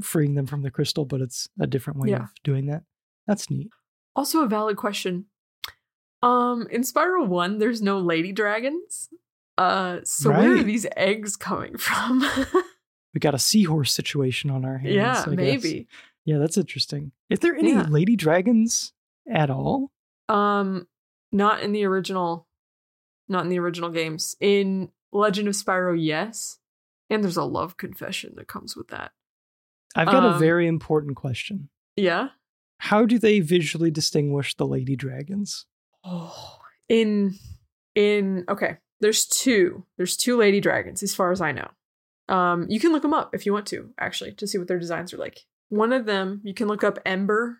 freeing 0.00 0.34
them 0.34 0.46
from 0.46 0.62
the 0.62 0.70
crystal, 0.70 1.04
but 1.04 1.20
it's 1.20 1.48
a 1.60 1.66
different 1.66 1.98
way 1.98 2.10
Yeah. 2.10 2.22
of 2.24 2.30
doing 2.44 2.66
that. 2.66 2.84
That's 3.26 3.50
neat. 3.50 3.70
Also, 4.16 4.42
a 4.42 4.46
valid 4.48 4.76
question. 4.76 5.26
Um, 6.22 6.66
in 6.70 6.82
Spyro 6.82 7.26
1, 7.26 7.58
there's 7.58 7.82
no 7.82 7.98
lady 7.98 8.32
dragons. 8.32 9.08
Uh, 9.58 10.00
so 10.04 10.30
where 10.30 10.56
are 10.56 10.62
these 10.62 10.86
eggs 10.96 11.36
coming 11.36 11.76
from? 11.76 12.24
We 13.14 13.18
got 13.20 13.34
a 13.34 13.38
seahorse 13.38 13.92
situation 13.92 14.48
on 14.50 14.64
our 14.64 14.78
hands. 14.78 14.94
yeah, 14.94 15.10
I 15.26 15.34
guess. 15.34 15.36
maybe. 15.36 15.86
Yeah, 16.24 16.38
that's 16.38 16.56
interesting. 16.56 17.12
Is 17.28 17.40
there 17.40 17.54
any 17.54 17.72
Yeah. 17.72 17.82
lady 17.86 18.16
dragons 18.16 18.94
at 19.30 19.50
all? 19.50 19.92
Um, 20.30 20.88
not 21.30 21.60
in 21.62 21.72
the 21.72 21.84
original, 21.84 22.48
not 23.28 23.42
in 23.44 23.50
the 23.50 23.58
original 23.58 23.90
games. 23.90 24.34
In 24.40 24.90
Legend 25.12 25.46
of 25.48 25.54
Spyro, 25.54 25.94
yes, 25.94 26.58
and 27.10 27.22
there's 27.22 27.36
a 27.36 27.44
love 27.44 27.76
confession 27.76 28.32
that 28.36 28.48
comes 28.48 28.76
with 28.76 28.88
that. 28.88 29.12
I've 29.94 30.06
got 30.06 30.24
a 30.24 30.34
Um, 30.34 30.38
very 30.40 30.66
important 30.66 31.16
question. 31.16 31.68
Yeah. 31.96 32.28
How 32.78 33.04
do 33.06 33.18
they 33.18 33.40
visually 33.40 33.90
distinguish 33.90 34.56
the 34.56 34.66
lady 34.66 34.96
dragons? 34.96 35.66
Oh, 36.04 36.58
in 36.88 37.34
in 37.94 38.44
okay, 38.48 38.78
there's 39.00 39.26
two. 39.26 39.84
There's 39.98 40.16
two 40.16 40.36
lady 40.36 40.60
dragons, 40.60 41.02
as 41.02 41.14
far 41.14 41.30
as 41.30 41.40
I 41.40 41.52
know. 41.52 41.68
Um, 42.28 42.66
you 42.68 42.80
can 42.80 42.92
look 42.92 43.02
them 43.02 43.14
up 43.14 43.34
if 43.34 43.44
you 43.46 43.52
want 43.52 43.66
to, 43.66 43.90
actually, 44.00 44.32
to 44.34 44.46
see 44.46 44.58
what 44.58 44.68
their 44.68 44.78
designs 44.78 45.12
are 45.12 45.18
like. 45.18 45.40
One 45.68 45.92
of 45.92 46.06
them, 46.06 46.40
you 46.44 46.54
can 46.54 46.68
look 46.68 46.82
up 46.84 46.98
Ember. 47.04 47.58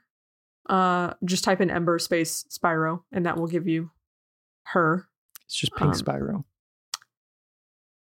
Uh, 0.68 1.14
just 1.24 1.44
type 1.44 1.60
in 1.60 1.70
Ember 1.70 1.98
space 1.98 2.44
Spyro, 2.50 3.02
and 3.12 3.26
that 3.26 3.36
will 3.36 3.48
give 3.48 3.66
you 3.66 3.90
her. 4.68 5.08
It's 5.44 5.56
just 5.56 5.74
pink 5.76 5.94
Um, 5.94 6.00
Spyro. 6.00 6.44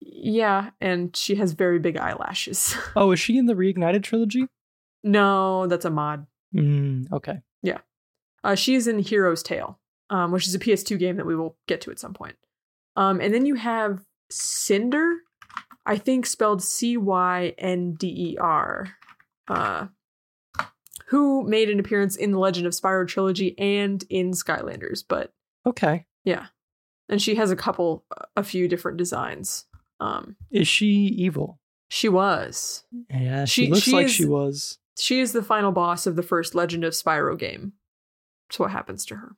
Yeah, 0.01 0.69
and 0.80 1.15
she 1.15 1.35
has 1.35 1.51
very 1.53 1.80
big 1.80 1.97
eyelashes. 1.97 2.76
Oh, 2.95 3.11
is 3.11 3.19
she 3.19 3.38
in 3.38 3.45
the 3.45 3.53
Reignited 3.55 4.03
trilogy? 4.03 4.47
no, 5.03 5.67
that's 5.67 5.85
a 5.85 5.89
mod. 5.89 6.26
Mm, 6.55 7.11
okay. 7.11 7.39
Yeah. 7.61 7.80
Uh, 8.43 8.55
she 8.55 8.76
is 8.76 8.88
in 8.88 8.99
Hero's 8.99 9.43
Tail, 9.43 9.80
um, 10.09 10.31
which 10.31 10.47
is 10.47 10.55
a 10.55 10.59
PS2 10.59 10.97
game 10.99 11.17
that 11.17 11.26
we 11.26 11.35
will 11.35 11.57
get 11.67 11.81
to 11.81 11.91
at 11.91 11.99
some 11.99 12.13
point. 12.13 12.35
Um, 12.95 13.19
and 13.21 13.34
then 13.34 13.45
you 13.45 13.55
have 13.55 14.03
Cynder, 14.31 15.17
I 15.85 15.97
think 15.97 16.26
spelled 16.26 16.61
C 16.63 16.97
Y 16.97 17.53
N 17.57 17.93
D 17.93 18.07
E 18.34 18.38
R, 18.38 18.89
uh, 19.47 19.88
who 21.07 21.43
made 21.43 21.69
an 21.69 21.80
appearance 21.80 22.15
in 22.15 22.31
the 22.31 22.39
Legend 22.39 22.67
of 22.67 22.73
Spyro 22.73 23.07
trilogy 23.07 23.57
and 23.57 24.03
in 24.09 24.31
Skylanders. 24.31 25.03
But 25.07 25.34
Okay. 25.65 26.05
yeah, 26.23 26.47
and 27.09 27.21
she 27.21 27.35
has 27.35 27.51
a 27.51 27.55
couple, 27.55 28.05
a 28.35 28.43
few 28.43 28.67
different 28.67 28.97
designs. 28.97 29.65
Um, 29.99 30.35
Is 30.51 30.67
she 30.67 30.88
evil? 30.88 31.59
she 31.89 32.07
was. 32.09 32.84
Yeah, 33.09 33.45
she, 33.45 33.65
She- 33.65 33.71
looks 33.71 33.84
she 33.84 33.91
like 33.91 34.05
is- 34.05 34.13
she 34.13 34.26
was. 34.26 34.77
She 34.97 35.21
is 35.21 35.31
the 35.31 35.41
final 35.43 35.71
boss 35.71 36.05
of 36.05 36.15
the 36.17 36.23
first 36.23 36.53
Legend 36.55 36.84
of 36.84 36.91
Spyro 36.93 37.38
game. 37.39 37.71
That's 38.49 38.59
what 38.59 38.71
happens 38.71 39.05
to 39.05 39.15
her. 39.15 39.35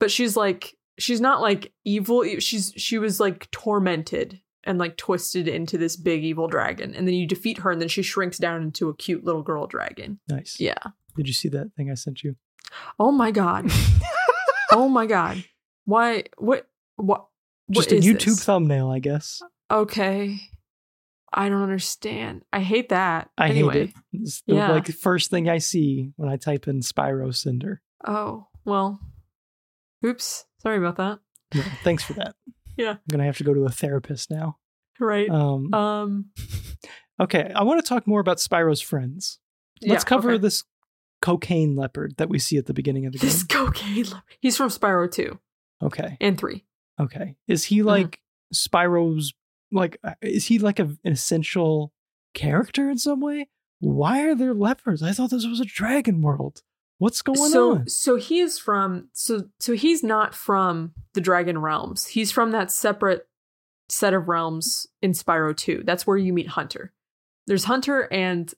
But 0.00 0.10
she's 0.10 0.36
like 0.36 0.74
she's 0.98 1.20
not 1.20 1.40
like 1.42 1.72
evil. 1.84 2.24
She's 2.38 2.72
she 2.76 2.96
was 2.98 3.20
like 3.20 3.50
tormented 3.50 4.40
and 4.64 4.78
like 4.78 4.96
twisted 4.96 5.48
into 5.48 5.76
this 5.78 5.96
big 5.96 6.24
evil 6.24 6.48
dragon. 6.48 6.94
And 6.94 7.06
then 7.06 7.14
you 7.14 7.26
defeat 7.26 7.58
her 7.58 7.70
and 7.70 7.80
then 7.80 7.88
she 7.88 8.02
shrinks 8.02 8.38
down 8.38 8.62
into 8.62 8.88
a 8.88 8.96
cute 8.96 9.22
little 9.24 9.42
girl 9.42 9.66
dragon. 9.66 10.18
Nice. 10.28 10.56
Yeah. 10.58 10.78
Did 11.14 11.28
you 11.28 11.34
see 11.34 11.48
that 11.50 11.72
thing 11.76 11.90
I 11.90 11.94
sent 11.94 12.22
you? 12.24 12.36
Oh 12.98 13.12
my 13.12 13.30
god. 13.30 13.70
oh 14.72 14.88
my 14.88 15.06
god. 15.06 15.44
Why 15.84 16.24
what 16.38 16.66
what 16.96 17.26
Just 17.70 17.90
what 17.90 17.98
a 17.98 18.02
YouTube 18.02 18.24
this? 18.24 18.44
thumbnail, 18.44 18.90
I 18.90 18.98
guess. 18.98 19.42
Okay. 19.70 20.38
I 21.32 21.48
don't 21.48 21.62
understand. 21.62 22.42
I 22.52 22.60
hate 22.60 22.88
that. 22.90 23.30
I 23.36 23.48
anyway. 23.48 23.72
hate 23.74 23.88
it. 23.90 23.94
It's 24.12 24.42
the 24.42 24.54
Yeah. 24.54 24.70
like 24.70 24.86
first 24.88 25.30
thing 25.30 25.48
I 25.48 25.58
see 25.58 26.12
when 26.16 26.28
I 26.30 26.36
type 26.36 26.68
in 26.68 26.80
Spyro 26.80 27.34
Cynder. 27.34 27.82
Oh, 28.06 28.46
well. 28.64 29.00
Oops. 30.04 30.44
Sorry 30.58 30.78
about 30.78 30.96
that. 30.96 31.18
Yeah, 31.54 31.64
thanks 31.82 32.02
for 32.04 32.14
that. 32.14 32.34
Yeah. 32.78 32.90
I'm 32.90 32.98
gonna 33.10 33.24
have 33.24 33.38
to 33.38 33.44
go 33.44 33.54
to 33.54 33.64
a 33.64 33.70
therapist 33.70 34.30
now. 34.30 34.58
Right. 35.00 35.30
Um, 35.30 35.72
Um 35.72 36.26
okay, 37.20 37.50
I 37.56 37.62
want 37.62 37.82
to 37.82 37.88
talk 37.88 38.06
more 38.06 38.20
about 38.20 38.36
Spyro's 38.36 38.82
friends. 38.82 39.38
Let's 39.80 40.04
yeah, 40.04 40.06
cover 40.08 40.32
okay. 40.32 40.42
this 40.42 40.62
cocaine 41.22 41.74
leopard 41.74 42.18
that 42.18 42.28
we 42.28 42.38
see 42.38 42.58
at 42.58 42.66
the 42.66 42.74
beginning 42.74 43.06
of 43.06 43.12
the 43.12 43.18
game. 43.18 43.30
This 43.30 43.42
cocaine. 43.44 44.04
le- 44.10 44.22
He's 44.40 44.58
from 44.58 44.68
Spyro 44.68 45.10
2 45.10 45.38
Okay, 45.84 46.18
and 46.20 46.36
3. 46.36 46.66
okay. 47.00 47.36
Is 47.48 47.64
he 47.64 47.80
Uh-huh. 47.80 47.88
like 47.92 48.20
Spyro's? 48.54 49.32
Like, 49.72 49.98
uh, 50.04 50.14
is 50.22 50.46
he 50.46 50.58
like 50.58 50.78
a, 50.78 50.84
an 51.04 51.12
essential 51.12 51.92
character 52.34 52.90
in 52.90 52.98
some 52.98 53.20
way? 53.20 53.48
Why 53.80 54.22
are 54.22 54.34
there 54.34 54.54
leopards? 54.54 55.02
I 55.02 55.12
thought 55.12 55.30
this 55.30 55.46
was 55.46 55.60
a 55.60 55.64
dragon 55.64 56.22
world. 56.22 56.62
What's 56.98 57.20
going 57.20 57.50
so 57.50 57.72
on? 57.72 57.88
so 57.88 58.16
he 58.16 58.40
is 58.40 58.58
from 58.58 59.08
so 59.12 59.48
so 59.60 59.74
he's 59.74 60.02
not 60.02 60.34
from 60.34 60.92
the 61.12 61.20
Dragon 61.20 61.58
Realms. 61.58 62.06
He's 62.06 62.32
from 62.32 62.52
that 62.52 62.70
separate 62.70 63.28
set 63.88 64.14
of 64.14 64.28
realms 64.28 64.86
in 65.02 65.12
Spyro 65.12 65.54
2. 65.54 65.82
That's 65.84 66.06
where 66.06 66.16
you 66.16 66.32
meet 66.32 66.48
Hunter. 66.48 66.92
There's 67.46 67.64
Hunter 67.64 68.08
and 68.12 68.52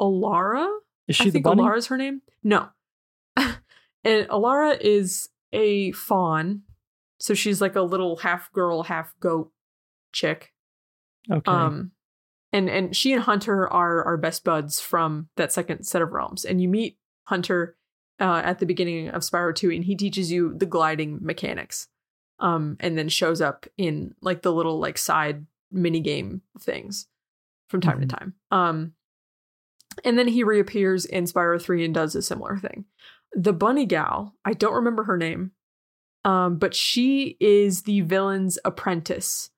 Elora. 0.00 0.68
Is 1.06 1.16
she 1.16 1.24
I 1.24 1.26
the 1.26 1.30
think 1.32 1.44
bunny? 1.44 1.62
Elora's 1.62 1.86
her 1.86 1.96
name. 1.96 2.22
No. 2.42 2.68
and 3.36 3.56
Elora 4.04 4.78
is 4.80 5.28
a 5.52 5.92
fawn. 5.92 6.62
So 7.20 7.32
she's 7.34 7.60
like 7.60 7.76
a 7.76 7.82
little 7.82 8.16
half 8.16 8.52
girl, 8.52 8.82
half 8.82 9.14
goat 9.20 9.52
chick. 10.12 10.52
Okay. 11.30 11.50
Um, 11.50 11.92
and 12.52 12.68
and 12.70 12.96
she 12.96 13.12
and 13.12 13.22
Hunter 13.22 13.68
are 13.68 14.02
our 14.04 14.16
best 14.16 14.44
buds 14.44 14.80
from 14.80 15.28
that 15.36 15.52
second 15.52 15.84
set 15.84 16.02
of 16.02 16.12
realms. 16.12 16.44
And 16.44 16.60
you 16.62 16.68
meet 16.68 16.98
Hunter 17.24 17.76
uh, 18.20 18.42
at 18.44 18.58
the 18.58 18.66
beginning 18.66 19.08
of 19.10 19.22
Spyro 19.22 19.54
2, 19.54 19.70
and 19.70 19.84
he 19.84 19.94
teaches 19.94 20.32
you 20.32 20.54
the 20.56 20.66
gliding 20.66 21.18
mechanics. 21.20 21.88
Um, 22.40 22.76
and 22.80 22.96
then 22.96 23.08
shows 23.08 23.40
up 23.40 23.66
in 23.76 24.14
like 24.22 24.42
the 24.42 24.52
little 24.52 24.78
like 24.78 24.96
side 24.96 25.44
mini 25.72 26.00
game 26.00 26.40
things 26.60 27.06
from 27.68 27.80
time 27.80 27.98
Mhm. 27.98 28.02
to 28.02 28.06
time. 28.16 28.34
Um, 28.50 28.92
and 30.04 30.16
then 30.16 30.28
he 30.28 30.44
reappears 30.44 31.04
in 31.04 31.24
Spyro 31.24 31.60
3 31.60 31.84
and 31.84 31.92
does 31.92 32.14
a 32.14 32.22
similar 32.22 32.56
thing. 32.56 32.84
The 33.32 33.52
bunny 33.52 33.86
gal, 33.86 34.36
I 34.44 34.52
don't 34.52 34.74
remember 34.74 35.02
her 35.04 35.16
name, 35.16 35.50
um, 36.24 36.58
but 36.58 36.74
she 36.74 37.36
is 37.40 37.82
the 37.82 38.00
villain's 38.02 38.56
apprentice 38.64 39.50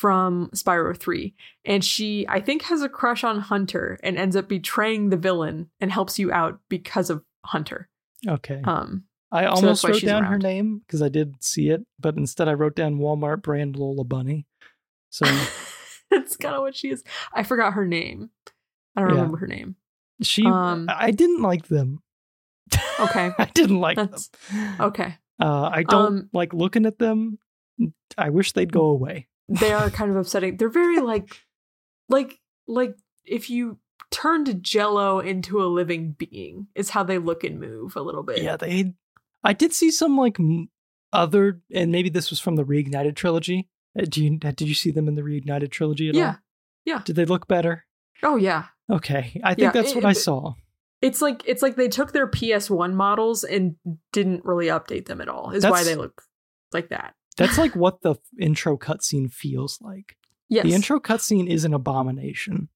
from 0.00 0.50
Spyro 0.54 0.96
3. 0.96 1.34
And 1.64 1.84
she, 1.84 2.26
I 2.28 2.40
think, 2.40 2.62
has 2.62 2.82
a 2.82 2.88
crush 2.88 3.22
on 3.22 3.38
Hunter 3.40 3.98
and 4.02 4.18
ends 4.18 4.34
up 4.34 4.48
betraying 4.48 5.10
the 5.10 5.16
villain 5.16 5.70
and 5.80 5.92
helps 5.92 6.18
you 6.18 6.32
out 6.32 6.58
because 6.68 7.10
of 7.10 7.22
Hunter. 7.44 7.88
okay. 8.26 8.60
Um, 8.64 9.04
I 9.30 9.46
almost 9.46 9.82
why 9.84 9.90
wrote 9.90 10.02
down 10.02 10.24
her 10.24 10.38
name 10.38 10.80
because 10.86 11.02
I 11.02 11.08
did 11.08 11.42
see 11.42 11.68
it, 11.70 11.84
but 11.98 12.16
instead 12.16 12.48
I 12.48 12.54
wrote 12.54 12.76
down 12.76 12.98
Walmart 12.98 13.42
brand 13.42 13.76
Lola 13.76 14.04
Bunny. 14.04 14.46
So 15.10 15.26
that's 16.10 16.36
kind 16.36 16.56
of 16.56 16.62
what 16.62 16.74
she 16.74 16.88
is. 16.90 17.04
I 17.32 17.44
forgot 17.44 17.74
her 17.74 17.86
name. 17.86 18.30
I 18.96 19.00
don't 19.00 19.10
Yeah. 19.10 19.14
remember 19.16 19.36
her 19.38 19.46
name. 19.46 19.76
she, 20.22 20.44
Um, 20.44 20.88
I 20.90 21.12
didn't 21.12 21.40
like 21.42 21.68
them. 21.68 22.00
Okay. 22.98 23.30
I 23.38 23.44
didn't 23.54 23.78
like 23.80 23.96
That's- 23.96 24.28
them. 24.50 24.80
Okay. 24.80 25.14
Uh, 25.40 25.70
I 25.72 25.84
don't 25.84 26.06
Um, 26.06 26.30
like 26.32 26.52
looking 26.52 26.84
at 26.86 26.98
them. 26.98 27.38
I 28.18 28.30
wish 28.30 28.52
they'd 28.52 28.72
go 28.72 28.86
away. 28.86 29.28
They 29.48 29.72
are 29.72 29.90
kind 29.90 30.10
of 30.10 30.16
upsetting. 30.16 30.56
They're 30.56 30.68
very 30.68 31.00
like, 31.00 31.40
like, 32.08 32.38
like 32.66 32.96
if 33.24 33.50
you 33.50 33.78
turned 34.10 34.62
Jello 34.62 35.18
into 35.20 35.62
a 35.62 35.66
living 35.66 36.12
being. 36.12 36.68
Is 36.74 36.90
how 36.90 37.02
they 37.02 37.18
look 37.18 37.44
and 37.44 37.58
move 37.60 37.96
a 37.96 38.00
little 38.02 38.22
bit. 38.22 38.42
Yeah, 38.42 38.56
they. 38.56 38.94
I 39.42 39.52
did 39.52 39.72
see 39.72 39.90
some 39.90 40.16
like 40.16 40.38
other, 41.12 41.60
and 41.72 41.92
maybe 41.92 42.08
this 42.08 42.30
was 42.30 42.40
from 42.40 42.56
the 42.56 42.64
Reignited 42.64 43.16
trilogy. 43.16 43.68
Uh, 43.98 44.04
Do 44.08 44.24
you 44.24 44.38
did 44.38 44.62
you 44.62 44.74
see 44.74 44.90
them 44.90 45.08
in 45.08 45.14
the 45.14 45.22
Reignited 45.22 45.70
trilogy 45.70 46.08
at 46.08 46.14
all? 46.14 46.36
Yeah. 46.86 46.94
all? 46.94 47.00
Did 47.04 47.16
they 47.16 47.24
look 47.24 47.46
better? 47.48 47.84
Oh 48.22 48.36
yeah. 48.36 48.66
Okay, 48.90 49.40
I 49.42 49.54
think 49.54 49.58
Yeah, 49.66 49.70
that's 49.72 49.90
it- 49.92 49.96
what 49.96 50.04
I 50.04 50.12
saw. 50.12 50.54
It's 51.02 51.20
like 51.20 51.42
it's 51.44 51.60
like 51.60 51.76
they 51.76 51.88
took 51.88 52.12
their 52.12 52.26
PS1 52.26 52.94
models 52.94 53.44
and 53.44 53.76
didn't 54.12 54.42
really 54.44 54.66
update 54.68 55.04
them 55.06 55.20
at 55.20 55.28
all. 55.28 55.50
Is 55.50 55.64
why 55.66 55.84
they 55.84 55.96
look 55.96 56.22
like 56.72 56.88
that. 56.88 57.14
That's 57.36 57.58
like 57.58 57.74
what 57.74 58.02
the 58.02 58.16
intro 58.38 58.76
cutscene 58.76 59.30
feels 59.32 59.78
like. 59.80 60.16
Yes. 60.48 60.64
The 60.64 60.74
intro 60.74 61.00
cutscene 61.00 61.48
is 61.48 61.64
an 61.64 61.74
abomination. 61.74 62.68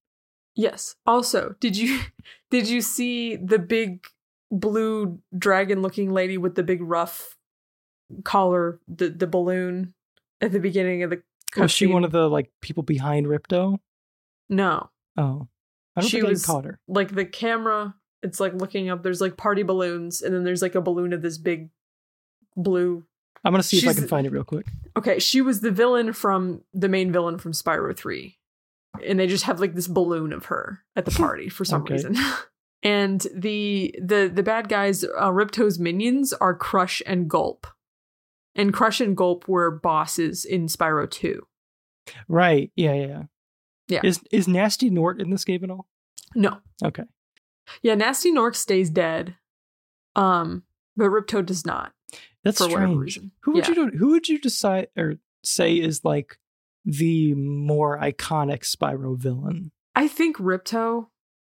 Yes. 0.54 0.96
Also, 1.06 1.54
did 1.60 1.76
you 1.76 2.00
did 2.50 2.68
you 2.68 2.80
see 2.80 3.36
the 3.36 3.58
big 3.58 4.04
blue 4.50 5.20
dragon 5.36 5.82
looking 5.82 6.10
lady 6.10 6.38
with 6.38 6.54
the 6.54 6.62
big 6.62 6.82
rough 6.82 7.36
collar, 8.24 8.80
the 8.88 9.10
the 9.10 9.26
balloon 9.26 9.94
at 10.40 10.52
the 10.52 10.60
beginning 10.60 11.02
of 11.02 11.10
the 11.10 11.16
oh, 11.16 11.20
cutscene? 11.52 11.62
Was 11.62 11.72
she 11.72 11.86
one 11.86 12.04
of 12.04 12.12
the 12.12 12.28
like 12.28 12.50
people 12.60 12.82
behind 12.82 13.26
Ripto? 13.26 13.78
No. 14.48 14.90
Oh, 15.16 15.48
I 15.94 16.00
don't 16.00 16.08
She 16.08 16.18
think 16.18 16.30
was- 16.30 16.44
I 16.44 16.46
caught 16.52 16.64
her. 16.64 16.80
Like 16.88 17.14
the 17.14 17.24
camera, 17.24 17.94
it's 18.22 18.40
like 18.40 18.54
looking 18.54 18.88
up, 18.88 19.02
there's 19.02 19.20
like 19.20 19.36
party 19.36 19.62
balloons, 19.62 20.22
and 20.22 20.34
then 20.34 20.44
there's 20.44 20.62
like 20.62 20.74
a 20.74 20.80
balloon 20.80 21.12
of 21.12 21.22
this 21.22 21.38
big 21.38 21.70
blue 22.56 23.04
I'm 23.44 23.52
gonna 23.52 23.62
see 23.62 23.78
if 23.78 23.86
I 23.88 23.94
can 23.94 24.08
find 24.08 24.26
it 24.26 24.30
real 24.32 24.44
quick. 24.44 24.66
Okay, 24.96 25.18
she 25.18 25.40
was 25.40 25.60
the 25.60 25.70
villain 25.70 26.12
from 26.12 26.62
the 26.74 26.88
main 26.88 27.12
villain 27.12 27.38
from 27.38 27.52
Spyro 27.52 27.96
3. 27.96 28.36
And 29.06 29.18
they 29.20 29.26
just 29.26 29.44
have 29.44 29.60
like 29.60 29.74
this 29.74 29.86
balloon 29.86 30.32
of 30.32 30.46
her 30.46 30.80
at 30.96 31.04
the 31.04 31.10
party 31.24 31.48
for 31.48 31.64
some 31.64 31.82
Okay. 31.82 31.94
reason. 31.94 32.16
and 32.82 33.26
the 33.34 33.94
the 34.02 34.30
the 34.32 34.42
bad 34.42 34.68
guys, 34.68 35.04
uh, 35.04 35.30
Ripto's 35.30 35.78
minions 35.78 36.32
are 36.32 36.54
Crush 36.54 37.00
and 37.06 37.28
Gulp. 37.30 37.66
And 38.54 38.72
Crush 38.74 39.00
and 39.00 39.16
Gulp 39.16 39.46
were 39.46 39.70
bosses 39.70 40.44
in 40.44 40.66
Spyro 40.66 41.08
2. 41.08 41.46
Right? 42.26 42.72
Yeah, 42.74 42.94
yeah, 42.94 43.06
yeah. 43.06 43.22
Yeah. 43.88 44.00
Is 44.02 44.20
is 44.32 44.46
Gnasty 44.48 44.90
Gnorc 44.90 45.20
in 45.20 45.30
this 45.30 45.44
game 45.44 45.62
at 45.64 45.70
all? 45.70 45.86
No. 46.34 46.58
Okay. 46.84 47.04
Yeah, 47.82 47.94
Gnasty 47.94 48.32
Gnorc 48.32 48.56
stays 48.56 48.90
dead. 48.90 49.36
Um, 50.16 50.64
but 50.96 51.06
Ripto 51.10 51.44
does 51.46 51.64
not 51.64 51.92
That's 52.48 52.58
for 52.58 52.64
whatever 52.68 52.86
strange. 52.86 53.00
reason. 53.00 53.32
Who 53.42 53.52
would 53.52 53.68
Yeah. 53.68 53.74
you 53.74 53.86
who 53.98 54.08
would 54.10 54.28
you 54.28 54.38
decide 54.40 54.88
or 54.96 55.14
say 55.44 55.74
is 55.78 56.04
like 56.04 56.38
the 56.84 57.34
more 57.34 57.98
iconic 57.98 58.60
Spyro 58.60 59.16
villain? 59.18 59.70
I 59.94 60.08
think 60.08 60.36
Ripto, 60.38 61.08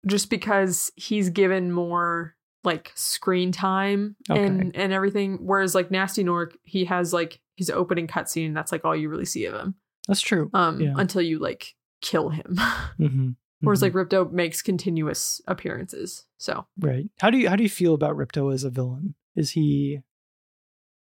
just 0.07 0.31
because 0.31 0.91
he's 0.97 1.31
given 1.31 1.73
more 1.73 2.35
like 2.65 2.93
screen 2.95 3.53
time 3.53 4.17
Okay. 4.31 4.45
and 4.45 4.75
and 4.77 4.93
everything, 4.93 5.39
whereas 5.45 5.75
like 5.75 5.89
Gnasty 5.91 6.25
Gnorc, 6.25 6.53
he 6.65 6.85
has 6.87 7.13
like 7.13 7.41
his 7.57 7.71
opening 7.71 8.07
cutscene. 8.07 8.55
That's 8.55 8.73
like 8.73 8.85
all 8.85 8.95
you 8.97 9.09
really 9.09 9.25
see 9.25 9.45
of 9.47 9.55
him, 9.55 9.75
That's 10.09 10.21
true. 10.21 10.51
um, 10.55 10.81
Yeah. 10.81 10.95
until 10.97 11.23
you 11.23 11.39
like 11.39 11.75
kill 12.03 12.31
him. 12.31 12.57
hmm 12.99 13.31
whereas 13.61 13.83
like 13.83 13.95
Ripto 13.95 14.31
makes 14.31 14.63
continuous 14.63 15.41
appearances. 15.49 16.25
So 16.39 16.67
right. 16.79 17.09
How 17.21 17.31
do 17.31 17.39
you 17.39 17.49
how 17.49 17.57
do 17.57 17.63
you 17.63 17.69
feel 17.69 17.95
about 17.95 18.17
Ripto 18.17 18.53
as 18.53 18.65
a 18.65 18.71
villain? 18.71 19.15
Is 19.35 19.53
he 19.53 20.01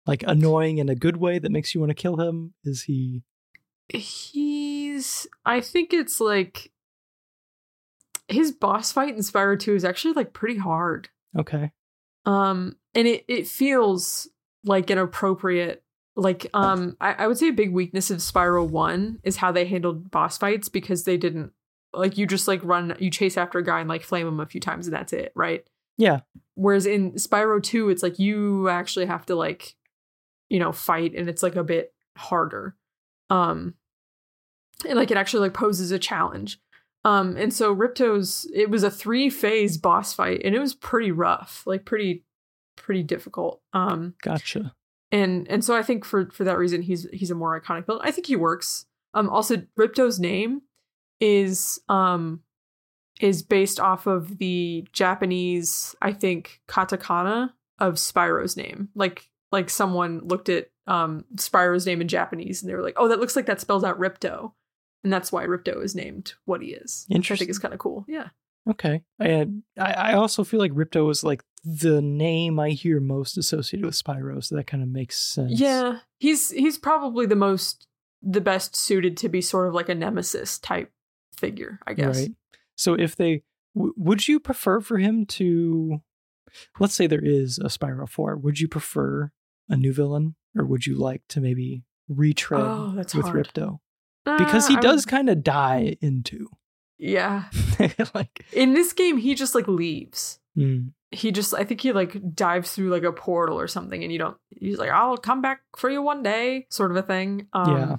like 0.07 0.23
annoying 0.27 0.77
in 0.77 0.89
a 0.89 0.95
good 0.95 1.17
way 1.17 1.39
that 1.39 1.51
makes 1.51 1.73
you 1.73 1.79
want 1.81 1.89
to 1.89 1.95
kill 1.95 2.17
him? 2.17 2.53
Is 2.63 2.83
he 2.83 3.23
he's, 3.89 5.27
I 5.45 5.61
think 5.61 5.93
it's 5.93 6.19
like 6.19 6.71
his 8.27 8.51
boss 8.51 8.91
fight 8.91 9.13
in 9.13 9.19
Spyro 9.21 9.59
Two 9.59 9.75
is 9.75 9.85
actually 9.85 10.13
like 10.13 10.33
pretty 10.33 10.57
hard. 10.57 11.09
okay? 11.37 11.71
um 12.27 12.75
and 12.95 13.07
it 13.07 13.23
it 13.27 13.45
feels 13.45 14.27
like 14.63 14.89
an 14.89 14.97
appropriate 14.97 15.83
like 16.15 16.47
um 16.55 16.97
I, 16.99 17.13
I 17.13 17.27
would 17.27 17.37
say 17.37 17.49
a 17.49 17.53
big 17.53 17.71
weakness 17.71 18.09
of 18.09 18.17
Spyro 18.17 18.67
1 18.67 19.19
is 19.23 19.37
how 19.37 19.51
they 19.51 19.65
handled 19.65 20.09
boss 20.09 20.35
fights 20.39 20.67
because 20.67 21.03
they 21.03 21.17
didn't 21.17 21.51
like 21.93 22.17
you 22.17 22.25
just 22.25 22.47
like 22.47 22.63
run 22.63 22.95
you 22.99 23.11
chase 23.11 23.37
after 23.37 23.59
a 23.59 23.63
guy 23.63 23.79
and 23.81 23.89
like 23.89 24.01
flame 24.01 24.27
him 24.27 24.39
a 24.39 24.47
few 24.47 24.59
times 24.59 24.87
and 24.87 24.95
that's 24.95 25.13
it 25.13 25.31
right 25.35 25.67
Yeah. 25.97 26.21
whereas 26.55 26.87
in 26.87 27.11
Spyro 27.11 27.61
2 27.61 27.89
it's 27.89 28.01
like 28.01 28.17
you 28.17 28.69
actually 28.69 29.05
have 29.05 29.23
to 29.27 29.35
like 29.35 29.75
you 30.49 30.59
know 30.59 30.71
fight 30.71 31.13
and 31.15 31.29
it's 31.29 31.43
like 31.43 31.55
a 31.55 31.63
bit 31.63 31.93
harder 32.17 32.75
um 33.29 33.73
and 34.87 34.97
like 34.97 35.11
it 35.11 35.17
actually 35.17 35.41
like 35.41 35.53
poses 35.53 35.91
a 35.91 35.99
challenge 35.99 36.59
um 37.03 37.35
and 37.37 37.53
so 37.53 37.71
Ripto's 37.71 38.49
it 38.53 38.69
was 38.69 38.83
a 38.83 38.91
three 38.91 39.29
phase 39.29 39.77
boss 39.77 40.13
fight 40.13 40.41
and 40.43 40.55
it 40.55 40.59
was 40.59 40.73
pretty 40.73 41.11
rough 41.11 41.63
like 41.65 41.85
pretty 41.85 42.23
pretty 42.75 43.03
difficult 43.03 43.61
um 43.73 44.13
Gotcha. 44.21 44.73
and 45.11 45.47
and 45.49 45.63
so 45.63 45.75
I 45.75 45.81
think 45.81 46.03
for 46.05 46.29
for 46.31 46.43
that 46.43 46.57
reason 46.57 46.81
he's 46.81 47.07
he's 47.11 47.31
a 47.31 47.35
more 47.35 47.59
iconic 47.59 47.85
build. 47.85 48.01
I 48.03 48.11
think 48.11 48.27
he 48.27 48.35
works. 48.35 48.85
Um 49.13 49.29
also 49.29 49.63
Ripto's 49.77 50.19
name 50.19 50.61
is 51.21 51.79
um 51.87 52.41
is 53.21 53.43
based 53.43 53.79
off 53.79 54.07
of 54.07 54.37
the 54.39 54.85
Japanese 54.91 55.95
I 56.01 56.11
think 56.11 56.59
katakana 56.67 57.51
of 57.79 57.95
Spyro's 57.95 58.57
name. 58.57 58.89
Like 58.93 59.29
like 59.55 59.69
someone 59.69 60.19
looked 60.27 60.49
at 60.49 60.69
um 60.87 61.25
Spyro's 61.35 61.85
name 61.85 62.01
in 62.01 62.07
Japanese 62.07 62.61
and 62.61 62.69
they 62.69 62.75
were 62.75 62.83
like, 62.83 62.95
"Oh, 62.97 63.07
that 63.07 63.19
looks 63.19 63.35
like 63.35 63.45
that 63.47 63.61
spells 63.61 63.83
out 63.83 63.99
Ripto." 63.99 64.51
And 65.03 65.13
that's 65.13 65.31
why 65.31 65.45
Ripto 65.45 65.83
is 65.83 65.95
named 65.95 66.33
what 66.45 66.61
he 66.61 66.69
is. 66.69 67.05
Which 67.07 67.15
I 67.15 67.17
Interesting. 67.17 67.45
think 67.45 67.51
is 67.51 67.59
kind 67.59 67.73
of 67.73 67.79
cool. 67.79 68.05
Yeah. 68.07 68.29
Okay. 68.67 69.03
I, 69.19 69.47
I 69.77 70.13
also 70.13 70.43
feel 70.43 70.59
like 70.59 70.71
Ripto 70.71 71.11
is 71.11 71.23
like 71.23 71.43
the 71.63 72.01
name 72.01 72.59
I 72.59 72.71
hear 72.71 72.99
most 72.99 73.37
associated 73.37 73.85
with 73.85 73.95
Spyro, 73.95 74.43
so 74.43 74.55
that 74.55 74.67
kind 74.67 74.81
of 74.81 74.89
makes 74.89 75.17
sense. 75.17 75.59
Yeah, 75.59 75.99
he's 76.19 76.49
he's 76.51 76.77
probably 76.77 77.25
the 77.25 77.35
most 77.35 77.87
the 78.21 78.41
best 78.41 78.75
suited 78.75 79.17
to 79.17 79.29
be 79.29 79.41
sort 79.41 79.67
of 79.67 79.73
like 79.73 79.89
a 79.89 79.95
nemesis 79.95 80.57
type 80.57 80.91
figure, 81.37 81.79
I 81.85 81.93
guess. 81.93 82.17
Right. 82.21 82.31
So 82.75 82.95
if 82.95 83.15
they 83.15 83.43
w- 83.75 83.93
would 83.97 84.27
you 84.27 84.39
prefer 84.39 84.79
for 84.81 84.97
him 84.97 85.25
to 85.27 86.01
let's 86.79 86.95
say 86.95 87.05
there 87.05 87.23
is 87.23 87.59
a 87.59 87.65
Spyro 87.65 88.07
4, 88.09 88.37
would 88.37 88.59
you 88.59 88.67
prefer 88.67 89.31
a 89.69 89.75
new 89.77 89.93
villain 89.93 90.35
or 90.57 90.65
would 90.65 90.85
you 90.85 90.95
like 90.97 91.21
to 91.29 91.41
maybe 91.41 91.83
retread 92.07 92.61
Oh, 92.61 92.93
with 92.95 93.11
hard. 93.11 93.35
Ripto? 93.47 93.79
Because 94.25 94.67
he 94.67 94.75
Uh, 94.75 94.79
I 94.79 94.81
does 94.81 95.05
would- 95.05 95.11
kind 95.11 95.29
of 95.29 95.43
die 95.43 95.97
into. 96.01 96.49
yeah. 96.97 97.45
like 98.13 98.45
In 98.53 98.73
this 98.73 98.93
game, 98.93 99.17
he 99.17 99.35
just 99.35 99.53
like 99.55 99.67
leaves. 99.67 100.39
mm, 100.57 100.91
He 101.11 101.31
just, 101.31 101.53
I 101.53 101.63
think 101.63 101.81
he 101.81 101.91
like 101.91 102.33
dives 102.35 102.73
through 102.73 102.89
like 102.89 103.03
a 103.03 103.11
portal 103.11 103.59
or 103.59 103.67
something, 103.67 104.01
and 104.03 104.11
you 104.11 104.17
don't. 104.19 104.37
He's 104.49 104.77
like, 104.77 104.89
"I'll 104.89 105.17
come 105.17 105.41
back 105.41 105.61
for 105.77 105.89
you 105.89 106.01
one 106.01 106.23
day," 106.23 106.65
sort 106.69 106.91
of 106.91 106.97
a 106.97 107.01
thing. 107.03 107.47
Um, 107.53 107.71
Yeah. 107.77 107.95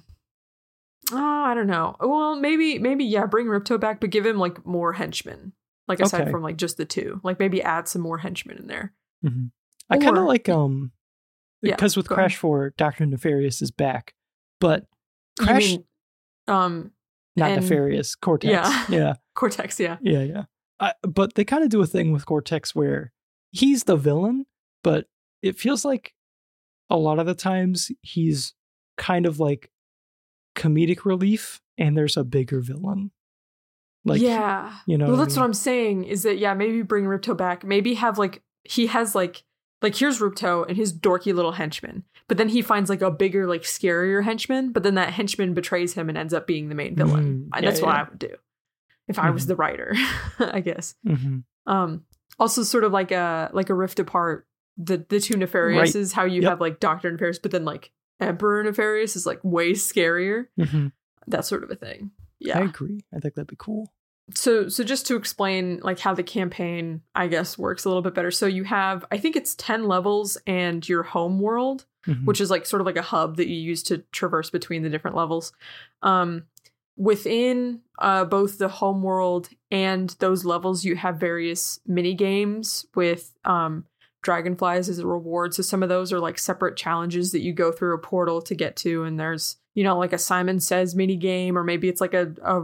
Oh, 1.12 1.44
I 1.44 1.54
don't 1.54 1.68
know. 1.68 1.94
Well, 2.00 2.34
maybe, 2.36 2.78
maybe 2.80 3.04
yeah. 3.04 3.26
Bring 3.26 3.46
Ripto 3.46 3.78
back, 3.78 4.00
but 4.00 4.10
give 4.10 4.26
him 4.26 4.38
like 4.38 4.66
more 4.66 4.92
henchmen. 4.92 5.52
Like 5.86 6.00
aside 6.00 6.22
Okay. 6.22 6.30
from 6.32 6.42
like 6.42 6.56
just 6.56 6.76
the 6.78 6.84
two, 6.84 7.20
like 7.22 7.38
maybe 7.38 7.62
add 7.62 7.86
some 7.86 8.02
more 8.02 8.18
henchmen 8.18 8.58
in 8.58 8.66
there. 8.66 8.92
mhm. 9.24 9.50
I 9.88 9.98
kind 9.98 10.18
of 10.18 10.24
like 10.24 10.48
um 10.48 10.90
Yeah, 11.62 11.74
because 11.74 11.96
with 11.96 12.08
go 12.08 12.14
ahead. 12.14 12.24
Crash 12.24 12.36
4 12.36 12.74
Dr. 12.76 13.06
Nefarious 13.06 13.62
is 13.62 13.70
back, 13.70 14.14
but 14.60 14.84
Crash 15.38 15.62
mean, 15.62 15.84
um, 16.48 16.92
not 17.36 17.50
and- 17.50 17.62
Nefarious, 17.62 18.14
Cortex. 18.14 18.50
Yeah. 18.50 18.84
yeah. 18.88 19.14
Cortex, 19.34 19.78
yeah. 19.78 19.98
Yeah, 20.00 20.22
yeah. 20.22 20.44
I, 20.80 20.92
but 21.02 21.34
they 21.34 21.44
kind 21.44 21.62
of 21.64 21.70
do 21.70 21.80
a 21.80 21.86
thing 21.86 22.12
with 22.12 22.26
Cortex 22.26 22.74
where 22.74 23.12
he's 23.50 23.84
the 23.84 23.96
villain, 23.96 24.46
but 24.82 25.06
it 25.42 25.58
feels 25.58 25.84
like 25.84 26.14
a 26.90 26.96
lot 26.96 27.18
of 27.18 27.26
the 27.26 27.34
times 27.34 27.90
he's 28.02 28.54
kind 28.96 29.26
of 29.26 29.40
like 29.40 29.70
comedic 30.54 31.04
relief 31.04 31.60
and 31.78 31.96
there's 31.96 32.16
a 32.16 32.24
bigger 32.24 32.60
villain. 32.60 33.10
Like 34.04 34.20
yeah. 34.20 34.72
you 34.86 34.96
know 34.96 35.06
well, 35.06 35.16
I 35.16 35.24
that's 35.24 35.34
mean? 35.34 35.40
what 35.42 35.46
I'm 35.46 35.54
saying 35.54 36.04
is 36.04 36.22
that, 36.22 36.38
yeah, 36.38 36.54
maybe 36.54 36.82
bring 36.82 37.04
Ripto 37.04 37.36
back. 37.36 37.64
Maybe 37.64 37.94
have 37.94 38.18
like, 38.18 38.42
he 38.64 38.86
has 38.86 39.14
like, 39.14 39.42
like 39.82 39.94
here's 39.94 40.18
Ripto 40.20 40.66
and 40.68 40.76
his 40.76 40.92
dorky 40.92 41.34
little 41.34 41.52
henchman. 41.52 42.04
But 42.28 42.38
then 42.38 42.48
he 42.48 42.62
finds 42.62 42.90
like 42.90 43.02
a 43.02 43.10
bigger, 43.10 43.46
like 43.46 43.62
scarier 43.62 44.24
henchman. 44.24 44.72
But 44.72 44.82
then 44.82 44.94
that 44.96 45.12
henchman 45.12 45.54
betrays 45.54 45.94
him 45.94 46.08
and 46.08 46.18
ends 46.18 46.34
up 46.34 46.46
being 46.46 46.68
the 46.68 46.74
main 46.74 46.96
villain. 46.96 47.48
Mm, 47.50 47.56
and 47.56 47.64
yeah, 47.64 47.70
that's 47.70 47.80
what 47.82 47.94
yeah. 47.94 48.00
I 48.00 48.08
would 48.08 48.18
do 48.18 48.34
if 49.08 49.18
I 49.18 49.30
was 49.30 49.44
Mhm. 49.44 49.48
the 49.48 49.56
writer, 49.56 49.94
I 50.40 50.60
guess. 50.60 50.94
Mhm. 51.06 51.44
Um, 51.66 52.04
also 52.38 52.62
sort 52.62 52.84
of 52.84 52.92
like 52.92 53.12
a 53.12 53.50
like 53.52 53.70
a 53.70 53.74
rift 53.74 53.98
apart 54.00 54.46
the 54.76 55.04
the 55.08 55.20
two 55.20 55.34
Nefariouses, 55.34 56.12
how 56.12 56.24
you 56.24 56.42
Yep. 56.42 56.50
have 56.50 56.60
like 56.60 56.80
Doctor 56.80 57.10
Nefarious, 57.10 57.38
but 57.38 57.50
then 57.50 57.64
like 57.64 57.92
Emperor 58.20 58.62
Nefarious 58.64 59.14
is 59.16 59.24
like 59.26 59.40
way 59.42 59.72
scarier. 59.72 60.46
Mhm. 60.58 60.92
That 61.28 61.44
sort 61.44 61.62
of 61.64 61.70
a 61.70 61.76
thing. 61.76 62.10
Yeah, 62.38 62.58
I 62.58 62.64
agree. 62.64 63.00
I 63.14 63.18
think 63.20 63.34
that'd 63.34 63.46
be 63.48 63.56
cool. 63.58 63.92
So 64.34 64.68
so 64.68 64.82
just 64.82 65.06
to 65.06 65.16
explain 65.16 65.78
like 65.82 65.98
how 66.00 66.14
the 66.14 66.22
campaign 66.22 67.02
I 67.14 67.28
guess 67.28 67.56
works 67.56 67.84
a 67.84 67.88
little 67.88 68.02
bit 68.02 68.14
better. 68.14 68.30
So 68.30 68.46
you 68.46 68.64
have 68.64 69.04
I 69.10 69.18
think 69.18 69.36
it's 69.36 69.54
10 69.54 69.86
levels 69.86 70.36
and 70.46 70.86
your 70.88 71.02
home 71.04 71.38
world, 71.38 71.86
Mhm. 72.08 72.24
which 72.24 72.40
is 72.40 72.50
like 72.50 72.66
sort 72.66 72.80
of 72.80 72.86
like 72.86 72.96
a 72.96 73.02
hub 73.02 73.36
that 73.36 73.48
you 73.48 73.56
use 73.56 73.82
to 73.84 73.98
traverse 74.12 74.50
between 74.50 74.82
the 74.82 74.90
different 74.90 75.16
levels. 75.16 75.52
Um 76.02 76.44
within 76.96 77.80
uh, 77.98 78.24
both 78.24 78.56
the 78.58 78.68
home 78.68 79.02
world 79.02 79.50
and 79.70 80.16
those 80.18 80.44
levels, 80.46 80.82
you 80.84 80.96
have 80.96 81.16
various 81.20 81.78
mini 81.86 82.14
games 82.14 82.86
with 82.94 83.34
um, 83.44 83.84
dragonflies 84.22 84.88
as 84.88 84.98
a 84.98 85.06
reward. 85.06 85.52
So 85.54 85.62
some 85.62 85.82
of 85.82 85.88
those 85.90 86.10
are 86.12 86.18
like 86.20 86.38
separate 86.38 86.76
challenges 86.76 87.32
that 87.32 87.40
you 87.42 87.52
go 87.52 87.70
through 87.70 87.94
a 87.94 87.98
portal 87.98 88.40
to 88.42 88.54
get 88.54 88.76
to, 88.76 89.04
and 89.04 89.20
there's 89.20 89.56
you 89.74 89.84
know 89.84 89.98
like 89.98 90.12
a 90.14 90.18
Simon 90.18 90.58
Says 90.58 90.94
mini 90.94 91.16
game, 91.16 91.56
or 91.58 91.64
maybe 91.64 91.88
it's 91.88 92.00
like 92.00 92.14
a, 92.14 92.32
a 92.42 92.62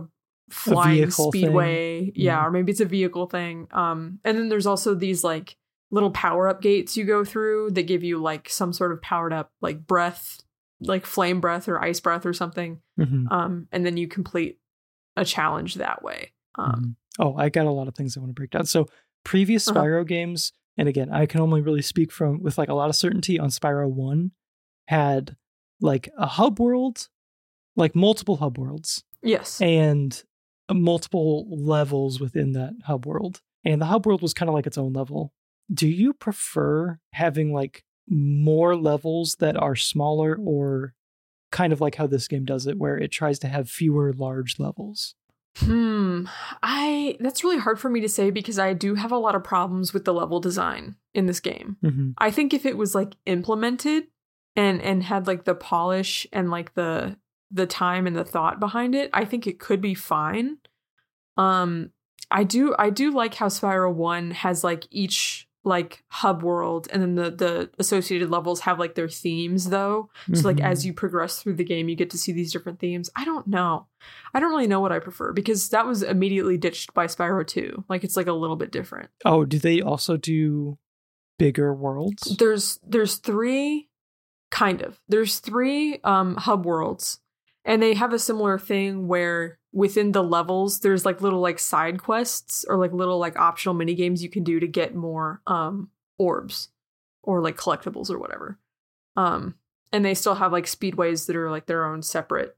flying 0.51 1.11
speedway, 1.11 2.05
yeah, 2.05 2.11
yeah, 2.15 2.47
or 2.47 2.51
maybe 2.51 2.73
it's 2.73 2.81
a 2.81 2.87
vehicle 2.87 3.27
thing. 3.27 3.69
Um, 3.73 4.19
and 4.25 4.39
then 4.39 4.49
there's 4.49 4.67
also 4.67 4.95
these 4.95 5.25
like 5.25 5.57
little 5.91 6.11
power 6.11 6.49
up 6.49 6.63
gates 6.63 6.97
you 6.97 7.05
go 7.05 7.25
through 7.25 7.71
that 7.73 7.83
give 7.83 8.03
you 8.03 8.21
like 8.21 8.49
some 8.49 8.73
sort 8.73 8.93
of 8.93 9.03
powered 9.03 9.33
up 9.33 9.53
like 9.61 9.87
breath 9.87 10.43
like 10.87 11.07
flame 11.07 11.41
breath 11.41 11.69
or 11.69 11.83
ice 11.83 12.01
breath 12.01 12.27
or 12.27 12.33
something. 12.33 12.81
Mm-hmm. 12.99 13.33
Um, 13.33 13.69
and 13.73 13.87
then 13.87 13.97
you 13.97 14.09
complete 14.09 14.59
a 15.17 15.25
challenge 15.25 15.77
that 15.77 16.03
way. 16.03 16.33
Um, 16.57 16.97
mm-hmm. 17.19 17.23
Oh, 17.23 17.37
I 17.37 17.49
got 17.49 17.67
a 17.67 17.71
lot 17.71 17.89
of 17.89 17.95
things 17.95 18.17
I 18.17 18.21
want 18.21 18.31
to 18.31 18.35
break 18.35 18.51
down. 18.51 18.67
So 18.67 18.87
previous 19.25 19.69
uh-huh. 19.69 19.81
Spyro 19.81 20.01
uh-huh. 20.01 20.05
games, 20.05 20.53
and 20.77 20.89
again, 20.89 21.11
I 21.13 21.27
can 21.27 21.41
only 21.41 21.61
really 21.61 21.83
speak 21.83 22.11
from 22.11 22.43
with 22.43 22.59
like 22.59 22.69
a 22.69 22.75
lot 22.75 22.89
of 22.89 22.97
certainty 22.97 23.39
on 23.39 23.51
Spyro 23.51 23.91
One, 23.91 24.33
had 24.89 25.37
like 25.81 26.09
a 26.17 26.27
hub 26.27 26.59
world, 26.59 27.09
like 27.77 27.95
multiple 27.95 28.37
hub 28.37 28.59
worlds. 28.59 29.05
Yes. 29.23 29.61
And 29.61 30.23
multiple 30.75 31.47
levels 31.51 32.21
within 32.21 32.53
that 32.53 32.75
hub 32.85 33.07
world. 33.07 33.41
And 33.65 33.81
the 33.81 33.87
hub 33.87 34.07
world 34.07 34.23
was 34.23 34.35
kind 34.35 34.49
of 34.49 34.55
like 34.55 34.67
its 34.67 34.79
own 34.79 34.93
level. 34.93 35.33
Do 35.73 35.89
you 35.89 36.13
prefer 36.13 36.99
having 37.13 37.53
like 37.53 37.85
more 38.09 38.77
levels 38.77 39.37
that 39.41 39.57
are 39.57 39.77
smaller 39.77 40.37
or 40.39 40.95
kind 41.51 41.73
of 41.73 41.81
like 41.81 41.95
how 41.97 42.07
this 42.07 42.27
game 42.27 42.45
does 42.45 42.67
it 42.67 42.79
where 42.79 42.99
it 42.99 43.13
tries 43.13 43.39
to 43.39 43.49
have 43.49 43.69
fewer 43.71 44.13
large 44.13 44.59
levels 44.59 45.15
hmm 45.59 46.25
i 46.63 47.17
that's 47.21 47.45
really 47.45 47.59
hard 47.59 47.79
for 47.79 47.91
me 47.91 48.01
to 48.01 48.09
say 48.09 48.31
because 48.31 48.59
i 48.59 48.73
do 48.73 48.95
have 48.95 49.13
a 49.13 49.19
lot 49.19 49.35
of 49.35 49.45
problems 49.45 49.93
with 49.93 50.07
the 50.07 50.15
level 50.15 50.41
design 50.41 50.97
in 51.13 51.27
this 51.27 51.41
game 51.41 51.77
mm-hmm. 51.85 52.11
i 52.19 52.31
think 52.31 52.55
if 52.55 52.65
it 52.65 52.79
was 52.79 52.95
like 52.95 53.17
implemented 53.27 54.05
and 54.57 54.81
and 54.81 55.03
had 55.03 55.27
like 55.27 55.45
the 55.45 55.55
polish 55.55 56.27
and 56.33 56.51
like 56.51 56.75
the 56.75 57.17
the 57.51 57.67
time 57.67 58.07
and 58.07 58.17
the 58.17 58.25
thought 58.25 58.59
behind 58.59 58.95
it 58.95 59.11
i 59.13 59.27
think 59.27 59.47
it 59.47 59.61
could 59.61 59.83
be 59.83 59.95
fine 59.95 60.57
um 61.37 61.91
i 62.31 62.45
do 62.45 62.75
i 62.79 62.91
do 62.91 63.11
like 63.11 63.35
how 63.35 63.47
Spyro 63.47 63.93
1 63.93 64.31
has 64.33 64.63
like 64.65 64.87
each 64.91 65.49
like 65.65 66.03
hub 66.09 66.43
world 66.43 66.89
and 66.91 67.03
then 67.03 67.15
the 67.15 67.31
the 67.31 67.71
associated 67.79 68.31
levels 68.31 68.61
have 68.61 68.79
like 68.79 68.95
their 68.95 69.09
themes 69.09 69.69
though. 69.69 70.11
So 70.27 70.33
mm-hmm. 70.33 70.47
like 70.47 70.61
as 70.61 70.81
mm-hmm. 70.81 70.89
you 70.89 70.95
progress 70.95 71.41
through 71.41 71.55
the 71.55 71.65
game 71.65 71.89
you 71.89 71.95
get 71.95 72.11
to 72.11 72.19
see 72.19 72.33
these 72.33 72.53
different 72.53 72.81
themes. 72.81 73.11
I 73.15 73.25
don't 73.25 73.47
know. 73.47 73.87
I 74.35 74.41
don't 74.41 74.51
really 74.51 74.67
know 74.67 74.81
what 74.81 74.93
i 74.93 74.99
prefer 74.99 75.33
because 75.33 75.69
that 75.69 75.87
was 75.87 76.03
immediately 76.03 76.57
ditched 76.57 76.95
by 76.95 77.07
spyro 77.07 77.47
2 77.47 77.85
like 77.89 78.03
it's 78.03 78.17
like 78.17 78.27
a 78.27 78.33
little 78.33 78.57
bit 78.57 78.73
different. 78.73 79.11
Oh 79.25 79.45
do 79.45 79.59
they 79.59 79.81
also 79.81 80.17
do 80.17 80.79
bigger 81.39 81.73
worlds? 81.73 82.37
There's 82.37 82.81
there's 82.87 83.17
three 83.17 83.89
kind 84.51 84.83
of. 84.83 85.01
There's 85.09 85.39
three 85.39 86.01
um 86.03 86.37
hub 86.37 86.67
worlds 86.67 87.21
and 87.65 87.81
they 87.81 87.95
have 87.95 88.13
a 88.13 88.19
similar 88.19 88.59
thing 88.59 89.07
where 89.07 89.61
within 89.73 90.13
the 90.13 90.23
levels 90.23 90.81
there's 90.81 91.07
like 91.07 91.23
little 91.23 91.41
like 91.41 91.59
side 91.59 92.03
quests 92.03 92.65
or 92.69 92.77
like 92.77 92.93
little 92.93 93.19
like 93.19 93.39
optional 93.39 93.75
mini 93.75 93.95
games 93.95 94.23
you 94.23 94.29
can 94.29 94.45
do 94.45 94.61
to 94.61 94.67
get 94.67 94.95
more 94.95 95.41
um 95.47 95.89
orbs 96.19 96.69
or 97.23 97.41
like 97.41 97.57
collectibles 97.57 98.11
or 98.11 98.19
whatever. 98.19 98.59
Um 99.17 99.55
and 99.93 100.05
they 100.05 100.15
still 100.15 100.35
have 100.35 100.53
like 100.53 100.65
speedways 100.65 101.27
that 101.27 101.37
are 101.37 101.51
like 101.51 101.67
their 101.67 101.85
own 101.87 102.03
separate 102.03 102.57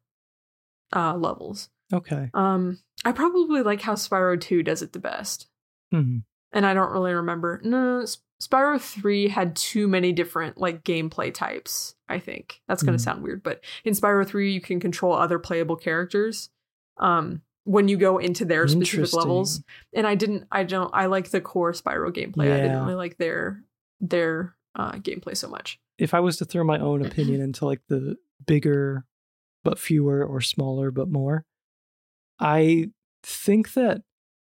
uh 0.94 1.14
levels. 1.14 1.70
Okay. 1.92 2.30
Um 2.34 2.80
i 3.04 3.12
probably 3.12 3.62
like 3.62 3.82
how 3.82 3.94
spyro 3.94 4.40
2 4.40 4.62
does 4.62 4.82
it 4.82 4.92
the 4.92 4.98
best. 4.98 5.48
Mm-hmm. 5.92 6.18
and 6.52 6.66
i 6.66 6.74
don't 6.74 6.90
really 6.90 7.12
remember. 7.12 7.60
No 7.62 8.04
spyro 8.42 8.80
3 8.80 9.28
had 9.28 9.54
too 9.54 9.86
many 9.86 10.12
different 10.12 10.58
like 10.58 10.82
gameplay 10.82 11.32
types 11.32 11.94
i 12.08 12.18
think. 12.18 12.60
That's 12.66 12.82
going 12.82 12.98
to 12.98 13.02
mm-hmm. 13.02 13.10
sound 13.10 13.22
weird 13.22 13.44
but 13.44 13.60
in 13.84 13.94
spyro 13.94 14.26
3 14.26 14.52
you 14.52 14.60
can 14.60 14.80
control 14.80 15.14
other 15.14 15.38
playable 15.38 15.76
characters 15.76 16.50
um 16.98 17.42
when 17.64 17.88
you 17.88 17.96
go 17.96 18.18
into 18.18 18.44
their 18.44 18.68
specific 18.68 19.12
levels. 19.14 19.62
And 19.94 20.06
I 20.06 20.14
didn't 20.14 20.46
I 20.52 20.64
don't 20.64 20.90
I 20.92 21.06
like 21.06 21.30
the 21.30 21.40
core 21.40 21.72
Spyro 21.72 22.10
gameplay. 22.10 22.46
Yeah. 22.46 22.54
I 22.54 22.60
didn't 22.60 22.82
really 22.82 22.94
like 22.94 23.16
their 23.16 23.62
their 24.00 24.54
uh 24.76 24.92
gameplay 24.92 25.36
so 25.36 25.48
much. 25.48 25.78
If 25.98 26.14
I 26.14 26.20
was 26.20 26.36
to 26.38 26.44
throw 26.44 26.64
my 26.64 26.78
own 26.78 27.04
opinion 27.04 27.40
into 27.42 27.64
like 27.64 27.80
the 27.88 28.16
bigger 28.46 29.04
but 29.62 29.78
fewer 29.78 30.24
or 30.24 30.40
smaller 30.40 30.90
but 30.90 31.08
more, 31.08 31.46
I 32.38 32.90
think 33.22 33.72
that 33.74 34.02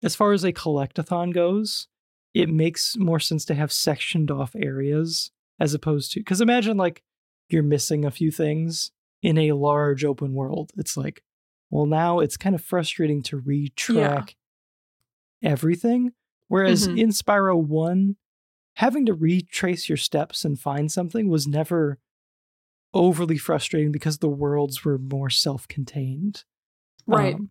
as 0.03 0.15
far 0.15 0.33
as 0.33 0.45
a 0.45 0.53
collectathon 0.53 1.33
goes, 1.33 1.89
it 2.35 2.49
makes 2.49 2.97
more 2.97 3.19
sense 3.19 3.45
to 3.47 3.55
have 3.55 3.73
sectioned 3.73 4.31
off 4.31 4.55
areas 4.55 5.31
as 5.59 5.75
opposed 5.75 6.13
to 6.13 6.21
because 6.21 6.41
imagine 6.41 6.77
like 6.77 7.03
you're 7.49 7.63
missing 7.63 8.05
a 8.05 8.11
few 8.11 8.31
things 8.31 8.91
in 9.23 9.39
a 9.39 9.53
large 9.53 10.05
open 10.05 10.35
world. 10.35 10.71
It's 10.77 10.97
like, 10.97 11.23
well, 11.71 11.87
now 11.87 12.21
it's 12.21 12.37
kind 12.37 12.55
of 12.55 12.63
frustrating 12.63 13.23
to 13.25 13.41
retrack 13.41 14.35
yeah. 15.41 15.51
everything. 15.51 16.13
Whereas 16.49 16.89
mm-hmm. 16.89 16.99
in 16.99 17.09
Spyro 17.11 17.63
1, 17.63 18.17
having 18.75 19.07
to 19.07 19.15
retrace 19.15 19.89
your 19.89 19.99
steps 19.99 20.45
and 20.45 20.59
find 20.59 20.91
something 20.91 21.29
was 21.29 21.47
never 21.47 21.99
overly 22.95 23.37
frustrating 23.37 23.93
because 23.93 24.19
the 24.19 24.29
worlds 24.29 24.85
were 24.85 24.99
more 24.99 25.31
self 25.31 25.69
contained. 25.69 26.45
Right. 27.07 27.35
Um, 27.35 27.51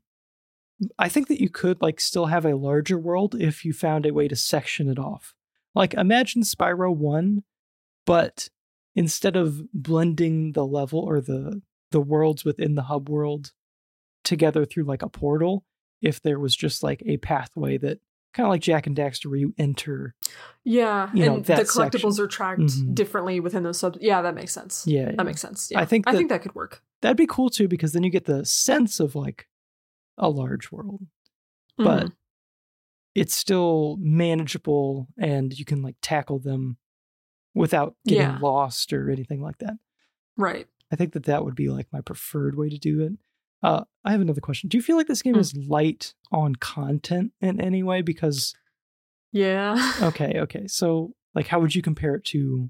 I 0.98 1.10
think 1.10 1.27
that 1.27 1.41
you 1.41 1.49
could 1.49 1.81
like 1.81 1.99
still 1.99 2.27
have 2.27 2.45
a 2.45 2.56
larger 2.56 2.98
world 2.98 3.35
if 3.39 3.65
you 3.65 3.73
found 3.73 4.06
a 4.06 4.14
way 4.14 4.27
to 4.27 4.35
section 4.35 4.89
it 4.89 4.99
off. 4.99 5.34
Like 5.76 5.94
imagine 5.94 6.41
Spyro 6.41 6.95
1, 6.95 7.44
but 8.06 8.49
instead 8.95 9.35
of 9.35 9.61
blending 9.73 10.53
the 10.53 10.65
level 10.65 10.99
or 10.99 11.22
the 11.22 11.61
the 11.91 12.02
worlds 12.02 12.44
within 12.44 12.76
the 12.76 12.84
hub 12.84 13.10
world 13.10 13.52
together 14.28 14.66
through 14.66 14.84
like 14.84 15.02
a 15.02 15.10
portal 15.10 15.64
if 16.02 16.22
there 16.22 16.40
was 16.40 16.56
just 16.56 16.84
like 16.84 17.02
a 17.06 17.18
pathway 17.18 17.78
that 17.78 17.99
kind 18.34 18.45
of 18.45 18.52
like 18.52 18.62
Jak 18.62 18.86
and 18.86 18.95
Daxter 18.95 19.28
where 19.28 19.40
you 19.40 19.54
enter. 19.58 20.14
Yeah, 20.64 21.10
you 21.14 21.26
know, 21.26 21.36
and 21.36 21.45
the 21.45 21.54
collectibles 21.54 22.14
section. 22.14 22.24
are 22.24 22.28
tracked 22.28 22.62
mm-hmm. 22.62 22.94
differently 22.94 23.40
within 23.40 23.64
those 23.64 23.80
sub. 23.80 23.98
Yeah, 23.99 24.22
that 24.22 24.36
makes 24.36 24.54
sense. 24.54 24.86
Yeah, 24.86 25.06
that 25.06 25.16
yeah. 25.18 25.24
makes 25.24 25.41
sense. 25.41 25.70
Yeah. 25.72 25.80
I 25.80 25.86
think 25.86 26.06
that, 26.06 26.14
I 26.14 26.18
think 26.18 26.30
that 26.30 26.41
could 26.41 26.54
work. 26.54 26.84
That'd 27.02 27.18
be 27.18 27.26
cool 27.26 27.49
too 27.49 27.68
because 27.68 27.94
then 27.94 28.04
you 28.04 28.10
get 28.12 28.26
the 28.26 28.45
sense 28.45 28.99
of 28.99 29.16
like 29.16 29.48
a 30.18 30.30
large 30.30 30.72
world, 30.72 31.08
mm-hmm. 31.80 31.84
but 31.84 32.12
it's 33.16 33.36
still 33.36 33.98
manageable 33.99 35.08
and 35.18 35.58
you 35.58 35.66
can 35.66 35.82
like 35.82 35.95
tackle 36.02 36.38
them 36.38 36.78
without 37.56 37.95
getting 38.06 38.22
yeah. 38.22 38.38
lost 38.40 38.94
or 38.94 39.10
anything 39.10 39.41
like 39.41 39.58
that. 39.58 39.74
Right. 40.38 40.68
I 40.91 40.95
think 40.95 41.14
that 41.14 41.24
that 41.24 41.44
would 41.44 41.56
be 41.56 41.70
like 41.70 41.88
my 41.91 42.02
preferred 42.02 42.56
way 42.56 42.70
to 42.70 42.78
do 42.78 43.02
it. 43.02 43.14
Uh, 43.63 43.84
I 44.05 44.11
have 44.11 44.21
another 44.21 44.41
question. 44.41 44.69
Do 44.69 44.77
you 44.77 44.81
feel 44.81 44.97
like 44.97 45.07
this 45.07 45.21
game 45.21 45.35
mm. 45.35 45.39
is 45.39 45.55
light 45.55 46.13
on 46.31 46.55
content 46.55 47.31
in 47.41 47.59
any 47.59 47.84
way? 47.84 48.01
Because 48.01 48.53
yeah. 49.31 49.93
okay, 50.01 50.39
okay. 50.41 50.67
So, 50.67 51.13
like, 51.35 51.47
how 51.47 51.59
would 51.59 51.75
you 51.75 51.81
compare 51.81 52.15
it 52.15 52.23
to 52.25 52.69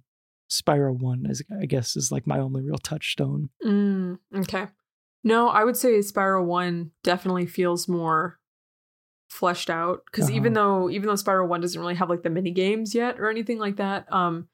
Spyro 0.49 0.97
One? 0.97 1.25
As 1.29 1.41
I 1.61 1.65
guess 1.65 1.95
is 1.95 2.11
like 2.11 2.25
my 2.25 2.39
only 2.39 2.61
real 2.61 2.77
touchstone. 2.77 3.49
Mm, 3.65 4.19
okay. 4.35 4.67
No, 5.23 5.49
I 5.49 5.63
would 5.63 5.77
say 5.77 5.99
Spyro 5.99 6.43
One 6.43 6.91
definitely 7.03 7.45
feels 7.45 7.87
more 7.87 8.39
fleshed 9.29 9.69
out 9.69 10.03
because 10.05 10.25
uh-huh. 10.25 10.37
even 10.37 10.53
though 10.53 10.89
even 10.89 11.07
though 11.07 11.13
Spyro 11.13 11.47
One 11.47 11.61
doesn't 11.61 11.79
really 11.79 11.95
have 11.95 12.09
like 12.09 12.23
the 12.23 12.29
mini 12.29 12.51
games 12.51 12.95
yet 12.95 13.19
or 13.19 13.29
anything 13.29 13.59
like 13.59 13.75
that, 13.75 14.11
um, 14.11 14.47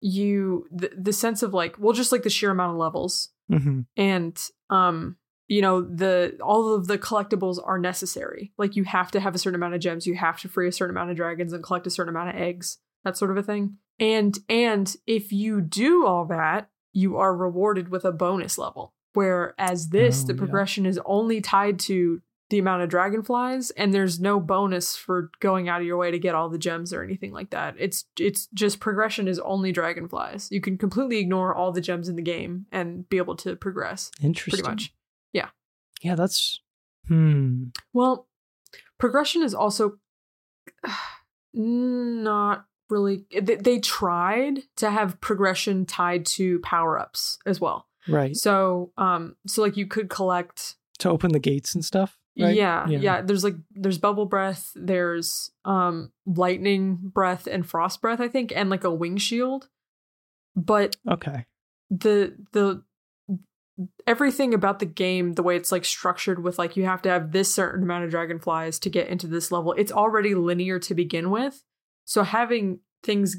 you 0.00 0.66
the, 0.70 0.90
the 0.96 1.12
sense 1.12 1.42
of 1.42 1.54
like 1.54 1.76
well, 1.78 1.92
just 1.92 2.12
like 2.12 2.22
the 2.22 2.30
sheer 2.30 2.50
amount 2.50 2.72
of 2.72 2.78
levels 2.78 3.30
mm-hmm. 3.50 3.80
and 3.96 4.50
um 4.68 5.16
you 5.48 5.60
know 5.60 5.82
the 5.82 6.38
all 6.42 6.74
of 6.74 6.86
the 6.86 6.98
collectibles 6.98 7.58
are 7.64 7.78
necessary. 7.78 8.52
Like 8.58 8.76
you 8.76 8.84
have 8.84 9.10
to 9.12 9.20
have 9.20 9.34
a 9.34 9.38
certain 9.38 9.56
amount 9.56 9.74
of 9.74 9.80
gems. 9.80 10.06
You 10.06 10.16
have 10.16 10.40
to 10.40 10.48
free 10.48 10.68
a 10.68 10.72
certain 10.72 10.96
amount 10.96 11.10
of 11.10 11.16
dragons 11.16 11.52
and 11.52 11.62
collect 11.62 11.86
a 11.86 11.90
certain 11.90 12.14
amount 12.14 12.30
of 12.30 12.36
eggs 12.36 12.78
that 13.04 13.16
sort 13.16 13.30
of 13.30 13.36
a 13.36 13.42
thing. 13.42 13.76
And 14.00 14.38
and 14.48 14.94
if 15.06 15.32
you 15.32 15.60
do 15.60 16.06
all 16.06 16.24
that 16.26 16.68
you 16.94 17.16
are 17.16 17.36
rewarded 17.36 17.90
with 17.90 18.04
a 18.04 18.12
bonus 18.12 18.56
level. 18.56 18.94
Whereas 19.12 19.90
this 19.90 20.24
oh, 20.24 20.26
the 20.28 20.34
progression 20.34 20.84
yeah. 20.84 20.90
is 20.90 21.00
only 21.04 21.40
tied 21.40 21.78
to 21.80 22.22
the 22.50 22.58
amount 22.58 22.82
of 22.82 22.88
dragonflies 22.88 23.70
and 23.70 23.92
there's 23.92 24.20
no 24.20 24.38
bonus 24.38 24.96
for 24.96 25.30
going 25.40 25.68
out 25.68 25.80
of 25.80 25.86
your 25.86 25.96
way 25.96 26.10
to 26.10 26.18
get 26.18 26.34
all 26.34 26.48
the 26.48 26.58
gems 26.58 26.92
or 26.92 27.02
anything 27.02 27.32
like 27.32 27.50
that. 27.50 27.74
It's 27.78 28.04
it's 28.18 28.48
just 28.54 28.80
progression 28.80 29.28
is 29.28 29.38
only 29.40 29.72
dragonflies. 29.72 30.48
You 30.50 30.60
can 30.60 30.78
completely 30.78 31.18
ignore 31.18 31.54
all 31.54 31.72
the 31.72 31.80
gems 31.80 32.08
in 32.08 32.16
the 32.16 32.22
game 32.22 32.66
and 32.70 33.08
be 33.08 33.16
able 33.16 33.36
to 33.36 33.56
progress 33.56 34.10
interesting. 34.20 34.62
pretty 34.62 34.68
much 34.68 34.94
yeah. 36.04 36.10
Yeah, 36.12 36.14
that's 36.16 36.60
hmm. 37.08 37.64
Well, 37.92 38.28
progression 38.98 39.42
is 39.42 39.54
also 39.54 39.98
not 41.54 42.66
really 42.90 43.24
they, 43.40 43.56
they 43.56 43.78
tried 43.78 44.60
to 44.76 44.90
have 44.90 45.20
progression 45.20 45.86
tied 45.86 46.26
to 46.26 46.58
power-ups 46.60 47.38
as 47.46 47.60
well. 47.60 47.86
Right. 48.08 48.36
So, 48.36 48.92
um 48.98 49.36
so 49.46 49.62
like 49.62 49.76
you 49.76 49.86
could 49.86 50.08
collect 50.10 50.76
to 50.98 51.08
open 51.10 51.32
the 51.32 51.38
gates 51.38 51.74
and 51.74 51.84
stuff. 51.84 52.18
Right? 52.38 52.56
Yeah, 52.56 52.88
yeah, 52.88 53.22
There's 53.22 53.44
like 53.44 53.54
there's 53.70 53.98
bubble 53.98 54.26
breath, 54.26 54.72
there's 54.74 55.50
um 55.64 56.12
lightning 56.26 56.98
breath 57.00 57.46
and 57.46 57.66
frost 57.66 58.00
breath, 58.00 58.20
I 58.20 58.28
think, 58.28 58.52
and 58.54 58.70
like 58.70 58.84
a 58.84 58.92
wing 58.92 59.16
shield. 59.16 59.68
But 60.56 60.96
Okay. 61.08 61.46
the 61.90 62.36
the 62.52 62.82
everything 64.06 64.54
about 64.54 64.78
the 64.78 64.86
game, 64.86 65.32
the 65.32 65.42
way 65.42 65.56
it's 65.56 65.72
like 65.72 65.84
structured 65.84 66.42
with 66.42 66.58
like 66.58 66.76
you 66.76 66.84
have 66.84 67.02
to 67.02 67.08
have 67.08 67.32
this 67.32 67.52
certain 67.52 67.82
amount 67.82 68.04
of 68.04 68.10
dragonflies 68.10 68.78
to 68.80 68.90
get 68.90 69.08
into 69.08 69.26
this 69.26 69.50
level, 69.50 69.72
it's 69.72 69.92
already 69.92 70.34
linear 70.34 70.78
to 70.80 70.94
begin 70.94 71.30
with. 71.30 71.62
So 72.04 72.22
having 72.22 72.80
things 73.02 73.36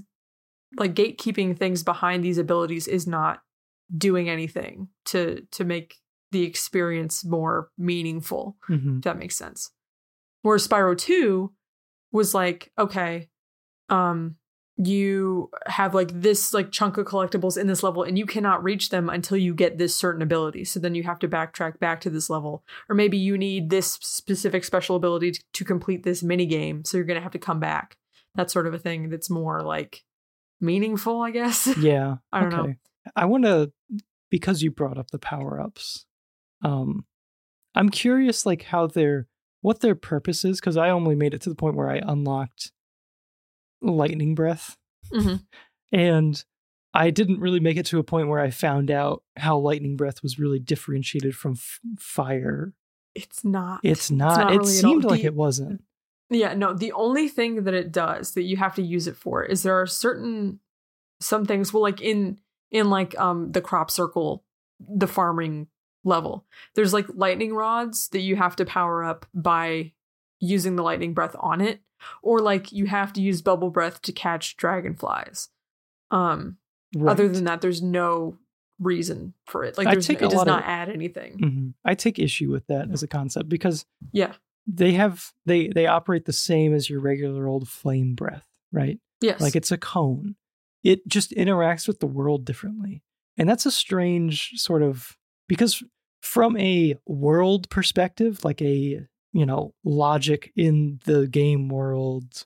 like 0.78 0.94
gatekeeping 0.94 1.57
things 1.57 1.84
behind 1.84 2.24
these 2.24 2.38
abilities 2.38 2.88
is 2.88 3.07
not 3.07 3.41
doing 3.95 4.30
anything 4.30 4.90
to 5.06 5.41
to 5.52 5.64
make 5.64 5.95
the 6.32 6.44
experience 6.44 7.24
more 7.24 7.70
meaningful 7.78 8.57
hmm 8.66 8.98
if 8.98 9.03
that 9.03 9.18
makes 9.18 9.38
sense. 9.38 9.72
Whereas 10.41 10.68
Spyro 10.68 10.98
2 10.98 11.52
was 12.12 12.34
like, 12.34 12.72
okay, 12.78 13.30
um, 13.90 14.36
you 14.77 15.49
have 15.68 15.93
like 15.93 16.11
this 16.14 16.53
like 16.53 16.69
chunk 16.72 16.97
of 16.97 17.06
collectibles 17.06 17.57
in 17.57 17.68
this 17.68 17.81
level 17.81 18.03
and 18.03 18.18
you 18.18 18.26
cannot 18.26 18.61
reach 18.61 18.89
them 18.89 19.10
until 19.10 19.38
you 19.38 19.53
get 19.53 19.77
this 19.77 19.95
certain 19.95 20.22
ability. 20.22 20.65
So 20.65 20.81
then 20.81 20.95
you 20.95 21.03
have 21.03 21.19
to 21.19 21.30
backtrack 21.30 21.80
back 21.80 22.02
to 22.02 22.10
this 22.10 22.30
level. 22.30 22.64
Or 22.89 22.95
maybe 22.95 23.18
you 23.18 23.38
need 23.38 23.69
this 23.69 23.93
specific 24.02 24.65
special 24.65 24.97
ability 24.97 25.31
to, 25.31 25.43
to 25.53 25.65
complete 25.65 26.03
this 26.03 26.22
mini 26.22 26.45
game. 26.45 26.84
So 26.84 26.97
you're 26.97 27.06
gonna 27.06 27.22
have 27.22 27.31
to 27.31 27.39
come 27.39 27.60
back. 27.60 27.97
That 28.35 28.52
sort 28.52 28.68
of 28.68 28.73
a 28.73 28.80
thing 28.80 29.10
that's 29.10 29.30
more 29.30 29.61
like 29.61 30.03
meaningful, 30.60 31.22
I 31.22 31.31
guess. 31.31 31.68
Yeah. 31.77 32.18
I 32.34 32.41
don't 32.41 32.49
know. 32.49 32.64
okay. 32.64 32.77
I 33.15 33.26
want 33.26 33.45
to 33.45 33.72
because 34.30 34.61
you 34.61 34.72
brought 34.72 34.97
up 34.97 35.11
the 35.11 35.19
power 35.19 35.61
ups. 35.61 36.06
Um, 36.64 37.06
I'm 37.76 37.89
curious, 37.89 38.45
like 38.45 38.64
how 38.64 38.88
their 38.88 39.27
what 39.61 39.80
their 39.80 39.95
purpose 39.95 40.43
is, 40.43 40.60
because 40.60 40.76
I 40.76 40.89
only 40.89 41.15
made 41.15 41.34
it 41.34 41.41
to 41.41 41.49
the 41.49 41.56
point 41.56 41.76
where 41.76 41.89
I 41.89 42.02
unlocked 42.03 42.72
lightning 43.91 44.36
breath, 44.36 44.78
Mhm. 45.14 45.45
and 45.91 46.44
I 46.94 47.10
didn't 47.10 47.40
really 47.41 47.60
make 47.60 47.78
it 47.78 47.86
to 47.88 47.99
a 47.99 48.03
point 48.03 48.28
where 48.30 48.40
I 48.40 48.49
found 48.49 48.90
out 48.90 49.24
how 49.36 49.57
lightning 49.57 49.98
breath 49.98 50.24
was 50.24 50.40
really 50.40 50.60
differentiated 50.60 51.36
from 51.36 51.53
f- 51.53 51.80
fire. 51.99 52.74
It's 53.14 53.44
not. 53.44 53.82
It's 53.84 54.10
not. 54.10 54.38
not 54.38 54.53
it 54.53 54.57
really 54.60 54.72
seemed 54.72 55.03
like 55.03 55.22
The- 55.22 55.28
it 55.28 55.36
wasn't. 55.36 55.84
Yeah, 56.30 56.53
no, 56.53 56.74
the 56.74 56.91
only 56.94 57.28
thing 57.28 57.64
that 57.66 57.74
it 57.74 57.91
does 57.91 58.34
that 58.34 58.44
you 58.44 58.57
have 58.57 58.76
to 58.76 58.82
use 58.82 59.07
it 59.07 59.16
for 59.16 59.44
is 59.44 59.62
there 59.64 59.80
are 59.80 59.86
certain 59.86 60.60
some 61.22 61.45
things 61.45 61.72
well 61.74 61.84
like 61.84 62.02
in 62.02 62.40
in 62.72 62.90
like 62.90 63.18
um 63.20 63.52
the 63.52 63.62
crop 63.62 63.90
circle 63.91 64.44
the 64.80 65.07
farming 65.07 65.68
level. 66.03 66.45
There's 66.76 66.94
like 66.94 67.07
lightning 67.14 67.53
rods 67.53 68.10
that 68.10 68.20
you 68.20 68.36
have 68.36 68.56
to 68.57 68.66
power 68.66 69.03
up 69.03 69.26
by 69.34 69.94
using 70.40 70.76
the 70.76 70.84
lightning 70.84 71.14
breath 71.14 71.36
on 71.40 71.62
it 71.62 71.80
or 72.22 72.39
like 72.39 72.72
you 72.72 72.85
have 72.85 73.13
to 73.13 73.22
use 73.22 73.41
bubble 73.41 73.69
breath 73.69 74.01
to 74.03 74.11
catch 74.11 74.57
dragonflies. 74.57 75.49
Um 76.11 76.57
other 77.05 77.27
than 77.27 77.43
that 77.45 77.61
there's 77.61 77.81
no 77.81 78.38
reason 78.80 79.34
for 79.45 79.63
it. 79.63 79.77
Like 79.77 79.88
there's 79.89 80.07
take 80.07 80.22
it 80.22 80.30
does 80.30 80.41
of- 80.41 80.47
not 80.47 80.63
add 80.65 80.89
anything. 80.89 81.38
Mhm. 81.39 81.73
I 81.84 81.95
take 81.95 82.19
issue 82.19 82.51
with 82.51 82.67
that 82.67 82.91
as 82.91 83.03
a 83.03 83.07
concept 83.07 83.49
because 83.49 83.85
Yeah. 84.11 84.34
they 84.67 84.93
have 84.93 85.31
they 85.45 85.67
they 85.69 85.88
operate 85.88 86.26
the 86.26 86.34
same 86.34 86.73
as 86.73 86.89
your 86.89 86.99
regular 86.99 87.47
old 87.47 87.67
flame 87.69 88.15
breath, 88.15 88.47
right? 88.72 88.99
Yes. 89.22 89.39
Like 89.41 89.55
it's 89.55 89.72
a 89.72 89.77
cone. 89.77 90.35
It 90.84 91.07
just 91.07 91.31
interacts 91.31 91.88
with 91.88 91.99
the 91.99 92.07
world 92.07 92.45
differently. 92.45 93.01
And 93.38 93.49
that's 93.49 93.65
a 93.65 93.72
strange 93.72 94.51
sort 94.55 94.81
of 94.84 95.17
because 95.47 95.84
from 96.22 96.55
a 96.57 96.95
world 97.05 97.69
perspective, 97.69 98.43
like 98.43 98.61
a, 98.61 99.07
you 99.36 99.45
know, 99.45 99.74
logic 99.84 100.52
in 100.56 100.99
the 101.06 101.28
game 101.28 101.68
world, 101.68 102.45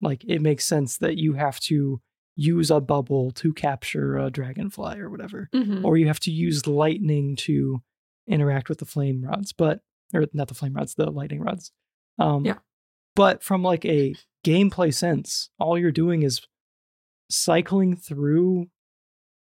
like 0.00 0.24
it 0.24 0.40
makes 0.40 0.64
sense 0.64 0.96
that 0.98 1.18
you 1.18 1.34
have 1.34 1.60
to 1.60 2.00
use 2.36 2.70
a 2.70 2.80
bubble 2.80 3.30
to 3.32 3.52
capture 3.52 4.16
a 4.16 4.30
dragonfly 4.30 4.98
or 4.98 5.10
whatever 5.10 5.50
Mhm. 5.54 5.84
or 5.84 5.98
you 5.98 6.06
have 6.06 6.20
to 6.20 6.30
use 6.30 6.66
lightning 6.66 7.36
to 7.36 7.82
interact 8.26 8.70
with 8.70 8.78
the 8.78 8.86
flame 8.86 9.20
rods, 9.22 9.52
but 9.52 9.80
or 10.14 10.24
not 10.32 10.48
the 10.48 10.54
flame 10.54 10.72
rods, 10.72 10.94
the 10.94 11.10
lightning 11.10 11.40
rods. 11.40 11.70
Um, 12.18 12.44
Yeah. 12.46 12.58
But 13.14 13.42
from 13.42 13.62
like 13.62 13.84
a 13.84 14.14
gameplay 14.42 14.94
sense, 14.94 15.50
all 15.58 15.78
you're 15.78 15.92
doing 15.92 16.22
is 16.22 16.40
cycling 17.30 17.96
through 17.96 18.70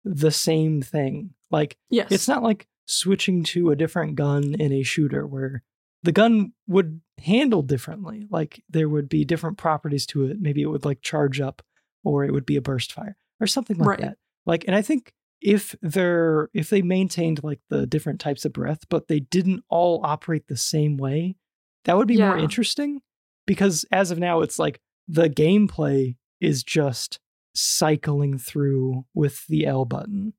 the 0.04 0.30
same 0.32 0.82
thing. 0.82 1.34
Like 1.50 1.76
yes. 1.90 2.10
it's 2.10 2.26
not 2.28 2.42
like 2.42 2.66
switching 2.86 3.44
to 3.44 3.70
a 3.70 3.76
different 3.76 4.16
gun 4.16 4.54
in 4.54 4.72
a 4.72 4.82
shooter 4.82 5.24
where 5.26 5.62
the 6.02 6.12
gun 6.12 6.52
would 6.66 7.00
handle 7.18 7.62
differently. 7.62 8.26
Like 8.30 8.62
there 8.68 8.88
would 8.88 9.08
be 9.08 9.24
different 9.24 9.58
properties 9.58 10.06
to 10.06 10.24
it. 10.26 10.38
Maybe 10.40 10.62
it 10.62 10.66
would 10.66 10.84
like 10.84 11.00
charge 11.02 11.40
up 11.40 11.62
or 12.04 12.24
it 12.24 12.32
would 12.32 12.46
be 12.46 12.56
a 12.56 12.60
burst 12.62 12.92
fire 12.92 13.16
or 13.40 13.46
something 13.46 13.78
like 13.78 13.88
Right. 13.88 14.00
that. 14.00 14.18
Like 14.46 14.64
and 14.66 14.74
I 14.74 14.82
think 14.82 15.12
if 15.40 15.74
they're 15.82 16.48
if 16.54 16.70
they 16.70 16.82
maintained 16.82 17.42
like 17.44 17.60
the 17.68 17.86
different 17.86 18.20
types 18.20 18.44
of 18.44 18.52
breath 18.52 18.80
but 18.88 19.08
they 19.08 19.20
didn't 19.20 19.62
all 19.68 20.00
operate 20.04 20.48
the 20.48 20.56
same 20.56 20.96
way, 20.96 21.36
that 21.84 21.96
would 21.96 22.08
be 22.08 22.18
more 22.18 22.38
interesting 22.38 23.00
because 23.46 23.84
as 23.92 24.10
of 24.10 24.18
now 24.18 24.40
it's 24.40 24.58
like 24.58 24.80
the 25.08 25.28
gameplay 25.28 26.16
is 26.40 26.62
just 26.64 27.18
cycling 27.54 28.38
through 28.38 29.04
with 29.14 29.46
the 29.46 29.66
L 29.66 29.84
button. 29.84 30.32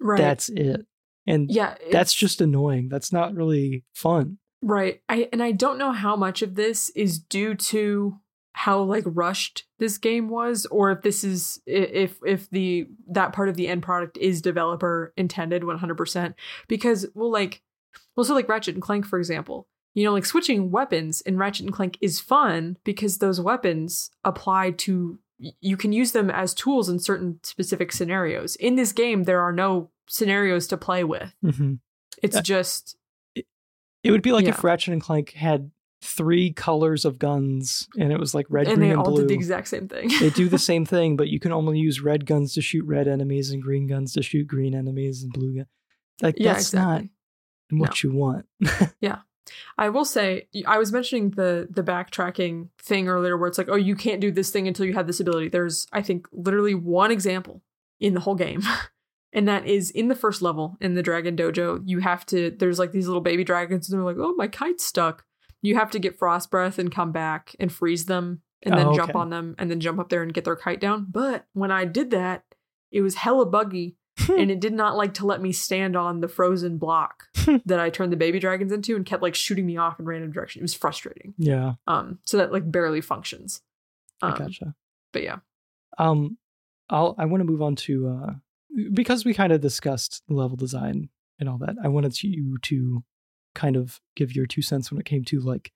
right. 0.00 0.18
That's 0.18 0.48
it. 0.48 0.86
And 1.26 1.50
yeah. 1.50 1.74
that's 1.90 2.12
just 2.14 2.40
annoying. 2.40 2.88
That's 2.90 3.12
not 3.12 3.34
really 3.34 3.84
fun. 3.94 4.38
Right. 4.66 5.02
I 5.10 5.28
and 5.30 5.42
I 5.42 5.52
don't 5.52 5.76
know 5.78 5.92
how 5.92 6.16
much 6.16 6.40
of 6.40 6.54
this 6.54 6.88
is 6.90 7.18
due 7.18 7.54
to 7.54 8.18
how 8.54 8.80
like 8.80 9.04
rushed 9.06 9.64
this 9.78 9.98
game 9.98 10.28
was 10.30 10.64
or 10.66 10.90
if 10.92 11.02
this 11.02 11.22
is 11.22 11.60
if 11.66 12.18
if 12.24 12.48
the 12.50 12.86
that 13.08 13.32
part 13.34 13.48
of 13.50 13.56
the 13.56 13.68
end 13.68 13.82
product 13.82 14.16
is 14.16 14.40
developer 14.40 15.12
intended 15.16 15.62
100% 15.62 16.34
because 16.68 17.04
well 17.14 17.30
like 17.32 17.62
well 18.16 18.24
so 18.24 18.32
like 18.32 18.48
Ratchet 18.48 18.74
and 18.74 18.82
Clank 18.82 19.06
for 19.06 19.18
example 19.18 19.66
you 19.92 20.04
know 20.04 20.12
like 20.12 20.24
switching 20.24 20.70
weapons 20.70 21.20
in 21.22 21.36
Ratchet 21.36 21.66
and 21.66 21.74
Clank 21.74 21.98
is 22.00 22.20
fun 22.20 22.78
because 22.84 23.18
those 23.18 23.40
weapons 23.40 24.10
apply 24.24 24.70
to 24.70 25.18
you 25.60 25.76
can 25.76 25.92
use 25.92 26.12
them 26.12 26.30
as 26.30 26.54
tools 26.54 26.88
in 26.88 27.00
certain 27.00 27.40
specific 27.42 27.90
scenarios 27.92 28.54
in 28.56 28.76
this 28.76 28.92
game 28.92 29.24
there 29.24 29.40
are 29.40 29.52
no 29.52 29.90
scenarios 30.08 30.68
to 30.68 30.76
play 30.76 31.02
with 31.02 31.34
Mhm. 31.44 31.80
it's 32.22 32.40
just 32.40 32.96
It 34.04 34.10
would 34.12 34.22
be 34.22 34.30
like 34.32 34.44
Yeah. 34.44 34.50
if 34.50 34.62
Ratchet 34.62 34.92
and 34.92 35.02
Clank 35.02 35.32
had 35.32 35.70
three 36.02 36.52
colors 36.52 37.04
of 37.06 37.18
guns 37.18 37.88
and 37.98 38.12
it 38.12 38.20
was 38.20 38.34
like 38.34 38.44
red, 38.50 38.66
and 38.68 38.76
green, 38.76 38.88
they 38.88 38.92
and 38.92 39.00
all 39.00 39.06
blue. 39.10 39.22
did 39.22 39.28
the 39.30 39.34
exact 39.34 39.66
same 39.68 39.88
thing 39.88 40.10
they 40.20 40.28
do 40.30 40.48
the 40.50 40.58
same 40.70 40.84
thing, 40.84 41.16
but 41.16 41.28
you 41.28 41.40
can 41.40 41.50
only 41.50 41.78
use 41.78 42.00
red 42.02 42.26
guns 42.26 42.52
to 42.52 42.60
shoot 42.60 42.84
red 42.84 43.08
enemies 43.08 43.50
and 43.50 43.62
green 43.62 43.86
guns 43.86 44.12
to 44.12 44.22
shoot 44.22 44.46
green 44.46 44.74
enemies 44.74 45.22
and 45.22 45.32
blue 45.32 45.54
guns. 45.56 45.68
Like 46.20 46.34
yeah 46.38 46.52
that's 46.52 46.66
exactly 46.68 47.10
not 47.70 47.80
what 47.80 48.02
you 48.02 48.12
want. 48.12 48.46
Yeah. 49.00 49.18
I 49.76 49.88
will 49.90 50.04
say 50.06 50.48
I 50.66 50.78
was 50.78 50.90
mentioning 50.92 51.30
the 51.30 51.66
the 51.70 51.82
backtracking 51.82 52.68
thing 52.78 53.08
earlier 53.08 53.36
where 53.36 53.46
it's 53.48 53.58
like, 53.58 53.68
oh, 53.70 53.76
you 53.76 53.94
can't 53.94 54.20
do 54.20 54.30
this 54.30 54.50
thing 54.50 54.66
until 54.68 54.86
you 54.86 54.94
have 54.94 55.06
this 55.06 55.20
ability. 55.20 55.48
There's 55.48 55.86
I 55.92 56.00
think 56.02 56.26
literally 56.32 56.74
one 56.74 57.10
example 57.10 57.62
in 58.00 58.14
the 58.14 58.20
whole 58.20 58.34
game. 58.36 58.62
And 59.34 59.46
that 59.48 59.66
is 59.66 59.90
in 59.90 60.08
the 60.08 60.14
first 60.14 60.40
level 60.40 60.76
in 60.80 60.94
the 60.94 61.02
Dragon 61.02 61.36
Dojo. 61.36 61.82
You 61.84 61.98
have 61.98 62.24
to 62.26 62.50
there's 62.58 62.78
like 62.78 62.92
these 62.92 63.06
little 63.08 63.20
baby 63.20 63.44
dragons 63.44 63.90
and 63.90 63.98
they're 63.98 64.06
like, 64.06 64.16
oh 64.18 64.34
my 64.36 64.46
kite's 64.48 64.84
stuck. 64.84 65.24
You 65.60 65.74
have 65.76 65.90
to 65.90 65.98
get 65.98 66.18
frost 66.18 66.50
breath 66.50 66.78
and 66.78 66.90
come 66.94 67.10
back 67.12 67.54
and 67.58 67.70
freeze 67.72 68.06
them 68.06 68.42
and 68.62 68.78
then 68.78 68.86
Oh, 68.88 68.94
jump 68.94 69.16
on 69.16 69.30
them 69.30 69.54
and 69.58 69.70
then 69.70 69.80
jump 69.80 69.98
up 69.98 70.08
there 70.08 70.22
and 70.22 70.32
get 70.32 70.44
their 70.44 70.56
kite 70.56 70.80
down. 70.80 71.06
But 71.10 71.46
when 71.52 71.70
I 71.70 71.84
did 71.84 72.10
that, 72.12 72.44
it 72.92 73.00
was 73.02 73.16
hella 73.16 73.44
buggy 73.46 73.96
and 74.28 74.50
it 74.50 74.60
did 74.60 74.72
not 74.72 74.96
like 74.96 75.14
to 75.14 75.26
let 75.26 75.42
me 75.42 75.50
stand 75.52 75.96
on 75.96 76.20
the 76.20 76.28
frozen 76.28 76.78
block 76.78 77.24
that 77.66 77.80
I 77.80 77.90
turned 77.90 78.12
the 78.12 78.16
baby 78.16 78.38
dragons 78.38 78.70
into 78.70 78.94
and 78.94 79.04
kept 79.04 79.22
like 79.22 79.34
shooting 79.34 79.66
me 79.66 79.76
off 79.76 79.98
in 79.98 80.04
random 80.06 80.30
direction. 80.30 80.60
It 80.60 80.62
was 80.62 80.74
frustrating. 80.74 81.34
yeah, 81.38 81.74
Um, 81.88 82.20
so 82.24 82.36
that 82.36 82.52
like 82.52 82.70
barely 82.70 83.00
functions. 83.00 83.60
Um, 84.22 84.32
I 84.34 84.38
gotcha. 84.38 84.74
But 85.12 85.24
yeah, 85.24 85.38
Um, 85.98 86.38
I'll 86.88 87.16
I 87.18 87.24
want 87.24 87.40
to 87.40 87.44
move 87.50 87.62
on 87.62 87.74
to 87.76 88.08
uh 88.08 88.32
because 88.92 89.24
we 89.24 89.34
kind 89.34 89.52
of 89.52 89.60
discussed 89.60 90.22
level 90.28 90.56
design 90.56 91.08
and 91.38 91.48
all 91.48 91.58
that. 91.58 91.76
I 91.82 91.88
wanted 91.88 92.22
you 92.22 92.58
to 92.62 93.04
kind 93.54 93.76
of 93.76 94.00
give 94.16 94.34
your 94.34 94.46
two 94.46 94.62
cents 94.62 94.90
when 94.90 95.00
it 95.00 95.06
came 95.06 95.24
to 95.24 95.40
like 95.40 95.72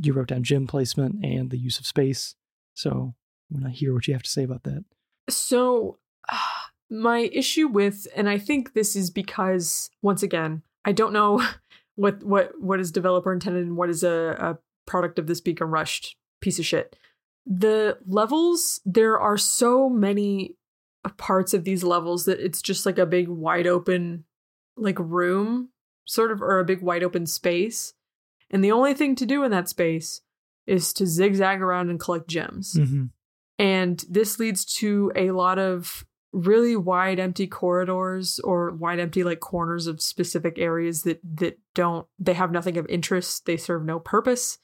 you 0.00 0.12
wrote 0.12 0.28
down 0.28 0.42
gym 0.42 0.66
placement 0.66 1.24
and 1.24 1.50
the 1.50 1.58
use 1.58 1.78
of 1.78 1.86
space. 1.86 2.34
So 2.74 3.14
I 3.50 3.54
want 3.54 3.64
to 3.64 3.70
hear 3.70 3.92
what 3.92 4.06
you 4.06 4.14
have 4.14 4.22
to 4.22 4.30
say 4.30 4.44
about 4.44 4.62
that. 4.64 4.84
So 5.28 5.98
my 6.90 7.30
issue 7.32 7.68
with, 7.68 8.06
and 8.14 8.28
I 8.28 8.38
think 8.38 8.74
this 8.74 8.96
is 8.96 9.10
because 9.10 9.90
once 10.02 10.22
again, 10.22 10.62
I 10.84 10.92
don't 10.92 11.12
know 11.12 11.44
what 11.96 12.22
what 12.22 12.52
what 12.60 12.80
is 12.80 12.92
developer 12.92 13.32
intended 13.32 13.64
and 13.64 13.76
what 13.76 13.90
is 13.90 14.02
a, 14.02 14.36
a 14.38 14.58
product 14.86 15.18
of 15.18 15.26
this 15.26 15.40
being 15.40 15.58
a 15.60 15.66
rushed 15.66 16.16
piece 16.40 16.58
of 16.58 16.66
shit. 16.66 16.96
The 17.46 17.98
levels, 18.06 18.80
there 18.84 19.18
are 19.18 19.38
so 19.38 19.88
many 19.88 20.56
parts 21.10 21.54
of 21.54 21.64
these 21.64 21.82
levels 21.82 22.24
that 22.24 22.40
it's 22.40 22.62
just 22.62 22.86
like 22.86 22.98
a 22.98 23.06
big 23.06 23.28
wide 23.28 23.66
open 23.66 24.24
like 24.76 24.98
room 24.98 25.70
sort 26.04 26.30
of 26.30 26.42
or 26.42 26.58
a 26.58 26.64
big 26.64 26.82
wide 26.82 27.02
open 27.02 27.26
space, 27.26 27.94
and 28.50 28.62
the 28.62 28.72
only 28.72 28.94
thing 28.94 29.14
to 29.16 29.26
do 29.26 29.42
in 29.42 29.50
that 29.50 29.68
space 29.68 30.20
is 30.66 30.92
to 30.92 31.06
zigzag 31.06 31.60
around 31.60 31.90
and 31.90 32.00
collect 32.00 32.28
gems. 32.28 32.74
Mhm. 32.74 33.10
And 33.58 34.04
this 34.08 34.38
leads 34.38 34.64
to 34.76 35.10
a 35.16 35.30
lot 35.30 35.58
of 35.58 36.04
really 36.32 36.76
wide 36.76 37.18
empty 37.18 37.46
corridors 37.46 38.38
or 38.40 38.72
wide 38.72 39.00
empty 39.00 39.24
like 39.24 39.40
corners 39.40 39.86
of 39.86 40.02
specific 40.02 40.58
areas 40.58 41.02
that 41.04 41.20
that 41.24 41.58
don't 41.74 42.06
they 42.18 42.34
have 42.34 42.52
nothing 42.52 42.76
of 42.76 42.86
interest, 42.88 43.46
they 43.46 43.56
serve 43.56 43.84
no 43.84 43.98
purpose. 43.98 44.58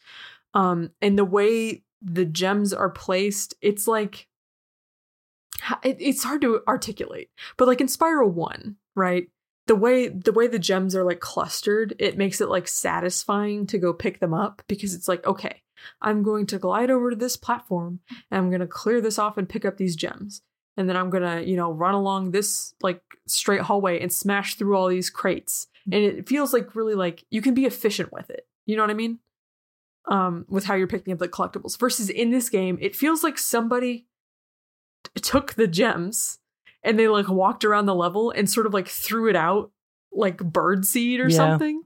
Um 0.54 0.90
and 1.00 1.18
the 1.18 1.24
way 1.24 1.82
the 2.02 2.26
gems 2.26 2.72
are 2.74 2.90
placed, 2.90 3.54
it's 3.62 3.88
like 3.88 4.28
it's 5.82 6.24
hard 6.24 6.40
to 6.42 6.62
articulate. 6.66 7.30
But 7.56 7.68
like 7.68 7.80
in 7.80 7.86
Spyro 7.86 8.30
1, 8.30 8.76
right? 8.94 9.28
The 9.66 9.76
way 9.76 10.08
the 10.08 10.32
way 10.32 10.48
the 10.48 10.58
gems 10.58 10.96
are 10.96 11.04
like 11.04 11.20
clustered, 11.20 11.94
it 11.98 12.18
makes 12.18 12.40
it 12.40 12.48
like 12.48 12.66
satisfying 12.66 13.66
to 13.68 13.78
go 13.78 13.92
pick 13.92 14.18
them 14.18 14.34
up 14.34 14.62
because 14.66 14.94
it's 14.94 15.06
like, 15.06 15.24
okay, 15.26 15.62
I'm 16.00 16.22
going 16.22 16.46
to 16.46 16.58
glide 16.58 16.90
over 16.90 17.10
to 17.10 17.16
this 17.16 17.36
platform 17.36 18.00
and 18.30 18.38
I'm 18.38 18.50
going 18.50 18.60
to 18.60 18.66
clear 18.66 19.00
this 19.00 19.18
off 19.18 19.38
and 19.38 19.48
pick 19.48 19.64
up 19.64 19.76
these 19.76 19.96
gems. 19.96 20.42
And 20.76 20.88
then 20.88 20.96
I'm 20.96 21.10
going 21.10 21.22
to, 21.22 21.48
you 21.48 21.56
know, 21.56 21.70
run 21.70 21.94
along 21.94 22.30
this 22.30 22.74
like 22.82 23.02
straight 23.26 23.60
hallway 23.60 24.00
and 24.00 24.12
smash 24.12 24.56
through 24.56 24.76
all 24.76 24.88
these 24.88 25.10
crates. 25.10 25.68
And 25.86 26.02
it 26.02 26.28
feels 26.28 26.52
like 26.52 26.74
really 26.74 26.94
like 26.94 27.24
you 27.30 27.42
can 27.42 27.54
be 27.54 27.66
efficient 27.66 28.12
with 28.12 28.30
it. 28.30 28.46
You 28.66 28.76
know 28.76 28.82
what 28.82 28.90
I 28.90 28.94
mean? 28.94 29.18
Um 30.08 30.44
with 30.48 30.64
how 30.64 30.74
you're 30.74 30.88
picking 30.88 31.12
up 31.12 31.20
the 31.20 31.28
collectibles 31.28 31.78
versus 31.78 32.08
in 32.08 32.30
this 32.30 32.48
game, 32.48 32.78
it 32.80 32.96
feels 32.96 33.22
like 33.22 33.38
somebody 33.38 34.06
t- 35.04 35.20
took 35.20 35.54
the 35.54 35.66
gems 35.66 36.38
and 36.82 36.98
they 36.98 37.08
like 37.08 37.28
walked 37.28 37.64
around 37.64 37.86
the 37.86 37.94
level 37.94 38.30
and 38.30 38.48
sort 38.48 38.66
of 38.66 38.74
like 38.74 38.88
threw 38.88 39.28
it 39.28 39.36
out 39.36 39.70
like 40.12 40.38
bird 40.38 40.84
seed 40.84 41.20
or 41.20 41.28
Yeah. 41.28 41.36
something. 41.36 41.82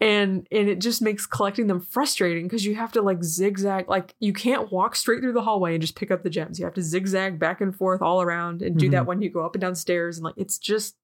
And 0.00 0.46
and 0.52 0.68
it 0.68 0.80
just 0.80 1.02
makes 1.02 1.26
collecting 1.26 1.66
them 1.66 1.80
frustrating 1.80 2.46
because 2.46 2.64
you 2.64 2.76
have 2.76 2.92
to 2.92 3.02
like 3.02 3.24
zigzag 3.24 3.88
like 3.88 4.14
you 4.20 4.32
can't 4.32 4.70
walk 4.70 4.94
straight 4.94 5.20
through 5.20 5.32
the 5.32 5.42
hallway 5.42 5.74
and 5.74 5.80
just 5.80 5.96
pick 5.96 6.12
up 6.12 6.22
the 6.22 6.30
gems. 6.30 6.58
You 6.58 6.66
have 6.66 6.74
to 6.74 6.82
zigzag 6.82 7.40
back 7.40 7.60
and 7.60 7.74
forth 7.74 8.00
all 8.00 8.22
around 8.22 8.62
and 8.62 8.78
do 8.78 8.90
that 8.90 8.98
mm-hmm. 8.98 9.08
when 9.08 9.22
you 9.22 9.30
go 9.30 9.44
up 9.44 9.56
and 9.56 9.60
down 9.60 9.74
stairs 9.74 10.16
and 10.18 10.24
like 10.24 10.34
it's 10.36 10.58
just 10.58 10.94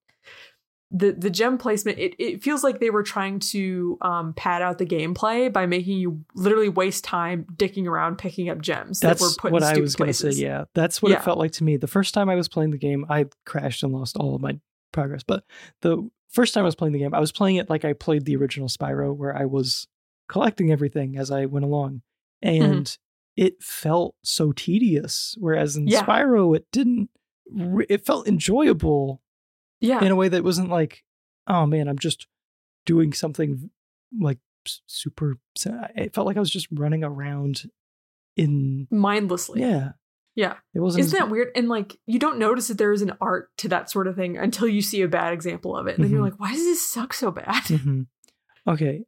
the 0.97 1.11
the 1.13 1.29
gem 1.29 1.59
placement 1.59 1.99
it, 1.99 2.15
it 2.21 2.41
feels 2.43 2.63
like 2.63 2.79
they 2.79 2.89
were 2.91 3.03
trying 3.03 3.41
to 3.41 3.99
um 4.01 4.33
pad 4.35 4.63
out 4.63 4.79
the 4.79 4.87
gameplay 4.87 5.53
by 5.53 5.67
making 5.67 5.99
you 5.99 6.25
literally 6.37 6.69
waste 6.69 7.03
time 7.03 7.45
dicking 7.57 7.87
around 7.87 8.17
picking 8.17 8.49
up 8.49 8.61
gems 8.61 9.01
That's 9.01 9.21
that 9.21 9.25
were 9.27 9.33
put 9.37 9.53
what 9.53 9.63
in 9.65 9.69
I 9.77 9.81
was 9.81 9.97
going 9.97 10.09
to 10.09 10.15
say. 10.15 10.31
Yeah, 10.31 10.65
that's 10.73 11.03
what 11.03 11.11
Yeah. 11.11 11.19
it 11.19 11.25
felt 11.25 11.39
like 11.39 11.51
to 11.53 11.65
me. 11.65 11.77
The 11.77 11.89
first 11.89 12.15
time 12.15 12.31
I 12.31 12.37
was 12.37 12.49
playing 12.49 12.71
the 12.71 12.79
game, 12.79 13.05
I 13.11 13.27
crashed 13.45 13.83
and 13.83 13.93
lost 13.93 14.17
all 14.17 14.37
of 14.37 14.41
my 14.41 14.61
progress. 14.93 15.25
But 15.25 15.43
the 15.83 16.09
first 16.31 16.55
time 16.55 16.63
I 16.63 16.67
was 16.67 16.77
playing 16.77 16.93
the 16.93 17.01
game, 17.01 17.13
I 17.13 17.19
was 17.21 17.33
playing 17.33 17.57
it 17.57 17.69
like 17.69 17.85
I 17.85 17.93
played 17.93 18.25
the 18.25 18.37
original 18.37 18.69
Spyro, 18.69 19.15
where 19.17 19.37
I 19.37 19.47
was 19.47 19.89
collecting 20.29 20.71
everything 20.71 21.19
as 21.19 21.31
I 21.33 21.47
went 21.47 21.65
along, 21.65 22.03
Mm-hmm. 22.45 22.63
and 22.63 22.99
it 23.37 23.61
felt 23.63 24.15
so 24.23 24.53
tedious. 24.53 25.35
Whereas 25.41 25.75
in 25.77 25.89
Yeah. 25.89 26.05
Spyro, 26.05 26.55
it 26.57 26.67
didn't. 26.71 27.11
It 27.89 28.07
felt 28.07 28.29
enjoyable 28.29 29.21
yeah 29.85 30.03
in 30.05 30.11
a 30.11 30.17
way 30.17 30.29
that 30.29 30.43
wasn't 30.45 30.71
like, 30.71 31.05
oh 31.47 31.67
man, 31.67 31.89
I'm 31.89 31.99
just 31.99 32.27
doing 32.87 33.13
something 33.13 33.71
like 34.19 34.39
super. 34.87 35.37
It 35.95 36.15
felt 36.15 36.27
like 36.27 36.37
I 36.37 36.41
was 36.41 36.51
just 36.51 36.69
running 36.73 37.05
around 37.05 37.63
in 38.37 38.89
mindlessly 38.91 39.61
yeah. 39.61 39.91
Yeah. 40.37 40.55
It 40.75 40.81
wasn't. 40.81 41.05
Isn't 41.05 41.17
that 41.21 41.31
weird? 41.31 41.51
And 41.55 41.69
like, 41.69 41.97
you 42.07 42.19
don't 42.19 42.39
notice 42.41 42.67
that 42.67 42.77
there 42.79 42.93
is 42.93 43.03
an 43.03 43.13
art 43.21 43.57
to 43.59 43.69
that 43.69 43.89
sort 43.89 44.09
of 44.09 44.17
thing 44.17 44.37
until 44.37 44.67
you 44.67 44.83
see 44.83 45.03
a 45.03 45.07
bad 45.09 45.33
example 45.33 45.77
of 45.77 45.87
it. 45.87 45.95
And 45.95 46.03
then 46.05 46.11
you're 46.11 46.21
Mhm. 46.21 46.31
like, 46.31 46.41
why 46.41 46.51
does 46.53 46.65
this 46.65 46.85
suck 46.85 47.13
so 47.15 47.31
bad? 47.31 47.63
Mhm. 47.69 48.07
Okay. 48.67 49.05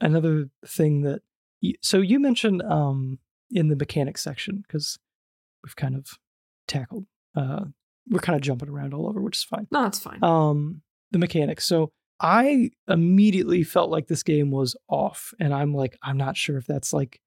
Another 0.00 0.48
thing 0.66 1.02
that. 1.02 1.20
You, 1.60 1.74
so 1.82 1.98
you 1.98 2.18
mentioned 2.20 2.62
um 2.62 3.18
in 3.50 3.68
the 3.68 3.76
mechanics 3.76 4.22
section 4.22 4.62
because 4.66 4.98
we've 5.62 5.76
kind 5.76 5.94
of 5.94 6.06
tackled. 6.66 7.04
Uh, 7.34 7.66
we're 8.10 8.20
kind 8.20 8.36
of 8.36 8.42
jumping 8.42 8.68
around 8.68 8.94
all 8.94 9.08
over, 9.08 9.20
which 9.20 9.36
is 9.38 9.44
fine. 9.44 9.66
no, 9.70 9.84
it's 9.86 9.98
fine. 9.98 10.22
um 10.22 10.80
the 11.12 11.18
mechanics 11.18 11.64
so 11.66 11.92
i 12.20 12.70
immediately 12.88 13.62
felt 13.62 13.90
like 13.90 14.08
this 14.08 14.22
game 14.24 14.50
was 14.50 14.74
off 14.88 15.32
and 15.38 15.54
i'm 15.54 15.72
like 15.74 15.96
i'm 16.02 16.16
not 16.16 16.36
sure 16.36 16.56
if 16.58 16.66
that's 16.66 16.92
like 16.92 17.20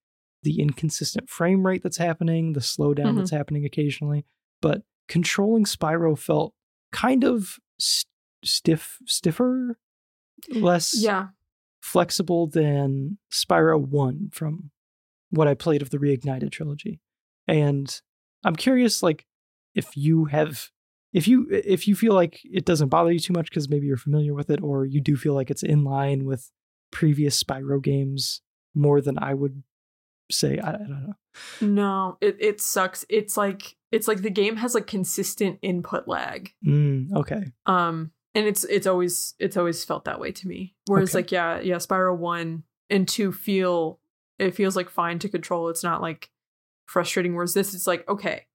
the 0.44 0.60
inconsistent 0.60 1.30
frame 1.30 1.66
rate 1.66 1.82
that's 1.84 1.98
happening 1.98 2.54
the 2.54 2.60
slowdown 2.60 3.14
Mhm. 3.14 3.18
that's 3.18 3.32
happening 3.32 3.66
occasionally 3.66 4.26
but 4.62 4.84
controlling 5.08 5.64
spyro 5.66 6.18
felt 6.18 6.54
kind 6.92 7.24
of 7.24 7.56
st- 7.80 8.08
stiff 8.44 8.98
stiffer 9.06 9.78
less 10.50 10.94
yeah. 11.02 11.28
flexible 11.82 12.48
than 12.48 13.18
spyro 13.32 13.80
1 13.80 14.30
from 14.34 14.72
what 15.30 15.48
i 15.48 15.54
played 15.54 15.82
of 15.82 15.90
the 15.90 15.98
reignited 15.98 16.52
trilogy 16.52 17.00
and 17.48 18.02
i'm 18.44 18.56
curious 18.56 19.02
like 19.04 19.26
if 19.76 19.96
you 19.98 20.26
have 20.26 20.70
if 21.14 21.28
you 21.28 21.48
if 21.50 21.88
you 21.88 21.96
feel 21.96 22.14
like 22.14 22.40
it 22.44 22.66
doesn't 22.66 22.90
bother 22.90 23.12
you 23.12 23.20
too 23.20 23.34
much 23.34 23.50
because 23.50 23.70
maybe 23.70 23.88
you're 23.88 23.98
familiar 23.98 24.34
with 24.34 24.50
it 24.50 24.62
or 24.62 24.86
you 24.86 25.02
do 25.02 25.16
feel 25.16 25.34
like 25.34 25.50
it's 25.50 25.64
in 25.64 25.84
line 25.84 26.26
with 26.26 26.52
previous 26.92 27.42
spyro 27.42 27.82
games 27.82 28.42
more 28.76 29.02
than 29.02 29.18
i 29.20 29.34
would 29.34 29.64
say 30.32 30.60
i, 30.60 30.70
I 30.70 30.78
don't 30.78 30.90
know 31.08 31.14
No, 31.62 32.18
it, 32.22 32.38
it 32.40 32.62
sucks. 32.62 33.06
It's 33.10 33.36
like 33.38 33.76
it's 33.92 34.08
like 34.08 34.22
the 34.22 34.30
game 34.30 34.58
has 34.58 34.76
like 34.76 34.86
consistent 34.88 35.58
input 35.62 36.08
lag. 36.08 36.52
mm, 36.66 37.12
okay 37.16 37.52
Um 37.66 38.12
and 38.36 38.46
it's 38.46 38.64
it's 38.66 38.86
always 38.88 39.34
it's 39.40 39.58
always 39.58 39.84
felt 39.84 40.06
that 40.06 40.20
way 40.20 40.32
to 40.32 40.48
me. 40.48 40.76
Whereas 40.86 41.10
Okay. 41.10 41.20
like 41.20 41.32
yeah, 41.32 41.60
yeah, 41.60 41.78
Spyro 41.78 42.16
1 42.16 42.64
and 42.92 43.08
2 43.08 43.32
feel 43.32 44.00
it 44.38 44.54
feels 44.56 44.76
like 44.76 44.90
fine 44.90 45.18
to 45.20 45.30
control. 45.30 45.70
It's 45.70 45.84
not 45.84 46.02
like 46.02 46.30
frustrating 46.86 47.34
whereas 47.36 47.54
this 47.56 47.74
it's 47.74 47.88
like 47.88 48.08
okay. 48.08 48.46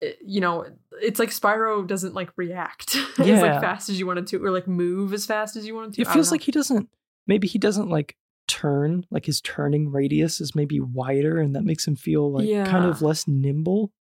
It- 0.00 0.18
you 0.24 0.40
know, 0.40 0.66
it's 1.02 1.18
like 1.18 1.30
Spyro 1.30 1.86
doesn't 1.86 2.14
like 2.14 2.30
react 2.36 2.96
as 3.18 3.42
like 3.42 3.60
fast 3.60 3.88
as 3.88 3.98
you 3.98 4.06
wanted 4.06 4.26
to 4.28 4.44
or 4.44 4.50
like 4.50 4.66
move 4.68 5.12
as 5.12 5.26
fast 5.26 5.56
as 5.56 5.66
you 5.66 5.74
wanted 5.74 5.94
to. 5.94 6.02
it 6.02 6.08
feels 6.08 6.30
like 6.30 6.42
he 6.42 6.52
doesn't 6.52 6.88
maybe 7.26 7.46
he 7.46 7.58
doesn't 7.58 7.88
like 7.88 8.16
turn 8.46 9.04
like 9.10 9.26
his 9.26 9.40
turning 9.42 9.90
radius 9.92 10.40
is 10.40 10.54
maybe 10.54 10.80
wider 10.80 11.38
and 11.38 11.54
that 11.54 11.64
makes 11.64 11.86
him 11.86 11.94
feel 11.94 12.32
like 12.32 12.48
kind 12.64 12.86
of 12.86 13.02
less 13.02 13.28
nimble 13.28 13.92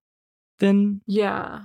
than 0.61 1.01
yeah. 1.07 1.63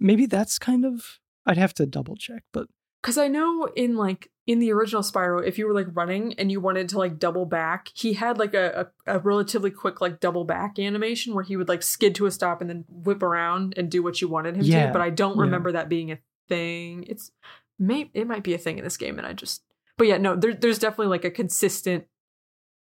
maybe 0.00 0.26
that's 0.26 0.58
kind 0.58 0.84
of 0.84 1.18
I'd 1.44 1.58
have 1.58 1.74
to 1.74 1.86
double 1.86 2.16
check, 2.16 2.44
but 2.52 2.68
Because 3.02 3.18
I 3.18 3.28
know 3.28 3.66
in 3.74 3.96
like 3.96 4.30
in 4.46 4.58
the 4.60 4.72
original 4.72 5.02
Spyro, 5.02 5.44
if 5.44 5.58
you 5.58 5.66
were 5.66 5.74
like 5.74 5.88
running 5.92 6.34
and 6.34 6.50
you 6.52 6.60
wanted 6.60 6.88
to 6.90 6.98
like 6.98 7.18
double 7.18 7.46
back, 7.46 7.88
he 7.94 8.12
had 8.14 8.38
like 8.38 8.54
a, 8.54 8.88
a, 9.06 9.16
a 9.16 9.18
relatively 9.20 9.70
quick 9.70 10.00
like 10.00 10.20
double 10.20 10.44
back 10.44 10.78
animation 10.78 11.34
where 11.34 11.44
he 11.44 11.56
would 11.56 11.68
like 11.68 11.82
skid 11.82 12.14
to 12.16 12.26
a 12.26 12.30
stop 12.30 12.60
and 12.60 12.70
then 12.70 12.84
whip 12.88 13.22
around 13.22 13.74
and 13.76 13.90
do 13.90 14.02
what 14.02 14.20
you 14.20 14.28
wanted 14.28 14.56
him 14.56 14.62
Yeah, 14.64 14.86
to. 14.86 14.92
But 14.92 15.02
I 15.02 15.10
don't 15.10 15.36
yeah. 15.36 15.42
remember 15.42 15.72
that 15.72 15.88
being 15.88 16.12
a 16.12 16.18
thing. 16.48 17.04
It's 17.08 17.30
may 17.78 18.10
it 18.14 18.26
might 18.26 18.42
be 18.44 18.54
a 18.54 18.58
thing 18.58 18.78
in 18.78 18.84
this 18.84 18.96
game, 18.96 19.18
and 19.18 19.26
I 19.26 19.32
just 19.32 19.62
but 19.98 20.06
yeah, 20.06 20.18
no, 20.18 20.34
there, 20.36 20.54
there's 20.54 20.78
definitely 20.78 21.08
like 21.08 21.24
a 21.24 21.30
consistent 21.30 22.04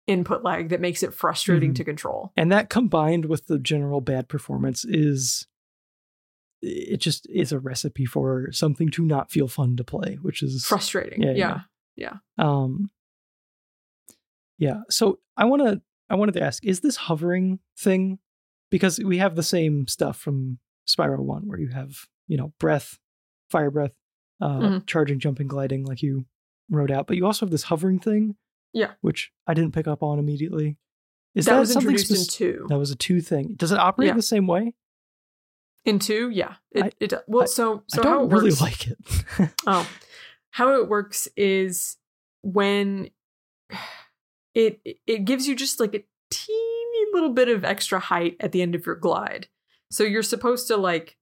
input 0.06 0.42
lag 0.42 0.70
that 0.70 0.80
makes 0.80 1.02
it 1.02 1.12
frustrating 1.12 1.72
Mhm. 1.72 1.76
to 1.76 1.84
control. 1.84 2.32
and 2.36 2.50
that 2.50 2.70
combined 2.70 3.26
with 3.26 3.46
the 3.46 3.58
general 3.58 4.00
bad 4.00 4.26
performance 4.28 4.84
is 4.84 5.46
it 6.62 6.98
just 7.00 7.28
is 7.30 7.52
a 7.52 7.58
recipe 7.58 8.04
for 8.04 8.50
something 8.52 8.90
to 8.90 9.04
not 9.04 9.30
feel 9.30 9.46
fun 9.48 9.76
to 9.76 9.84
play, 9.84 10.18
which 10.22 10.42
is 10.42 10.64
Frustrating. 10.64 11.22
Yeah, 11.22 11.32
Yeah. 11.32 11.60
yeah. 11.96 12.14
um 12.38 12.90
yeah. 14.58 14.80
So 14.90 15.18
I 15.36 15.44
want 15.44 15.62
to 15.62 15.80
I 16.10 16.14
wanted 16.16 16.32
to 16.34 16.42
ask 16.42 16.64
is 16.64 16.80
this 16.80 16.96
hovering 16.96 17.60
thing 17.78 18.18
because 18.70 18.98
we 18.98 19.18
have 19.18 19.36
the 19.36 19.42
same 19.42 19.86
stuff 19.86 20.16
from 20.18 20.58
Spyro 20.88 21.18
1 21.20 21.46
where 21.46 21.58
you 21.60 21.68
have, 21.68 22.06
you 22.26 22.36
know, 22.36 22.52
breath, 22.58 22.98
fire 23.50 23.70
breath, 23.70 23.92
uh 24.40 24.58
Mhm. 24.60 24.86
charging, 24.86 25.18
jumping, 25.20 25.46
gliding 25.48 25.84
like 25.84 26.02
you 26.02 26.26
wrote 26.70 26.90
out, 26.90 27.06
but 27.06 27.16
you 27.16 27.24
also 27.26 27.46
have 27.46 27.50
this 27.50 27.64
hovering 27.64 27.98
thing 27.98 28.36
Yeah. 28.72 28.92
which 29.00 29.32
I 29.46 29.54
didn't 29.54 29.72
pick 29.74 29.86
up 29.86 30.02
on 30.02 30.18
immediately. 30.18 30.76
Is 31.34 31.44
that, 31.46 31.52
that, 31.54 31.60
was 31.60 31.72
something 31.72 31.90
introduced 31.92 32.40
in 32.40 32.46
two. 32.52 32.66
That 32.68 32.78
was 32.78 32.90
a 32.90 32.96
two 32.96 33.20
thing. 33.20 33.54
Does 33.54 33.70
it 33.70 33.78
operate 33.78 34.08
Yeah. 34.08 34.14
the 34.14 34.22
same 34.22 34.46
way? 34.46 34.74
In 35.88 35.98
two, 35.98 36.30
yeah. 36.30 36.54
It, 36.72 36.84
I- 36.84 36.90
it 37.00 37.12
well, 37.26 37.42
I- 37.44 37.46
so 37.46 37.82
so 37.88 38.00
I 38.00 38.04
don't 38.04 38.30
it 38.30 38.34
really 38.34 38.50
works, 38.50 38.60
like 38.60 38.86
it. 38.88 38.98
Oh, 39.66 39.88
how 40.50 40.74
it 40.80 40.88
works 40.88 41.28
is 41.36 41.96
when 42.42 43.10
it 44.54 44.80
it 45.06 45.24
gives 45.24 45.46
you 45.46 45.54
just 45.56 45.80
like 45.80 45.94
a 45.94 46.04
teeny 46.30 47.04
little 47.12 47.32
bit 47.32 47.48
of 47.48 47.64
extra 47.64 47.98
height 48.00 48.36
at 48.40 48.52
the 48.52 48.62
end 48.62 48.74
of 48.74 48.84
your 48.86 48.94
glide. 48.96 49.48
So 49.90 50.04
you're 50.04 50.22
supposed 50.22 50.68
to 50.68 50.76
like 50.76 51.16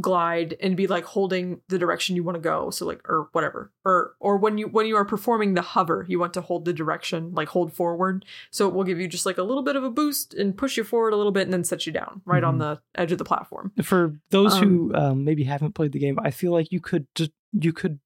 glide 0.00 0.56
and 0.60 0.76
be 0.76 0.86
like 0.88 1.04
holding 1.04 1.60
the 1.68 1.78
direction 1.78 2.16
you 2.16 2.24
want 2.24 2.34
to 2.34 2.40
go. 2.40 2.70
So 2.70 2.84
like 2.84 3.00
or 3.08 3.28
whatever. 3.32 3.72
Or 3.84 4.14
or 4.18 4.36
when 4.36 4.58
you 4.58 4.66
when 4.66 4.86
you 4.86 4.96
are 4.96 5.04
performing 5.04 5.54
the 5.54 5.62
hover, 5.62 6.04
you 6.08 6.18
want 6.18 6.34
to 6.34 6.40
hold 6.40 6.64
the 6.64 6.72
direction, 6.72 7.32
like 7.34 7.48
hold 7.48 7.72
forward. 7.72 8.24
So 8.50 8.66
it 8.68 8.74
will 8.74 8.84
give 8.84 8.98
you 8.98 9.06
just 9.06 9.24
like 9.26 9.38
a 9.38 9.42
little 9.44 9.62
bit 9.62 9.76
of 9.76 9.84
a 9.84 9.90
boost 9.90 10.34
and 10.34 10.56
push 10.56 10.76
you 10.76 10.84
forward 10.84 11.12
a 11.12 11.16
little 11.16 11.32
bit 11.32 11.42
and 11.42 11.52
then 11.52 11.64
set 11.64 11.86
you 11.86 11.92
down 11.92 12.22
right 12.24 12.42
on 12.42 12.56
Mhm. 12.56 12.58
the 12.60 12.80
edge 12.96 13.12
of 13.12 13.18
the 13.18 13.24
platform. 13.24 13.72
For 13.82 14.18
those 14.30 14.58
who 14.58 14.92
um, 14.94 15.24
maybe 15.24 15.44
haven't 15.44 15.74
played 15.74 15.92
the 15.92 15.98
game, 16.00 16.18
I 16.20 16.30
feel 16.30 16.52
like 16.52 16.72
you 16.72 16.80
could 16.80 17.06
just 17.14 17.30
you 17.52 17.72
could 17.72 18.00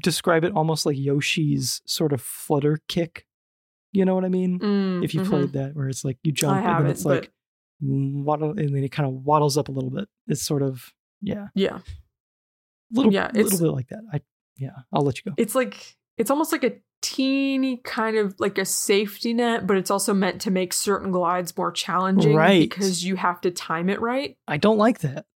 describe 0.00 0.44
it 0.44 0.52
almost 0.54 0.86
like 0.86 0.96
Yoshi's 0.96 1.82
sort 1.84 2.12
of 2.12 2.20
flutter 2.20 2.80
kick. 2.88 3.26
You 3.92 4.04
know 4.04 4.14
what 4.14 4.24
I 4.24 4.28
mean? 4.28 4.58
Mm, 4.58 5.04
if 5.04 5.14
you 5.14 5.20
mhm. 5.22 5.28
played 5.30 5.52
that, 5.52 5.74
where 5.74 5.88
it's 5.88 6.04
like 6.04 6.18
you 6.22 6.32
jump 6.32 6.64
and 6.64 6.84
then 6.84 6.90
it's 6.90 7.04
like 7.04 7.32
waddle, 7.80 8.50
and 8.50 8.74
then 8.74 8.84
it 8.84 8.90
kind 8.92 9.08
of 9.08 9.14
waddles 9.24 9.56
up 9.58 9.68
a 9.68 9.72
little 9.72 9.90
bit. 9.90 10.08
It's 10.28 10.42
sort 10.42 10.62
of 10.62 10.92
yeah, 11.24 11.48
yeah, 11.54 11.78
little 12.92 13.12
Yeah, 13.12 13.30
little 13.34 13.58
bit 13.58 13.72
like 13.74 13.88
that. 13.88 14.02
I 14.12 14.20
yeah, 14.56 14.70
I'll 14.92 15.02
let 15.02 15.16
you 15.18 15.30
go. 15.30 15.34
it's 15.36 15.54
like 15.54 15.96
it's 16.16 16.30
almost 16.30 16.52
like 16.52 16.62
a 16.64 16.72
teeny 17.02 17.78
kind 17.78 18.16
of 18.16 18.34
like 18.38 18.56
a 18.58 18.64
safety 18.64 19.34
net, 19.34 19.66
but 19.66 19.76
it's 19.76 19.90
also 19.90 20.14
meant 20.14 20.40
to 20.42 20.50
make 20.50 20.72
certain 20.72 21.10
glides 21.10 21.56
more 21.56 21.72
challenging, 21.72 22.34
Right. 22.36 22.60
Because 22.70 23.04
you 23.04 23.16
have 23.16 23.40
to 23.42 23.50
time 23.50 23.90
it 23.90 24.00
right. 24.00 24.36
I 24.48 24.56
don't 24.58 24.78
like 24.78 25.00
that. 25.00 25.26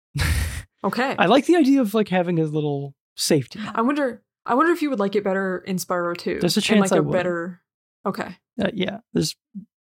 Okay, 0.85 1.15
I 1.19 1.27
like 1.27 1.47
the 1.47 1.57
idea 1.57 1.81
of 1.81 1.95
like 1.95 2.09
having 2.09 2.39
a 2.39 2.45
little 2.45 2.95
safety. 3.17 3.59
net. 3.59 3.73
I 3.75 3.83
wonder. 3.83 4.23
I 4.47 4.55
wonder 4.55 4.73
if 4.73 4.81
you 4.81 4.89
would 4.89 4.99
like 5.01 5.15
it 5.15 5.25
better 5.25 5.59
in 5.67 5.77
Spyro 5.77 6.17
2. 6.17 6.39
There's 6.41 6.57
a 6.57 6.63
chance 6.63 6.91
like 6.91 6.93
I 6.93 7.01
a 7.01 7.03
would. 7.03 7.13
better. 7.13 7.61
Okay. 8.07 8.37
Uh, 8.59 8.71
yeah, 8.73 8.99
there's. 9.13 9.37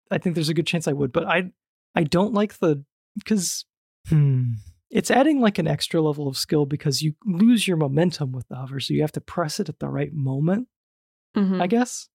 I 0.09 0.17
think 0.17 0.33
there's 0.35 0.49
a 0.49 0.53
good 0.55 0.65
chance 0.65 0.87
I 0.87 0.93
would, 0.93 1.11
but 1.11 1.25
I 1.25 1.51
I 1.93 2.03
don't 2.03 2.33
like 2.33 2.57
the 2.59 2.83
because 3.15 3.65
hmm, 4.07 4.53
it's 4.95 5.11
adding 5.11 5.41
like 5.41 5.57
an 5.59 5.67
extra 5.67 6.01
level 6.01 6.27
of 6.27 6.37
skill 6.37 6.65
because 6.65 7.01
you 7.01 7.13
lose 7.25 7.67
your 7.67 7.75
momentum 7.77 8.31
with 8.31 8.47
the 8.47 8.55
hover, 8.55 8.79
so 8.79 8.93
you 8.93 9.01
have 9.01 9.11
to 9.11 9.21
press 9.21 9.59
it 9.59 9.67
at 9.69 9.79
the 9.79 9.89
right 9.89 10.13
moment. 10.13 10.67
Mhm. 11.35 11.61
I 11.61 11.67
guess, 11.67 12.07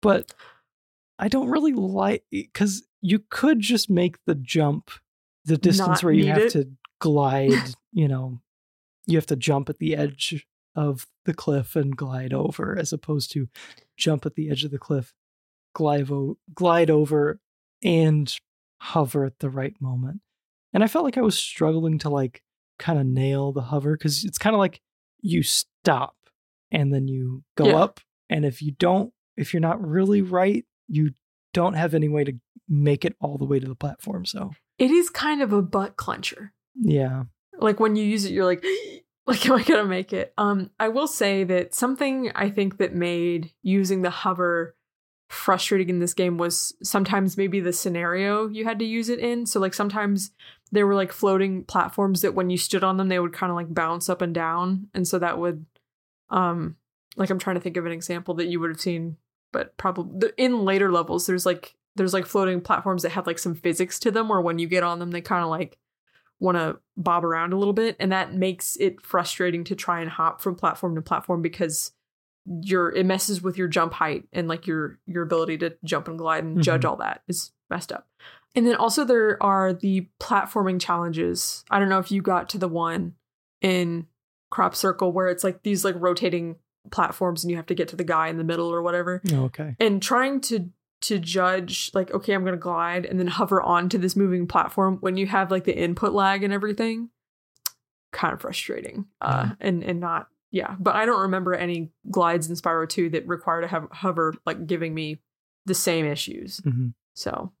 but 0.00 0.32
I 1.18 1.26
don't 1.28 1.48
really 1.50 1.72
like 1.72 2.24
because 2.30 2.86
you 3.00 3.18
could 3.28 3.58
just 3.60 3.90
make 3.90 4.16
the 4.24 4.36
jump 4.36 4.90
the 5.44 5.56
distance 5.56 5.88
Not 5.88 6.04
where 6.04 6.12
you 6.12 6.26
have 6.26 6.38
it. 6.42 6.50
to 6.52 6.70
glide. 7.00 7.50
you 7.92 8.06
know, 8.06 8.40
you 9.06 9.16
have 9.16 9.26
to 9.26 9.36
jump 9.36 9.68
at 9.68 9.78
the 9.78 9.96
edge 9.96 10.46
of 10.76 11.06
the 11.24 11.34
cliff 11.34 11.74
and 11.74 11.96
glide 11.96 12.32
over, 12.32 12.78
as 12.78 12.92
opposed 12.92 13.32
to 13.32 13.48
jump 13.96 14.24
at 14.26 14.34
the 14.36 14.48
edge 14.50 14.62
of 14.62 14.70
the 14.70 14.78
cliff, 14.78 15.12
glide 15.74 16.08
glide 16.54 16.90
over, 16.90 17.40
and 17.82 18.36
hover 18.80 19.24
at 19.24 19.40
the 19.40 19.50
right 19.50 19.74
moment. 19.80 20.20
And 20.72 20.84
I 20.84 20.86
felt 20.86 21.04
like 21.04 21.18
I 21.18 21.22
was 21.22 21.38
struggling 21.38 21.98
to 22.00 22.08
like 22.10 22.42
kind 22.78 22.98
of 22.98 23.06
nail 23.06 23.52
the 23.52 23.62
hover 23.62 23.96
because 23.96 24.24
it's 24.24 24.38
kind 24.38 24.54
of 24.54 24.58
like 24.60 24.80
you 25.20 25.42
stop 25.42 26.14
and 26.70 26.92
then 26.92 27.08
you 27.08 27.42
go 27.56 27.66
Yeah. 27.68 27.76
up 27.76 28.00
and 28.30 28.44
if 28.44 28.62
you 28.62 28.72
don't 28.72 29.12
if 29.36 29.52
you're 29.52 29.60
not 29.60 29.84
really 29.84 30.22
right 30.22 30.64
you 30.86 31.10
don't 31.54 31.74
have 31.74 31.94
any 31.94 32.08
way 32.08 32.22
to 32.24 32.32
make 32.68 33.04
it 33.04 33.16
all 33.20 33.36
the 33.38 33.44
way 33.46 33.58
to 33.58 33.66
the 33.66 33.74
platform 33.74 34.24
so 34.26 34.52
It 34.78 34.90
is 34.92 35.10
kind 35.10 35.42
of 35.42 35.52
a 35.52 35.62
butt 35.62 35.96
clencher. 35.96 36.50
yeah 36.76 37.24
like 37.58 37.80
when 37.80 37.96
you 37.96 38.04
use 38.04 38.24
it 38.26 38.32
you're 38.32 38.44
like 38.44 38.62
like 39.26 39.44
am 39.46 39.54
i 39.56 39.62
gonna 39.64 39.84
make 39.84 40.12
it 40.12 40.32
um 40.38 40.70
i 40.78 40.86
will 40.88 41.08
say 41.08 41.42
that 41.44 41.74
something 41.74 42.30
i 42.36 42.48
think 42.48 42.76
that 42.78 42.94
made 42.94 43.50
using 43.62 44.02
the 44.02 44.10
hover 44.10 44.76
frustrating 45.30 45.88
in 45.90 45.98
this 45.98 46.14
game 46.14 46.38
was 46.38 46.74
sometimes 46.82 47.36
maybe 47.36 47.60
the 47.60 47.72
scenario 47.72 48.48
you 48.48 48.64
had 48.64 48.78
to 48.78 48.84
use 48.84 49.08
it 49.08 49.18
in 49.18 49.44
so 49.46 49.58
like 49.60 49.74
sometimes 49.74 50.30
there 50.72 50.86
were 50.86 50.94
like 50.94 51.12
floating 51.12 51.64
platforms 51.64 52.22
that 52.22 52.34
when 52.34 52.50
you 52.50 52.58
stood 52.58 52.84
on 52.84 52.96
them 52.96 53.08
they 53.08 53.18
would 53.18 53.32
kind 53.32 53.50
of 53.50 53.56
like 53.56 53.72
bounce 53.72 54.08
up 54.08 54.22
and 54.22 54.34
down 54.34 54.88
and 54.94 55.06
so 55.08 55.18
that 55.18 55.38
would 55.38 55.64
um 56.30 56.76
like 57.16 57.30
i'm 57.30 57.38
trying 57.38 57.56
to 57.56 57.60
think 57.60 57.76
of 57.76 57.86
an 57.86 57.92
example 57.92 58.34
that 58.34 58.46
you 58.46 58.60
would 58.60 58.70
have 58.70 58.80
seen 58.80 59.16
but 59.52 59.76
probably 59.76 60.30
in 60.36 60.64
later 60.64 60.90
levels 60.92 61.26
there's 61.26 61.46
like 61.46 61.74
there's 61.96 62.12
like 62.14 62.26
floating 62.26 62.60
platforms 62.60 63.02
that 63.02 63.12
have 63.12 63.26
like 63.26 63.38
some 63.38 63.54
physics 63.54 63.98
to 63.98 64.10
them 64.10 64.28
where 64.28 64.40
when 64.40 64.58
you 64.58 64.66
get 64.68 64.82
on 64.84 64.98
them 64.98 65.10
they 65.10 65.20
kind 65.20 65.42
of 65.42 65.50
like 65.50 65.78
want 66.40 66.56
to 66.56 66.78
bob 66.96 67.24
around 67.24 67.52
a 67.52 67.56
little 67.58 67.72
bit 67.72 67.96
and 67.98 68.12
that 68.12 68.32
makes 68.34 68.76
it 68.76 69.00
frustrating 69.00 69.64
to 69.64 69.74
try 69.74 70.00
and 70.00 70.10
hop 70.10 70.40
from 70.40 70.54
platform 70.54 70.94
to 70.94 71.02
platform 71.02 71.42
because 71.42 71.90
your 72.62 72.92
it 72.94 73.04
messes 73.04 73.42
with 73.42 73.58
your 73.58 73.68
jump 73.68 73.92
height 73.92 74.24
and 74.32 74.46
like 74.48 74.66
your 74.66 74.98
your 75.06 75.22
ability 75.22 75.58
to 75.58 75.76
jump 75.84 76.06
and 76.08 76.18
glide 76.18 76.44
and 76.44 76.62
judge 76.62 76.82
Mhm. 76.82 76.88
all 76.90 76.96
that 76.96 77.22
is 77.26 77.50
messed 77.68 77.90
up 77.92 78.06
and 78.58 78.66
then 78.66 78.74
also 78.74 79.04
there 79.04 79.40
are 79.40 79.72
the 79.72 80.08
platforming 80.20 80.80
challenges. 80.80 81.64
I 81.70 81.78
don't 81.78 81.88
know 81.88 82.00
if 82.00 82.10
you 82.10 82.20
got 82.22 82.48
to 82.50 82.58
the 82.58 82.66
one 82.68 83.14
in 83.62 84.08
crop 84.50 84.74
circle 84.74 85.12
where 85.12 85.28
it's 85.28 85.44
like 85.44 85.62
these 85.62 85.84
like 85.84 85.94
rotating 85.98 86.56
platforms 86.90 87.44
and 87.44 87.50
you 87.52 87.56
have 87.56 87.66
to 87.66 87.74
get 87.74 87.86
to 87.88 87.96
the 87.96 88.02
guy 88.04 88.28
in 88.28 88.36
the 88.36 88.44
middle 88.44 88.68
or 88.72 88.82
whatever. 88.82 89.22
Oh, 89.32 89.44
okay. 89.44 89.76
And 89.78 90.02
trying 90.02 90.40
to 90.42 90.70
to 91.02 91.16
judge 91.20 91.92
like 91.94 92.10
okay 92.10 92.32
i'm 92.32 92.44
gonna 92.44 92.56
glide 92.56 93.06
and 93.06 93.20
then 93.20 93.28
hover 93.28 93.62
onto 93.62 93.98
this 93.98 94.16
moving 94.16 94.48
platform 94.48 94.96
when 95.00 95.16
you 95.16 95.28
have 95.28 95.48
like 95.48 95.62
the 95.62 95.78
input 95.78 96.12
lag 96.12 96.42
and 96.42 96.52
everything 96.52 97.08
kind 98.12 98.34
of 98.34 98.40
frustrating 98.40 99.06
uh 99.20 99.50
and 99.60 99.84
and 99.84 100.00
not 100.00 100.26
yeah. 100.50 100.74
But 100.80 100.96
i 100.96 101.06
don't 101.06 101.20
remember 101.20 101.54
any 101.54 101.92
glides 102.10 102.48
in 102.50 102.56
spyro 102.56 102.88
2 102.88 103.10
that 103.10 103.28
require 103.28 103.60
to 103.60 103.68
have 103.68 103.86
hover 103.92 104.34
like 104.44 104.66
giving 104.66 104.92
me 104.92 105.20
the 105.66 105.74
same 105.74 106.04
issues. 106.04 106.60
Mhm. 106.66 106.94
so 107.14 107.52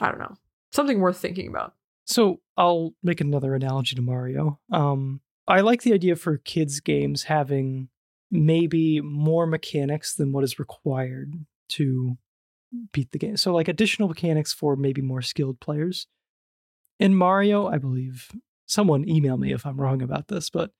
i 0.00 0.08
don't 0.08 0.18
know. 0.18 0.34
Something 0.72 1.00
worth 1.00 1.18
thinking 1.18 1.48
about. 1.48 1.74
So 2.04 2.40
i'll 2.56 2.94
make 3.02 3.20
another 3.20 3.54
analogy 3.54 3.96
to 3.96 4.02
mario. 4.02 4.58
Um 4.72 5.20
i 5.46 5.60
like 5.60 5.82
the 5.82 5.92
idea 5.92 6.16
for 6.16 6.38
kids 6.38 6.80
games 6.80 7.24
having 7.24 7.88
maybe 8.30 9.00
more 9.00 9.46
mechanics 9.46 10.14
than 10.14 10.32
what 10.32 10.44
is 10.44 10.58
required 10.58 11.34
to 11.68 12.16
beat 12.92 13.12
the 13.12 13.18
game. 13.18 13.36
So 13.36 13.52
like 13.52 13.68
additional 13.68 14.08
mechanics 14.08 14.52
for 14.52 14.76
maybe 14.76 15.02
more 15.02 15.22
skilled 15.22 15.60
players. 15.60 16.06
In 16.98 17.14
mario 17.14 17.66
i 17.66 17.78
believe 17.78 18.30
someone 18.66 19.08
email 19.08 19.36
me 19.36 19.52
if 19.52 19.66
i'm 19.66 19.80
wrong 19.80 20.02
about 20.02 20.28
this 20.28 20.48
but 20.48 20.70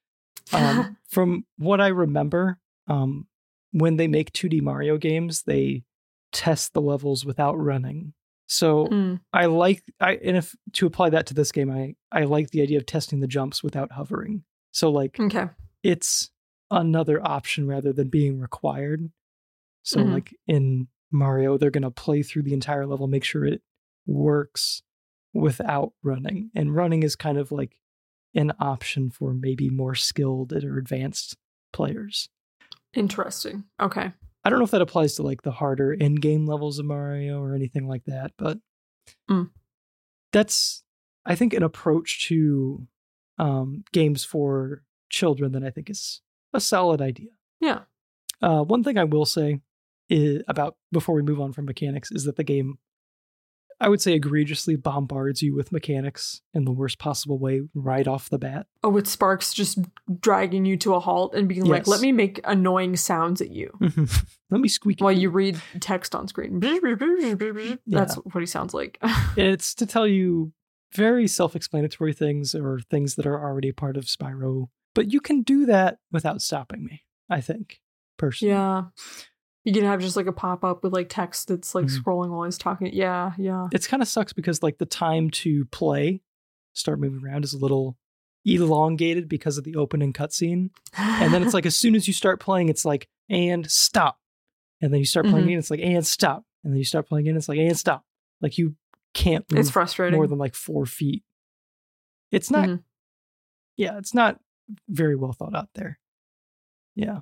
um, 0.52 0.97
from 1.09 1.44
what 1.56 1.80
I 1.80 1.89
remember, 1.89 2.59
um, 2.89 3.26
when 3.72 3.97
they 3.97 4.09
make 4.09 4.32
2D 4.32 4.62
Mario 4.62 4.97
games, 4.98 5.43
they 5.43 5.84
test 6.32 6.72
the 6.72 6.80
levels 6.80 7.24
without 7.24 7.55
running. 7.55 8.14
So 8.52 8.88
Mm, 8.88 9.20
I 9.32 9.46
like 9.46 9.82
I 9.98 10.16
and 10.16 10.36
if 10.36 10.54
to 10.74 10.86
apply 10.86 11.08
that 11.10 11.26
to 11.26 11.34
this 11.34 11.52
game, 11.52 11.70
I 11.70 11.94
I 12.12 12.24
like 12.24 12.50
the 12.50 12.60
idea 12.60 12.76
of 12.78 12.84
testing 12.84 13.20
the 13.20 13.26
jumps 13.26 13.62
without 13.62 13.92
hovering. 13.92 14.44
So 14.72 14.90
like 14.90 15.18
okay 15.18 15.48
it's 15.82 16.30
another 16.70 17.26
option 17.26 17.66
rather 17.66 17.92
than 17.92 18.08
being 18.08 18.38
required. 18.38 19.10
So 19.82 20.00
Mhm. 20.00 20.12
like 20.12 20.36
in 20.46 20.88
Mario, 21.10 21.56
they're 21.56 21.70
gonna 21.70 21.90
play 21.90 22.22
through 22.22 22.42
the 22.42 22.52
entire 22.54 22.86
level, 22.86 23.06
make 23.06 23.24
sure 23.24 23.44
it 23.46 23.62
works 24.06 24.82
without 25.32 25.94
running. 26.02 26.50
And 26.54 26.74
running 26.74 27.02
is 27.02 27.16
kind 27.16 27.38
of 27.38 27.52
like 27.52 27.78
an 28.34 28.52
option 28.60 29.10
for 29.10 29.32
maybe 29.32 29.70
more 29.70 29.94
skilled 29.94 30.52
or 30.52 30.76
advanced 30.78 31.36
players. 31.72 32.28
interesting 32.94 33.64
okay 33.80 34.12
I 34.44 34.51
don't 34.51 34.59
know 34.59 34.64
if 34.64 34.70
that 34.73 34.82
applies 34.82 35.14
to 35.16 35.23
like 35.23 35.43
the 35.43 35.52
harder 35.52 35.93
in-game 35.93 36.47
levels 36.47 36.78
of 36.78 36.86
Mario 36.86 37.40
or 37.40 37.55
anything 37.55 37.86
like 37.86 38.05
that, 38.06 38.32
but 38.36 38.59
Mm. 39.31 39.51
that's 40.32 40.82
I 41.24 41.35
think 41.35 41.55
an 41.55 41.62
approach 41.62 42.27
to 42.28 42.86
um, 43.39 43.85
games 43.93 44.24
for 44.24 44.82
children 45.10 45.52
that 45.52 45.64
I 45.64 45.70
think 45.70 45.90
is 45.90 46.20
a 46.52 46.60
solid 46.60 47.01
idea. 47.01 47.31
yeah 47.60 47.81
Uh, 48.40 48.62
one 48.62 48.82
thing 48.85 48.98
I 48.98 49.05
will 49.05 49.24
say 49.27 49.60
is 50.09 50.43
about 50.48 50.77
before 50.90 51.14
we 51.14 51.23
move 51.23 51.40
on 51.40 51.52
from 51.52 51.64
mechanics 51.64 52.10
is 52.10 52.24
that 52.24 52.36
the 52.36 52.44
game, 52.44 52.78
I 53.82 53.88
would 53.88 54.00
say, 54.00 54.14
egregiously 54.14 54.76
bombards 54.76 55.42
you 55.42 55.54
with 55.56 55.72
mechanics 55.72 56.40
in 56.54 56.64
the 56.64 56.70
worst 56.70 56.98
possible 57.00 57.38
way 57.38 57.62
right 57.74 58.06
off 58.06 58.30
the 58.30 58.38
bat. 58.38 58.66
oh 58.84 58.88
with 58.88 59.09
sparks 59.09 59.52
just 59.52 59.80
dragging 60.20 60.64
you 60.64 60.76
to 60.78 60.94
a 60.94 61.00
halt 61.00 61.34
and 61.34 61.48
being 61.48 61.64
like 61.64 61.86
let 61.88 62.00
me 62.00 62.12
make 62.12 62.40
annoying 62.44 62.96
sounds 62.96 63.40
at 63.40 63.50
you 63.50 63.70
Let 64.50 64.60
me 64.60 64.68
squeak. 64.68 65.00
while 65.00 65.12
you 65.12 65.30
read 65.30 65.60
text 65.80 66.14
on 66.14 66.28
screen. 66.28 66.60
That's 67.86 68.14
what 68.16 68.40
he 68.40 68.46
sounds 68.46 68.72
like. 68.72 68.98
It's 69.36 69.74
to 69.76 69.86
tell 69.86 70.06
you 70.06 70.52
very 70.94 71.26
self-explanatory 71.26 72.12
things 72.12 72.54
or 72.54 72.80
things 72.90 73.14
that 73.16 73.26
are 73.26 73.40
already 73.42 73.72
part 73.72 73.96
of 73.96 74.04
Spyro, 74.04 74.68
but 74.94 75.10
you 75.10 75.20
can 75.20 75.42
do 75.42 75.66
that 75.66 75.98
without 76.12 76.42
stopping 76.42 76.84
me. 76.84 77.02
I 77.30 77.40
think 77.40 77.80
personally. 78.18 78.52
yeah. 78.52 78.82
You 79.64 79.72
can 79.72 79.84
have 79.84 80.01
just 80.01 80.16
like 80.16 80.26
a 80.26 80.32
pop 80.32 80.64
up 80.64 80.82
with 80.82 80.93
like 80.93 81.09
text 81.09 81.48
that's 81.48 81.74
like 81.74 81.86
Mhm. 81.86 82.01
scrolling 82.02 82.30
while 82.30 82.44
he's 82.44 82.59
talking. 82.59 82.90
Yeah, 82.93 83.32
yeah. 83.39 83.68
It's 83.72 83.86
kind 83.86 84.02
of 84.02 84.09
sucks 84.09 84.32
because 84.32 84.62
like 84.62 84.78
the 84.78 84.86
time 84.86 85.30
to 85.30 85.64
play, 85.66 86.20
start 86.72 86.98
moving 86.98 87.24
around 87.24 87.44
is 87.44 87.55
a 87.55 87.59
little 87.59 87.97
elongated 88.44 89.28
because 89.28 89.59
of 89.59 89.62
the 89.64 89.76
opening 89.76 90.12
cutscene. 90.12 90.70
And 90.97 91.32
then 91.32 91.43
it's 91.44 91.55
like 91.55 91.66
as 91.66 91.76
soon 91.76 91.94
as 91.94 92.09
you 92.09 92.12
start 92.12 92.40
playing, 92.40 92.68
it's 92.70 92.84
like 92.84 93.09
and 93.28 93.70
stop, 93.70 94.18
and 94.80 94.93
then 94.93 94.98
you 94.98 95.06
start 95.06 95.26
playing 95.26 95.44
Mhm. 95.44 95.48
again, 95.48 95.59
it's 95.60 95.70
like 95.70 95.80
and 95.80 96.05
stop, 96.05 96.44
and 96.64 96.72
then 96.72 96.78
you 96.78 96.84
start 96.84 97.06
playing 97.09 97.26
again, 97.28 97.36
it's 97.36 97.48
like 97.48 97.59
and 97.59 97.78
stop. 97.78 98.05
Like 98.40 98.59
you 98.59 98.74
can't 99.14 99.48
move 99.52 99.60
it's 99.60 99.70
frustrating. 99.70 100.16
more 100.16 100.26
than 100.26 100.39
like 100.39 100.56
four 100.56 100.86
feet. 100.86 101.22
It's 102.32 102.51
not. 102.51 102.68
Mhm. 102.68 102.82
Yeah, 103.76 103.97
it's 103.98 104.12
not 104.12 104.40
very 104.89 105.14
well 105.14 105.32
thought 105.32 105.55
out 105.55 105.68
there. 105.74 106.01
Yeah. 106.97 107.20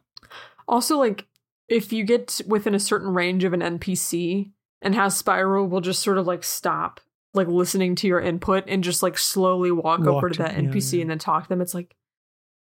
Also, 0.67 0.97
like 0.99 1.27
if 1.71 1.93
you 1.93 2.05
get 2.05 2.41
within 2.47 2.75
a 2.75 2.79
certain 2.81 3.15
range 3.15 3.45
of 3.45 3.55
an 3.55 3.61
NPC 3.61 4.51
and 4.83 4.95
has 4.95 5.21
Spyro 5.23 5.67
will 5.67 5.81
just 5.81 6.03
sort 6.03 6.19
of 6.19 6.27
like 6.27 6.45
stop, 6.45 7.01
like 7.33 7.47
listening 7.49 7.95
to 7.97 8.07
your 8.07 8.21
input 8.21 8.65
and 8.67 8.85
just 8.85 9.03
like 9.03 9.17
slowly 9.17 9.71
walk, 9.71 10.01
Walk 10.01 10.09
over 10.09 10.29
to 10.29 10.35
to- 10.37 10.43
that 10.43 10.55
NPC 10.57 10.95
yeah. 10.95 11.01
and 11.03 11.11
then 11.11 11.19
talk 11.19 11.45
to 11.45 11.49
them. 11.49 11.63
It's 11.63 11.73
like, 11.75 11.95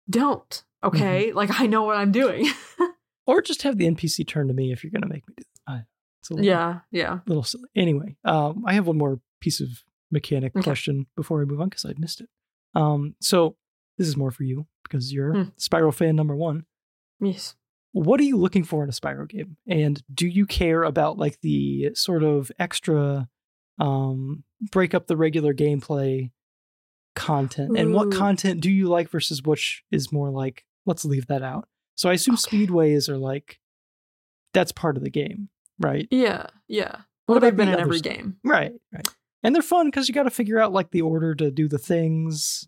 don't. 0.09 0.63
Okay, 0.83 1.31
like 1.33 1.59
I 1.59 1.65
know 1.65 1.83
what 1.83 1.97
I'm 1.97 2.11
doing. 2.11 2.47
or 3.25 3.41
just 3.41 3.63
have 3.63 3.77
the 3.77 3.85
NPC 3.87 4.27
turn 4.27 4.47
to 4.47 4.53
me 4.53 4.71
if 4.71 4.83
you're 4.83 4.91
going 4.91 5.01
to 5.01 5.07
make 5.07 5.27
me 5.27 5.33
do 5.37 5.43
that. 5.67 5.85
It's 6.21 6.29
a 6.29 6.33
little, 6.33 6.45
Yeah, 6.45 6.79
yeah. 6.91 7.19
little 7.25 7.43
silly. 7.43 7.65
Anyway, 7.75 8.15
um, 8.25 8.63
I 8.65 8.73
have 8.73 8.87
one 8.87 8.97
more 8.97 9.19
piece 9.41 9.59
of 9.61 9.69
mechanic 10.11 10.55
Okay. 10.55 10.63
question 10.63 11.05
before 11.15 11.39
we 11.39 11.45
move 11.45 11.61
on 11.61 11.69
because 11.69 11.85
I 11.85 11.93
missed 11.97 12.21
it. 12.21 12.29
Um, 12.75 13.15
so 13.21 13.55
this 13.97 14.07
is 14.07 14.15
more 14.17 14.31
for 14.31 14.43
you 14.43 14.67
because 14.83 15.11
you're 15.11 15.33
Hmm. 15.33 15.49
Spyro 15.59 15.93
fan 15.93 16.15
number 16.15 16.35
one. 16.35 16.65
Yes. 17.19 17.55
What 18.03 18.19
are 18.19 18.23
you 18.23 18.37
looking 18.37 18.63
for 18.63 18.83
in 18.83 18.89
a 18.89 18.93
Spyro 18.93 19.27
game? 19.27 19.57
And 19.67 20.01
do 20.13 20.27
you 20.27 20.45
care 20.45 20.83
about 20.83 21.17
like 21.17 21.39
the 21.41 21.91
sort 21.95 22.23
of 22.23 22.51
extra 22.59 23.27
um 23.79 24.43
break 24.71 24.93
up 24.93 25.07
the 25.07 25.17
regular 25.17 25.53
gameplay 25.53 26.31
content? 27.15 27.77
And 27.77 27.93
what 27.93 28.11
content 28.11 28.61
do 28.61 28.71
you 28.71 28.87
like 28.87 29.09
versus 29.09 29.41
which 29.43 29.83
is 29.91 30.11
more 30.11 30.29
like 30.29 30.63
let's 30.85 31.05
leave 31.05 31.27
that 31.27 31.41
out. 31.43 31.67
So 31.95 32.09
I 32.09 32.13
assume 32.13 32.35
Okay. 32.35 32.65
speedways 32.65 33.09
are 33.09 33.17
like 33.17 33.59
that's 34.53 34.71
part 34.71 34.97
of 34.97 35.03
the 35.03 35.09
game, 35.09 35.49
right? 35.79 36.07
Yeah, 36.11 36.47
yeah. 36.67 37.01
What 37.25 37.33
Well, 37.35 37.39
they've 37.41 37.55
been 37.55 37.67
in 37.69 37.79
every 37.79 37.97
stuff? 37.97 38.13
game. 38.13 38.37
Right, 38.43 38.71
right. 38.93 39.07
And 39.43 39.53
they're 39.53 39.61
fun 39.61 39.87
because 39.87 40.07
you 40.07 40.13
got 40.15 40.23
to 40.23 40.29
figure 40.29 40.59
out 40.59 40.71
like 40.73 40.91
the 40.91 41.01
order 41.01 41.35
to 41.35 41.51
do 41.51 41.67
the 41.67 41.77
things 41.77 42.67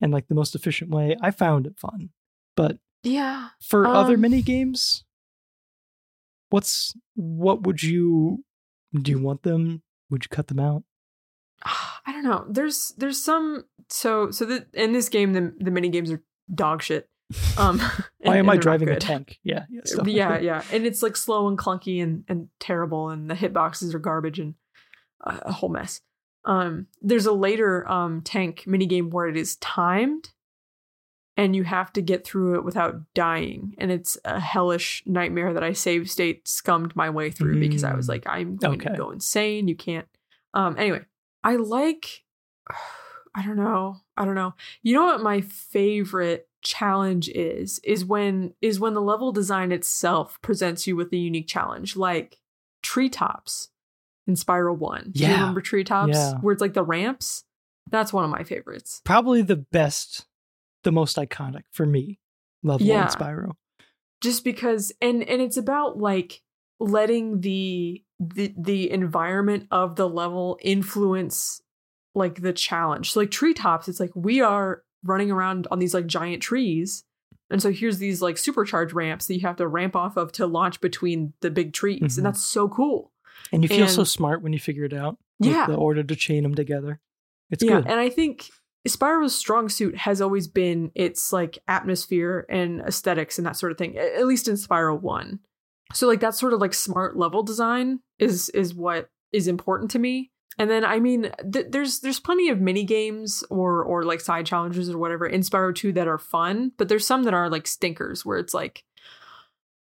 and 0.00 0.12
like 0.12 0.28
the 0.28 0.34
most 0.34 0.54
efficient 0.54 0.90
way. 0.90 1.16
I 1.20 1.30
found 1.30 1.66
it 1.66 1.78
fun. 1.78 2.10
But 2.56 2.78
Yeah. 3.02 3.48
for 3.62 3.86
other 3.86 4.14
Um, 4.14 4.20
mini 4.22 4.42
games, 4.42 5.04
what's 6.50 6.94
what 7.14 7.62
would 7.62 7.82
you 7.82 8.44
do 8.94 9.10
you 9.10 9.18
want 9.20 9.42
them? 9.42 9.82
Would 10.10 10.24
you 10.24 10.28
cut 10.30 10.48
them 10.48 10.58
out? 10.60 10.82
I 11.64 12.12
don't 12.12 12.24
know. 12.24 12.46
There's 12.48 12.94
there's 12.96 13.22
some 13.22 13.64
so 13.88 14.30
so 14.30 14.44
the, 14.44 14.66
in 14.72 14.92
this 14.92 15.08
game 15.08 15.32
the 15.32 15.54
the 15.58 15.70
mini 15.70 15.88
games 15.88 16.10
are 16.10 16.22
dog 16.54 16.82
shit. 16.82 17.08
Um, 17.58 17.78
Why 18.18 18.32
and- 18.32 18.34
am 18.36 18.48
and 18.48 18.50
I 18.52 18.56
driving 18.56 18.88
a 18.88 18.96
tank? 18.96 19.38
Yeah, 19.42 19.66
yeah, 19.70 19.80
like 19.96 20.06
yeah, 20.08 20.38
yeah, 20.50 20.62
and 20.72 20.86
it's 20.86 21.02
like 21.02 21.16
slow 21.16 21.48
and 21.48 21.58
clunky 21.58 22.02
and 22.02 22.24
and 22.28 22.48
terrible, 22.58 23.10
and 23.10 23.30
the 23.30 23.34
hitboxes 23.34 23.94
are 23.94 23.98
garbage 23.98 24.38
and 24.38 24.54
a, 25.24 25.38
a 25.46 25.52
whole 25.52 25.68
mess. 25.68 26.00
Um, 26.44 26.86
there's 27.02 27.26
a 27.26 27.32
later 27.32 27.86
um 27.90 28.22
tank 28.22 28.64
mini 28.66 28.86
game 28.86 29.10
where 29.10 29.26
it 29.28 29.36
is 29.36 29.56
timed, 29.56 30.30
and 31.38 31.56
you 31.56 31.62
have 31.62 31.90
to 31.94 32.02
get 32.02 32.26
through 32.26 32.56
it 32.56 32.64
without 32.64 32.96
dying, 33.14 33.74
and 33.78 33.90
it's 33.90 34.18
a 34.26 34.38
hellish 34.40 35.02
nightmare 35.06 35.54
that 35.54 35.62
I 35.64 35.72
save 35.72 36.10
state 36.10 36.46
scummed 36.46 36.94
my 36.96 37.08
way 37.08 37.30
through 37.30 37.60
because 37.60 37.84
I 37.84 37.94
was 37.94 38.06
Mm. 38.06 38.08
like, 38.10 38.26
I'm 38.26 38.56
going 38.56 38.80
Okay. 38.80 38.90
to 38.90 38.96
go 38.98 39.10
insane. 39.10 39.68
You 39.68 39.76
can't. 39.76 40.06
Um, 40.52 40.74
anyway, 40.76 41.02
I 41.42 41.56
like. 41.56 42.24
I 43.34 43.42
don't 43.46 43.56
know. 43.56 43.98
I 44.16 44.24
don't 44.24 44.34
know. 44.34 44.54
You 44.82 44.94
know 44.94 45.04
what 45.04 45.22
my 45.22 45.40
favorite 45.42 46.48
challenge 46.60 47.28
is 47.28 47.78
is 47.84 48.04
when 48.04 48.52
is 48.60 48.80
when 48.80 48.94
the 48.94 49.00
level 49.00 49.30
design 49.30 49.70
itself 49.70 50.40
presents 50.42 50.88
you 50.88 50.96
with 50.96 51.12
a 51.12 51.16
unique 51.16 51.46
challenge 51.46 51.94
like 51.96 52.38
treetops 52.82 53.68
in 54.26 54.34
Spyro 54.34 54.76
1. 54.76 55.10
Do 55.12 55.20
you 55.22 55.28
Yeah. 55.28 55.34
remember 55.40 55.60
treetops 55.60 56.08
Yeah. 56.16 56.38
where 56.40 56.52
it's 56.52 56.60
like 56.60 56.74
the 56.74 56.82
ramps? 56.82 57.44
That's 57.90 58.12
one 58.12 58.24
of 58.24 58.30
my 58.30 58.42
favorites. 58.44 59.00
Probably 59.04 59.40
the 59.42 59.56
best, 59.56 60.26
the 60.88 60.92
most 60.92 61.18
iconic 61.18 61.64
for 61.70 61.84
me. 61.84 62.18
Level 62.62 62.86
Yeah. 62.86 63.02
in 63.02 63.08
Spyro. 63.08 63.52
Just 64.22 64.42
because 64.42 64.90
and 65.02 65.22
and 65.22 65.42
it's 65.42 65.58
about 65.58 65.98
like 65.98 66.40
letting 66.80 67.42
the 67.42 68.02
the 68.18 68.54
the 68.56 68.90
environment 68.90 69.66
of 69.70 69.96
the 69.96 70.08
level 70.08 70.58
influence 70.62 71.60
like 72.14 72.40
the 72.40 72.54
challenge. 72.54 73.12
So 73.12 73.20
like 73.20 73.30
treetops, 73.30 73.86
it's 73.86 74.00
like 74.00 74.10
we 74.14 74.40
are 74.40 74.82
running 75.04 75.30
around 75.30 75.68
on 75.70 75.78
these 75.78 75.92
like 75.94 76.06
giant 76.06 76.42
trees. 76.42 77.04
And 77.50 77.62
so 77.62 77.70
here's 77.70 77.98
these 77.98 78.22
like 78.22 78.38
supercharged 78.38 78.94
ramps 78.94 79.26
that 79.26 79.34
you 79.34 79.40
have 79.42 79.56
to 79.56 79.68
ramp 79.68 79.94
off 79.94 80.16
of 80.16 80.32
to 80.32 80.46
launch 80.46 80.80
between 80.80 81.34
the 81.40 81.50
big 81.50 81.72
trees. 81.74 82.14
Mhm. 82.14 82.16
And 82.18 82.26
that's 82.26 82.42
so 82.44 82.68
cool. 82.68 83.12
And 83.52 83.62
you 83.62 83.68
feel 83.68 83.86
so 83.88 84.04
smart 84.04 84.42
when 84.42 84.52
you 84.54 84.58
figure 84.58 84.84
it 84.84 84.94
out. 84.94 85.18
Yeah. 85.38 85.66
the 85.66 85.74
order 85.76 86.02
to 86.02 86.16
chain 86.16 86.42
them 86.42 86.56
together. 86.56 86.98
It's 87.50 87.62
yeah. 87.62 87.76
good. 87.76 87.86
And 87.86 88.00
I 88.00 88.08
think 88.10 88.48
Spyro's 88.88 89.34
strong 89.34 89.68
suit 89.68 89.96
has 89.96 90.20
always 90.20 90.48
been 90.48 90.90
its 90.94 91.32
like 91.32 91.58
atmosphere 91.68 92.46
and 92.48 92.80
aesthetics 92.80 93.38
and 93.38 93.46
that 93.46 93.56
sort 93.56 93.72
of 93.72 93.78
thing, 93.78 93.96
at 93.96 94.26
least 94.26 94.48
in 94.48 94.54
Spyro 94.54 95.00
1. 95.00 95.40
So 95.94 96.06
like 96.06 96.20
that 96.20 96.34
sort 96.34 96.52
of 96.52 96.60
like 96.60 96.74
smart 96.74 97.16
level 97.16 97.42
design 97.42 98.00
is 98.18 98.48
is 98.50 98.74
what 98.74 99.08
is 99.32 99.48
important 99.48 99.90
to 99.92 99.98
me. 99.98 100.30
And 100.58 100.68
then 100.70 100.84
I 100.84 101.00
mean 101.00 101.30
th- 101.50 101.66
there's 101.70 102.00
there's 102.00 102.20
plenty 102.20 102.50
of 102.50 102.60
mini 102.60 102.84
games 102.84 103.44
or 103.48 103.82
or 103.82 104.02
like 104.02 104.20
side 104.20 104.46
challenges 104.46 104.90
or 104.90 104.98
whatever 104.98 105.26
in 105.26 105.40
Spyro 105.40 105.74
2 105.74 105.92
that 105.92 106.08
are 106.08 106.18
fun, 106.18 106.72
but 106.76 106.88
there's 106.88 107.06
some 107.06 107.22
that 107.22 107.34
are 107.34 107.48
like 107.48 107.66
stinkers 107.66 108.24
where 108.26 108.38
it's 108.38 108.54
like 108.54 108.84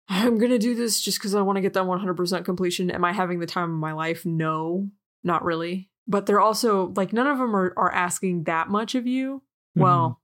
I'm 0.09 0.37
going 0.37 0.51
to 0.51 0.59
do 0.59 0.75
this 0.75 0.99
just 0.99 1.21
cuz 1.21 1.33
I 1.33 1.41
want 1.41 1.55
to 1.55 1.61
get 1.61 1.73
that 1.73 1.85
100% 1.85 2.43
completion. 2.43 2.91
Am 2.91 3.05
I 3.05 3.13
having 3.13 3.39
the 3.39 3.45
time 3.45 3.71
of 3.71 3.79
my 3.79 3.93
life? 3.93 4.25
No, 4.25 4.89
not 5.23 5.45
really. 5.45 5.89
But 6.07 6.25
they're 6.25 6.41
also 6.41 6.93
like 6.95 7.13
none 7.13 7.27
of 7.27 7.37
them 7.37 7.55
are 7.55 7.73
are 7.77 7.91
asking 7.91 8.43
that 8.43 8.69
much 8.69 8.95
of 8.95 9.07
you. 9.07 9.37
Mm-hmm. 9.37 9.81
Well, 9.81 10.21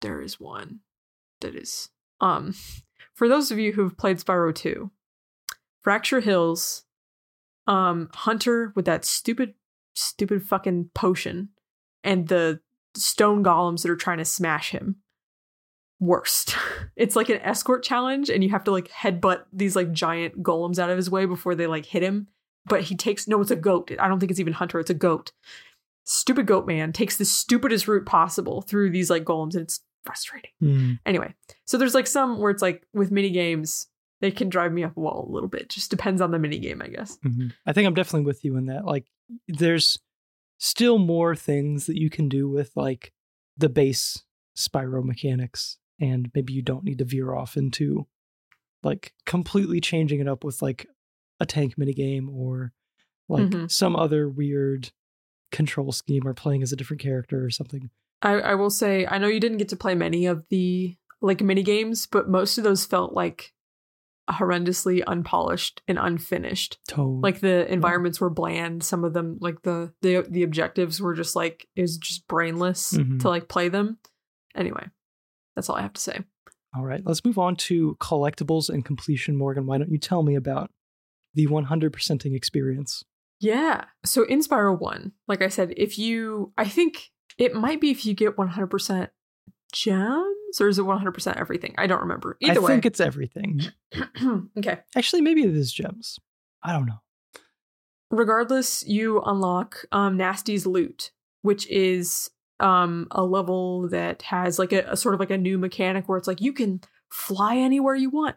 there 0.00 0.20
is 0.20 0.38
one 0.38 0.80
that 1.40 1.54
is 1.54 1.88
um 2.20 2.54
for 3.18 3.28
those 3.28 3.50
of 3.50 3.58
you 3.58 3.72
who've 3.72 3.98
played 3.98 4.18
Spyro 4.18 4.54
2, 4.54 4.92
Fracture 5.80 6.20
Hills, 6.20 6.84
um, 7.66 8.08
Hunter 8.14 8.72
with 8.76 8.84
that 8.84 9.04
stupid, 9.04 9.54
stupid 9.96 10.44
fucking 10.44 10.90
potion, 10.94 11.48
and 12.04 12.28
the 12.28 12.60
stone 12.96 13.42
golems 13.42 13.82
that 13.82 13.90
are 13.90 13.96
trying 13.96 14.18
to 14.18 14.24
smash 14.24 14.70
him. 14.70 14.96
Worst. 16.00 16.56
It's 16.96 17.14
like 17.14 17.28
an 17.28 17.40
escort 17.42 17.84
challenge, 17.84 18.28
and 18.28 18.42
you 18.42 18.50
have 18.50 18.64
to 18.64 18.72
like 18.72 18.88
headbutt 18.88 19.44
these 19.52 19.76
like 19.76 19.92
giant 19.92 20.42
golems 20.42 20.80
out 20.80 20.90
of 20.90 20.96
his 20.96 21.08
way 21.08 21.26
before 21.26 21.54
they 21.54 21.68
like 21.68 21.86
hit 21.86 22.02
him. 22.02 22.26
But 22.66 22.82
he 22.82 22.96
takes 22.96 23.26
no, 23.26 23.40
it's 23.40 23.50
a 23.50 23.56
goat. 23.56 23.90
I 23.98 24.08
don't 24.08 24.20
think 24.20 24.30
it's 24.30 24.40
even 24.40 24.52
Hunter, 24.52 24.78
it's 24.78 24.90
a 24.90 24.94
goat. 24.94 25.32
Stupid 26.04 26.46
goat 26.46 26.66
man 26.66 26.92
takes 26.92 27.16
the 27.16 27.24
stupidest 27.24 27.86
route 27.86 28.06
possible 28.06 28.62
through 28.62 28.90
these 28.90 29.10
like 29.10 29.24
golems, 29.24 29.54
and 29.54 29.62
it's 29.62 29.80
frustrating. 30.04 30.50
Mm. 30.62 30.98
Anyway, 31.04 31.34
so 31.64 31.76
there's 31.76 31.94
like 31.94 32.06
some 32.06 32.38
where 32.38 32.50
it's 32.50 32.62
like 32.62 32.86
with 32.94 33.10
mini 33.10 33.30
games, 33.30 33.88
they 34.20 34.30
can 34.30 34.48
drive 34.48 34.72
me 34.72 34.84
up 34.84 34.96
a 34.96 35.00
wall 35.00 35.26
a 35.28 35.32
little 35.32 35.48
bit. 35.48 35.68
Just 35.68 35.90
depends 35.90 36.20
on 36.20 36.30
the 36.30 36.38
mini 36.38 36.58
game, 36.58 36.80
I 36.82 36.88
guess. 36.88 37.18
Mhm. 37.24 37.52
I 37.66 37.72
think 37.72 37.86
I'm 37.86 37.94
definitely 37.94 38.26
with 38.26 38.44
you 38.44 38.56
in 38.56 38.66
that. 38.66 38.84
Like, 38.84 39.06
there's 39.46 39.98
still 40.58 40.98
more 40.98 41.36
things 41.36 41.86
that 41.86 41.98
you 41.98 42.10
can 42.10 42.28
do 42.28 42.48
with 42.48 42.72
like 42.74 43.12
the 43.56 43.68
base 43.68 44.24
Spyro 44.56 45.04
mechanics, 45.04 45.78
and 46.00 46.30
maybe 46.34 46.52
you 46.52 46.62
don't 46.62 46.84
need 46.84 46.98
to 46.98 47.04
veer 47.04 47.34
off 47.34 47.56
into 47.56 48.06
like 48.82 49.12
completely 49.26 49.80
changing 49.80 50.20
it 50.20 50.28
up 50.28 50.42
with 50.42 50.62
like 50.62 50.86
a 51.40 51.46
tank 51.46 51.76
minigame 51.76 52.28
or 52.32 52.72
like 53.28 53.44
Mhm. 53.50 53.70
some 53.70 53.94
other 53.96 54.28
weird 54.28 54.90
control 55.52 55.92
scheme 55.92 56.26
or 56.26 56.34
playing 56.34 56.62
as 56.62 56.72
a 56.72 56.76
different 56.76 57.00
character 57.00 57.44
or 57.44 57.50
something. 57.50 57.90
I, 58.22 58.32
I 58.32 58.54
will 58.54 58.70
say, 58.70 59.06
I 59.06 59.18
know 59.18 59.28
you 59.28 59.40
didn't 59.40 59.58
get 59.58 59.68
to 59.70 59.76
play 59.76 59.94
many 59.94 60.26
of 60.26 60.44
the 60.50 60.96
like 61.20 61.40
mini 61.42 61.62
games, 61.62 62.06
but 62.06 62.28
most 62.28 62.58
of 62.58 62.64
those 62.64 62.84
felt 62.84 63.12
like 63.12 63.52
horrendously 64.30 65.02
unpolished 65.06 65.82
and 65.88 65.98
unfinished. 65.98 66.78
Totally. 66.86 67.20
Like 67.20 67.40
the 67.40 67.70
environments 67.72 68.20
were 68.20 68.30
bland. 68.30 68.82
Some 68.84 69.04
of 69.04 69.14
them, 69.14 69.38
like 69.40 69.62
the 69.62 69.92
the 70.02 70.26
the 70.28 70.42
objectives 70.42 71.00
were 71.00 71.14
just 71.14 71.34
like 71.34 71.66
it 71.76 71.82
was 71.82 71.96
just 71.96 72.28
brainless 72.28 72.92
Mhm. 72.92 73.20
to 73.20 73.28
like 73.28 73.48
play 73.48 73.68
them. 73.68 73.98
Anyway, 74.54 74.86
that's 75.56 75.70
all 75.70 75.76
I 75.76 75.82
have 75.82 75.94
to 75.94 76.00
say. 76.00 76.20
All 76.76 76.84
right, 76.84 77.00
let's 77.04 77.24
move 77.24 77.38
on 77.38 77.56
to 77.56 77.96
collectibles 78.00 78.68
and 78.68 78.84
completion. 78.84 79.36
Morgan, 79.36 79.64
why 79.66 79.78
don't 79.78 79.90
you 79.90 79.98
tell 79.98 80.22
me 80.22 80.34
about 80.34 80.70
the 81.38 81.46
100%ing 81.46 82.34
experience? 82.34 83.04
Yeah. 83.40 83.84
So 84.04 84.24
in 84.24 84.42
Spyro 84.42 84.78
1, 84.78 85.12
like 85.28 85.42
I 85.42 85.48
said, 85.48 85.72
if 85.76 85.98
you, 85.98 86.52
I 86.58 86.64
think 86.66 87.10
it 87.38 87.54
might 87.54 87.80
be 87.80 87.90
if 87.90 88.04
you 88.04 88.14
get 88.14 88.36
100% 88.36 89.08
gems 89.72 90.60
or 90.60 90.68
is 90.68 90.78
it 90.78 90.82
100% 90.82 91.36
everything? 91.40 91.74
I 91.78 91.86
don't 91.86 92.00
remember. 92.00 92.36
Either 92.40 92.60
I 92.60 92.62
way. 92.62 92.72
think 92.72 92.86
it's 92.86 93.00
everything. 93.00 93.62
okay. 94.58 94.80
Actually, 94.96 95.22
maybe 95.22 95.42
it 95.42 95.54
is 95.54 95.72
gems. 95.72 96.18
I 96.62 96.72
don't 96.72 96.86
know. 96.86 97.00
Regardless, 98.10 98.84
you 98.86 99.20
unlock 99.24 99.84
um, 99.92 100.16
Gnasty's 100.16 100.66
loot, 100.66 101.12
which 101.42 101.68
is 101.68 102.30
um, 102.58 103.06
a 103.12 103.22
level 103.22 103.88
that 103.90 104.22
has 104.22 104.58
like 104.58 104.72
a, 104.72 104.80
a 104.90 104.96
sort 104.96 105.14
of 105.14 105.20
like 105.20 105.30
a 105.30 105.38
new 105.38 105.58
mechanic 105.58 106.08
where 106.08 106.18
it's 106.18 106.26
like 106.26 106.40
you 106.40 106.52
can 106.52 106.80
fly 107.12 107.56
anywhere 107.56 107.94
you 107.94 108.10
want. 108.10 108.36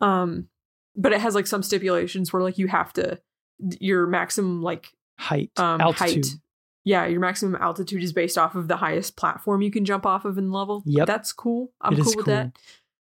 Um, 0.00 0.48
but 0.96 1.12
it 1.12 1.20
has 1.20 1.34
like 1.34 1.46
some 1.46 1.62
stipulations 1.62 2.32
where 2.32 2.42
like 2.42 2.58
you 2.58 2.66
have 2.68 2.92
to 2.94 3.20
your 3.80 4.06
maximum 4.06 4.62
like 4.62 4.88
Height, 5.18 5.50
um, 5.58 5.80
altitude. 5.80 6.24
height. 6.26 6.34
Yeah, 6.86 7.06
your 7.06 7.20
maximum 7.20 7.54
altitude 7.62 8.02
is 8.02 8.12
based 8.12 8.36
off 8.36 8.54
of 8.56 8.68
the 8.68 8.76
highest 8.76 9.16
platform 9.16 9.62
you 9.62 9.70
can 9.70 9.84
jump 9.84 10.04
off 10.04 10.24
of 10.24 10.36
in 10.36 10.50
level. 10.50 10.82
Yep. 10.84 11.06
That's 11.06 11.32
cool. 11.32 11.72
I'm 11.80 11.94
It 11.94 11.96
cool 12.02 12.12
with 12.16 12.24
cool. 12.26 12.34
that. 12.34 12.52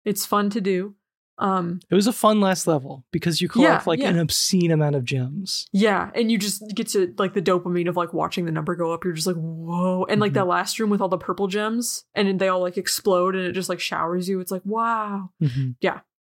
It's 0.04 0.24
fun 0.26 0.50
to 0.50 0.60
do. 0.60 0.94
Um, 1.38 1.80
It 1.90 1.94
was 1.96 2.06
a 2.06 2.12
fun 2.12 2.40
last 2.40 2.68
level 2.68 3.04
because 3.10 3.40
you 3.42 3.48
collect 3.48 3.82
Yeah, 3.86 3.90
like 3.90 3.98
yeah. 3.98 4.10
an 4.10 4.18
obscene 4.20 4.70
amount 4.70 4.94
of 4.94 5.04
gems. 5.04 5.66
yeah, 5.72 6.10
and 6.14 6.30
you 6.30 6.38
just 6.38 6.62
get 6.76 6.86
to 6.88 7.12
like 7.18 7.34
the 7.34 7.42
dopamine 7.42 7.88
of 7.88 7.96
like 7.96 8.12
watching 8.12 8.44
the 8.44 8.52
number 8.52 8.76
go 8.76 8.92
up. 8.92 9.02
You're 9.02 9.14
just 9.14 9.26
like, 9.26 9.34
whoa. 9.34 10.04
And 10.08 10.20
like 10.20 10.30
Mhm. 10.30 10.34
that 10.34 10.46
last 10.46 10.78
room 10.78 10.90
with 10.90 11.00
all 11.00 11.08
the 11.08 11.18
purple 11.18 11.48
gems 11.48 12.04
and 12.14 12.38
they 12.38 12.46
all 12.46 12.60
like 12.60 12.76
explode 12.78 13.34
and 13.34 13.44
it 13.46 13.52
just 13.52 13.68
like 13.68 13.80
showers 13.80 14.28
you. 14.28 14.38
It's 14.38 14.52
like, 14.52 14.62
wow. 14.64 15.30
Mhm. 15.42 15.74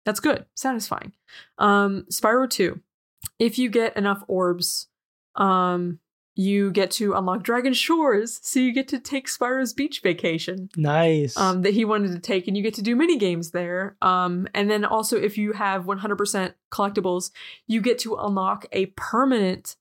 That's 0.05 0.19
good, 0.19 0.45
satisfying. 0.55 1.13
Um, 1.57 2.05
Spyro 2.11 2.49
2. 2.49 2.79
If 3.39 3.59
you 3.59 3.69
get 3.69 3.95
enough 3.95 4.23
orbs, 4.27 4.87
um, 5.35 5.99
you 6.35 6.71
get 6.71 6.91
to 6.91 7.13
unlock 7.13 7.43
Dragon 7.43 7.73
Shores, 7.73 8.39
so 8.41 8.59
you 8.59 8.73
get 8.73 8.87
to 8.89 8.99
take 8.99 9.27
Spyro's 9.27 9.73
beach 9.73 10.01
vacation 10.01 10.69
Nice. 10.75 11.35
um, 11.37 11.61
that 11.61 11.73
he 11.73 11.85
wanted 11.85 12.13
to 12.13 12.19
take, 12.19 12.47
and 12.47 12.55
you 12.55 12.63
get 12.63 12.73
to 12.75 12.81
do 12.81 12.95
mini 12.95 13.17
games 13.17 13.51
there. 13.51 13.97
Um, 14.01 14.47
and 14.53 14.69
then 14.71 14.85
also, 14.85 15.17
if 15.17 15.37
you 15.37 15.51
have 15.53 15.85
100% 15.85 16.53
collectibles, 16.71 17.31
you 17.67 17.81
get 17.81 17.99
to 17.99 18.15
unlock 18.15 18.65
a 18.71 18.87
permanent 18.97 19.75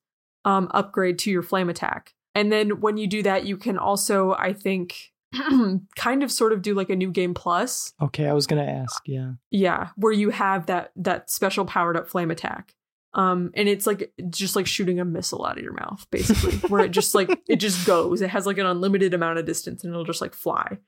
um, 0.44 0.68
upgrade 0.72 1.18
to 1.20 1.30
your 1.30 1.42
flame 1.42 1.70
attack. 1.70 2.14
And 2.34 2.50
then 2.50 2.80
when 2.80 2.96
you 2.96 3.06
do 3.06 3.22
that, 3.22 3.46
you 3.46 3.56
can 3.56 3.78
also, 3.78 4.32
I 4.32 4.52
think, 4.52 5.09
kind 5.96 6.22
of 6.22 6.30
sort 6.32 6.52
of 6.52 6.62
do 6.62 6.74
like 6.74 6.90
a 6.90 6.96
new 6.96 7.10
game 7.10 7.34
plus. 7.34 7.92
okay, 8.00 8.26
I 8.26 8.32
was 8.32 8.46
gonna 8.46 8.64
ask. 8.64 9.02
Yeah. 9.06 9.32
Yeah, 9.50 9.88
where 9.96 10.12
you 10.12 10.30
have 10.30 10.66
that 10.66 10.92
that 10.96 11.30
special 11.30 11.64
powered 11.64 11.96
up 11.96 12.08
flame 12.08 12.30
attack. 12.30 12.74
Um, 13.12 13.50
and 13.54 13.68
it's 13.68 13.86
like 13.88 14.12
just 14.28 14.54
like 14.54 14.66
shooting 14.68 15.00
a 15.00 15.04
missile 15.04 15.44
out 15.44 15.58
of 15.58 15.64
your 15.64 15.72
mouth, 15.72 16.06
basically, 16.12 16.52
where 16.68 16.84
it 16.84 16.90
just 16.92 17.14
like 17.14 17.30
it 17.48 17.56
just 17.56 17.84
goes. 17.86 18.22
It 18.22 18.30
has 18.30 18.46
like 18.46 18.58
an 18.58 18.66
unlimited 18.66 19.14
amount 19.14 19.38
of 19.38 19.46
distance, 19.46 19.82
and 19.82 19.92
it'll 19.92 20.04
just 20.04 20.20
like 20.20 20.34
fly 20.34 20.78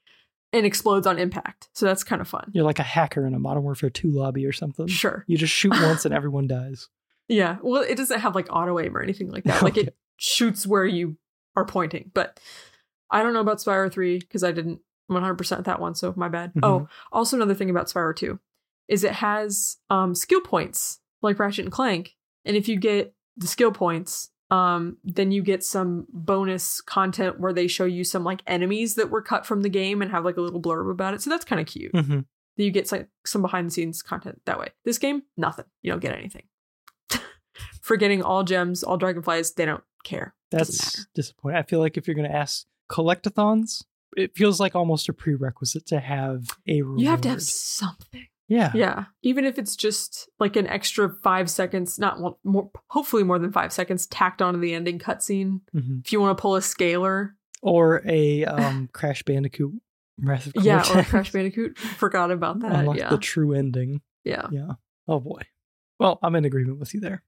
and 0.53 0.65
explodes 0.67 1.07
on 1.07 1.19
impact. 1.19 1.69
So 1.73 1.87
that's 1.87 2.05
kind 2.05 2.21
of 2.21 2.29
fun. 2.29 2.51
You're 2.53 2.65
like 2.65 2.79
a 2.79 2.83
hacker 2.85 3.27
in 3.27 3.35
a 3.35 3.39
Modern 3.39 3.63
Warfare 3.63 3.89
2 3.91 4.11
lobby 4.11 4.45
or 4.47 4.53
something. 4.53 4.87
Sure. 4.87 5.25
You 5.27 5.39
just 5.39 5.53
shoot 5.53 5.73
once 5.83 6.05
and 6.05 6.13
everyone 6.15 6.47
dies. 6.47 6.91
Yeah. 7.27 7.57
Well, 7.63 7.81
it 7.83 7.97
doesn't 7.97 8.21
have 8.21 8.35
like 8.35 8.49
auto 8.51 8.79
aim 8.79 8.95
or 8.95 9.01
anything 9.01 9.31
like 9.31 9.45
that. 9.45 9.63
Like 9.63 9.73
Okay. 9.79 9.87
it 9.89 9.97
shoots 10.19 10.67
where 10.67 10.85
you 10.85 11.17
are 11.57 11.65
pointing. 11.65 12.11
But 12.13 12.39
I 13.13 13.23
don't 13.23 13.33
know 13.35 13.41
about 13.41 13.59
Spyro 13.59 13.93
3 13.93 14.19
because 14.19 14.43
I 14.43 14.51
didn't 14.53 14.81
100% 15.11 15.65
that 15.65 15.81
one, 15.81 15.95
so 15.95 16.13
my 16.17 16.29
bad. 16.29 16.53
Mhm. 16.55 16.61
Oh, 16.65 16.89
also 17.13 17.37
another 17.37 17.55
thing 17.55 17.71
about 17.71 17.87
Spyro 17.87 18.17
2 18.17 18.41
is 18.89 19.05
it 19.05 19.13
has 19.13 19.77
um 19.91 20.15
skill 20.15 20.41
points 20.41 20.99
like 21.21 21.39
Ratchet 21.39 21.65
and 21.67 21.73
Clank. 21.73 22.17
And 22.45 22.57
if 22.57 22.67
you 22.69 22.77
get 22.77 23.15
the 23.37 23.47
skill 23.47 23.71
points, 23.71 24.31
um, 24.51 24.97
then 25.05 25.31
you 25.33 25.43
get 25.43 25.63
some 25.65 26.07
bonus 26.13 26.81
content 26.81 27.39
where 27.41 27.53
they 27.53 27.67
show 27.69 27.85
you 27.85 28.05
some 28.05 28.25
like 28.25 28.43
enemies 28.47 28.97
that 28.97 29.09
were 29.11 29.23
cut 29.23 29.47
from 29.47 29.63
the 29.63 29.69
game 29.69 30.03
and 30.03 30.11
have 30.11 30.25
like 30.25 30.37
a 30.37 30.41
little 30.41 30.61
blurb 30.61 30.91
about 30.91 31.15
it. 31.15 31.23
So 31.23 31.31
that's 31.31 31.45
kind 31.45 31.61
of 31.61 31.67
cute. 31.67 31.95
hmm 31.95 32.21
You 32.57 32.71
get 32.71 32.91
like 32.93 33.09
some 33.25 33.41
behind 33.43 33.69
the 33.69 33.71
scenes 33.71 34.03
content 34.03 34.41
that 34.47 34.59
way. 34.59 34.69
This 34.85 34.99
game, 34.99 35.23
nothing. 35.37 35.65
You 35.83 35.93
don't 35.93 36.01
get 36.03 36.15
anything. 36.17 36.43
Forgetting 37.83 38.23
all 38.23 38.45
gems, 38.45 38.83
all 38.83 38.97
dragonflies, 38.97 39.53
they 39.53 39.65
don't 39.65 39.85
care. 40.05 40.35
That's 40.51 41.07
disappointing. 41.15 41.59
I 41.59 41.63
feel 41.63 41.79
like 41.81 41.97
if 41.97 42.07
you're 42.07 42.17
gonna 42.17 42.29
ask 42.29 42.67
collectathons, 42.91 43.85
it 44.17 44.37
feels 44.37 44.61
like 44.61 44.75
almost 44.75 45.09
a 45.09 45.13
prerequisite 45.13 45.87
to 45.87 46.01
have 46.01 46.45
a 46.69 46.83
reward. 46.83 47.01
You 47.01 47.09
have 47.09 47.21
to 47.23 47.29
have 47.31 47.43
something. 47.43 48.27
Yeah. 48.49 48.71
Yeah. 48.75 49.05
Even 49.23 49.45
if 49.47 49.59
it's 49.59 49.75
just 49.77 50.29
like 50.39 50.57
an 50.57 50.67
extra 50.67 51.09
five 51.23 51.49
seconds, 51.49 51.99
not 51.99 52.21
one, 52.21 52.35
more, 52.45 52.71
hopefully 52.89 53.23
more 53.23 53.39
than 53.39 53.51
five 53.53 53.73
seconds, 53.73 54.07
tacked 54.07 54.43
onto 54.43 54.61
the 54.61 54.75
ending 54.75 54.99
cutscene. 54.99 55.61
Mhm. 55.75 56.05
If 56.05 56.13
you 56.13 56.21
want 56.21 56.37
to 56.37 56.43
pull 56.43 56.57
a 56.57 56.61
scalar, 56.61 57.31
Or 57.63 58.03
a 58.07 58.45
um, 58.47 58.89
Crash 58.93 59.23
Bandicoot 59.23 59.73
Wrath 60.21 60.49
of 60.49 60.63
yeah, 60.63 60.81
or. 60.95 61.03
Crash 61.05 61.33
Bandicoot. 61.33 61.79
Forgot 61.99 62.31
about 62.31 62.61
that. 62.61 62.73
Unlock 62.73 62.99
Yeah. 62.99 63.09
the 63.09 63.17
true 63.19 63.55
ending. 63.55 64.03
yeah. 64.25 64.49
Yeah. 64.51 64.73
Oh 65.09 65.21
boy. 65.21 65.41
Well, 65.99 66.19
I'm 66.23 66.35
in 66.35 66.45
agreement 66.45 66.79
with 66.79 66.93
you 66.95 67.01
there. 67.01 67.23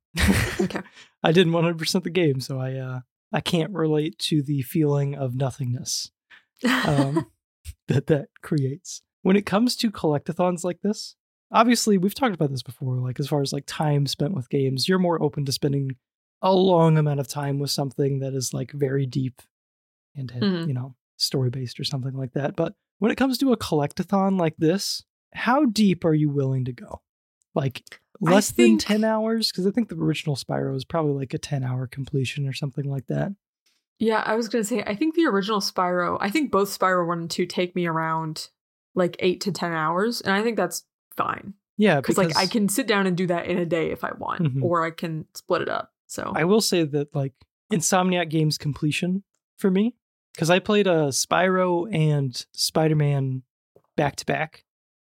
Okay. 0.61 0.81
I 1.23 1.33
didn't 1.33 1.53
100% 1.55 2.03
the 2.03 2.11
game, 2.11 2.41
so 2.41 2.59
I 2.61 2.75
uh 2.75 3.01
I 3.35 3.41
can't 3.41 3.73
relate 3.73 4.19
to 4.31 4.43
the 4.43 4.63
feeling 4.63 5.15
of 5.15 5.35
nothingness 5.35 6.11
um, 6.87 7.27
that 7.89 8.07
that 8.07 8.29
creates. 8.43 9.03
When 9.23 9.37
it 9.37 9.45
comes 9.47 9.75
to 9.77 9.91
collectathons 9.91 10.65
like 10.65 10.81
this, 10.83 11.17
obviously 11.51 11.99
we've 11.99 12.15
talked 12.15 12.35
about 12.35 12.51
this 12.51 12.63
before. 12.63 12.97
Like 12.97 13.19
as 13.21 13.29
far 13.29 13.43
as 13.43 13.53
like 13.53 13.65
time 13.67 14.07
spent 14.07 14.35
with 14.35 14.49
games, 14.51 14.89
you're 14.89 14.99
more 14.99 15.23
open 15.23 15.45
to 15.47 15.53
spending 15.53 15.97
a 16.43 16.55
long 16.55 16.97
amount 16.97 17.21
of 17.21 17.29
time 17.29 17.59
with 17.59 17.71
something 17.71 18.21
that 18.21 18.35
is 18.35 18.55
like 18.55 18.71
very 18.73 19.05
deep 19.07 19.43
and 20.15 20.31
Mhm. 20.31 20.69
you 20.69 20.75
know 20.75 20.95
story 21.17 21.51
based 21.51 21.81
or 21.81 21.85
something 21.85 22.15
like 22.15 22.33
that. 22.35 22.55
But 22.57 22.75
when 22.99 23.11
it 23.11 23.17
comes 23.17 23.39
to 23.39 23.53
a 23.53 23.57
collectathon 23.57 24.39
like 24.39 24.57
this, 24.59 25.03
how 25.35 25.65
deep 25.65 26.05
are 26.05 26.15
you 26.15 26.29
willing 26.31 26.65
to 26.67 26.73
go? 26.73 27.01
Like 27.55 28.01
less 28.21 28.51
think- 28.51 28.81
than 28.83 29.01
10 29.01 29.05
hours 29.05 29.51
because 29.51 29.67
i 29.67 29.71
think 29.71 29.89
the 29.89 29.97
original 29.97 30.37
spyro 30.37 30.75
is 30.77 30.85
probably 30.85 31.13
like 31.15 31.35
a 31.35 31.39
10 31.39 31.65
hour 31.65 31.87
completion 31.87 32.47
or 32.49 32.53
something 32.53 32.85
like 32.85 33.07
that 33.09 33.33
Yeah, 33.99 34.23
I 34.25 34.35
was 34.35 34.49
gonna 34.49 34.65
say 34.65 34.83
I 34.87 34.95
think 34.95 35.15
the 35.15 35.27
original 35.27 35.61
Spyro, 35.61 36.17
I 36.21 36.29
think 36.31 36.51
both 36.51 36.77
Spyro 36.77 37.07
one 37.07 37.21
and 37.21 37.31
two 37.31 37.47
take 37.47 37.75
me 37.77 37.87
around 37.87 38.49
like 38.95 39.17
eight 39.21 39.41
to 39.43 39.53
ten 39.53 39.73
hours, 39.73 40.21
and 40.21 40.33
I 40.35 40.43
think 40.43 40.57
that's 40.57 40.85
fine 41.17 41.55
yeah 41.77 42.01
because 42.01 42.17
like 42.19 42.37
I 42.37 42.47
can 42.47 42.69
sit 42.69 42.87
down 42.87 43.07
and 43.07 43.17
do 43.17 43.27
that 43.29 43.47
in 43.47 43.59
a 43.59 43.67
day 43.67 43.91
if 43.93 44.03
I 44.05 44.13
want, 44.17 44.43
Mhm. 44.43 44.63
or 44.63 44.85
I 44.85 44.91
can 44.91 45.27
split 45.35 45.63
it 45.63 45.69
up. 45.69 45.93
So 46.07 46.33
i 46.35 46.45
will 46.45 46.61
say 46.61 46.85
that 46.85 47.15
like 47.15 47.35
insomniac 47.73 48.31
games 48.31 48.59
completion 48.59 49.23
for 49.59 49.71
me 49.71 49.95
because 50.33 50.51
i 50.51 50.59
played 50.59 50.87
a 50.87 51.09
spyro 51.11 51.93
and 51.95 52.47
spider-man 52.53 53.43
back 53.97 54.17
to 54.17 54.27
back 54.27 54.64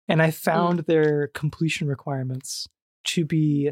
and 0.08 0.22
i 0.22 0.28
mm. 0.28 0.34
found 0.34 0.80
their 0.80 1.28
completion 1.28 1.88
requirements 1.88 2.68
to 3.04 3.24
be 3.24 3.70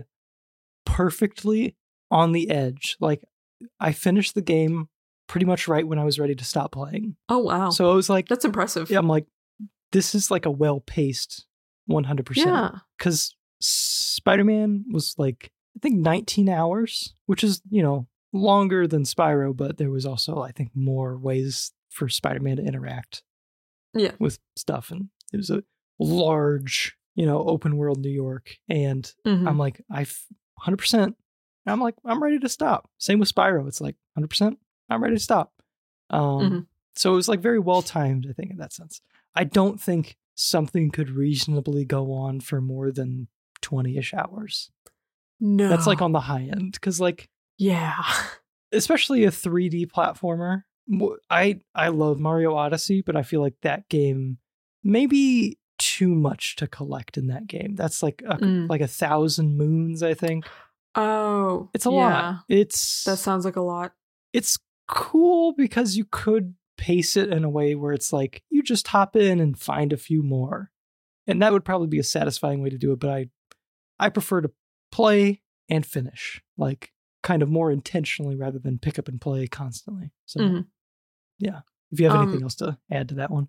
perfectly 0.85 1.77
on 2.11 2.33
the 2.33 2.51
edge 2.51 2.97
like 3.01 3.23
i 3.81 3.93
finished 3.93 4.35
the 4.35 4.43
game 4.43 4.89
pretty 5.29 5.47
much 5.47 5.69
right 5.69 5.87
when 5.87 5.99
i 5.99 6.05
was 6.05 6.19
ready 6.19 6.35
to 6.35 6.45
stop 6.45 6.73
playing 6.73 7.17
oh 7.29 7.39
wow, 7.39 7.71
so 7.71 7.91
i 7.91 7.95
was 7.95 8.11
like 8.11 8.29
that's 8.29 8.45
impressive. 8.45 8.91
Yeah, 8.91 8.99
I'm 8.99 9.09
like, 9.09 9.27
this 9.93 10.15
is 10.15 10.31
like 10.31 10.47
a 10.47 10.51
well 10.51 10.81
paced 10.81 11.47
100%. 11.91 12.37
yeah, 12.37 12.71
Because 12.99 13.35
Spider 13.61 14.45
Man 14.45 14.85
was 14.91 15.15
like, 15.19 15.53
I 15.77 15.81
think 15.81 15.97
19 15.99 16.49
hours, 16.49 17.15
which 17.27 17.45
is, 17.45 17.63
you 17.71 17.83
know, 17.83 18.07
longer 18.33 18.87
than 18.87 19.05
Spyro, 19.05 19.57
but 19.57 19.79
there 19.79 19.91
was 19.91 20.07
also, 20.07 20.41
I 20.41 20.53
think, 20.53 20.71
more 20.75 21.17
ways 21.19 21.73
for 21.91 22.09
Spider 22.09 22.41
Man 22.41 22.57
to 22.57 22.63
interact 22.63 23.23
Yeah. 23.95 24.13
with 24.19 24.39
stuff. 24.57 24.91
And 24.91 25.09
it 25.33 25.37
was 25.37 25.51
a 25.51 25.63
large, 26.03 26.97
you 27.15 27.27
know, 27.27 27.43
open 27.47 27.77
world 27.77 27.99
New 28.01 28.11
York. 28.11 28.57
And 28.69 29.13
Mhm. 29.27 29.47
I'm 29.49 29.59
like, 29.59 29.83
I 29.91 30.05
100%. 30.65 31.15
I'm 31.67 31.81
like, 31.81 31.95
I'm 32.05 32.23
ready 32.23 32.39
to 32.41 32.49
stop. 32.49 32.91
Same 32.99 33.19
with 33.19 33.33
Spyro. 33.33 33.67
It's 33.69 33.81
like 33.81 33.97
100%. 34.17 34.57
I'm 34.91 35.03
ready 35.03 35.17
to 35.17 35.21
stop. 35.23 35.53
Um, 36.11 36.21
Mhm. 36.51 36.67
So 36.95 37.13
it 37.13 37.17
was 37.17 37.29
like 37.29 37.41
very 37.41 37.59
well 37.59 37.81
timed, 37.83 38.27
I 38.29 38.33
think, 38.33 38.51
in 38.51 38.59
that 38.59 38.73
sense. 38.73 39.01
I 39.35 39.45
don't 39.45 39.81
think 39.81 40.17
something 40.35 40.91
could 40.91 41.11
reasonably 41.11 41.85
go 41.85 42.13
on 42.13 42.41
for 42.41 42.61
more 42.61 42.91
than 42.93 43.29
20 43.63 43.97
ish 43.97 44.13
hours. 44.13 44.71
no, 45.41 45.69
That's 45.69 45.87
like 45.87 46.03
on 46.03 46.13
the 46.13 46.21
high 46.21 46.43
end. 46.43 46.81
Cause, 46.81 47.01
like, 47.01 47.29
yeah, 47.59 48.03
especially 48.73 49.25
a 49.25 49.31
3D 49.31 49.87
platformer, 49.87 50.65
I 51.31 51.61
I 51.75 51.89
love 51.89 52.19
Mario 52.21 52.55
Odyssey, 52.55 53.03
but 53.03 53.17
I 53.17 53.23
feel 53.23 53.41
like 53.41 53.55
that 53.63 53.89
game 53.89 54.39
maybe 54.85 55.59
too 55.79 56.15
much 56.15 56.57
to 56.57 56.67
collect 56.67 57.17
in 57.17 57.27
that 57.29 57.47
game. 57.47 57.75
That's 57.75 58.03
like 58.03 58.23
a, 58.27 58.37
Mm. 58.37 58.69
like 58.69 58.81
a 58.81 58.87
thousand 58.89 59.57
moons, 59.57 60.03
I 60.03 60.15
think. 60.15 60.47
oh, 60.95 61.71
It's 61.75 61.87
a 61.87 61.91
yeah. 61.91 61.97
lot. 61.97 62.45
It's 62.49 63.05
That 63.05 63.19
sounds 63.19 63.45
like 63.45 63.57
a 63.57 63.61
lot. 63.63 63.93
it's 64.33 64.59
cool 64.89 65.55
because 65.57 65.97
you 65.97 66.05
could 66.11 66.55
pace 66.77 67.17
it 67.17 67.31
in 67.31 67.45
a 67.45 67.51
way 67.51 67.75
where 67.75 67.93
it's 67.93 68.13
like 68.13 68.43
you 68.51 68.63
just 68.63 68.89
hop 68.89 69.15
in 69.17 69.41
and 69.41 69.59
find 69.59 69.93
a 69.93 69.97
few 69.97 70.23
more. 70.23 70.71
And 71.27 71.41
that 71.41 71.53
would 71.53 71.65
probably 71.65 71.87
be 71.87 71.99
a 72.01 72.05
satisfying 72.05 72.63
way 72.63 72.71
to 72.71 72.79
do 72.79 72.93
it, 72.93 73.01
but 73.01 73.11
I 73.11 73.31
I 73.99 74.09
prefer 74.09 74.41
to 74.41 74.51
play 74.91 75.43
and 75.69 75.87
finish, 75.87 76.43
like 76.59 76.93
kind 77.23 77.41
of 77.43 77.49
more 77.49 77.71
intentionally 77.71 78.35
rather 78.37 78.59
than 78.59 78.79
pick 78.81 78.99
up 78.99 79.07
and 79.09 79.21
play 79.21 79.47
constantly. 79.47 80.11
So 80.27 80.41
Mhm. 80.41 80.67
yeah. 81.39 81.61
If 81.93 82.01
you 82.01 82.07
have 82.09 82.17
Um, 82.17 82.23
anything 82.25 82.43
else 82.43 82.57
to 82.57 82.79
add 82.91 83.11
to 83.11 83.15
that 83.17 83.31
one. 83.31 83.49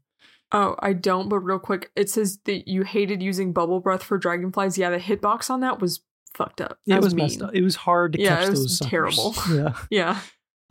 Oh, 0.55 0.75
I 0.79 0.93
don't, 0.93 1.29
but 1.29 1.39
real 1.39 1.57
quick, 1.59 1.89
it 1.95 2.09
says 2.11 2.37
that 2.45 2.67
you 2.67 2.83
hated 2.83 3.23
using 3.23 3.53
bubble 3.53 3.79
breath 3.79 4.03
for 4.03 4.17
dragonflies. 4.19 4.77
Yeah, 4.77 4.91
the 4.91 4.99
hitbox 4.99 5.49
on 5.49 5.61
that 5.61 5.79
was 5.81 6.01
fucked 6.35 6.61
up. 6.61 6.77
That 6.85 6.97
It 6.97 7.03
was 7.03 7.15
mean. 7.15 7.25
messed 7.25 7.41
up. 7.41 7.55
It 7.55 7.63
was 7.63 7.75
hard 7.75 8.13
to 8.13 8.21
Yeah, 8.21 8.35
catch 8.37 8.45
it 8.45 8.49
was 8.51 8.59
those 8.61 8.77
suckers. 8.77 8.89
terrible. 8.89 9.35
Yeah. 9.51 9.73
Yeah. 9.89 10.19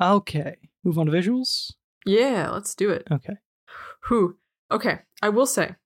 Okay. 0.00 0.56
Move 0.84 0.98
on 0.98 1.06
to 1.06 1.12
visuals. 1.12 1.72
Yeah, 2.06 2.50
let's 2.50 2.74
do 2.74 2.90
it. 2.90 3.06
Okay. 3.10 3.34
Who? 4.04 4.36
Okay, 4.70 5.00
I 5.20 5.28
will 5.28 5.46
say 5.46 5.76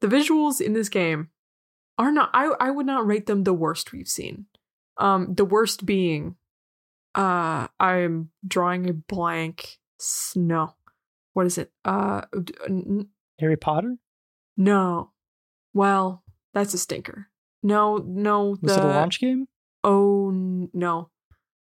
the 0.00 0.06
visuals 0.06 0.60
in 0.60 0.72
this 0.72 0.88
game 0.88 1.28
are 1.98 2.12
not 2.12 2.30
I 2.34 2.52
I 2.60 2.70
would 2.70 2.86
not 2.86 3.06
rate 3.06 3.26
them 3.26 3.44
the 3.44 3.52
worst 3.54 3.92
we've 3.92 4.08
seen. 4.08 4.46
Um 4.98 5.34
the 5.34 5.44
worst 5.44 5.84
being 5.84 6.36
uh 7.14 7.68
I'm 7.80 8.30
drawing 8.46 8.88
a 8.88 8.92
blank 8.92 9.78
s- 10.00 10.32
no. 10.36 10.74
What 11.34 11.46
is 11.46 11.58
it? 11.58 11.70
Uh 11.84 12.22
n- 12.66 13.08
Harry 13.38 13.56
Potter? 13.56 13.96
no. 14.56 15.10
Well, 15.74 16.22
that's 16.54 16.72
a 16.72 16.78
stinker. 16.78 17.28
No, 17.62 17.98
no, 17.98 18.56
Was 18.62 18.74
the 18.76 18.78
it 18.78 18.84
a 18.84 18.88
launch 18.88 19.20
game? 19.20 19.46
Oh 19.84 20.30
no. 20.72 21.10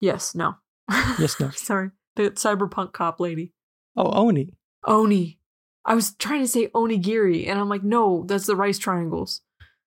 Yes, 0.00 0.34
no. 0.34 0.56
Yes, 1.18 1.40
no. 1.40 1.48
Sorry. 1.50 1.90
The 2.16 2.30
cyberpunk 2.32 2.92
cop 2.92 3.20
lady. 3.20 3.52
Oh, 3.96 4.10
Oni. 4.12 4.52
Oni. 4.84 5.38
I 5.86 5.94
was 5.94 6.14
trying 6.16 6.42
to 6.42 6.46
say 6.48 6.68
onigiri, 6.68 7.48
and 7.48 7.58
I'm 7.58 7.68
like, 7.70 7.82
no, 7.82 8.24
that's 8.28 8.46
the 8.46 8.54
rice 8.56 8.78
triangles. 8.78 9.40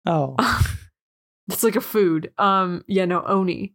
Oh. 0.05 0.35
It's 1.49 1.61
like 1.63 1.75
a 1.75 1.81
food. 1.81 2.31
Um, 2.37 2.85
yeah, 2.87 3.03
no, 3.03 3.21
Oni 3.23 3.73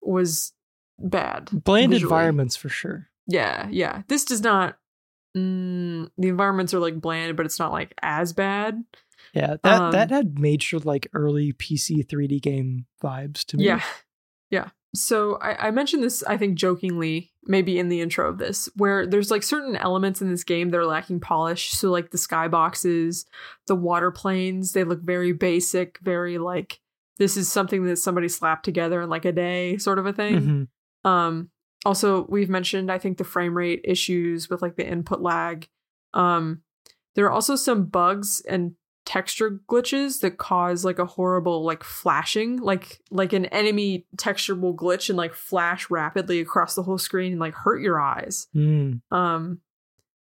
was 0.00 0.52
bad. 1.00 1.48
Bland 1.52 1.90
visually. 1.90 2.08
environments 2.08 2.54
for 2.54 2.68
sure. 2.68 3.08
Yeah, 3.26 3.66
yeah. 3.68 4.02
This 4.06 4.24
does 4.24 4.42
not. 4.42 4.76
Mm, 5.36 6.10
the 6.18 6.28
environments 6.28 6.74
are 6.74 6.80
like 6.80 7.00
bland, 7.00 7.36
but 7.36 7.46
it's 7.46 7.58
not 7.58 7.72
like 7.72 7.94
as 8.02 8.32
bad. 8.32 8.82
Yeah, 9.32 9.56
that 9.62 9.80
Um, 9.80 9.92
that 9.92 10.10
had 10.10 10.38
major 10.38 10.78
like 10.78 11.08
early 11.12 11.52
PC 11.52 12.06
3D 12.06 12.40
game 12.40 12.86
vibes 13.02 13.44
to 13.46 13.56
me. 13.56 13.64
Yeah. 13.64 13.82
Yeah. 14.50 14.68
So 14.92 15.36
I, 15.36 15.68
I 15.68 15.70
mentioned 15.70 16.02
this, 16.02 16.24
I 16.24 16.36
think, 16.36 16.58
jokingly, 16.58 17.30
maybe 17.44 17.78
in 17.78 17.88
the 17.88 18.00
intro 18.00 18.28
of 18.28 18.38
this, 18.38 18.68
where 18.74 19.06
there's 19.06 19.30
like 19.30 19.44
certain 19.44 19.76
elements 19.76 20.20
in 20.20 20.30
this 20.30 20.42
game 20.42 20.70
that 20.70 20.78
are 20.78 20.86
lacking 20.86 21.20
polish. 21.20 21.70
So, 21.70 21.90
like 21.90 22.10
the 22.10 22.18
skyboxes, 22.18 23.24
the 23.68 23.76
water 23.76 24.10
planes, 24.10 24.72
they 24.72 24.82
look 24.82 25.00
very 25.02 25.32
basic, 25.32 26.00
very 26.00 26.38
like 26.38 26.80
this 27.18 27.36
is 27.36 27.52
something 27.52 27.84
that 27.84 27.98
somebody 27.98 28.28
slapped 28.28 28.64
together 28.64 29.00
in 29.00 29.08
like 29.08 29.24
a 29.24 29.32
day, 29.32 29.76
sort 29.78 30.00
of 30.00 30.06
a 30.06 30.12
thing. 30.12 30.68
Mhm. 31.04 31.08
Um, 31.08 31.50
also, 31.84 32.26
we've 32.28 32.50
mentioned, 32.50 32.90
I 32.90 32.98
think, 32.98 33.18
the 33.18 33.24
frame 33.24 33.56
rate 33.56 33.80
issues 33.84 34.50
with 34.50 34.62
like 34.62 34.76
the 34.76 34.86
input 34.86 35.20
lag. 35.20 35.68
Um, 36.14 36.62
there 37.14 37.24
are 37.26 37.32
also 37.32 37.56
some 37.56 37.86
bugs 37.86 38.42
and 38.48 38.72
texture 39.06 39.60
glitches 39.68 40.20
that 40.20 40.38
cause 40.38 40.84
like 40.84 40.98
a 40.98 41.06
horrible 41.06 41.64
like 41.64 41.82
flashing, 41.82 42.58
like 42.58 43.00
like 43.10 43.32
an 43.32 43.46
enemy 43.46 44.06
texture 44.18 44.54
will 44.54 44.76
glitch 44.76 45.08
and 45.08 45.16
like 45.16 45.34
flash 45.34 45.90
rapidly 45.90 46.38
across 46.40 46.74
the 46.74 46.82
whole 46.82 46.98
screen 46.98 47.32
and 47.32 47.40
like 47.40 47.54
hurt 47.54 47.80
your 47.80 48.00
eyes. 48.00 48.46
Mm, 48.54 49.00
Um, 49.10 49.60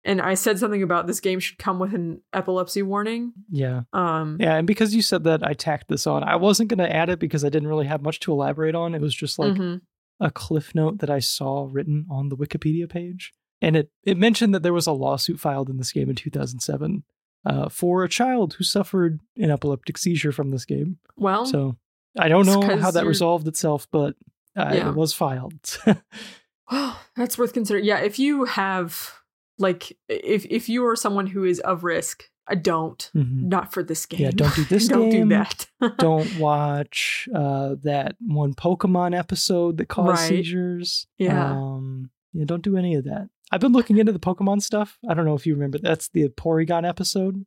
and 0.05 0.23
I 0.23 0.35
said 0.35 0.59
something 0.59 0.83
about 0.83 1.07
this 1.07 1.21
game 1.21 1.39
should 1.41 1.59
come 1.59 1.79
with 1.79 1.93
an 1.93 2.23
epilepsy 2.33 2.83
warning. 2.83 3.33
yeah. 3.51 3.83
Um, 3.93 4.39
Yeah, 4.41 4.55
and 4.55 4.67
because 4.67 4.95
you 4.95 5.03
said 5.03 5.25
that, 5.25 5.47
I 5.47 5.53
tacked 5.53 5.89
this 5.89 6.07
on. 6.07 6.23
I 6.23 6.37
wasn't 6.37 6.71
going 6.71 6.79
to 6.79 6.91
add 6.91 7.11
it 7.11 7.19
because 7.19 7.45
I 7.45 7.51
didn't 7.51 7.69
really 7.69 7.87
have 7.87 8.01
much 8.01 8.21
to 8.21 8.33
elaborate 8.33 8.75
on. 8.75 8.95
It 8.95 9.03
was 9.03 9.15
just 9.15 9.39
like 9.39 9.53
mhm. 9.55 9.83
A 10.20 10.31
cliff 10.31 10.74
note 10.74 10.99
that 10.99 11.11
I 11.11 11.19
saw 11.20 11.69
written 11.70 12.07
on 12.11 12.28
the 12.28 12.36
Wikipedia 12.36 12.89
page. 12.89 13.32
And 13.61 13.77
it, 13.77 13.90
it 14.05 14.16
mentioned 14.16 14.55
that 14.55 14.62
there 14.62 14.73
was 14.73 14.86
a 14.86 14.93
lawsuit 14.93 15.40
filed 15.40 15.69
in 15.69 15.78
this 15.78 15.93
game 15.93 16.09
in 16.09 16.15
2007 16.16 17.03
uh, 17.45 17.69
for 17.69 18.05
a 18.05 18.09
child 18.09 18.55
who 18.55 18.65
suffered 18.65 19.20
an 19.36 19.51
epileptic 19.51 19.99
seizure 19.99 20.32
from 20.32 20.51
this 20.51 20.65
game. 20.65 20.99
well, 21.16 21.45
So 21.47 21.77
I 22.19 22.28
don't 22.28 22.47
know 22.47 22.61
how 22.78 22.90
that 22.90 23.01
you're- 23.01 23.09
resolved 23.09 23.49
itself, 23.49 23.86
but 23.90 24.15
uh, 24.57 24.70
Yeah. 24.74 24.89
it 24.90 24.95
was 24.95 25.12
filed. 25.12 25.78
Well, 26.70 26.99
that's 27.16 27.39
worth 27.39 27.53
considering. 27.53 27.85
Yeah, 27.85 27.99
if 28.01 28.19
you 28.19 28.45
have 28.45 29.12
like 29.59 29.97
if 30.09 30.45
if 30.47 30.69
you 30.69 30.86
are 30.86 30.97
someone 30.97 31.27
who 31.28 31.45
is 31.45 31.59
of 31.61 31.82
risk, 31.85 32.24
I 32.51 32.55
don't. 32.55 33.11
Mhm. 33.15 33.43
Not 33.43 33.73
for 33.73 33.83
this 33.83 34.07
game. 34.07 34.20
Yeah, 34.20 34.31
don't 34.31 34.55
do 34.57 34.65
this 34.70 34.89
don't 34.89 35.11
game. 35.11 35.29
do 35.29 35.35
that. 35.37 35.66
don't 35.99 36.39
watch 36.39 37.29
uh, 37.35 37.77
that 37.83 38.16
one 38.20 38.55
Pokemon 38.55 39.16
episode 39.19 39.77
that 39.79 39.89
caused 39.89 40.20
Right. 40.23 40.29
seizures. 40.29 41.07
Yeah. 41.19 41.53
Um, 41.53 42.11
yeah, 42.33 42.45
don't 42.47 42.62
do 42.62 42.77
any 42.77 42.95
of 42.95 43.05
that. 43.05 43.29
I've 43.53 43.61
been 43.61 43.73
looking 43.73 43.99
into 43.99 44.12
the 44.12 44.19
Pokemon 44.19 44.62
stuff. 44.62 44.99
I 45.09 45.15
don't 45.15 45.25
know 45.25 45.35
if 45.35 45.47
you 45.47 45.55
remember. 45.55 45.79
That's 45.79 46.09
the 46.09 46.29
Porygon 46.29 46.89
episode. 46.89 47.45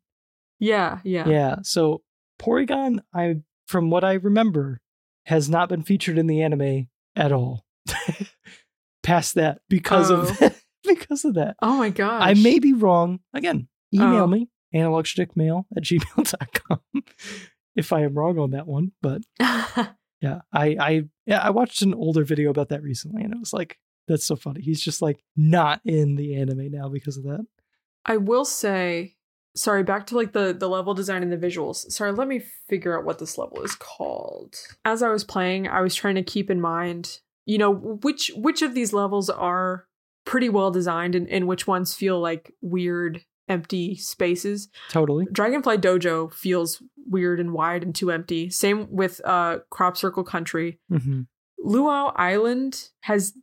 yeah, 0.60 0.99
yeah. 1.03 1.28
Yeah. 1.28 1.56
So 1.64 2.02
Porygon, 2.40 2.99
I 3.14 3.38
from 3.68 3.90
what 3.90 4.03
I 4.03 4.14
remember, 4.14 4.82
has 5.26 5.49
not 5.49 5.69
been 5.69 5.82
featured 5.84 6.18
in 6.18 6.28
the 6.28 6.41
anime 6.41 6.88
at 7.15 7.32
all. 7.32 7.65
Past 9.03 9.34
that 9.36 9.61
because 9.69 10.11
Oh. 10.11 10.22
of 10.41 10.61
because 10.84 11.26
of 11.26 11.34
that. 11.36 11.56
Oh 11.61 11.78
my 11.78 11.90
gosh. 11.90 12.22
I 12.23 12.34
may 12.36 12.60
be 12.60 12.73
wrong. 12.73 13.19
Again, 13.34 13.68
email 13.94 14.23
Oh. 14.23 14.28
me, 14.28 14.49
analogschtickmail 14.73 15.65
at 15.76 15.84
gmail.com 15.84 17.03
if 17.76 17.93
I 17.93 18.02
am 18.02 18.15
wrong 18.15 18.38
on 18.39 18.52
that 18.52 18.68
one. 18.68 18.91
But 19.02 19.22
yeah, 19.39 20.41
I 20.53 20.76
I 20.80 21.03
yeah, 21.26 21.39
I 21.39 21.49
watched 21.49 21.81
an 21.81 21.93
older 21.93 22.23
video 22.23 22.49
about 22.49 22.69
that 22.69 22.84
recently 22.84 23.23
and 23.23 23.34
it 23.34 23.39
was 23.39 23.53
like, 23.53 23.77
that's 24.07 24.26
so 24.26 24.35
funny. 24.35 24.61
He's 24.61 24.81
just 24.81 25.02
like 25.02 25.23
not 25.35 25.81
in 25.85 26.15
the 26.15 26.35
anime 26.35 26.72
now 26.72 26.89
because 26.89 27.18
of 27.18 27.23
that. 27.23 27.45
I 28.06 28.18
will 28.18 28.45
say, 28.45 29.15
sorry, 29.56 29.84
back 29.84 30.07
to 30.07 30.15
like 30.15 30.34
the 30.34 30.53
the 30.53 30.69
level 30.69 30.93
design 30.93 31.23
and 31.23 31.31
the 31.31 31.38
visuals. 31.38 31.91
Sorry, 31.91 32.11
let 32.11 32.27
me 32.27 32.43
figure 32.69 32.98
out 32.98 33.06
what 33.06 33.19
this 33.19 33.38
level 33.38 33.61
is 33.64 33.76
called. 33.76 34.56
As 34.85 35.03
I 35.03 35.10
was 35.10 35.23
playing, 35.23 35.68
I 35.68 35.81
was 35.81 35.95
trying 35.95 36.15
to 36.15 36.23
keep 36.23 36.49
in 36.49 36.61
mind, 36.61 37.19
you 37.45 37.57
know, 37.57 37.72
which 37.73 38.31
which 38.35 38.61
of 38.61 38.73
these 38.73 38.93
levels 38.93 39.30
are 39.30 39.85
pretty 40.26 40.49
well 40.49 40.72
designed 40.72 41.15
and, 41.15 41.27
and 41.30 41.48
which 41.48 41.68
ones 41.68 41.95
feel 41.95 42.19
like 42.19 42.53
weird 42.61 43.23
empty 43.52 43.95
spaces. 43.95 44.69
Totally. 44.90 45.26
Dragonfly 45.32 45.78
Dojo 45.78 46.34
feels 46.34 46.82
weird 47.07 47.40
and 47.40 47.53
wide 47.53 47.84
and 47.84 47.94
too 47.94 48.10
empty. 48.11 48.49
Same 48.49 48.88
with 48.91 49.22
uh 49.26 49.60
Crop 49.69 49.98
Circle 49.98 50.23
Country. 50.23 50.80
hmm 50.90 51.22
Luau 51.64 52.11
Island 52.15 52.90
has 53.02 53.34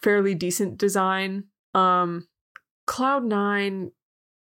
fairly 0.00 0.34
decent 0.34 0.78
design. 0.78 1.44
Um 1.74 2.28
Cloud 2.86 3.24
9 3.24 3.92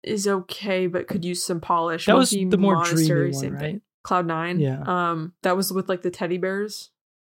is 0.03 0.27
okay 0.27 0.87
but 0.87 1.09
could 1.09 1.25
use 1.25 1.43
some 1.45 1.61
polish. 1.61 2.07
That 2.07 2.17
was 2.17 2.31
the 2.31 2.57
more 2.57 2.75
Monastery, 2.77 3.31
dreamy 3.31 3.37
one, 3.37 3.53
right? 3.53 3.61
thing. 3.61 3.81
Cloud 4.03 4.27
9. 4.27 4.61
Yeah. 4.61 4.83
Um 4.87 5.33
that 5.43 5.57
was 5.57 5.73
with 5.73 5.89
like 5.89 6.03
the 6.03 6.11
teddy 6.11 6.39
bears. 6.39 6.91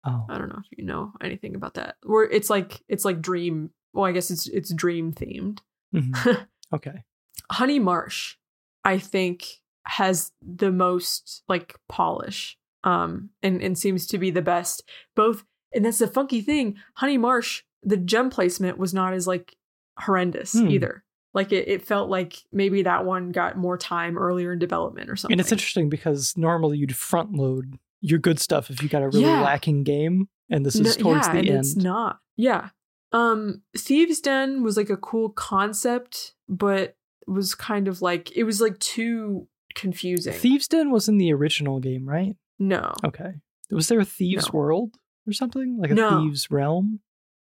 Oh. 0.06 0.26
I 0.30 0.38
don't 0.40 0.50
know 0.50 0.60
if 0.60 0.78
you 0.78 0.84
know 0.84 1.14
anything 1.22 1.56
about 1.56 1.76
that. 1.76 1.96
Where 2.04 2.24
it's 2.24 2.50
like 2.50 2.82
it's 2.88 3.06
like 3.06 3.22
dream 3.22 3.70
well 3.94 4.06
I 4.06 4.12
guess 4.14 4.32
it's 4.32 4.48
it's 4.48 4.74
dream 4.74 5.14
themed. 5.14 5.60
mhm. 5.94 6.48
okay. 6.74 7.04
Honey 7.52 7.80
Marsh, 7.80 8.36
I 8.84 8.98
think, 8.98 9.46
has 9.86 10.32
the 10.42 10.72
most 10.72 11.44
like 11.48 11.76
polish, 11.90 12.58
um, 12.84 13.30
and 13.44 13.62
and 13.62 13.78
seems 13.78 14.08
to 14.08 14.18
be 14.18 14.32
the 14.32 14.42
best. 14.42 14.84
Both, 15.16 15.44
and 15.74 15.84
that's 15.86 16.00
the 16.00 16.08
funky 16.08 16.42
thing. 16.42 16.78
Honey 16.96 17.18
Marsh, 17.18 17.64
the 17.84 17.98
gem 17.98 18.30
placement 18.30 18.78
was 18.78 18.94
not 18.94 19.14
as 19.14 19.28
like 19.28 19.56
horrendous 20.00 20.54
Hmm. 20.54 20.70
either. 20.70 21.04
Like 21.34 21.52
it, 21.52 21.68
it 21.68 21.86
felt 21.86 22.10
like 22.10 22.44
maybe 22.52 22.84
that 22.84 23.06
one 23.06 23.32
got 23.32 23.58
more 23.58 23.78
time 23.78 24.18
earlier 24.18 24.52
in 24.54 24.60
development 24.60 25.10
or 25.10 25.16
something. 25.16 25.34
And 25.34 25.42
it's 25.42 25.52
interesting 25.52 25.90
because 25.90 26.34
normally 26.38 26.78
you'd 26.78 26.96
front 26.96 27.34
load 27.34 27.78
your 28.02 28.20
good 28.20 28.40
stuff 28.40 28.70
if 28.70 28.82
you 28.84 28.90
got 28.90 29.02
a 29.04 29.08
really 29.08 29.22
Yeah. 29.22 29.42
lacking 29.42 29.84
game, 29.84 30.28
and 30.50 30.66
this 30.66 30.76
is 30.76 30.98
No- 30.98 31.04
towards 31.04 31.28
yeah, 31.28 31.34
the 31.34 31.40
and 31.40 31.50
end. 31.50 31.60
It's 31.60 31.76
not. 31.76 32.20
Yeah. 32.36 32.70
Um, 33.14 33.62
Thieves 33.78 34.20
Den 34.22 34.64
was 34.64 34.76
like 34.78 34.90
a 34.90 34.98
cool 34.98 35.30
concept, 35.30 36.34
but 36.50 36.96
was 37.28 37.56
kind 37.56 37.88
of 37.88 38.02
like 38.02 38.36
it 38.36 38.44
was 38.44 38.62
like 38.62 38.78
too 38.80 39.48
confusing. 39.76 40.34
Thieves 40.34 40.68
Den 40.68 40.92
was 40.92 41.08
in 41.10 41.18
the 41.18 41.34
original 41.34 41.80
game, 41.80 42.08
right? 42.08 42.36
no. 42.60 42.94
Okay. 43.04 43.34
Was 43.72 43.88
there 43.88 44.00
a 44.00 44.06
Thieves 44.06 44.48
No. 44.54 44.60
World 44.60 44.98
or 45.28 45.34
something 45.34 45.78
like 45.80 45.92
a 45.92 45.96
No. 45.96 46.22
Thieves 46.22 46.52
Realm? 46.52 47.00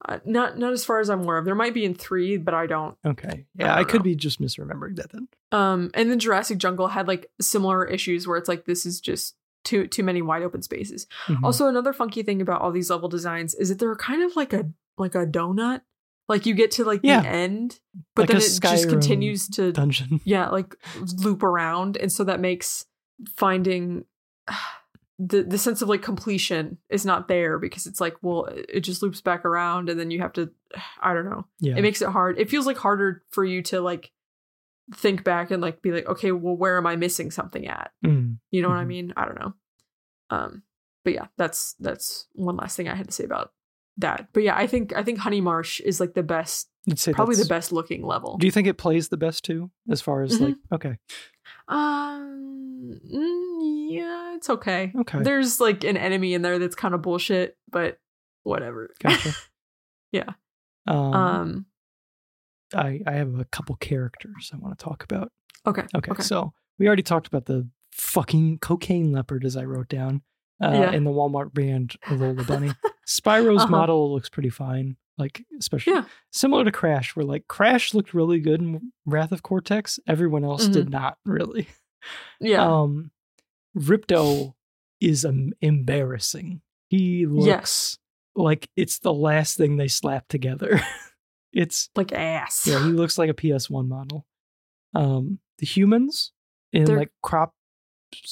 Uh, 0.06 0.18
not 0.24 0.58
not 0.58 0.72
as 0.72 0.84
far 0.84 1.00
as 1.00 1.10
I'm 1.10 1.22
aware 1.22 1.38
of. 1.38 1.44
There 1.44 1.54
might 1.56 1.74
be 1.74 1.84
in 1.84 1.94
three, 1.94 2.36
but 2.36 2.54
I 2.54 2.66
don't. 2.66 2.96
Okay. 3.04 3.46
Yeah, 3.58 3.72
I, 3.72 3.76
don't 3.78 3.88
could 3.88 4.00
know. 4.00 4.04
be 4.04 4.14
just 4.14 4.40
misremembering 4.40 4.96
that 4.96 5.10
then. 5.10 5.26
Um, 5.52 5.90
and 5.94 6.08
then 6.10 6.18
Jurassic 6.20 6.58
Jungle 6.58 6.86
had 6.88 7.08
like 7.08 7.30
similar 7.40 7.84
issues 7.84 8.26
where 8.28 8.36
it's 8.36 8.48
like 8.48 8.64
this 8.64 8.86
is 8.86 9.00
just 9.00 9.34
too 9.64 9.88
too 9.88 10.04
many 10.04 10.22
wide 10.22 10.42
open 10.44 10.62
spaces. 10.62 11.06
Mhm. 11.26 11.42
Also, 11.42 11.66
another 11.66 11.92
funky 11.92 12.22
thing 12.22 12.40
about 12.40 12.60
all 12.60 12.70
these 12.70 12.90
level 12.90 13.08
designs 13.08 13.54
is 13.54 13.70
that 13.70 13.78
they're 13.80 13.96
kind 13.96 14.22
of 14.22 14.36
like 14.36 14.52
a 14.52 14.70
like 14.98 15.14
a 15.16 15.26
donut. 15.26 15.80
Like 16.28 16.44
you 16.46 16.54
get 16.54 16.72
to 16.72 16.84
like 16.84 17.00
Yeah. 17.02 17.22
the 17.22 17.28
end, 17.28 17.80
but 18.14 18.22
Like 18.22 18.28
then 18.28 18.36
it 18.38 18.60
just 18.60 18.88
continues 18.88 19.48
to 19.50 19.72
dungeon. 19.72 20.20
yeah 20.24 20.48
like 20.50 20.74
loop 21.18 21.42
around, 21.42 21.96
and 21.96 22.12
so 22.12 22.24
that 22.24 22.38
makes 22.40 22.84
finding 23.36 24.04
the 25.18 25.42
the 25.42 25.58
sense 25.58 25.82
of 25.82 25.88
like 25.88 26.02
completion 26.02 26.78
is 26.90 27.04
not 27.04 27.26
there 27.26 27.58
because 27.58 27.86
it's 27.86 28.00
like 28.00 28.16
well 28.22 28.44
it 28.68 28.80
just 28.82 29.02
loops 29.02 29.20
back 29.20 29.44
around 29.44 29.88
and 29.88 29.98
then 29.98 30.10
you 30.12 30.20
have 30.20 30.32
to 30.34 30.48
I 31.00 31.12
don't 31.14 31.28
know 31.28 31.44
Yeah. 31.58 31.76
it 31.76 31.82
makes 31.82 32.00
it 32.02 32.08
hard 32.08 32.38
it 32.38 32.48
feels 32.48 32.66
like 32.66 32.76
harder 32.76 33.24
for 33.30 33.44
you 33.44 33.62
to 33.64 33.80
like 33.80 34.12
think 34.94 35.24
back 35.24 35.50
and 35.50 35.60
like 35.60 35.82
be 35.82 35.90
like 35.90 36.06
okay 36.06 36.30
well 36.30 36.56
where 36.56 36.78
am 36.78 36.86
i 36.86 36.94
missing 36.96 37.30
something 37.32 37.66
at 37.66 37.90
Mm. 38.06 38.38
you 38.52 38.62
know 38.62 38.68
what 38.68 38.78
i 38.78 38.84
Mhm. 38.84 38.86
mean 38.86 39.12
i 39.16 39.24
don't 39.24 39.38
know 39.40 39.54
um 40.30 40.62
but 41.04 41.14
yeah 41.14 41.26
that's 41.36 41.74
that's 41.80 42.26
one 42.34 42.56
last 42.56 42.76
thing 42.76 42.88
i 42.88 42.94
had 42.94 43.06
to 43.06 43.12
say 43.12 43.24
about 43.24 43.52
that 43.98 44.28
but 44.32 44.42
yeah 44.42 44.56
i 44.56 44.66
think 44.66 44.94
i 44.96 45.02
think 45.02 45.18
honey 45.18 45.40
marsh 45.40 45.80
is 45.80 45.98
like 46.00 46.14
the 46.14 46.22
best 46.22 46.68
probably 47.12 47.36
the 47.36 47.44
best 47.44 47.70
looking 47.72 48.04
level 48.06 48.36
Do 48.38 48.46
you 48.46 48.50
think 48.52 48.66
it 48.66 48.78
plays 48.78 49.08
the 49.08 49.16
best 49.18 49.44
too, 49.44 49.70
as 49.90 50.00
far 50.00 50.22
as 50.22 50.38
Mhm. 50.38 50.40
like 50.40 50.54
okay, 50.72 50.96
um 51.68 52.98
mm, 53.12 53.86
yeah 53.90 54.34
it's 54.36 54.48
okay 54.50 54.92
okay, 55.00 55.22
there's 55.22 55.60
like 55.60 55.84
an 55.84 55.96
enemy 55.96 56.34
in 56.34 56.42
there 56.42 56.58
that's 56.58 56.74
kind 56.76 56.94
of 56.94 57.02
bullshit 57.02 57.56
but 57.70 57.98
whatever 58.42 58.90
gotcha. 59.02 59.34
Yeah. 60.12 60.30
Um, 60.86 60.96
um 61.14 61.66
I 62.74 63.00
I 63.06 63.12
have 63.12 63.38
a 63.38 63.44
couple 63.44 63.74
characters 63.76 64.50
I 64.54 64.56
want 64.56 64.78
to 64.78 64.82
talk 64.82 65.02
about. 65.04 65.30
okay 65.66 65.82
Okay, 65.94 66.10
okay 66.12 66.22
so 66.22 66.52
we 66.78 66.86
already 66.86 67.02
talked 67.02 67.26
about 67.26 67.44
the 67.46 67.68
fucking 67.92 68.58
cocaine 68.60 69.12
leopard, 69.12 69.44
as 69.44 69.56
I 69.56 69.64
wrote 69.64 69.88
down, 69.88 70.22
uh, 70.62 70.70
Yeah. 70.72 70.92
in 70.92 71.04
the 71.04 71.10
Walmart 71.10 71.52
brand 71.52 71.96
Lola 72.10 72.44
Bunny. 72.44 72.72
Spyro's 73.08 73.62
Uh-huh. 73.62 73.70
model 73.70 74.12
looks 74.12 74.28
pretty 74.28 74.50
fine, 74.50 74.96
like 75.16 75.44
especially 75.58 75.94
Yeah. 75.94 76.04
similar 76.30 76.64
to 76.64 76.70
Crash, 76.72 77.16
where 77.16 77.24
like 77.24 77.48
Crash 77.48 77.94
looked 77.94 78.12
really 78.12 78.38
good 78.38 78.60
in 78.60 78.92
Wrath 79.06 79.32
of 79.32 79.42
Cortex. 79.42 79.98
Everyone 80.06 80.44
else 80.44 80.68
did 80.68 80.90
not 80.90 81.16
really. 81.24 81.68
yeah 82.40 82.64
Um, 82.66 83.10
Ripto 83.76 84.54
is 85.00 85.24
um, 85.24 85.52
embarrassing. 85.60 86.60
He 86.90 87.26
looks 87.26 87.46
Yes. 87.46 87.98
like 88.34 88.68
it's 88.76 88.98
the 88.98 89.12
last 89.12 89.56
thing 89.56 89.76
they 89.76 89.88
slapped 89.88 90.28
together. 90.30 90.80
it's 91.52 91.88
Like 91.96 92.12
ass. 92.12 92.66
yeah, 92.66 92.84
he 92.84 92.90
looks 92.92 93.16
like 93.18 93.30
a 93.30 93.34
PS1 93.34 93.88
model. 93.88 94.26
Um, 94.94 95.38
the 95.58 95.66
humans 95.66 96.32
in 96.72 96.84
They're- 96.84 96.98
like 96.98 97.12
crop 97.22 97.54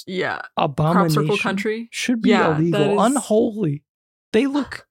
yeah. 0.06 0.36
Crop 0.38 0.50
abomination 0.56 1.22
circle 1.22 1.36
country. 1.38 1.88
should 1.92 2.20
be 2.22 2.30
Yeah, 2.30 2.56
illegal, 2.56 2.92
is- 3.00 3.06
unholy. 3.12 3.84
They 4.36 4.46
look. 4.46 4.86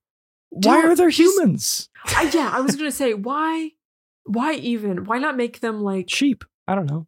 Why 0.50 0.82
are 0.88 0.96
there 0.96 1.10
humans? 1.10 1.90
I, 2.04 2.32
yeah, 2.34 2.50
I 2.52 2.62
was 2.62 2.76
gonna 2.76 2.92
say 2.92 3.14
why. 3.14 3.72
Why 4.24 4.54
even? 4.54 5.06
Why 5.06 5.20
not 5.20 5.38
make 5.38 5.60
them 5.60 5.82
like 5.82 6.10
Sheep. 6.10 6.44
I 6.68 6.74
don't 6.74 6.88
know. 6.90 7.06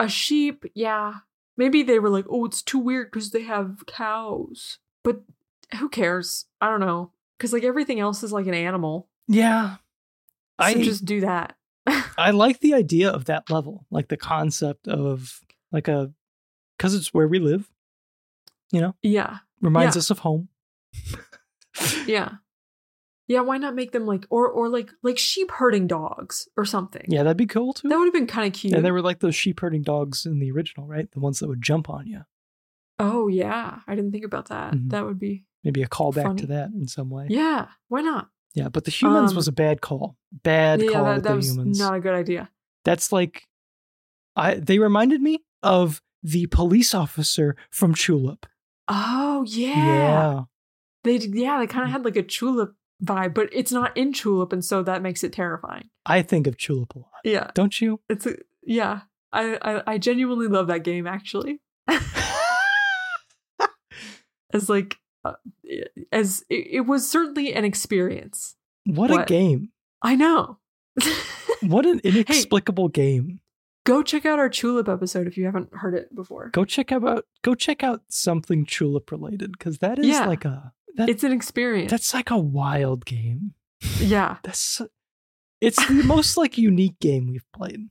a 0.00 0.08
sheep? 0.08 0.64
Yeah, 0.74 1.16
maybe 1.58 1.82
they 1.82 1.98
were 1.98 2.08
like, 2.08 2.24
oh, 2.30 2.46
it's 2.46 2.62
too 2.62 2.78
weird 2.78 3.10
because 3.10 3.32
they 3.32 3.42
have 3.42 3.84
cows. 3.86 4.78
But 5.02 5.20
who 5.78 5.90
cares? 5.90 6.46
I 6.62 6.70
don't 6.70 6.80
know. 6.80 7.12
Because 7.36 7.52
like 7.52 7.64
everything 7.64 8.00
else 8.00 8.22
is 8.22 8.32
like 8.32 8.46
an 8.46 8.54
animal. 8.54 9.08
Yeah, 9.28 9.74
So 10.58 10.66
I 10.66 10.74
just 10.82 11.04
do 11.04 11.20
that. 11.20 11.56
I 12.16 12.30
like 12.30 12.60
the 12.60 12.72
idea 12.72 13.10
of 13.10 13.26
that 13.26 13.50
level, 13.50 13.84
like 13.90 14.08
the 14.08 14.16
concept 14.16 14.88
of 14.88 15.42
like 15.70 15.88
a, 15.88 16.12
because 16.78 16.94
it's 16.94 17.12
where 17.12 17.28
we 17.28 17.40
live. 17.40 17.70
You 18.72 18.80
know, 18.80 18.94
yeah, 19.02 19.38
reminds 19.60 19.96
Yeah. 19.96 19.98
us 19.98 20.10
of 20.10 20.20
home. 20.20 20.48
yeah, 22.06 22.32
yeah. 23.26 23.40
Why 23.40 23.58
not 23.58 23.74
make 23.74 23.92
them 23.92 24.06
like 24.06 24.26
or 24.30 24.48
or 24.48 24.68
like 24.68 24.90
like 25.02 25.18
sheep 25.18 25.50
herding 25.50 25.86
dogs 25.86 26.48
or 26.56 26.64
something? 26.64 27.04
Yeah, 27.08 27.22
that'd 27.22 27.36
be 27.36 27.46
cool 27.46 27.72
too. 27.72 27.88
that 27.88 27.96
would 27.98 28.06
have 28.06 28.14
been 28.14 28.26
kind 28.26 28.46
of 28.46 28.52
cute. 28.52 28.72
and 28.74 28.84
they 28.84 28.90
were 28.90 29.02
like 29.02 29.20
those 29.20 29.34
sheep 29.34 29.60
herding 29.60 29.82
dogs 29.82 30.26
in 30.26 30.38
the 30.38 30.50
original, 30.50 30.86
right? 30.86 31.10
The 31.10 31.20
ones 31.20 31.38
that 31.40 31.48
would 31.48 31.62
jump 31.62 31.88
on 31.90 32.06
you. 32.06 32.22
oh 32.98 33.28
yeah, 33.28 33.80
I 33.86 33.94
didn't 33.94 34.12
think 34.12 34.24
about 34.24 34.48
that. 34.48 34.74
Mhm. 34.74 34.90
That 34.90 35.04
would 35.04 35.18
be 35.18 35.44
Maybe 35.64 35.82
a 35.82 35.88
callback 35.88 36.24
Funny. 36.24 36.40
to 36.42 36.46
that 36.48 36.70
in 36.70 36.86
some 36.88 37.08
way. 37.10 37.26
yeah. 37.30 37.68
Why 37.88 38.02
not? 38.02 38.28
Yeah, 38.54 38.68
but 38.68 38.84
the 38.84 38.90
humans 38.90 39.30
Um, 39.32 39.36
was 39.36 39.48
a 39.48 39.52
bad 39.52 39.80
call. 39.80 40.16
Bad 40.30 40.80
yeah, 40.82 40.90
call 40.92 41.04
that, 41.06 41.22
that 41.22 41.28
the 41.30 41.36
was 41.36 41.48
humans. 41.50 41.78
not 41.78 41.94
a 41.94 42.00
good 42.00 42.14
idea. 42.14 42.50
That's 42.84 43.10
like, 43.10 43.48
I 44.36 44.54
they 44.56 44.78
reminded 44.78 45.22
me 45.22 45.38
of 45.62 46.02
the 46.22 46.46
police 46.46 46.94
officer 46.94 47.56
from 47.70 47.94
Tulip. 47.94 48.46
Oh 48.88 49.44
yeah, 49.48 49.74
yeah. 49.74 50.42
They 51.04 51.16
yeah 51.16 51.58
they 51.60 51.66
kind 51.66 51.84
of 51.84 51.90
had 51.90 52.04
like 52.04 52.16
a 52.16 52.22
tulip 52.22 52.74
vibe, 53.02 53.34
but 53.34 53.48
it's 53.52 53.70
not 53.72 53.96
in 53.96 54.12
tulip, 54.12 54.52
and 54.52 54.64
so 54.64 54.82
that 54.82 55.02
makes 55.02 55.22
it 55.22 55.32
terrifying. 55.32 55.88
I 56.06 56.22
think 56.22 56.46
of 56.46 56.56
Tulip 56.58 56.94
a 56.94 56.98
lot. 56.98 57.08
Yeah, 57.24 57.50
Don't 57.54 57.80
you? 57.80 58.00
it's 58.08 58.26
a 58.26 58.36
yeah. 58.62 59.02
I 59.32 59.56
I, 59.62 59.82
I 59.94 59.98
genuinely 59.98 60.48
love 60.48 60.66
that 60.66 60.84
game 60.84 61.06
actually. 61.06 61.60
as 64.52 64.68
like 64.68 64.96
uh, 65.24 65.32
as 66.12 66.44
it, 66.50 66.66
it 66.70 66.80
was 66.82 67.08
certainly 67.08 67.54
an 67.54 67.64
experience. 67.64 68.56
What, 68.86 69.10
a 69.10 69.24
game. 69.24 69.70
I 70.02 70.16
know. 70.16 70.58
What 71.62 71.86
an 71.86 72.00
inexplicable 72.04 72.88
game. 72.88 73.40
Go 73.86 74.02
check 74.02 74.26
out 74.26 74.38
our 74.38 74.50
tulip 74.50 74.86
episode 74.86 75.26
if 75.26 75.38
you 75.38 75.46
haven't 75.46 75.70
heard 75.72 75.94
it 75.94 76.14
before. 76.14 76.50
Go 76.50 76.66
check 76.66 76.92
out 76.92 77.24
go 77.42 77.54
check 77.54 77.82
out 77.82 78.02
something 78.08 78.66
Tulip 78.66 79.10
related 79.10 79.52
because 79.52 79.78
that 79.78 79.98
is 79.98 80.06
Yeah. 80.08 80.26
like 80.26 80.44
a 80.44 80.74
that, 80.94 81.08
It's 81.08 81.24
an 81.24 81.32
experience. 81.32 81.90
that's 81.90 82.14
like 82.14 82.30
a 82.30 82.38
wild 82.38 83.04
game. 83.04 83.54
yeah, 83.98 84.36
That's 84.44 84.80
it's 85.60 85.86
the 85.86 86.02
most 86.04 86.36
like 86.36 86.58
unique 86.58 86.98
game 87.00 87.28
we've 87.30 87.46
played. 87.52 87.88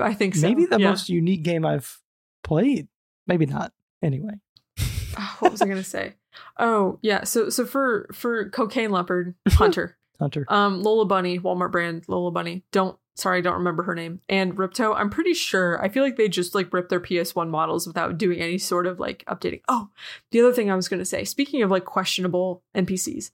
I 0.00 0.14
think 0.14 0.34
so. 0.34 0.48
Maybe 0.48 0.64
the 0.66 0.78
yeah. 0.80 0.88
most 0.90 1.08
unique 1.08 1.42
game 1.42 1.64
I've 1.66 2.00
played. 2.42 2.88
Maybe 3.26 3.46
not. 3.46 3.72
Anyway. 4.02 4.34
Oh, 5.16 5.36
what 5.38 5.52
was 5.52 5.62
I 5.62 5.66
gonna 5.68 5.84
say? 5.84 6.14
Oh 6.58 6.98
yeah, 7.00 7.22
so 7.22 7.48
so 7.48 7.64
for 7.64 8.08
for 8.12 8.48
cocaine 8.50 8.90
leopard 8.90 9.36
hunter, 9.48 9.96
Hunter. 10.18 10.44
um, 10.48 10.82
Lola 10.82 11.04
Bunny, 11.04 11.38
Walmart 11.38 11.70
brand 11.70 12.02
Lola 12.08 12.32
Bunny. 12.32 12.64
Don't 12.72 12.98
sorry, 13.16 13.38
I 13.38 13.40
don't 13.42 13.54
remember 13.58 13.82
her 13.84 13.94
name. 13.94 14.20
And 14.28 14.56
Ripto, 14.56 14.94
I'm 14.96 15.10
pretty 15.10 15.34
sure. 15.34 15.82
I 15.82 15.88
feel 15.88 16.02
like 16.02 16.16
they 16.16 16.28
just 16.28 16.54
like 16.54 16.72
ripped 16.72 16.90
their 16.90 17.00
PS1 17.00 17.48
models 17.48 17.86
without 17.86 18.18
doing 18.18 18.40
any 18.40 18.58
sort 18.58 18.86
of 18.86 18.98
like 19.00 19.24
updating. 19.26 19.60
Oh, 19.68 19.88
the 20.30 20.40
other 20.40 20.52
thing 20.52 20.70
I 20.70 20.76
was 20.76 20.88
gonna 20.88 21.04
say. 21.04 21.24
Speaking 21.24 21.62
of 21.62 21.70
like 21.70 21.84
questionable 21.84 22.62
NPCs, 22.76 23.30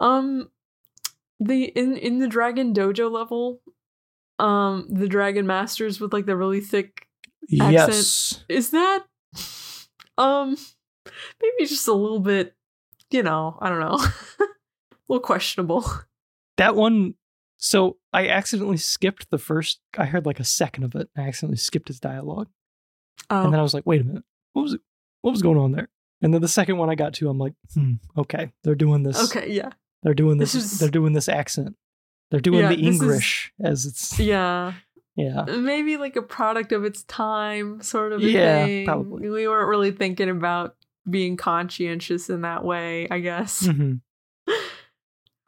um, 0.00 0.50
the 1.38 1.64
in 1.64 1.96
in 1.96 2.18
the 2.18 2.28
Dragon 2.28 2.74
Dojo 2.74 3.10
level, 3.10 3.60
um, 4.38 4.86
the 4.90 5.08
Dragon 5.08 5.46
Masters 5.46 6.00
with 6.00 6.12
like 6.12 6.26
the 6.26 6.36
really 6.36 6.60
thick 6.60 7.06
Yes. 7.48 8.44
is 8.48 8.70
that 8.70 9.04
um 10.18 10.56
maybe 11.42 11.66
just 11.66 11.88
a 11.88 11.92
little 11.92 12.20
bit 12.20 12.54
you 13.10 13.22
know 13.22 13.58
i 13.60 13.68
don't 13.68 13.80
know 13.80 13.96
a 14.40 14.46
little 15.08 15.20
questionable 15.22 15.84
That 16.58 16.76
one 16.76 17.14
so 17.62 17.98
I 18.12 18.26
accidentally 18.28 18.78
skipped 18.78 19.30
the 19.30 19.38
first 19.38 19.80
I 19.96 20.06
heard 20.06 20.26
like 20.26 20.40
a 20.40 20.44
second 20.44 20.84
of 20.84 20.94
it. 20.96 21.08
I 21.16 21.20
accidentally 21.20 21.58
skipped 21.58 21.88
his 21.88 22.00
dialogue. 22.00 22.48
And 23.28 23.46
oh 23.48 23.50
then 23.50 23.60
I 23.60 23.62
was 23.62 23.74
like, 23.74 23.84
wait 23.86 24.00
a 24.00 24.04
minute. 24.04 24.24
What 24.54 24.62
was 24.62 24.72
it? 24.74 24.80
What 25.20 25.30
was 25.32 25.42
going 25.42 25.58
on 25.58 25.72
there? 25.72 25.88
And 26.22 26.34
then 26.34 26.40
the 26.42 26.48
second 26.48 26.78
one 26.78 26.90
I 26.90 26.94
got 26.96 27.14
to, 27.14 27.28
I'm 27.28 27.38
like, 27.38 27.52
hmm, 27.74 27.92
okay. 28.16 28.50
They're 28.64 28.74
doing 28.74 29.02
this. 29.04 29.30
okay 29.30 29.50
yeah 29.52 29.70
They're 30.02 30.14
doing 30.14 30.38
this. 30.38 30.52
This 30.54 30.72
is- 30.72 30.78
they're 30.78 30.88
doing 30.90 31.12
this 31.12 31.28
accent. 31.28 31.76
They're 32.30 32.40
doing 32.40 32.60
Yeah, 32.60 32.68
the 32.70 32.76
this 32.76 32.86
is- 32.96 33.02
English 33.02 33.52
as 33.62 33.86
it's 33.86 34.18
yeah 34.18 34.72
yeah. 35.16 35.44
maybe 35.44 35.96
like 35.98 36.16
a 36.16 36.22
product 36.22 36.72
of 36.72 36.84
its 36.84 37.02
time 37.04 37.82
sort 37.82 38.12
of 38.12 38.20
a 38.22 38.24
Yeah, 38.24 38.64
thing. 38.64 38.86
probably. 38.86 39.28
we 39.28 39.46
weren't 39.48 39.68
really 39.68 39.90
thinking 39.90 40.30
about 40.30 40.76
being 41.08 41.36
conscientious 41.36 42.30
in 42.30 42.42
that 42.42 42.64
way 42.64 43.08
i 43.10 43.18
guess 43.18 43.66
hmm 43.66 43.94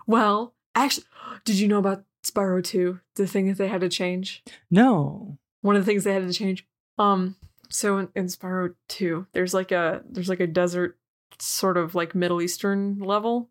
well 0.07 0.55
actually 0.75 1.05
did 1.45 1.59
you 1.59 1.69
know 1.69 1.79
about 1.79 2.05
spyro 2.25 2.63
2 2.63 3.01
the 3.17 3.27
thing 3.27 3.47
that 3.49 3.59
they 3.59 3.69
had 3.69 3.81
to 3.81 3.89
change 3.89 4.43
No. 4.71 5.39
one 5.61 5.77
of 5.77 5.85
the 5.85 5.91
things 5.91 6.05
they 6.05 6.13
had 6.15 6.27
to 6.27 6.33
change. 6.33 6.67
Um, 6.99 7.37
so 7.71 7.99
in, 7.99 8.09
in 8.15 8.27
Spyro 8.27 8.75
2, 8.89 9.27
there's 9.33 9.55
like 9.55 9.73
a 9.73 10.03
there's 10.09 10.29
like 10.29 10.41
a 10.41 10.47
desert 10.47 10.99
sort 11.41 11.77
of 11.79 11.95
like 11.95 12.15
Middle 12.15 12.43
Eastern 12.43 12.99
level. 12.99 13.49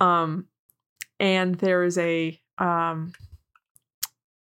Um, 0.00 0.46
and 1.20 1.56
there 1.56 1.82
is 1.82 1.98
a 1.98 2.40
um 2.58 3.12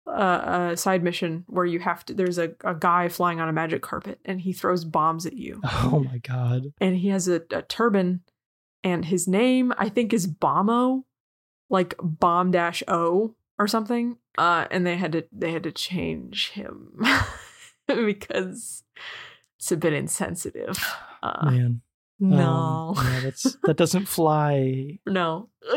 a, 0.07 0.71
a 0.73 0.77
side 0.77 1.03
mission 1.05 1.45
where 1.47 1.65
you 1.65 1.79
have 1.79 2.05
to 2.07 2.15
there's 2.15 2.39
a, 2.39 2.53
a 2.65 2.75
guy 2.75 3.09
flying 3.09 3.41
on 3.41 3.49
a 3.49 3.53
magic 3.53 3.83
carpet 3.83 4.19
and 4.25 4.41
he 4.41 4.53
throws 4.53 4.85
bombs 4.85 5.27
at 5.27 5.35
you 5.35 5.61
Oh 5.65 6.05
my 6.11 6.19
god. 6.19 6.73
and 6.81 6.97
he 6.97 7.09
has 7.09 7.29
a, 7.29 7.43
a 7.53 7.63
turban 7.63 8.23
and 8.83 9.05
his 9.05 9.29
name 9.29 9.73
i 9.79 9.89
think 9.89 10.13
is 10.13 10.27
bomo 10.27 11.05
like 11.73 11.95
bomb 12.01 12.53
dash 12.53 12.83
o 12.87 13.35
or 13.59 13.67
something 13.67 14.17
uh 14.39 14.67
and 14.71 14.87
they 14.87 14.97
had 14.97 15.11
to 15.13 15.25
they 15.33 15.51
had 15.51 15.65
to 15.65 15.73
change 15.73 16.51
him 16.51 17.03
because 17.89 18.85
it's 19.59 19.73
a 19.73 19.77
bit 19.77 19.93
insensitive 19.93 20.79
uh 21.25 21.51
Man. 21.51 21.81
no 22.21 22.95
Um, 22.97 23.07
yeah, 23.07 23.21
that's 23.21 23.57
that 23.65 23.77
doesn't 23.77 24.07
fly. 24.19 24.99
no 25.07 25.49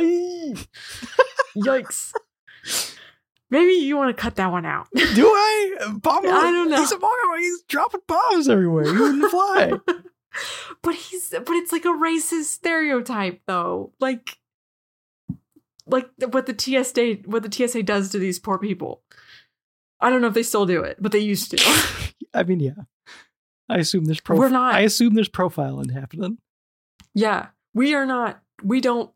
yikes 1.58 2.14
maybe 3.50 3.74
you 3.74 3.96
want 3.96 4.16
to 4.16 4.22
cut 4.22 4.36
that 4.36 4.52
one 4.52 4.66
out 4.66 4.88
Do 4.94 5.28
I? 5.28 5.76
Bomb 6.02 6.26
I 6.26 6.52
don't 6.52 6.70
know. 6.70 6.78
He's 6.78 6.92
a 6.92 6.98
bomb. 6.98 7.12
He's 7.40 7.62
dropping 7.68 8.02
bombs 8.08 8.50
everywhere. 8.50 8.86
He 8.86 8.92
wouldn't 9.00 9.32
fly. 9.32 9.74
but 10.82 10.96
he's 10.96 11.30
but 11.30 11.50
it's 11.56 11.72
like 11.72 11.86
a 11.86 11.90
racist 11.90 12.46
stereotype 12.46 13.42
though 13.48 13.94
like 14.00 14.38
like 15.88 16.10
what 16.30 16.46
the 16.46 16.56
TSA 16.58 17.20
what 17.30 17.44
the 17.44 17.52
TSA 17.52 17.84
does 17.84 18.10
to 18.12 18.20
these 18.20 18.40
poor 18.40 18.58
people 18.58 19.04
I 20.00 20.10
don't 20.10 20.22
know 20.22 20.28
if 20.28 20.34
they 20.34 20.44
still 20.44 20.66
do 20.66 20.84
it 20.84 20.98
but 21.00 21.12
they 21.12 21.20
used 21.20 21.52
to 21.52 22.14
I 22.34 22.44
mean, 22.44 22.60
yeah. 22.60 22.72
I 23.70 23.78
assume 23.78 24.06
there's 24.06 24.20
prof- 24.20 24.38
We're 24.40 24.50
not- 24.50 24.76
I 24.76 24.82
assume 24.82 25.14
there's 25.14 25.30
profiling 25.30 25.92
happening. 25.94 26.38
yeah 27.14 27.48
we 27.74 27.94
are 27.94 28.06
not 28.06 28.42
we 28.64 28.82
don't 28.82 29.12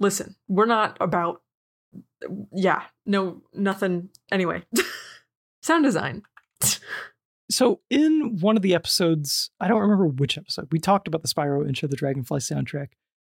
listen 0.00 0.36
we're 0.48 0.66
not 0.66 0.96
about 1.00 1.42
yeah 2.52 2.82
no 3.04 3.42
nothing 3.54 4.08
anyway 4.30 4.62
sound 5.62 5.84
design 5.84 6.22
So 7.48 7.80
in 7.90 8.38
one 8.40 8.56
of 8.56 8.62
the 8.62 8.74
episodes, 8.74 9.50
I 9.60 9.68
don't 9.68 9.80
remember 9.80 10.08
which 10.08 10.36
episode, 10.36 10.66
we 10.72 10.80
talked 10.80 11.06
about 11.06 11.22
the 11.22 11.28
Spyro 11.28 11.64
Enter 11.66 11.86
the 11.86 11.94
Dragonfly 11.94 12.40
soundtrack. 12.40 12.88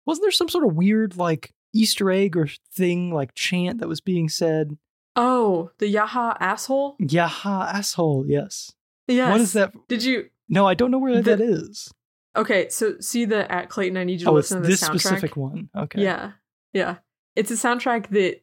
Wasn't 0.06 0.22
there 0.22 0.30
some 0.30 0.48
sort 0.48 0.64
of 0.64 0.76
weird 0.76 1.16
like 1.16 1.52
Easter 1.76 2.10
egg 2.10 2.36
or 2.36 2.48
thing 2.72 3.12
like 3.12 3.34
chant 3.34 3.78
that 3.80 3.88
was 3.88 4.00
being 4.00 4.28
said? 4.28 4.76
oh 5.18 5.70
the 5.78 5.92
Yaha 5.92 6.36
asshole 6.40 6.96
Yaha 7.00 7.72
asshole, 7.72 8.24
yes. 8.28 8.72
yes 9.08 9.30
What 9.32 9.40
is 9.40 9.52
that? 9.54 9.72
did 9.88 10.04
you 10.04 10.28
No, 10.48 10.66
I 10.66 10.74
don't 10.74 10.90
know 10.90 10.98
where 10.98 11.22
The- 11.22 11.36
that 11.36 11.40
is. 11.40 11.90
okay 12.36 12.68
so 12.68 12.94
see 13.00 13.24
the 13.24 13.50
at 13.50 13.68
Clayton 13.70 13.96
I 13.96 14.04
need 14.04 14.20
you 14.20 14.26
to 14.26 14.30
Oh, 14.30 14.34
listen 14.34 14.58
to 14.58 14.62
the 14.62 14.68
this 14.68 14.82
soundtrack 14.82 14.98
specific 15.00 15.36
one. 15.36 15.70
Okay. 15.74 16.02
Yeah. 16.02 16.32
Yeah. 16.74 16.96
It's 17.34 17.50
a 17.50 17.54
soundtrack 17.54 18.08
that 18.08 18.42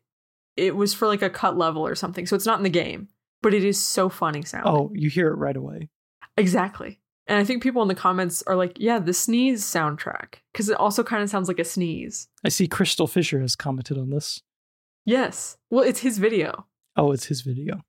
it 0.58 0.76
was 0.76 0.94
for 0.96 1.08
like 1.08 1.22
a 1.22 1.30
cut 1.30 1.58
level 1.58 1.86
or 1.86 1.94
something. 1.96 2.26
So 2.26 2.36
it's 2.36 2.46
not 2.46 2.58
in 2.60 2.64
the 2.64 2.70
game, 2.70 3.08
but 3.44 3.54
it 3.54 3.64
is 3.64 3.80
so 3.80 4.10
funny 4.10 4.44
sounding. 4.44 4.72
Oh, 4.74 4.92
you 4.96 5.10
hear 5.10 5.28
it 5.30 5.36
right 5.36 5.56
away. 5.56 5.90
exactly. 6.38 7.00
And 7.28 7.38
I 7.40 7.44
think 7.44 7.64
people 7.64 7.82
in 7.82 7.88
the 7.88 7.96
comments 7.96 8.44
are 8.48 8.56
like, 8.56 8.78
yeah, 8.80 9.00
the 9.00 9.14
sneeze 9.14 9.64
soundtrack. 9.64 10.36
Because 10.52 10.70
it 10.70 10.78
also 10.78 11.04
kind 11.04 11.24
of 11.24 11.30
sounds 11.30 11.48
like 11.48 11.60
a 11.60 11.64
sneeze. 11.64 12.28
I 12.44 12.50
see 12.50 12.68
Crystal 12.68 13.08
Fisher 13.08 13.40
has 13.40 13.56
commented 13.56 13.98
on 13.98 14.10
this. 14.10 14.42
Yes. 15.06 15.58
Well, 15.70 15.84
it's 15.84 16.02
his 16.02 16.18
video. 16.18 16.68
Oh, 16.98 17.12
it's 17.12 17.26
his 17.26 17.42
video. 17.42 17.82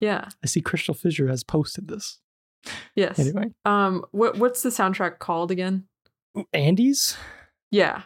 Yeah. 0.00 0.28
I 0.42 0.46
see 0.46 0.60
Crystal 0.60 0.94
Fisher 0.94 1.26
has 1.28 1.42
posted 1.42 1.88
this. 1.88 2.20
Yes. 2.94 3.18
Anyway, 3.18 3.52
Um, 3.64 4.04
what 4.10 4.38
what's 4.38 4.62
the 4.62 4.70
soundtrack 4.70 5.18
called 5.20 5.50
again? 5.50 5.86
Andy's? 6.52 7.16
Yeah. 7.70 8.02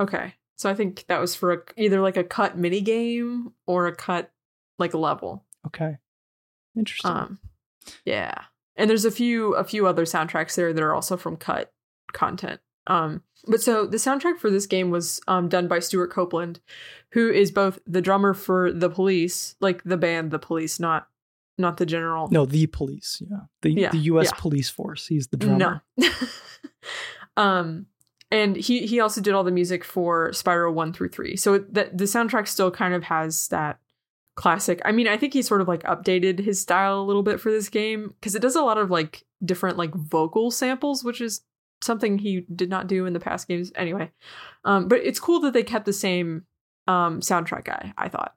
Okay. 0.00 0.34
So 0.56 0.70
I 0.70 0.74
think 0.74 1.04
that 1.08 1.20
was 1.20 1.34
for 1.34 1.52
a, 1.52 1.58
either 1.76 2.00
like 2.00 2.16
a 2.16 2.24
cut 2.24 2.56
mini 2.56 2.80
game 2.80 3.52
or 3.66 3.86
a 3.86 3.94
cut 3.96 4.30
like 4.78 4.94
level. 4.94 5.44
Okay. 5.66 5.96
Interesting. 6.76 7.10
Um, 7.10 7.38
yeah. 8.04 8.42
And 8.76 8.88
there's 8.88 9.04
a 9.04 9.10
few 9.10 9.54
a 9.54 9.64
few 9.64 9.86
other 9.86 10.04
soundtracks 10.04 10.54
there 10.54 10.72
that 10.72 10.82
are 10.82 10.94
also 10.94 11.16
from 11.16 11.36
cut 11.36 11.72
content. 12.12 12.60
Um, 12.86 13.22
but 13.46 13.62
so 13.62 13.86
the 13.86 13.96
soundtrack 13.96 14.38
for 14.38 14.50
this 14.50 14.66
game 14.66 14.90
was 14.90 15.20
um, 15.28 15.48
done 15.48 15.68
by 15.68 15.78
Stewart 15.78 16.10
Copeland, 16.10 16.60
who 17.12 17.30
is 17.30 17.50
both 17.50 17.78
the 17.86 18.00
drummer 18.00 18.34
for 18.34 18.72
the 18.72 18.90
Police, 18.90 19.56
like 19.60 19.82
the 19.84 19.96
band 19.96 20.30
The 20.30 20.38
Police, 20.38 20.80
not 20.80 21.08
not 21.58 21.76
the 21.76 21.86
general. 21.86 22.28
no, 22.30 22.46
the 22.46 22.66
police. 22.66 23.22
Yeah. 23.30 23.36
The, 23.60 23.72
Yeah, 23.72 23.90
the 23.90 23.98
U.S. 23.98 24.30
yeah. 24.32 24.40
police 24.40 24.70
force. 24.70 25.06
He's 25.06 25.28
the 25.28 25.36
drummer. 25.36 25.82
No. 25.96 26.08
um, 27.36 27.86
and 28.30 28.56
he 28.56 28.86
he 28.86 29.00
also 29.00 29.20
did 29.20 29.34
all 29.34 29.44
the 29.44 29.50
music 29.50 29.84
for 29.84 30.30
Spyro 30.30 30.72
one 30.72 30.92
through 30.92 31.10
three. 31.10 31.36
So 31.36 31.58
that 31.58 31.96
the 31.96 32.04
soundtrack 32.04 32.48
still 32.48 32.70
kind 32.70 32.94
of 32.94 33.04
has 33.04 33.48
that 33.48 33.78
classic. 34.34 34.80
I 34.84 34.92
mean, 34.92 35.08
I 35.08 35.16
think 35.16 35.32
he 35.32 35.42
sort 35.42 35.60
of 35.60 35.68
like 35.68 35.82
updated 35.84 36.40
his 36.40 36.60
style 36.60 37.00
a 37.00 37.04
little 37.04 37.22
bit 37.22 37.40
for 37.40 37.50
this 37.50 37.68
game 37.68 38.14
because 38.20 38.34
it 38.34 38.42
does 38.42 38.56
a 38.56 38.62
lot 38.62 38.78
of 38.78 38.90
like 38.90 39.24
different 39.44 39.76
like 39.76 39.94
vocal 39.94 40.50
samples, 40.50 41.04
which 41.04 41.20
is 41.20 41.42
something 41.82 42.18
he 42.18 42.46
did 42.54 42.70
not 42.70 42.86
do 42.86 43.06
in 43.06 43.12
the 43.12 43.20
past 43.20 43.48
games. 43.48 43.72
Anyway, 43.74 44.10
um, 44.64 44.88
but 44.88 45.00
it's 45.00 45.20
cool 45.20 45.40
that 45.40 45.52
they 45.52 45.62
kept 45.62 45.86
the 45.86 45.92
same 45.92 46.44
um 46.88 47.20
soundtrack 47.20 47.64
guy. 47.64 47.92
I 47.96 48.08
thought. 48.08 48.34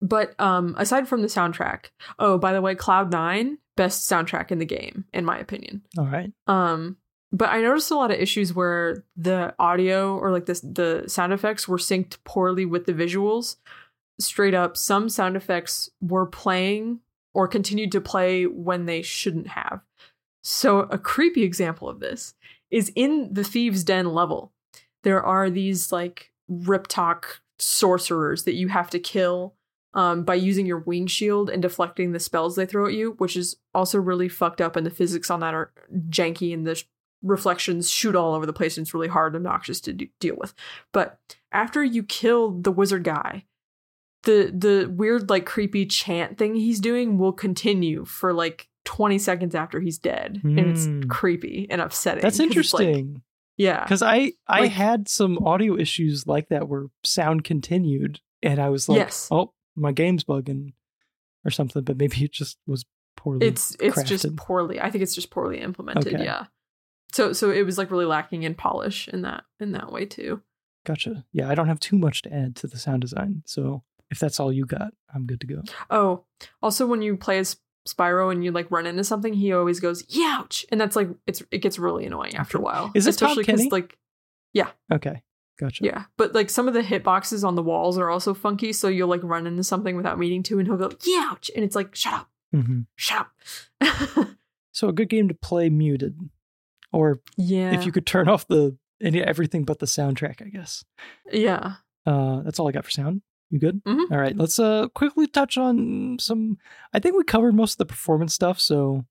But 0.00 0.38
um, 0.40 0.76
aside 0.78 1.08
from 1.08 1.22
the 1.22 1.28
soundtrack, 1.28 1.86
oh, 2.18 2.38
by 2.38 2.52
the 2.52 2.62
way, 2.62 2.74
Cloud 2.74 3.10
Nine 3.10 3.58
best 3.76 4.10
soundtrack 4.10 4.50
in 4.50 4.58
the 4.58 4.64
game, 4.64 5.04
in 5.12 5.24
my 5.24 5.38
opinion. 5.38 5.82
All 5.96 6.06
right. 6.06 6.32
Um, 6.46 6.96
but 7.32 7.50
I 7.50 7.60
noticed 7.60 7.90
a 7.90 7.96
lot 7.96 8.10
of 8.10 8.18
issues 8.18 8.54
where 8.54 9.04
the 9.16 9.54
audio 9.58 10.16
or 10.16 10.32
like 10.32 10.46
this 10.46 10.60
the 10.60 11.04
sound 11.06 11.32
effects 11.32 11.68
were 11.68 11.78
synced 11.78 12.18
poorly 12.24 12.64
with 12.64 12.86
the 12.86 12.92
visuals. 12.92 13.56
Straight 14.20 14.54
up, 14.54 14.76
some 14.76 15.08
sound 15.08 15.36
effects 15.36 15.90
were 16.00 16.26
playing 16.26 17.00
or 17.34 17.46
continued 17.46 17.92
to 17.92 18.00
play 18.00 18.46
when 18.46 18.86
they 18.86 19.02
shouldn't 19.02 19.48
have. 19.48 19.80
So 20.42 20.80
a 20.80 20.98
creepy 20.98 21.42
example 21.42 21.88
of 21.88 22.00
this 22.00 22.34
is 22.70 22.92
in 22.94 23.32
the 23.32 23.44
Thieves' 23.44 23.84
Den 23.84 24.12
level. 24.12 24.52
There 25.04 25.22
are 25.22 25.50
these 25.50 25.92
like 25.92 26.32
Riptoc 26.50 27.24
sorcerers 27.58 28.44
that 28.44 28.54
you 28.54 28.68
have 28.68 28.90
to 28.90 28.98
kill 28.98 29.54
um, 29.94 30.22
by 30.24 30.34
using 30.34 30.66
your 30.66 30.78
wing 30.78 31.06
shield 31.06 31.50
and 31.50 31.62
deflecting 31.62 32.12
the 32.12 32.20
spells 32.20 32.56
they 32.56 32.66
throw 32.66 32.86
at 32.86 32.94
you, 32.94 33.12
which 33.18 33.36
is 33.36 33.56
also 33.74 33.98
really 33.98 34.28
fucked 34.28 34.60
up, 34.60 34.76
and 34.76 34.86
the 34.86 34.90
physics 34.90 35.30
on 35.30 35.40
that 35.40 35.54
are 35.54 35.72
janky, 36.08 36.52
and 36.52 36.66
the 36.66 36.76
sh- 36.76 36.84
reflections 37.22 37.90
shoot 37.90 38.14
all 38.14 38.34
over 38.34 38.46
the 38.46 38.52
place, 38.52 38.76
and 38.76 38.84
it's 38.84 38.94
really 38.94 39.08
hard 39.08 39.34
and 39.34 39.46
obnoxious 39.46 39.80
to 39.80 39.92
deal 39.92 40.36
with. 40.36 40.54
But 40.92 41.18
after 41.52 41.82
you 41.82 42.02
kill 42.02 42.50
the 42.50 42.72
wizard 42.72 43.04
guy, 43.04 43.44
the 44.24 44.52
the 44.56 44.90
weird 44.92 45.30
like 45.30 45.46
creepy 45.46 45.86
chant 45.86 46.38
thing 46.38 46.54
he's 46.56 46.80
doing 46.80 47.18
will 47.18 47.32
continue 47.32 48.04
for 48.04 48.32
like 48.32 48.68
20 48.84 49.18
seconds 49.18 49.54
after 49.54 49.80
he's 49.80 49.98
dead, 49.98 50.40
and 50.42 50.58
it's 50.58 50.86
Hmm. 50.86 51.02
creepy 51.02 51.66
and 51.70 51.80
upsetting. 51.80 52.22
that's 52.22 52.36
it's 52.36 52.40
like- 52.40 52.46
interesting. 52.48 53.22
yeah, 53.56 53.82
Because 53.84 54.02
I 54.02 54.32
I 54.46 54.60
Like- 54.62 54.70
had 54.72 55.08
some 55.08 55.38
audio 55.38 55.76
issues 55.76 56.26
like 56.26 56.48
that 56.48 56.68
where 56.68 56.86
sound 57.04 57.44
continued, 57.44 58.20
and 58.42 58.58
I 58.60 58.70
was 58.70 58.88
like, 58.88 58.98
Yes. 58.98 59.28
"Oh, 59.30 59.52
my 59.76 59.92
game's 59.92 60.24
bugging," 60.24 60.72
or 61.44 61.50
something. 61.50 61.84
But 61.84 61.98
maybe 61.98 62.24
it 62.24 62.32
just 62.32 62.58
was 62.66 62.84
poorly. 63.16 63.46
it's 63.48 63.76
it's 63.80 64.04
just 64.04 64.36
poorly 64.36 64.80
i 64.80 64.88
think 64.92 65.02
it's 65.02 65.12
just 65.14 65.28
poorly 65.28 65.58
implemented 65.60 66.14
Okay. 66.14 66.22
yeah 66.24 66.46
so 67.12 67.32
so 67.32 67.50
it 67.50 67.62
was 67.66 67.76
like 67.76 67.90
really 67.90 68.04
lacking 68.04 68.44
in 68.44 68.54
polish 68.54 69.08
in 69.08 69.22
that 69.22 69.42
in 69.58 69.72
that 69.72 69.90
way 69.90 70.06
too 70.06 70.40
gotcha. 70.86 71.26
Yeah, 71.32 71.48
I 71.50 71.56
don't 71.56 71.66
have 71.66 71.80
too 71.80 71.98
much 71.98 72.22
to 72.22 72.32
add 72.32 72.54
to 72.56 72.68
the 72.68 72.78
sound 72.78 73.00
design, 73.02 73.42
so 73.44 73.82
if 74.10 74.18
that's 74.18 74.40
all 74.40 74.52
you 74.52 74.64
got, 74.66 74.92
I'm 75.14 75.26
good 75.26 75.40
to 75.42 75.46
go. 75.46 75.62
oh 75.90 76.24
also 76.62 76.86
when 76.86 77.02
you 77.02 77.16
play 77.16 77.38
as 77.38 77.56
spyro 77.86 78.30
and 78.30 78.44
you 78.44 78.50
like 78.52 78.70
run 78.70 78.86
into 78.86 79.02
something 79.02 79.32
he 79.32 79.52
always 79.52 79.80
goes 79.80 80.02
youch 80.06 80.64
and 80.70 80.78
that's 80.80 80.94
like 80.94 81.08
it's 81.26 81.42
it 81.50 81.58
gets 81.58 81.78
really 81.78 82.04
annoying 82.04 82.36
after 82.36 82.58
a 82.58 82.60
while 82.60 82.90
Is 82.94 83.06
it 83.06 83.10
especially 83.10 83.44
Kenny? 83.44 83.70
like 83.70 83.96
yeah, 84.52 84.68
Okay, 84.92 85.22
gotcha. 85.58 85.84
yeah 85.84 86.04
but 86.18 86.34
like 86.34 86.50
some 86.50 86.68
of 86.68 86.74
the 86.74 86.82
hitboxes 86.82 87.44
on 87.44 87.54
the 87.54 87.62
walls 87.62 87.96
are 87.96 88.10
also 88.10 88.34
funky 88.34 88.74
so 88.74 88.88
you'll 88.88 89.08
like 89.08 89.22
run 89.22 89.46
into 89.46 89.62
something 89.64 89.96
without 89.96 90.18
meaning 90.18 90.42
to 90.44 90.58
and 90.58 90.68
he'll 90.68 90.76
go 90.76 90.88
youch 90.90 91.48
and 91.56 91.64
it's 91.64 91.74
like 91.76 91.94
shut 91.94 92.12
up 92.12 92.28
hmm 92.52 92.80
shut 92.96 93.26
up 93.80 94.28
So 94.72 94.88
a 94.88 94.92
good 94.92 95.08
game 95.08 95.28
to 95.28 95.34
play 95.34 95.70
muted, 95.70 96.16
or 96.92 97.20
yeah 97.36 97.72
if 97.72 97.84
you 97.86 97.90
could 97.92 98.06
turn 98.06 98.28
off 98.28 98.46
the 98.46 98.76
any 99.02 99.22
everything 99.22 99.64
but 99.64 99.78
the 99.78 99.86
soundtrack, 99.86 100.40
I 100.44 100.50
guess. 100.50 100.84
yeah 101.32 101.74
Uh, 102.06 102.42
that's 102.42 102.58
all 102.60 102.68
I 102.68 102.72
got 102.72 102.84
for 102.84 102.90
sound. 102.90 103.22
You 103.50 103.58
good? 103.58 103.82
Mhm. 103.84 104.10
All 104.10 104.18
right. 104.18 104.36
Let's 104.36 104.58
uh 104.58 104.88
quickly 104.88 105.26
touch 105.26 105.56
on 105.56 106.18
some. 106.20 106.58
I 106.92 106.98
think 106.98 107.16
we 107.16 107.24
covered 107.24 107.54
most 107.54 107.72
of 107.72 107.78
the 107.78 107.86
performance 107.86 108.34
stuff. 108.34 108.60
So, 108.60 109.04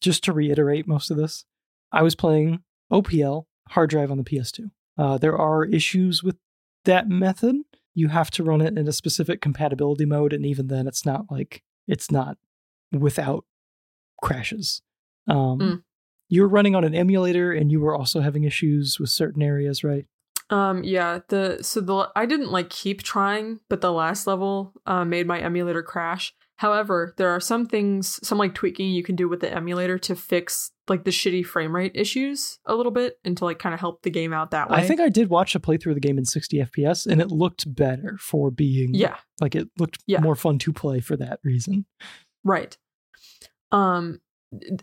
just 0.00 0.24
to 0.24 0.32
reiterate 0.32 0.88
most 0.88 1.10
of 1.10 1.16
this, 1.16 1.44
I 1.92 2.02
was 2.02 2.14
playing 2.16 2.62
OPL 2.92 3.46
hard 3.68 3.90
drive 3.90 4.10
on 4.10 4.18
the 4.18 4.24
PS2. 4.24 4.70
Uh, 4.98 5.18
there 5.18 5.38
are 5.38 5.64
issues 5.64 6.22
with 6.24 6.36
that 6.84 7.08
method. 7.08 7.56
You 7.94 8.08
have 8.08 8.30
to 8.32 8.42
run 8.44 8.60
it 8.60 8.76
in 8.76 8.88
a 8.88 8.92
specific 8.92 9.40
compatibility 9.40 10.04
mode, 10.04 10.32
and 10.32 10.44
even 10.44 10.66
then, 10.66 10.86
it's 10.88 11.06
not 11.06 11.26
like 11.30 11.62
it's 11.86 12.10
not 12.10 12.38
without 12.92 13.44
crashes. 14.22 14.82
Um, 15.28 15.58
Mm. 15.58 15.82
You 16.32 16.42
were 16.42 16.48
running 16.48 16.76
on 16.76 16.84
an 16.84 16.94
emulator, 16.94 17.52
and 17.52 17.72
you 17.72 17.80
were 17.80 17.94
also 17.96 18.20
having 18.20 18.44
issues 18.44 19.00
with 19.00 19.10
certain 19.10 19.42
areas, 19.42 19.82
right? 19.82 20.06
Um 20.50 20.82
yeah, 20.84 21.20
the 21.28 21.58
so 21.62 21.80
the 21.80 22.10
I 22.16 22.26
didn't 22.26 22.50
like 22.50 22.70
keep 22.70 23.02
trying, 23.02 23.60
but 23.68 23.80
the 23.80 23.92
last 23.92 24.26
level 24.26 24.72
uh, 24.86 25.04
made 25.04 25.26
my 25.26 25.40
emulator 25.40 25.82
crash. 25.82 26.34
However, 26.56 27.14
there 27.16 27.30
are 27.30 27.40
some 27.40 27.64
things, 27.64 28.20
some 28.26 28.36
like 28.36 28.54
tweaking 28.54 28.90
you 28.90 29.02
can 29.02 29.16
do 29.16 29.28
with 29.30 29.40
the 29.40 29.50
emulator 29.50 29.96
to 30.00 30.14
fix 30.14 30.72
like 30.88 31.04
the 31.04 31.10
shitty 31.10 31.46
frame 31.46 31.74
rate 31.74 31.92
issues 31.94 32.58
a 32.66 32.74
little 32.74 32.92
bit 32.92 33.18
and 33.24 33.34
to 33.38 33.44
like 33.46 33.58
kind 33.58 33.72
of 33.72 33.80
help 33.80 34.02
the 34.02 34.10
game 34.10 34.32
out 34.34 34.50
that 34.50 34.68
way. 34.68 34.76
I 34.76 34.86
think 34.86 35.00
I 35.00 35.08
did 35.08 35.30
watch 35.30 35.54
a 35.54 35.60
playthrough 35.60 35.90
of 35.90 35.94
the 35.94 36.00
game 36.00 36.18
in 36.18 36.26
60 36.26 36.58
FPS, 36.58 37.06
and 37.06 37.20
it 37.22 37.28
looked 37.28 37.74
better 37.74 38.18
for 38.20 38.50
being 38.50 38.92
yeah, 38.92 39.16
like 39.40 39.54
it 39.54 39.68
looked 39.78 40.02
Yeah. 40.06 40.20
more 40.20 40.34
fun 40.36 40.58
to 40.58 40.72
play 40.72 41.00
for 41.00 41.16
that 41.16 41.38
reason. 41.44 41.86
right. 42.44 42.76
Um 43.72 44.20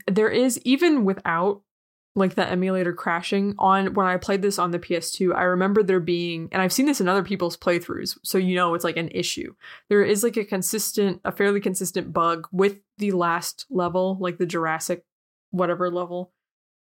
there 0.09 0.29
is 0.29 0.59
even 0.63 1.03
without 1.03 1.61
like 2.17 2.35
the 2.35 2.45
emulator 2.49 2.91
crashing 2.93 3.53
on 3.59 3.93
when 3.93 4.05
I 4.07 4.17
played 4.17 4.41
this 4.41 4.57
on 4.59 4.71
the 4.71 4.79
PS2, 4.79 5.35
I 5.35 5.43
remember 5.43 5.83
there 5.83 5.99
being 5.99 6.49
and 6.51 6.61
I've 6.61 6.73
seen 6.73 6.85
this 6.87 6.99
in 6.99 7.07
other 7.07 7.23
people's 7.23 7.55
playthroughs, 7.55 8.17
so 8.23 8.37
you 8.37 8.55
know 8.55 8.73
it's 8.73 8.83
like 8.83 8.97
an 8.97 9.09
issue. 9.09 9.53
There 9.89 10.03
is 10.03 10.23
like 10.23 10.35
a 10.35 10.43
consistent 10.43 11.21
a 11.23 11.31
fairly 11.31 11.59
consistent 11.61 12.11
bug 12.11 12.47
with 12.51 12.77
the 12.97 13.11
last 13.11 13.65
level, 13.69 14.17
like 14.19 14.37
the 14.37 14.45
Jurassic 14.45 15.05
whatever 15.51 15.89
level. 15.89 16.31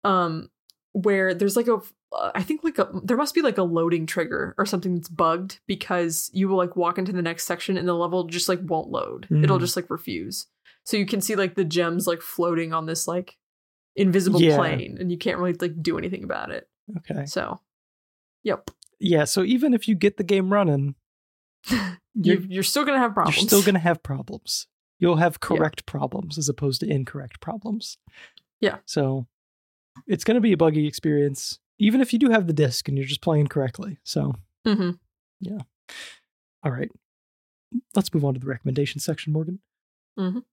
Um 0.03 0.49
where 0.93 1.33
there's 1.33 1.55
like 1.55 1.67
a 1.69 1.79
uh, 2.13 2.41
think 2.41 2.61
like 2.65 2.77
a 2.77 2.89
there 3.03 3.15
must 3.15 3.33
be 3.33 3.41
like 3.41 3.57
a 3.57 3.63
loading 3.63 4.05
trigger 4.05 4.53
or 4.57 4.65
something 4.65 4.95
that's 4.95 5.07
bugged 5.07 5.59
because 5.65 6.29
you 6.33 6.49
will 6.49 6.57
like 6.57 6.75
walk 6.75 6.97
into 6.97 7.13
the 7.13 7.21
next 7.21 7.45
section 7.45 7.77
and 7.77 7.87
the 7.87 7.93
level 7.93 8.25
just 8.25 8.49
like 8.49 8.59
won't 8.63 8.89
load. 8.89 9.27
It'll 9.31 9.57
Mm. 9.57 9.61
just 9.61 9.77
like 9.77 9.89
refuse. 9.89 10.47
So 10.83 10.97
you 10.97 11.05
can 11.05 11.21
see 11.21 11.35
like 11.35 11.55
the 11.55 11.63
gems 11.63 12.07
like 12.07 12.21
floating 12.21 12.73
on 12.73 12.85
this 12.85 13.07
like 13.07 13.37
invisible 13.95 14.41
Yeah. 14.41 14.57
plane 14.57 14.97
and 14.99 15.11
you 15.11 15.17
can't 15.17 15.37
really 15.37 15.53
like 15.53 15.81
do 15.81 15.97
anything 15.97 16.23
about 16.23 16.51
it. 16.51 16.67
Okay. 16.97 17.25
So 17.25 17.59
yep. 18.43 18.69
Yeah, 18.99 19.23
so 19.25 19.43
even 19.43 19.73
if 19.73 19.87
you 19.87 19.95
get 19.95 20.17
the 20.17 20.23
game 20.23 20.51
running, 20.53 20.95
You 21.69 21.77
you're, 22.15 22.41
you're 22.41 22.63
still 22.63 22.85
gonna 22.85 22.99
have 22.99 23.13
problems. 23.13 23.37
you're 23.37 23.47
still 23.47 23.61
going 23.63 23.73
to 23.75 23.79
have 23.79 24.03
problems. 24.03 24.67
You'll 24.99 25.15
have 25.15 25.39
correct 25.39 25.85
problems 25.87 26.37
as 26.37 26.47
opposed 26.47 26.81
to 26.81 26.87
incorrect 26.87 27.39
problems. 27.41 27.97
Yeah. 28.59 28.77
So 28.85 29.25
it's 30.05 30.23
going 30.23 30.35
to 30.35 30.41
be 30.41 30.51
a 30.51 30.57
buggy 30.57 30.85
experience, 30.87 31.57
even 31.79 31.99
if 32.01 32.13
you 32.13 32.19
do 32.19 32.29
have 32.29 32.45
the 32.45 32.53
disc 32.53 32.87
and 32.87 32.95
you're 32.97 33.07
just 33.07 33.21
playing 33.21 33.47
correctly. 33.47 33.97
So, 34.03 34.35
hmm 34.67 34.91
all 36.63 36.71
right. 36.71 36.91
Let's 37.95 38.13
move 38.13 38.23
on 38.23 38.35
to 38.35 38.39
the 38.39 38.45
recommendation 38.45 38.99
section, 38.99 39.33
Morgan. 39.33 39.59
Mhm. 40.19 40.43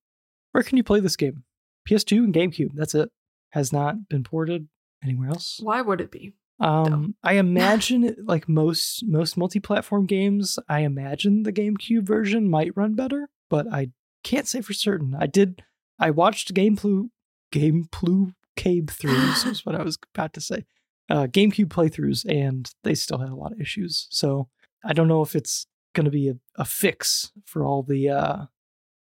Where 0.52 0.64
can 0.64 0.78
you 0.78 0.84
play 0.84 1.00
this 1.00 1.16
game? 1.16 1.44
PS2 1.86 2.24
and 2.24 2.32
GameCube. 2.34 2.72
That's 2.74 2.94
it. 2.94 3.10
Has 3.50 3.72
not 3.72 4.08
been 4.08 4.24
ported 4.24 4.68
anywhere 5.02 5.28
else. 5.28 5.58
Why 5.62 5.80
would 5.80 6.00
it 6.00 6.10
be? 6.10 6.34
Um, 6.60 7.14
I 7.22 7.34
imagine 7.34 8.16
like 8.24 8.48
most 8.48 9.04
most 9.06 9.36
multi-platform 9.36 10.06
games, 10.06 10.58
I 10.68 10.80
imagine 10.80 11.44
the 11.44 11.52
GameCube 11.52 12.02
version 12.02 12.50
might 12.50 12.76
run 12.76 12.94
better, 12.94 13.28
but 13.48 13.72
I 13.72 13.90
can't 14.24 14.48
say 14.48 14.60
for 14.60 14.72
certain. 14.72 15.16
I 15.18 15.26
did 15.26 15.62
I 15.98 16.10
watched 16.10 16.54
gameplay 16.54 17.10
gameplay 17.52 18.32
GameCube 18.58 18.86
throughs 18.86 19.50
is 19.50 19.64
what 19.64 19.74
I 19.74 19.82
was 19.82 19.98
about 20.14 20.32
to 20.34 20.40
say. 20.40 20.64
Uh, 21.08 21.26
GameCube 21.26 21.68
playthroughs, 21.68 22.28
and 22.28 22.70
they 22.84 22.94
still 22.94 23.18
had 23.18 23.30
a 23.30 23.36
lot 23.36 23.52
of 23.52 23.60
issues. 23.60 24.08
So 24.10 24.48
I 24.84 24.92
don't 24.92 25.08
know 25.08 25.22
if 25.22 25.34
it's 25.34 25.66
going 25.94 26.04
to 26.04 26.10
be 26.10 26.28
a, 26.28 26.36
a 26.56 26.64
fix 26.64 27.32
for 27.46 27.64
all 27.64 27.82
the 27.82 28.10
uh, 28.10 28.44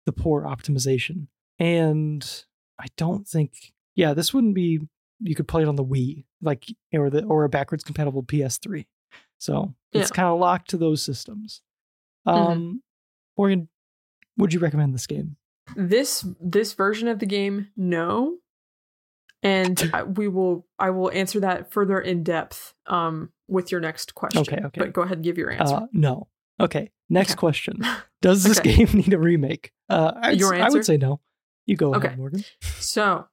the 0.05 0.13
poor 0.13 0.43
optimization. 0.43 1.29
And 1.59 2.45
I 2.79 2.87
don't 2.97 3.27
think, 3.27 3.73
yeah, 3.97 4.15
this 4.15 4.33
wouldn't 4.33 4.55
be. 4.55 4.81
You 5.21 5.35
could 5.35 5.49
play 5.49 5.63
it 5.63 5.69
on 5.69 5.75
the 5.77 5.85
Wii, 5.85 6.25
like 6.41 6.67
or 6.93 7.11
the 7.11 7.25
or 7.25 7.43
a 7.45 7.49
backwards 7.49 7.83
compatible 7.83 8.23
PS3. 8.23 8.87
So 9.39 9.75
it's 9.93 10.11
Yeah. 10.11 10.15
kind 10.15 10.29
of 10.29 10.39
locked 10.39 10.71
to 10.71 10.77
those 10.77 11.03
systems. 11.03 11.63
Mhm. 12.29 12.33
Um, 12.37 12.83
Morgan, 13.37 13.69
would 14.37 14.53
you 14.55 14.61
recommend 14.61 14.95
this 14.95 15.07
game? 15.07 15.37
this 15.75 16.25
this 16.41 16.75
version 16.75 17.09
of 17.09 17.19
the 17.19 17.27
game 17.27 17.69
no 17.77 18.37
and 19.43 19.91
I, 19.93 20.05
we 20.05 20.29
will 20.29 20.65
i 20.79 20.91
will 20.91 21.11
answer 21.11 21.41
that 21.41 21.73
further 21.73 21.99
in 22.01 22.23
depth 22.23 22.73
um 22.87 23.31
with 23.49 23.73
your 23.73 23.81
next 23.81 24.15
question 24.15 24.43
Okay, 24.55 24.65
okay. 24.67 24.81
but 24.81 24.93
go 24.93 25.03
ahead 25.03 25.19
and 25.19 25.25
give 25.25 25.37
your 25.37 25.51
answer 25.51 25.75
Uh, 25.75 25.87
no. 25.93 26.29
Okay. 26.61 26.91
Next 27.11 27.33
Okay. 27.33 27.39
question. 27.41 27.81
Does 28.23 28.45
this 28.45 28.59
Okay. 28.61 28.77
game 28.77 28.89
need 28.95 29.13
a 29.13 29.19
remake? 29.19 29.73
Uh, 29.89 30.13
I'd, 30.17 30.39
Your 30.39 30.55
I 30.55 30.69
would 30.71 30.85
say 30.87 30.97
no. 30.97 31.21
You 31.67 31.77
go 31.77 31.95
Okay. 31.95 32.07
ahead, 32.09 32.19
Morgan. 32.19 32.45
so 32.79 33.27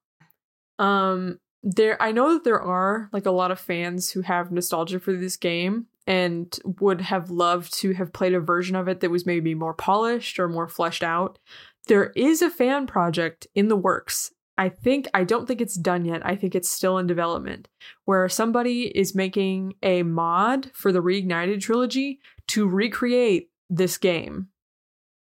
um 0.79 1.39
there 1.61 2.01
i 2.01 2.11
know 2.11 2.33
that 2.33 2.43
there 2.43 2.61
are 2.61 3.09
like 3.13 3.25
a 3.25 3.31
lot 3.31 3.51
of 3.51 3.59
fans 3.59 4.09
who 4.11 4.21
have 4.21 4.51
nostalgia 4.51 4.99
for 4.99 5.13
this 5.13 5.37
game 5.37 5.85
and 6.05 6.59
would 6.81 6.99
have 7.01 7.29
loved 7.29 7.73
to 7.73 7.93
have 7.93 8.11
played 8.11 8.33
a 8.33 8.39
version 8.39 8.75
of 8.75 8.87
it 8.89 8.99
that 8.99 9.09
was 9.11 9.25
maybe 9.25 9.55
more 9.55 9.73
polished 9.73 10.37
or 10.37 10.49
more 10.49 10.67
fleshed 10.67 11.01
out. 11.03 11.39
There 11.87 12.11
is 12.15 12.41
a 12.41 12.49
fan 12.49 12.87
project 12.87 13.47
in 13.55 13.69
the 13.69 13.77
works. 13.77 14.29
I 14.57 14.67
think 14.67 15.07
i 15.13 15.23
don't 15.23 15.47
think 15.47 15.61
it's 15.61 15.75
done 15.77 16.03
yet. 16.03 16.25
I 16.25 16.35
think 16.35 16.55
it's 16.55 16.67
still 16.69 16.97
in 16.97 17.07
development 17.07 17.69
where 18.03 18.27
somebody 18.27 18.91
is 18.97 19.15
making 19.15 19.75
a 19.81 20.03
mod 20.03 20.69
for 20.73 20.91
the 20.91 21.01
reignited 21.01 21.61
trilogy 21.61 22.19
to 22.49 22.67
recreate 22.67 23.49
this 23.69 23.97
game 23.97 24.49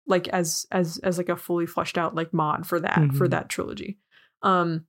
like 0.05 0.27
as 0.27 0.67
as 0.71 0.99
as 0.99 1.17
like 1.17 1.29
a 1.29 1.35
fully 1.35 1.65
fleshed 1.65 1.97
out 1.97 2.13
like 2.13 2.33
mod 2.33 2.67
for 2.67 2.79
that 2.79 3.11
for 3.15 3.27
Mhm. 3.27 3.31
that 3.31 3.49
trilogy. 3.49 3.97
Um 4.43 4.85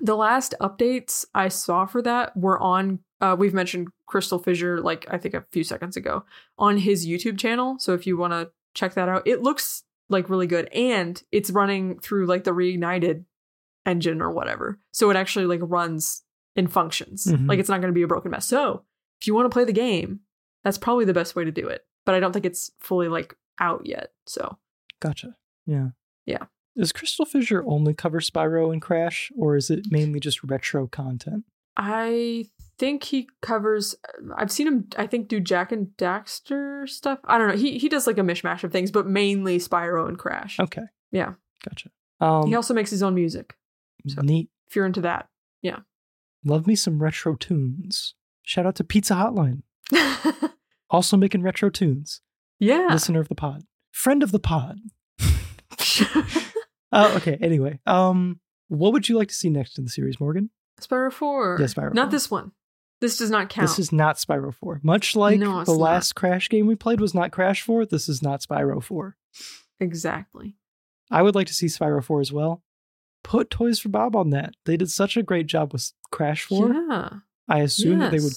the 0.00 0.16
last 0.16 0.54
updates 0.60 1.24
i 1.34 1.48
saw 1.48 1.86
for 1.86 2.02
that 2.02 2.36
were 2.36 2.58
on 2.60 2.98
uh, 3.20 3.34
we've 3.38 3.54
mentioned 3.54 3.88
crystal 4.06 4.38
fissure 4.38 4.80
like 4.80 5.06
i 5.10 5.16
think 5.18 5.34
a 5.34 5.44
few 5.52 5.62
seconds 5.64 5.96
ago 5.96 6.24
on 6.58 6.76
his 6.78 7.06
youtube 7.06 7.38
channel 7.38 7.76
so 7.78 7.94
if 7.94 8.06
you 8.06 8.16
want 8.16 8.32
to 8.32 8.50
check 8.74 8.94
that 8.94 9.08
out 9.08 9.26
it 9.26 9.42
looks 9.42 9.84
like 10.10 10.28
really 10.28 10.46
good 10.46 10.66
and 10.74 11.22
it's 11.32 11.50
running 11.50 11.98
through 12.00 12.26
like 12.26 12.44
the 12.44 12.50
reignited 12.50 13.24
engine 13.86 14.20
or 14.20 14.30
whatever 14.30 14.78
so 14.92 15.10
it 15.10 15.16
actually 15.16 15.46
like 15.46 15.60
runs 15.62 16.22
and 16.56 16.72
functions 16.72 17.26
Mhm. 17.26 17.48
like 17.48 17.58
it's 17.58 17.68
not 17.68 17.80
going 17.80 17.92
to 17.92 17.96
be 17.98 18.02
a 18.02 18.06
broken 18.08 18.30
mess 18.30 18.46
so 18.46 18.82
if 19.20 19.26
you 19.26 19.34
want 19.34 19.46
to 19.46 19.50
play 19.54 19.64
the 19.64 19.72
game 19.72 20.20
that's 20.64 20.78
probably 20.78 21.04
the 21.04 21.14
best 21.14 21.36
way 21.36 21.44
to 21.44 21.50
do 21.52 21.68
it 21.68 21.84
but 22.04 22.14
i 22.14 22.20
don't 22.20 22.32
think 22.32 22.44
it's 22.46 22.70
fully 22.80 23.08
like 23.08 23.36
out 23.60 23.86
yet 23.86 24.12
so 24.26 24.58
Gotcha. 25.00 25.36
Yeah. 25.66 25.88
Yeah. 26.24 26.44
Does 26.76 26.92
Crystal 26.92 27.24
Fissure 27.24 27.64
only 27.66 27.94
cover 27.94 28.20
Spyro 28.20 28.72
and 28.72 28.82
Crash, 28.82 29.30
or 29.36 29.56
is 29.56 29.70
it 29.70 29.86
mainly 29.90 30.18
just 30.20 30.42
retro 30.42 30.86
content? 30.86 31.44
I 31.76 32.46
think 32.78 33.04
he 33.04 33.28
covers. 33.42 33.94
I've 34.36 34.50
seen 34.50 34.66
him. 34.66 34.88
I 34.96 35.06
think 35.06 35.28
do 35.28 35.40
Jak 35.40 35.72
and 35.72 35.88
Daxter 35.98 36.88
stuff. 36.88 37.18
I 37.24 37.38
don't 37.38 37.48
know. 37.48 37.56
He 37.56 37.78
he 37.78 37.88
does 37.88 38.06
like 38.06 38.18
a 38.18 38.22
mishmash 38.22 38.64
of 38.64 38.72
things, 38.72 38.90
but 38.90 39.06
mainly 39.06 39.58
Spyro 39.58 40.08
and 40.08 40.18
Crash. 40.18 40.58
Okay. 40.60 40.82
Yeah. 41.12 41.34
Gotcha. 41.68 41.90
Um, 42.20 42.46
He 42.48 42.54
also 42.54 42.74
makes 42.74 42.90
his 42.90 43.02
own 43.02 43.14
music. 43.14 43.54
so- 44.06 44.20
neat. 44.22 44.50
If 44.68 44.76
you're 44.76 44.86
into 44.86 45.00
that, 45.02 45.28
yeah. 45.62 45.80
Love 46.44 46.66
me 46.66 46.74
some 46.74 47.00
retro 47.02 47.36
tunes. 47.36 48.14
Shout 48.42 48.66
out 48.66 48.74
to 48.76 48.84
Pizza 48.84 49.14
Hotline, 49.14 49.62
also 50.90 51.16
making 51.16 51.42
retro 51.42 51.70
tunes. 51.70 52.20
yeah. 52.58 52.88
Listener 52.90 53.20
of 53.20 53.28
the 53.28 53.34
pod, 53.34 53.62
friend 53.92 54.22
of 54.22 54.30
the 54.32 54.38
pod. 54.40 54.78
Oh, 56.94 57.16
okay. 57.16 57.36
Anyway, 57.40 57.80
um, 57.86 58.40
what 58.68 58.92
would 58.92 59.08
you 59.08 59.16
like 59.18 59.28
to 59.28 59.34
see 59.34 59.50
next 59.50 59.78
in 59.78 59.84
the 59.84 59.90
series, 59.90 60.18
Morgan? 60.20 60.50
Spyro 60.80 61.12
Four. 61.12 61.56
Yeah, 61.60 61.66
Spyro 61.66 61.92
Not 61.94 62.06
4. 62.06 62.10
this 62.12 62.30
one. 62.30 62.52
This 63.00 63.18
does 63.18 63.30
not 63.30 63.48
count. 63.50 63.68
This 63.68 63.78
is 63.78 63.92
not 63.92 64.16
Spyro 64.16 64.54
4. 64.54 64.80
Much 64.82 65.14
like 65.14 65.38
No, 65.38 65.64
the 65.64 65.72
not. 65.72 65.78
last 65.80 66.14
Crash 66.14 66.48
game 66.48 66.66
we 66.66 66.74
played 66.76 67.00
was 67.00 67.12
not 67.14 67.32
Crash 67.32 67.60
4, 67.62 67.84
this 67.86 68.08
is 68.08 68.22
not 68.22 68.40
Spyro 68.40 68.82
4. 68.82 69.16
exactly. 69.80 70.56
I 71.10 71.22
would 71.22 71.34
like 71.34 71.46
to 71.48 71.54
see 71.54 71.66
Spyro 71.66 72.02
4 72.02 72.20
as 72.20 72.32
well. 72.32 72.62
Put 73.22 73.50
Toys 73.50 73.78
for 73.78 73.88
Bob 73.88 74.16
on 74.16 74.30
that. 74.30 74.54
They 74.64 74.76
did 74.76 74.90
such 74.90 75.16
a 75.16 75.22
great 75.22 75.46
job 75.46 75.72
with 75.72 75.92
Crash 76.10 76.44
4. 76.44 76.72
Yeah. 76.72 77.08
I 77.48 77.58
assume 77.60 77.98
that 77.98 78.10
they 78.10 78.20
would 78.20 78.32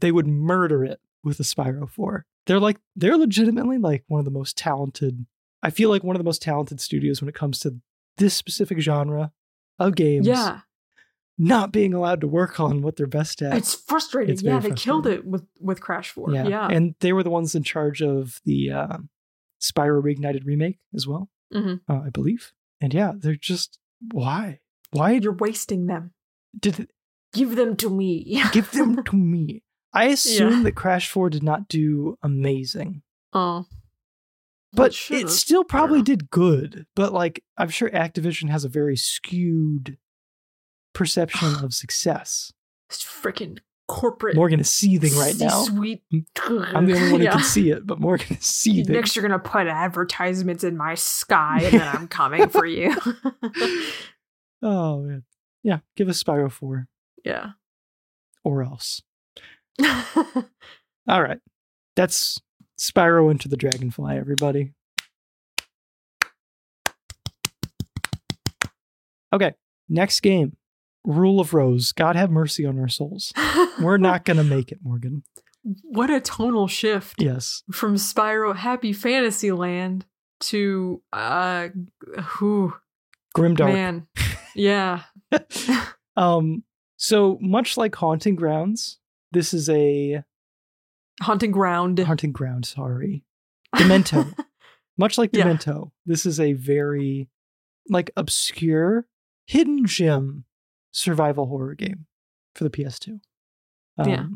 they 0.00 0.12
would 0.12 0.26
murder 0.28 0.84
it 0.84 1.00
with 1.24 1.40
a 1.40 1.44
Spyro 1.44 1.88
4. 1.88 2.26
They're 2.46 2.60
like 2.60 2.78
they're 2.94 3.16
legitimately 3.16 3.78
like 3.78 4.04
one 4.06 4.20
of 4.20 4.24
the 4.24 4.30
most 4.30 4.56
talented 4.56 5.26
I 5.66 5.70
feel 5.70 5.90
like 5.90 6.04
one 6.04 6.16
of 6.16 6.20
the 6.20 6.24
most 6.24 6.42
talented 6.42 6.80
studios 6.80 7.20
when 7.20 7.28
it 7.28 7.34
comes 7.34 7.58
to 7.60 7.76
this 8.18 8.34
specific 8.34 8.78
genre 8.80 9.32
of 9.78 9.94
games. 9.94 10.26
Yeah. 10.26 10.60
Not 11.38 11.70
being 11.72 11.92
allowed 11.92 12.22
to 12.22 12.26
work 12.28 12.58
on 12.60 12.80
what 12.80 12.96
they're 12.96 13.06
best 13.06 13.42
at. 13.42 13.56
It's 13.58 13.74
frustrating. 13.74 14.32
It's 14.32 14.42
yeah, 14.42 14.58
they 14.58 14.70
killed 14.70 15.06
it 15.06 15.26
with 15.26 15.44
with 15.60 15.80
Crash 15.82 16.10
Four. 16.10 16.32
yeah. 16.32 16.46
Yeah. 16.48 16.66
And 16.68 16.94
they 17.00 17.12
were 17.12 17.22
the 17.22 17.30
ones 17.30 17.54
in 17.54 17.62
charge 17.62 18.00
of 18.00 18.40
the 18.46 18.70
uh, 18.70 18.96
Spyro 19.60 20.02
Reignited 20.02 20.46
remake 20.46 20.78
as 20.94 21.06
well, 21.06 21.28
Mhm. 21.52 21.80
uh, 21.88 22.00
I 22.06 22.10
believe. 22.10 22.52
And 22.80 22.94
yeah, 22.94 23.12
they're 23.14 23.34
just 23.36 23.78
why? 24.12 24.60
Why 24.92 25.12
You're 25.12 25.32
wasting 25.34 25.86
them. 25.86 26.12
did 26.58 26.80
it 26.80 26.90
Give 27.34 27.54
them 27.56 27.76
to 27.76 27.90
me. 27.90 28.40
give 28.52 28.70
them 28.70 29.02
to 29.04 29.16
me? 29.16 29.62
I 29.92 30.04
assume 30.06 30.52
Yeah. 30.58 30.62
that 30.62 30.74
Crash 30.74 31.10
4 31.10 31.28
did 31.28 31.42
not 31.42 31.68
do 31.68 32.16
amazing. 32.22 33.02
oh. 33.34 33.66
But 34.72 34.92
should've. 34.92 35.28
it 35.28 35.30
still 35.30 35.64
probably 35.64 35.98
know. 35.98 36.04
did 36.04 36.30
good. 36.30 36.86
But 36.94 37.12
like 37.12 37.42
I'm 37.56 37.68
sure 37.68 37.88
Activision 37.90 38.50
has 38.50 38.64
a 38.64 38.68
very 38.68 38.96
skewed 38.96 39.98
perception 40.92 41.64
of 41.64 41.72
success. 41.72 42.52
It's 42.88 43.04
freaking 43.04 43.58
corporate. 43.88 44.36
Morgan 44.36 44.60
is 44.60 44.70
seething 44.70 45.16
right 45.16 45.36
now. 45.38 45.62
Sweet. 45.64 46.02
I'm 46.12 46.86
the 46.86 46.94
only 46.94 47.12
one 47.12 47.20
who 47.20 47.28
can 47.28 47.42
see 47.42 47.70
it, 47.70 47.86
but 47.86 48.00
Morgan 48.00 48.36
is 48.36 48.44
seething. 48.44 48.94
Next, 48.94 49.14
you're 49.16 49.22
gonna 49.26 49.38
put 49.38 49.66
advertisements 49.66 50.64
in 50.64 50.76
my 50.76 50.94
sky, 50.94 51.60
and 51.62 51.80
then 51.80 51.88
I'm 51.88 52.08
coming 52.08 52.48
for 52.48 52.66
you. 52.66 52.94
Oh 54.62 55.02
man. 55.02 55.24
Yeah, 55.62 55.80
give 55.96 56.08
us 56.08 56.22
Spyro 56.22 56.50
4 56.50 56.88
yeah. 57.24 57.50
or 58.42 58.62
else. 58.62 59.02
All 59.80 61.22
right. 61.22 61.38
That's 61.94 62.40
Spyro 62.78 63.30
Enter 63.30 63.48
the 63.48 63.56
Dragonfly, 63.56 64.16
everybody. 64.16 64.72
Okay, 69.32 69.54
next 69.88 70.20
game. 70.20 70.56
Rule 71.04 71.40
of 71.40 71.54
Rose. 71.54 71.92
God 71.92 72.16
have 72.16 72.30
mercy 72.30 72.64
on 72.66 72.78
our 72.78 72.88
souls. 72.88 73.32
We're 73.80 73.96
not 73.96 74.24
going 74.24 74.38
to 74.38 74.44
make 74.44 74.72
it, 74.72 74.78
Morgan. 74.82 75.22
What 75.82 76.10
a 76.10 76.20
tonal 76.20 76.68
shift 76.68 77.20
Yes. 77.20 77.62
from 77.72 77.94
Spyro 77.96 78.54
Happy 78.54 78.92
Fantasy 78.92 79.52
Land 79.52 80.04
to 80.40 81.02
uh, 81.12 81.68
who 82.22 82.74
Grimdark. 83.36 83.72
man, 83.72 84.06
yeah, 84.54 85.02
um, 86.16 86.62
so 86.96 87.38
much 87.40 87.76
like 87.76 87.94
Haunting 87.96 88.36
Grounds, 88.36 88.98
this 89.32 89.52
is 89.54 89.68
a 89.68 90.22
Haunting 91.22 91.50
Ground. 91.50 91.98
Haunting 91.98 92.32
Ground, 92.32 92.66
sorry. 92.66 93.24
Demento. 93.74 94.32
much 94.98 95.18
like 95.18 95.30
Yeah. 95.32 95.44
Demento, 95.44 95.90
this 96.04 96.26
is 96.26 96.40
a 96.40 96.52
very 96.54 97.28
like 97.88 98.10
obscure, 98.16 99.06
hidden 99.46 99.86
gem 99.86 100.44
survival 100.90 101.46
horror 101.46 101.74
game 101.74 102.06
for 102.54 102.64
the 102.64 102.70
PS2. 102.70 103.20
Um, 103.98 104.08
Yeah. 104.08 104.26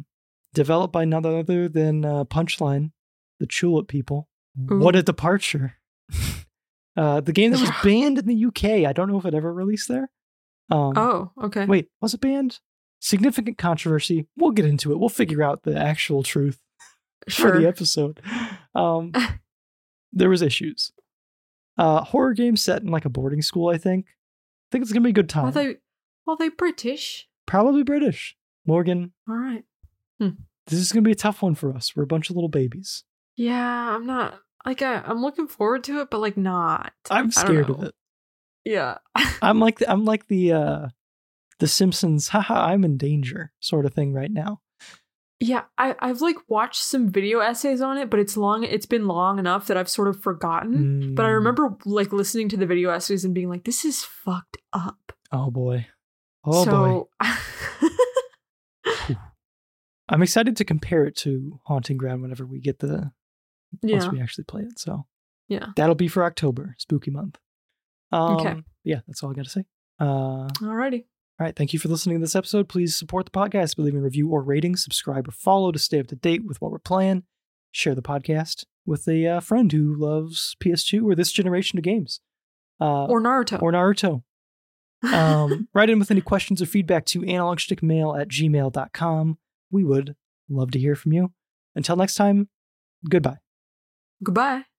Developed 0.52 0.92
by 0.92 1.04
none 1.04 1.24
other 1.24 1.68
than 1.68 2.04
uh, 2.04 2.24
Punchline, 2.24 2.90
the 3.38 3.46
Chulip 3.46 3.86
people. 3.88 4.28
What 4.56 4.96
a 4.96 5.02
departure! 5.02 5.74
uh, 6.96 7.20
the 7.20 7.32
game 7.32 7.52
that 7.52 7.60
was 7.60 7.70
banned 7.84 8.18
in 8.18 8.26
the 8.26 8.46
UK. 8.46 8.86
I 8.86 8.92
don't 8.92 9.08
know 9.08 9.18
if 9.18 9.24
it 9.24 9.32
ever 9.34 9.52
released 9.54 9.86
there. 9.88 10.10
Um, 10.70 10.92
Oh, 10.96 11.32
okay. 11.44 11.66
Wait, 11.66 11.88
was 12.00 12.14
it 12.14 12.20
banned? 12.20 12.58
Significant 12.98 13.58
controversy. 13.58 14.26
We'll 14.36 14.50
get 14.50 14.64
into 14.66 14.90
it. 14.92 14.98
We'll 14.98 15.08
figure 15.08 15.42
out 15.42 15.62
the 15.62 15.76
actual 15.76 16.22
truth 16.24 16.58
for 17.28 17.58
the 17.58 17.66
episode. 17.66 18.20
Um, 18.74 19.12
there 20.12 20.30
was 20.30 20.42
issues. 20.42 20.92
Uh, 21.76 22.02
horror 22.04 22.34
game 22.34 22.56
set 22.56 22.82
in 22.82 22.88
like 22.88 23.04
a 23.04 23.10
boarding 23.10 23.42
school. 23.42 23.68
I 23.68 23.78
think. 23.78 24.06
I 24.08 24.66
think 24.72 24.82
it's 24.82 24.92
gonna 24.92 25.04
be 25.04 25.10
a 25.10 25.14
good 25.14 25.28
time. 25.28 25.46
Are 25.46 25.52
they? 25.52 25.76
Are 26.26 26.36
they 26.36 26.48
British? 26.48 27.28
Probably 27.46 27.82
British. 27.82 28.36
Morgan, 28.66 29.12
All 29.28 29.34
right. 29.36 29.64
this 30.20 30.78
is 30.78 30.92
gonna 30.92 31.02
be 31.02 31.10
a 31.12 31.16
tough 31.16 31.42
one 31.42 31.54
for 31.54 31.74
us. 31.74 31.96
We're 31.96 32.02
a 32.04 32.06
bunch 32.06 32.30
of 32.30 32.36
little 32.36 32.48
babies. 32.50 33.04
Yeah, 33.36 33.96
I'm 33.96 34.06
not 34.06 34.38
like 34.66 34.82
I, 34.82 34.96
I'm 35.04 35.22
looking 35.22 35.48
forward 35.48 35.82
to 35.84 36.00
it, 36.00 36.10
but 36.10 36.20
like 36.20 36.36
not. 36.36 36.92
I'm 37.10 37.30
scared 37.32 37.70
of 37.70 37.82
it. 37.82 37.94
Yeah. 38.64 38.98
I'm 39.42 39.58
like 39.58 39.78
the, 39.78 39.90
I'm 39.90 40.04
like 40.04 40.28
the 40.28 40.52
uh, 40.52 40.88
The 41.58 41.66
Simpsons, 41.66 42.28
haha, 42.28 42.66
I'm 42.66 42.84
in 42.84 42.96
danger 42.98 43.52
sort 43.60 43.86
of 43.86 43.94
thing 43.94 44.12
right 44.12 44.30
now. 44.30 44.60
Yeah, 45.42 45.62
I, 45.78 45.96
I've 46.00 46.20
like 46.20 46.36
watched 46.48 46.82
some 46.82 47.08
video 47.10 47.40
essays 47.40 47.80
on 47.80 47.96
it, 47.96 48.10
but 48.10 48.20
it's 48.20 48.36
long. 48.36 48.62
It's 48.62 48.84
been 48.84 49.06
long 49.06 49.38
enough 49.38 49.68
that 49.68 49.76
I've 49.78 49.88
sort 49.88 50.08
of 50.08 50.20
forgotten. 50.22 51.14
But 51.14 51.24
I 51.24 51.30
Mm. 51.30 51.34
remember 51.36 51.76
like 51.86 52.12
listening 52.12 52.50
to 52.50 52.58
the 52.58 52.66
video 52.66 52.90
essays 52.90 53.24
and 53.24 53.34
being 53.34 53.48
like, 53.48 53.64
"This 53.64 53.84
is 53.86 54.04
fucked 54.04 54.58
up." 54.74 55.12
Oh 55.32 55.50
boy. 55.50 55.86
Oh 56.44 56.64
boy. 56.66 57.26
so, 58.84 59.16
I'm 60.08 60.22
excited 60.22 60.56
to 60.56 60.64
compare 60.64 61.04
it 61.06 61.16
to 61.18 61.60
Haunting 61.66 61.96
Ground 61.96 62.22
whenever 62.22 62.44
we 62.44 62.60
get 62.60 62.80
the 62.80 63.12
yeah. 63.82 63.98
once 63.98 64.10
we 64.12 64.20
actually 64.20 64.44
play 64.44 64.62
it. 64.62 64.78
So 64.78 65.06
yeah. 65.48 65.66
that'll 65.76 65.94
be 65.94 66.08
for 66.08 66.24
October, 66.24 66.74
spooky 66.78 67.10
month. 67.10 67.38
Um, 68.12 68.36
Okay. 68.36 68.56
Yeah, 68.82 69.00
that's 69.06 69.22
all 69.22 69.30
I 69.30 69.34
got 69.34 69.44
to 69.44 69.50
say. 69.50 69.64
Uh, 70.00 70.48
Alrighty. 70.58 71.04
All 71.40 71.46
right. 71.46 71.56
Thank 71.56 71.72
you 71.72 71.78
for 71.78 71.88
listening 71.88 72.16
to 72.18 72.20
this 72.20 72.36
episode. 72.36 72.68
Please 72.68 72.94
support 72.94 73.24
the 73.24 73.30
podcast 73.30 73.76
by 73.76 73.84
leaving 73.84 74.00
a 74.00 74.04
review 74.04 74.28
or 74.28 74.42
rating, 74.42 74.76
subscribe 74.76 75.26
or 75.26 75.30
follow 75.32 75.72
to 75.72 75.78
stay 75.78 75.98
up 75.98 76.06
to 76.08 76.16
date 76.16 76.44
with 76.46 76.60
what 76.60 76.70
we're 76.70 76.78
playing. 76.78 77.22
Share 77.72 77.94
the 77.94 78.02
podcast 78.02 78.64
with 78.84 79.08
a 79.08 79.26
uh, 79.26 79.40
friend 79.40 79.72
who 79.72 79.94
loves 79.94 80.54
PS2 80.62 81.02
or 81.04 81.14
this 81.14 81.32
generation 81.32 81.78
of 81.78 81.82
games. 81.84 82.20
Uh, 82.80 83.04
Or 83.06 83.20
Naruto. 83.22 83.60
or 83.62 83.72
Naruto. 83.72 84.22
Um, 85.02 85.66
write 85.72 85.88
in 85.88 85.98
with 85.98 86.10
any 86.10 86.20
questions 86.20 86.60
or 86.60 86.66
feedback 86.66 87.06
to 87.06 87.22
analogschtickmail 87.22 88.20
at 88.20 88.28
gmail.com. 88.28 89.38
We 89.70 89.82
would 89.82 90.14
love 90.50 90.72
to 90.72 90.78
hear 90.78 90.94
from 90.94 91.14
you. 91.14 91.32
Until 91.74 91.96
next 91.96 92.16
time, 92.16 92.50
goodbye. 93.08 93.38
Goodbye. 94.22 94.69